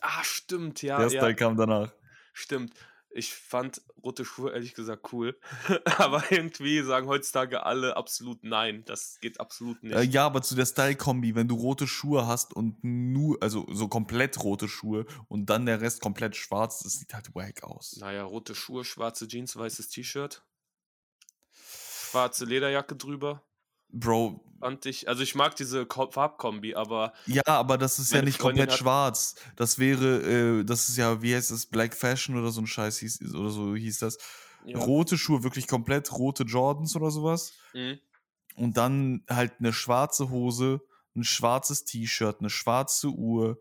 Ah, 0.00 0.22
stimmt, 0.22 0.80
ja, 0.82 0.98
der 0.98 1.08
ja. 1.08 1.18
Style 1.20 1.34
kam 1.34 1.56
danach. 1.56 1.92
Stimmt. 2.32 2.72
Ich 3.14 3.34
fand 3.34 3.82
rote 4.02 4.24
Schuhe 4.24 4.52
ehrlich 4.52 4.74
gesagt 4.74 5.12
cool. 5.12 5.38
aber 5.98 6.30
irgendwie 6.30 6.82
sagen 6.82 7.06
heutzutage 7.06 7.64
alle 7.64 7.96
absolut 7.96 8.42
nein. 8.42 8.84
Das 8.86 9.18
geht 9.20 9.40
absolut 9.40 9.82
nicht. 9.82 9.94
Äh, 9.94 10.02
ja, 10.02 10.26
aber 10.26 10.42
zu 10.42 10.54
der 10.54 10.66
Style-Kombi, 10.66 11.34
wenn 11.34 11.48
du 11.48 11.54
rote 11.54 11.86
Schuhe 11.86 12.26
hast 12.26 12.54
und 12.54 12.82
nur, 12.82 13.42
also 13.42 13.66
so 13.70 13.88
komplett 13.88 14.42
rote 14.42 14.68
Schuhe 14.68 15.06
und 15.28 15.46
dann 15.46 15.66
der 15.66 15.80
Rest 15.80 16.00
komplett 16.00 16.36
schwarz, 16.36 16.80
das 16.80 16.94
sieht 16.94 17.14
halt 17.14 17.34
wack 17.34 17.62
aus. 17.62 17.96
Naja, 18.00 18.24
rote 18.24 18.54
Schuhe, 18.54 18.84
schwarze 18.84 19.28
Jeans, 19.28 19.56
weißes 19.56 19.88
T-Shirt. 19.88 20.42
Schwarze 21.52 22.44
Lederjacke 22.44 22.96
drüber. 22.96 23.42
Bro, 23.92 24.40
Fand 24.60 24.86
ich. 24.86 25.08
Also 25.08 25.22
ich 25.24 25.34
mag 25.34 25.56
diese 25.56 25.86
Ko 25.86 26.08
Farbkombi, 26.10 26.76
aber 26.76 27.12
ja, 27.26 27.42
aber 27.46 27.78
das 27.78 27.98
ist 27.98 28.12
ja 28.12 28.22
nicht 28.22 28.38
Freundin 28.38 28.60
komplett 28.66 28.78
schwarz. 28.78 29.34
Das 29.56 29.78
wäre, 29.80 30.60
äh, 30.60 30.64
das 30.64 30.88
ist 30.88 30.96
ja, 30.96 31.20
wie 31.20 31.34
heißt 31.34 31.50
das, 31.50 31.66
Black 31.66 31.94
Fashion 31.94 32.36
oder 32.38 32.50
so 32.52 32.60
ein 32.60 32.68
Scheiß 32.68 32.98
hieß, 32.98 33.34
oder 33.34 33.50
so 33.50 33.74
hieß 33.74 33.98
das. 33.98 34.18
ja. 34.64 34.78
Rote 34.78 35.18
Schuhe, 35.18 35.42
wirklich 35.42 35.66
komplett 35.66 36.12
rote 36.12 36.44
Jordans 36.44 36.94
oder 36.94 37.10
sowas. 37.10 37.54
Mhm. 37.74 37.98
Und 38.54 38.76
dann 38.76 39.24
halt 39.28 39.54
eine 39.58 39.72
schwarze 39.72 40.30
Hose, 40.30 40.80
ein 41.16 41.24
schwarzes 41.24 41.84
T-Shirt, 41.84 42.36
eine 42.38 42.50
schwarze 42.50 43.08
Uhr, 43.08 43.58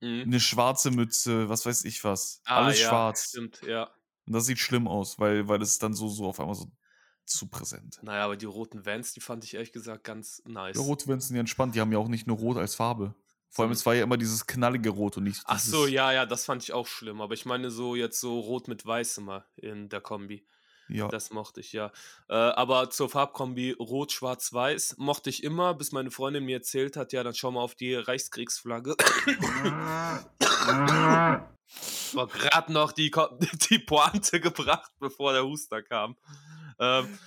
Mhm. 0.00 0.22
eine 0.24 0.40
schwarze 0.40 0.90
Mütze, 0.90 1.48
was 1.48 1.64
weiß 1.64 1.84
ich 1.86 2.04
was. 2.04 2.42
Ah, 2.44 2.64
Alles 2.64 2.80
ja, 2.80 2.88
schwarz. 2.88 3.28
Stimmt, 3.30 3.62
ja. 3.66 3.88
Und 4.26 4.34
das 4.34 4.44
sieht 4.44 4.58
schlimm 4.58 4.86
aus, 4.86 5.18
weil, 5.18 5.48
weil 5.48 5.62
es 5.62 5.78
dann 5.78 5.94
so, 5.94 6.08
so 6.08 6.26
auf 6.26 6.40
einmal 6.40 6.54
so 6.54 6.70
zu 7.26 7.46
präsent. 7.46 7.98
Naja, 8.02 8.24
aber 8.24 8.36
die 8.36 8.46
roten 8.46 8.84
Vans, 8.84 9.12
die 9.12 9.20
fand 9.20 9.44
ich 9.44 9.54
ehrlich 9.54 9.72
gesagt 9.72 10.04
ganz 10.04 10.42
nice. 10.46 10.76
Ja, 10.76 10.82
Rot 10.82 11.06
werden 11.06 11.20
sind 11.20 11.36
ja 11.36 11.40
entspannt, 11.40 11.74
die 11.74 11.80
haben 11.80 11.92
ja 11.92 11.98
auch 11.98 12.08
nicht 12.08 12.26
nur 12.26 12.36
Rot 12.36 12.56
als 12.56 12.74
Farbe. 12.74 13.14
Vor 13.48 13.64
allem, 13.64 13.72
es 13.72 13.86
war 13.86 13.94
ja 13.94 14.02
immer 14.02 14.16
dieses 14.16 14.46
knallige 14.46 14.90
Rot 14.90 15.16
und 15.16 15.24
nicht 15.24 15.42
Ach 15.44 15.54
dieses, 15.54 15.70
so, 15.70 15.86
ja, 15.86 16.12
ja, 16.12 16.26
das 16.26 16.44
fand 16.44 16.62
ich 16.64 16.72
auch 16.72 16.88
schlimm. 16.88 17.20
Aber 17.20 17.34
ich 17.34 17.46
meine 17.46 17.70
so 17.70 17.94
jetzt 17.94 18.20
so 18.20 18.40
rot 18.40 18.66
mit 18.66 18.84
weiß 18.84 19.18
immer 19.18 19.44
in 19.56 19.88
der 19.88 20.00
Kombi. 20.00 20.44
Ja. 20.88 21.08
Das 21.08 21.30
mochte 21.30 21.60
ich, 21.60 21.72
ja. 21.72 21.92
Äh, 22.28 22.34
aber 22.34 22.90
zur 22.90 23.08
Farbkombi 23.08 23.76
Rot, 23.78 24.12
Schwarz, 24.12 24.52
Weiß 24.52 24.96
mochte 24.98 25.30
ich 25.30 25.42
immer, 25.42 25.72
bis 25.74 25.92
meine 25.92 26.10
Freundin 26.10 26.44
mir 26.44 26.56
erzählt 26.56 26.96
hat, 26.96 27.12
ja, 27.12 27.22
dann 27.22 27.34
schau 27.34 27.52
mal 27.52 27.62
auf 27.62 27.74
die 27.74 27.94
Reichskriegsflagge. 27.94 28.96
War 32.12 32.26
gerade 32.26 32.72
noch 32.72 32.92
die, 32.92 33.10
die 33.70 33.78
Pointe 33.78 34.40
gebracht, 34.40 34.92
bevor 34.98 35.32
der 35.32 35.44
Huster 35.44 35.82
kam. 35.82 36.16
Ähm, 36.78 37.18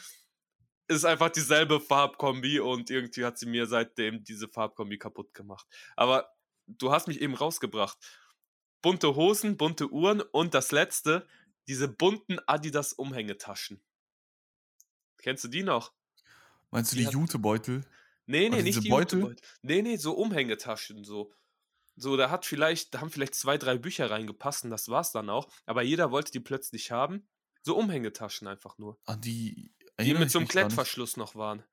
ist 0.87 1.05
einfach 1.05 1.29
dieselbe 1.29 1.79
Farbkombi 1.79 2.59
und 2.59 2.89
irgendwie 2.89 3.25
hat 3.25 3.37
sie 3.37 3.45
mir 3.45 3.67
seitdem 3.67 4.23
diese 4.23 4.47
Farbkombi 4.47 4.97
kaputt 4.97 5.33
gemacht. 5.33 5.67
Aber 5.95 6.29
du 6.65 6.91
hast 6.91 7.07
mich 7.07 7.21
eben 7.21 7.35
rausgebracht. 7.35 7.97
Bunte 8.81 9.15
Hosen, 9.15 9.57
bunte 9.57 9.89
Uhren 9.91 10.21
und 10.21 10.53
das 10.53 10.71
letzte, 10.71 11.27
diese 11.67 11.87
bunten 11.87 12.39
Adidas 12.47 12.93
Umhängetaschen. 12.93 13.81
Kennst 15.17 15.43
du 15.43 15.47
die 15.49 15.63
noch? 15.63 15.93
Meinst 16.71 16.91
du 16.93 16.95
die 16.95 17.05
die 17.05 17.11
Jutebeutel? 17.11 17.85
Nee, 18.25 18.49
nee, 18.49 18.57
diese 18.57 18.63
nicht 18.63 18.83
die 18.83 18.89
Beutel? 18.89 19.19
Jutebeutel. 19.19 19.47
Nee, 19.61 19.81
nee, 19.81 19.97
so 19.97 20.13
Umhängetaschen 20.13 21.03
so. 21.03 21.33
So, 21.95 22.15
da 22.15 22.29
hat 22.29 22.45
vielleicht, 22.45 22.93
da 22.93 23.01
haben 23.01 23.09
vielleicht 23.09 23.33
zwei, 23.33 23.57
drei 23.57 23.77
Bücher 23.77 24.11
reingepasst 24.11 24.63
und 24.63 24.69
das 24.69 24.87
war's 24.87 25.11
dann 25.11 25.29
auch. 25.29 25.49
Aber 25.65 25.81
jeder 25.81 26.11
wollte 26.11 26.31
die 26.31 26.39
plötzlich 26.39 26.91
haben. 26.91 27.27
So 27.67 27.75
Umhängetaschen 27.75 28.47
einfach 28.47 28.77
nur. 28.77 28.97
An 29.05 29.19
die. 29.19 29.53
Die 29.55 29.73
erinnere 29.97 30.19
mit 30.21 30.31
so 30.31 30.39
einem. 30.39 30.47
Klettverschluss 30.47 31.17
noch 31.17 31.35
waren. 31.35 31.63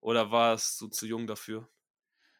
Oder 0.00 0.32
war 0.32 0.54
es 0.54 0.76
so 0.76 0.88
zu 0.88 1.06
jung 1.06 1.28
dafür? 1.28 1.68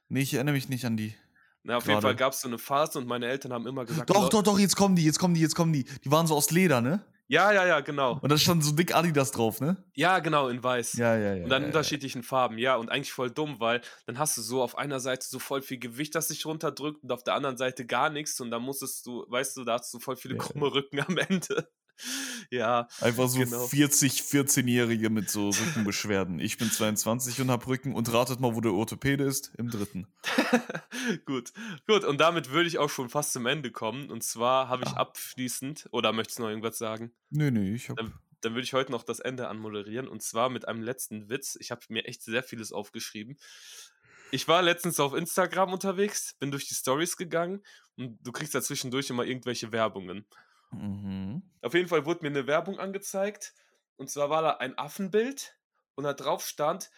Nee, 0.08 0.22
ich 0.22 0.34
erinnere 0.34 0.54
mich 0.56 0.68
nicht 0.68 0.84
an 0.84 0.96
die. 0.96 1.14
Na, 1.62 1.76
auf 1.76 1.86
jeden 1.86 2.00
Fall 2.00 2.10
Gerade. 2.14 2.16
gab 2.16 2.32
es 2.32 2.40
so 2.40 2.48
eine 2.48 2.58
Phase 2.58 2.98
und 2.98 3.06
meine 3.06 3.28
Eltern 3.28 3.52
haben 3.52 3.68
immer 3.68 3.84
gesagt, 3.84 4.10
Doch, 4.10 4.22
"Leu- 4.24 4.28
doch, 4.28 4.42
doch, 4.42 4.58
jetzt 4.58 4.74
kommen 4.74 4.96
die, 4.96 5.04
jetzt 5.04 5.20
kommen 5.20 5.34
die, 5.34 5.40
jetzt 5.40 5.54
kommen 5.54 5.72
die. 5.72 5.84
Die 5.84 6.10
waren 6.10 6.26
so 6.26 6.34
aus 6.34 6.50
Leder, 6.50 6.80
ne? 6.80 7.04
Ja, 7.28 7.52
ja, 7.52 7.64
ja, 7.64 7.78
genau. 7.78 8.18
Und 8.20 8.28
da 8.32 8.36
stand 8.36 8.64
so 8.64 8.72
dick 8.72 8.92
Adidas 8.92 9.30
drauf, 9.30 9.60
ne? 9.60 9.76
Ja, 9.94 10.18
genau, 10.18 10.48
in 10.48 10.60
weiß. 10.64 10.94
Ja, 10.94 11.16
ja, 11.16 11.34
ja. 11.36 11.44
Und 11.44 11.50
dann 11.50 11.62
ja, 11.62 11.66
unterschiedlichen 11.68 12.24
Farben, 12.24 12.58
ja, 12.58 12.74
und 12.74 12.88
eigentlich 12.88 13.12
voll 13.12 13.30
dumm, 13.30 13.60
weil 13.60 13.82
dann 14.06 14.18
hast 14.18 14.36
du 14.36 14.42
so 14.42 14.64
auf 14.64 14.76
einer 14.76 14.98
Seite 14.98 15.28
so 15.28 15.38
voll 15.38 15.62
viel 15.62 15.78
Gewicht, 15.78 16.16
das 16.16 16.26
sich 16.26 16.44
runterdrückt 16.44 17.04
und 17.04 17.12
auf 17.12 17.22
der 17.22 17.34
anderen 17.34 17.56
Seite 17.56 17.86
gar 17.86 18.10
nichts 18.10 18.40
und 18.40 18.50
dann 18.50 18.62
musstest 18.62 19.06
du, 19.06 19.26
weißt 19.28 19.56
du, 19.58 19.64
da 19.64 19.74
hast 19.78 19.94
du 19.94 20.00
voll 20.00 20.16
viele 20.16 20.34
Ja. 20.34 20.40
krumme 20.42 20.72
Rücken 20.74 20.98
am 20.98 21.18
Ende. 21.18 21.70
Ja. 22.50 22.88
Einfach 23.00 23.28
so 23.28 23.40
genau. 23.40 23.66
40, 23.66 24.22
14-Jährige 24.22 25.10
mit 25.10 25.30
so 25.30 25.50
Rückenbeschwerden. 25.50 26.40
Ich 26.40 26.58
bin 26.58 26.70
22 26.70 27.40
und 27.40 27.50
hab 27.50 27.66
Rücken 27.66 27.94
und 27.94 28.12
ratet 28.12 28.40
mal, 28.40 28.54
wo 28.54 28.60
der 28.60 28.72
Orthopäde 28.72 29.24
ist. 29.24 29.52
Im 29.56 29.70
dritten. 29.70 30.06
gut, 31.26 31.52
gut. 31.86 32.04
Und 32.04 32.20
damit 32.20 32.50
würde 32.50 32.68
ich 32.68 32.78
auch 32.78 32.90
schon 32.90 33.08
fast 33.08 33.32
zum 33.32 33.46
Ende 33.46 33.70
kommen. 33.70 34.10
Und 34.10 34.22
zwar 34.22 34.68
habe 34.68 34.84
ich 34.84 34.90
ah. 34.90 35.00
abschließend, 35.00 35.88
oder 35.92 36.12
möchtest 36.12 36.38
du 36.38 36.42
noch 36.42 36.50
irgendwas 36.50 36.78
sagen? 36.78 37.12
Nee, 37.30 37.50
nee, 37.50 37.74
ich 37.74 37.88
habe. 37.88 38.02
Dann, 38.02 38.14
dann 38.40 38.52
würde 38.52 38.64
ich 38.64 38.72
heute 38.72 38.92
noch 38.92 39.02
das 39.02 39.20
Ende 39.20 39.48
anmoderieren. 39.48 40.08
Und 40.08 40.22
zwar 40.22 40.48
mit 40.48 40.66
einem 40.66 40.82
letzten 40.82 41.28
Witz. 41.28 41.56
Ich 41.60 41.70
habe 41.70 41.82
mir 41.88 42.04
echt 42.06 42.22
sehr 42.22 42.42
vieles 42.42 42.72
aufgeschrieben. 42.72 43.36
Ich 44.32 44.46
war 44.46 44.62
letztens 44.62 45.00
auf 45.00 45.14
Instagram 45.14 45.72
unterwegs, 45.72 46.34
bin 46.38 46.52
durch 46.52 46.68
die 46.68 46.74
Stories 46.74 47.16
gegangen 47.16 47.62
und 47.96 48.24
du 48.24 48.30
kriegst 48.30 48.54
da 48.54 48.62
zwischendurch 48.62 49.10
immer 49.10 49.24
irgendwelche 49.24 49.72
Werbungen. 49.72 50.24
Mhm. 50.72 51.42
Auf 51.62 51.74
jeden 51.74 51.88
Fall 51.88 52.06
wurde 52.06 52.22
mir 52.22 52.28
eine 52.28 52.46
Werbung 52.46 52.78
angezeigt 52.78 53.54
und 53.96 54.10
zwar 54.10 54.30
war 54.30 54.42
da 54.42 54.50
ein 54.56 54.78
Affenbild 54.78 55.56
und 55.94 56.04
da 56.04 56.14
drauf 56.14 56.46
stand, 56.46 56.90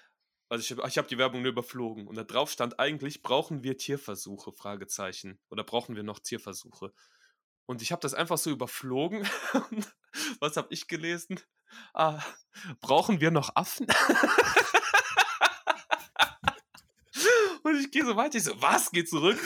also 0.49 0.62
ich 0.62 0.79
habe 0.79 0.89
hab 0.89 1.09
die 1.09 1.18
Werbung 1.18 1.43
nur 1.43 1.53
überflogen 1.53 2.07
und 2.07 2.16
da 2.16 2.25
drauf 2.25 2.51
stand 2.51 2.79
eigentlich, 2.79 3.23
brauchen 3.23 3.62
wir 3.64 3.79
Tierversuche, 3.79 4.53
Fragezeichen, 4.53 5.41
oder 5.49 5.64
brauchen 5.64 5.97
wir 5.97 6.03
noch 6.03 6.18
Tierversuche? 6.18 6.93
Und 7.66 7.81
ich 7.81 7.93
habe 7.93 8.01
das 8.01 8.14
einfach 8.14 8.39
so 8.39 8.51
überflogen. 8.51 9.27
Was 10.41 10.57
habe 10.57 10.68
ich 10.70 10.89
gelesen? 10.89 11.41
Ah, 11.95 12.20
brauchen 12.81 13.20
wir 13.20 13.31
noch 13.31 13.57
Affen? 13.57 13.87
Und 17.73 17.81
ich 17.81 17.91
gehe 17.91 18.05
so 18.05 18.16
weiter. 18.16 18.37
Ich 18.37 18.45
so, 18.45 18.61
was? 18.61 18.91
Geh 18.91 19.05
zurück. 19.05 19.39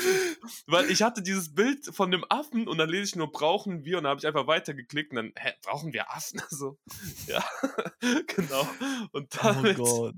Weil 0.67 0.91
ich 0.91 1.03
hatte 1.03 1.23
dieses 1.23 1.55
Bild 1.55 1.87
von 1.95 2.11
dem 2.11 2.25
Affen 2.29 2.69
und 2.69 2.79
dann 2.79 2.89
lese 2.89 3.05
ich 3.05 3.17
nur, 3.17 3.31
brauchen 3.31 3.85
wir. 3.85 3.99
Und 3.99 4.05
dann 4.05 4.11
habe 4.11 4.21
ich 4.21 4.27
einfach 4.27 4.47
weitergeklickt 4.47 5.11
und 5.11 5.17
dann, 5.17 5.33
hä, 5.37 5.53
brauchen 5.63 5.93
wir 5.93 6.11
Affen? 6.11 6.41
So, 6.57 6.79
ja, 7.27 7.45
genau. 8.27 8.67
Und 9.13 9.35
oh 9.35 9.39
damit, 9.43 9.79
oh 9.79 10.13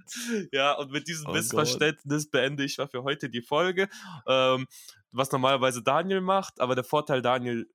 ja, 0.53 0.75
und 0.75 0.93
mit 0.93 1.09
diesem 1.09 1.27
oh 1.27 1.33
Missverständnis 1.33 2.25
Gott. 2.25 2.31
beende 2.31 2.65
ich 2.65 2.77
für 2.77 3.03
heute 3.03 3.29
die 3.29 3.43
Folge. 3.43 3.89
Ähm, 4.27 4.67
was 5.11 5.33
normalerweise 5.33 5.83
Daniel 5.83 6.21
macht, 6.21 6.61
aber 6.61 6.75
der 6.75 6.85
Vorteil, 6.85 7.23
Daniel, 7.23 7.67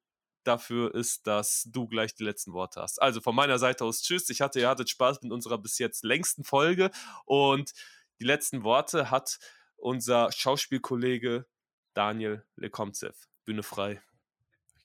dafür 0.44 0.94
ist, 0.94 1.28
dass 1.28 1.68
du 1.72 1.88
gleich 1.88 2.16
die 2.16 2.24
letzten 2.24 2.54
Worte 2.54 2.82
hast. 2.82 3.02
Also 3.02 3.22
von 3.22 3.36
meiner 3.36 3.60
Seite 3.60 3.86
aus 3.86 4.02
Tschüss. 4.02 4.30
Ich 4.30 4.42
hatte, 4.42 4.60
ihr 4.60 4.70
hattet 4.70 4.90
Spaß 4.90 5.22
mit 5.22 5.32
unserer 5.32 5.58
bis 5.58 5.80
jetzt 5.80 6.04
längsten 6.04 6.44
Folge 6.44 6.92
und 7.26 7.74
die 8.20 8.26
letzten 8.26 8.64
Worte 8.64 9.10
hat 9.12 9.40
unser 9.84 10.32
Schauspielkollege 10.32 11.46
Daniel 11.94 12.44
Lekomzev. 12.56 13.16
Bühne 13.46 13.64
frei. 13.64 14.02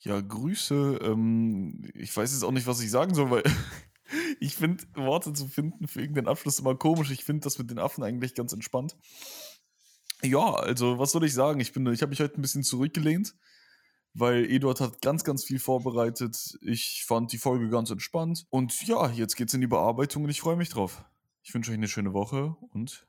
Ja, 0.00 0.20
Grüße. 0.20 0.98
Ähm, 1.02 1.90
ich 1.94 2.14
weiß 2.16 2.32
jetzt 2.32 2.42
auch 2.42 2.52
nicht, 2.52 2.66
was 2.66 2.80
ich 2.80 2.90
sagen 2.90 3.14
soll, 3.14 3.30
weil 3.30 3.42
ich 4.40 4.54
finde, 4.54 4.84
Worte 4.94 5.32
zu 5.32 5.48
finden 5.48 5.88
für 5.88 6.00
irgendeinen 6.00 6.28
Abschluss 6.28 6.58
immer 6.58 6.74
komisch. 6.74 7.10
Ich 7.10 7.24
finde 7.24 7.44
das 7.44 7.58
mit 7.58 7.70
den 7.70 7.78
Affen 7.78 8.04
eigentlich 8.04 8.34
ganz 8.34 8.52
entspannt. 8.52 8.96
Ja, 10.22 10.54
also 10.54 10.98
was 10.98 11.12
soll 11.12 11.24
ich 11.24 11.32
sagen? 11.32 11.60
Ich, 11.60 11.74
ich 11.74 12.02
habe 12.02 12.08
mich 12.08 12.20
heute 12.20 12.38
ein 12.38 12.42
bisschen 12.42 12.64
zurückgelehnt, 12.64 13.36
weil 14.14 14.50
Eduard 14.50 14.80
hat 14.80 15.00
ganz, 15.00 15.22
ganz 15.22 15.44
viel 15.44 15.60
vorbereitet. 15.60 16.58
Ich 16.60 17.04
fand 17.06 17.32
die 17.32 17.38
Folge 17.38 17.70
ganz 17.70 17.90
entspannt. 17.90 18.46
Und 18.50 18.86
ja, 18.86 19.10
jetzt 19.10 19.36
geht's 19.36 19.54
in 19.54 19.60
die 19.60 19.68
Bearbeitung 19.68 20.24
und 20.24 20.30
ich 20.30 20.40
freue 20.40 20.56
mich 20.56 20.70
drauf. 20.70 21.04
Ich 21.42 21.54
wünsche 21.54 21.70
euch 21.70 21.76
eine 21.76 21.88
schöne 21.88 22.12
Woche 22.12 22.56
und 22.72 23.06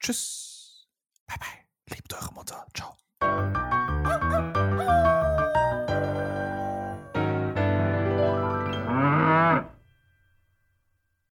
tschüss. 0.00 0.51
Bye 1.32 1.38
bye. 1.38 1.94
Liebt 1.94 2.12
eure 2.12 2.32
Mutter. 2.34 2.66
Ciao. 2.74 2.96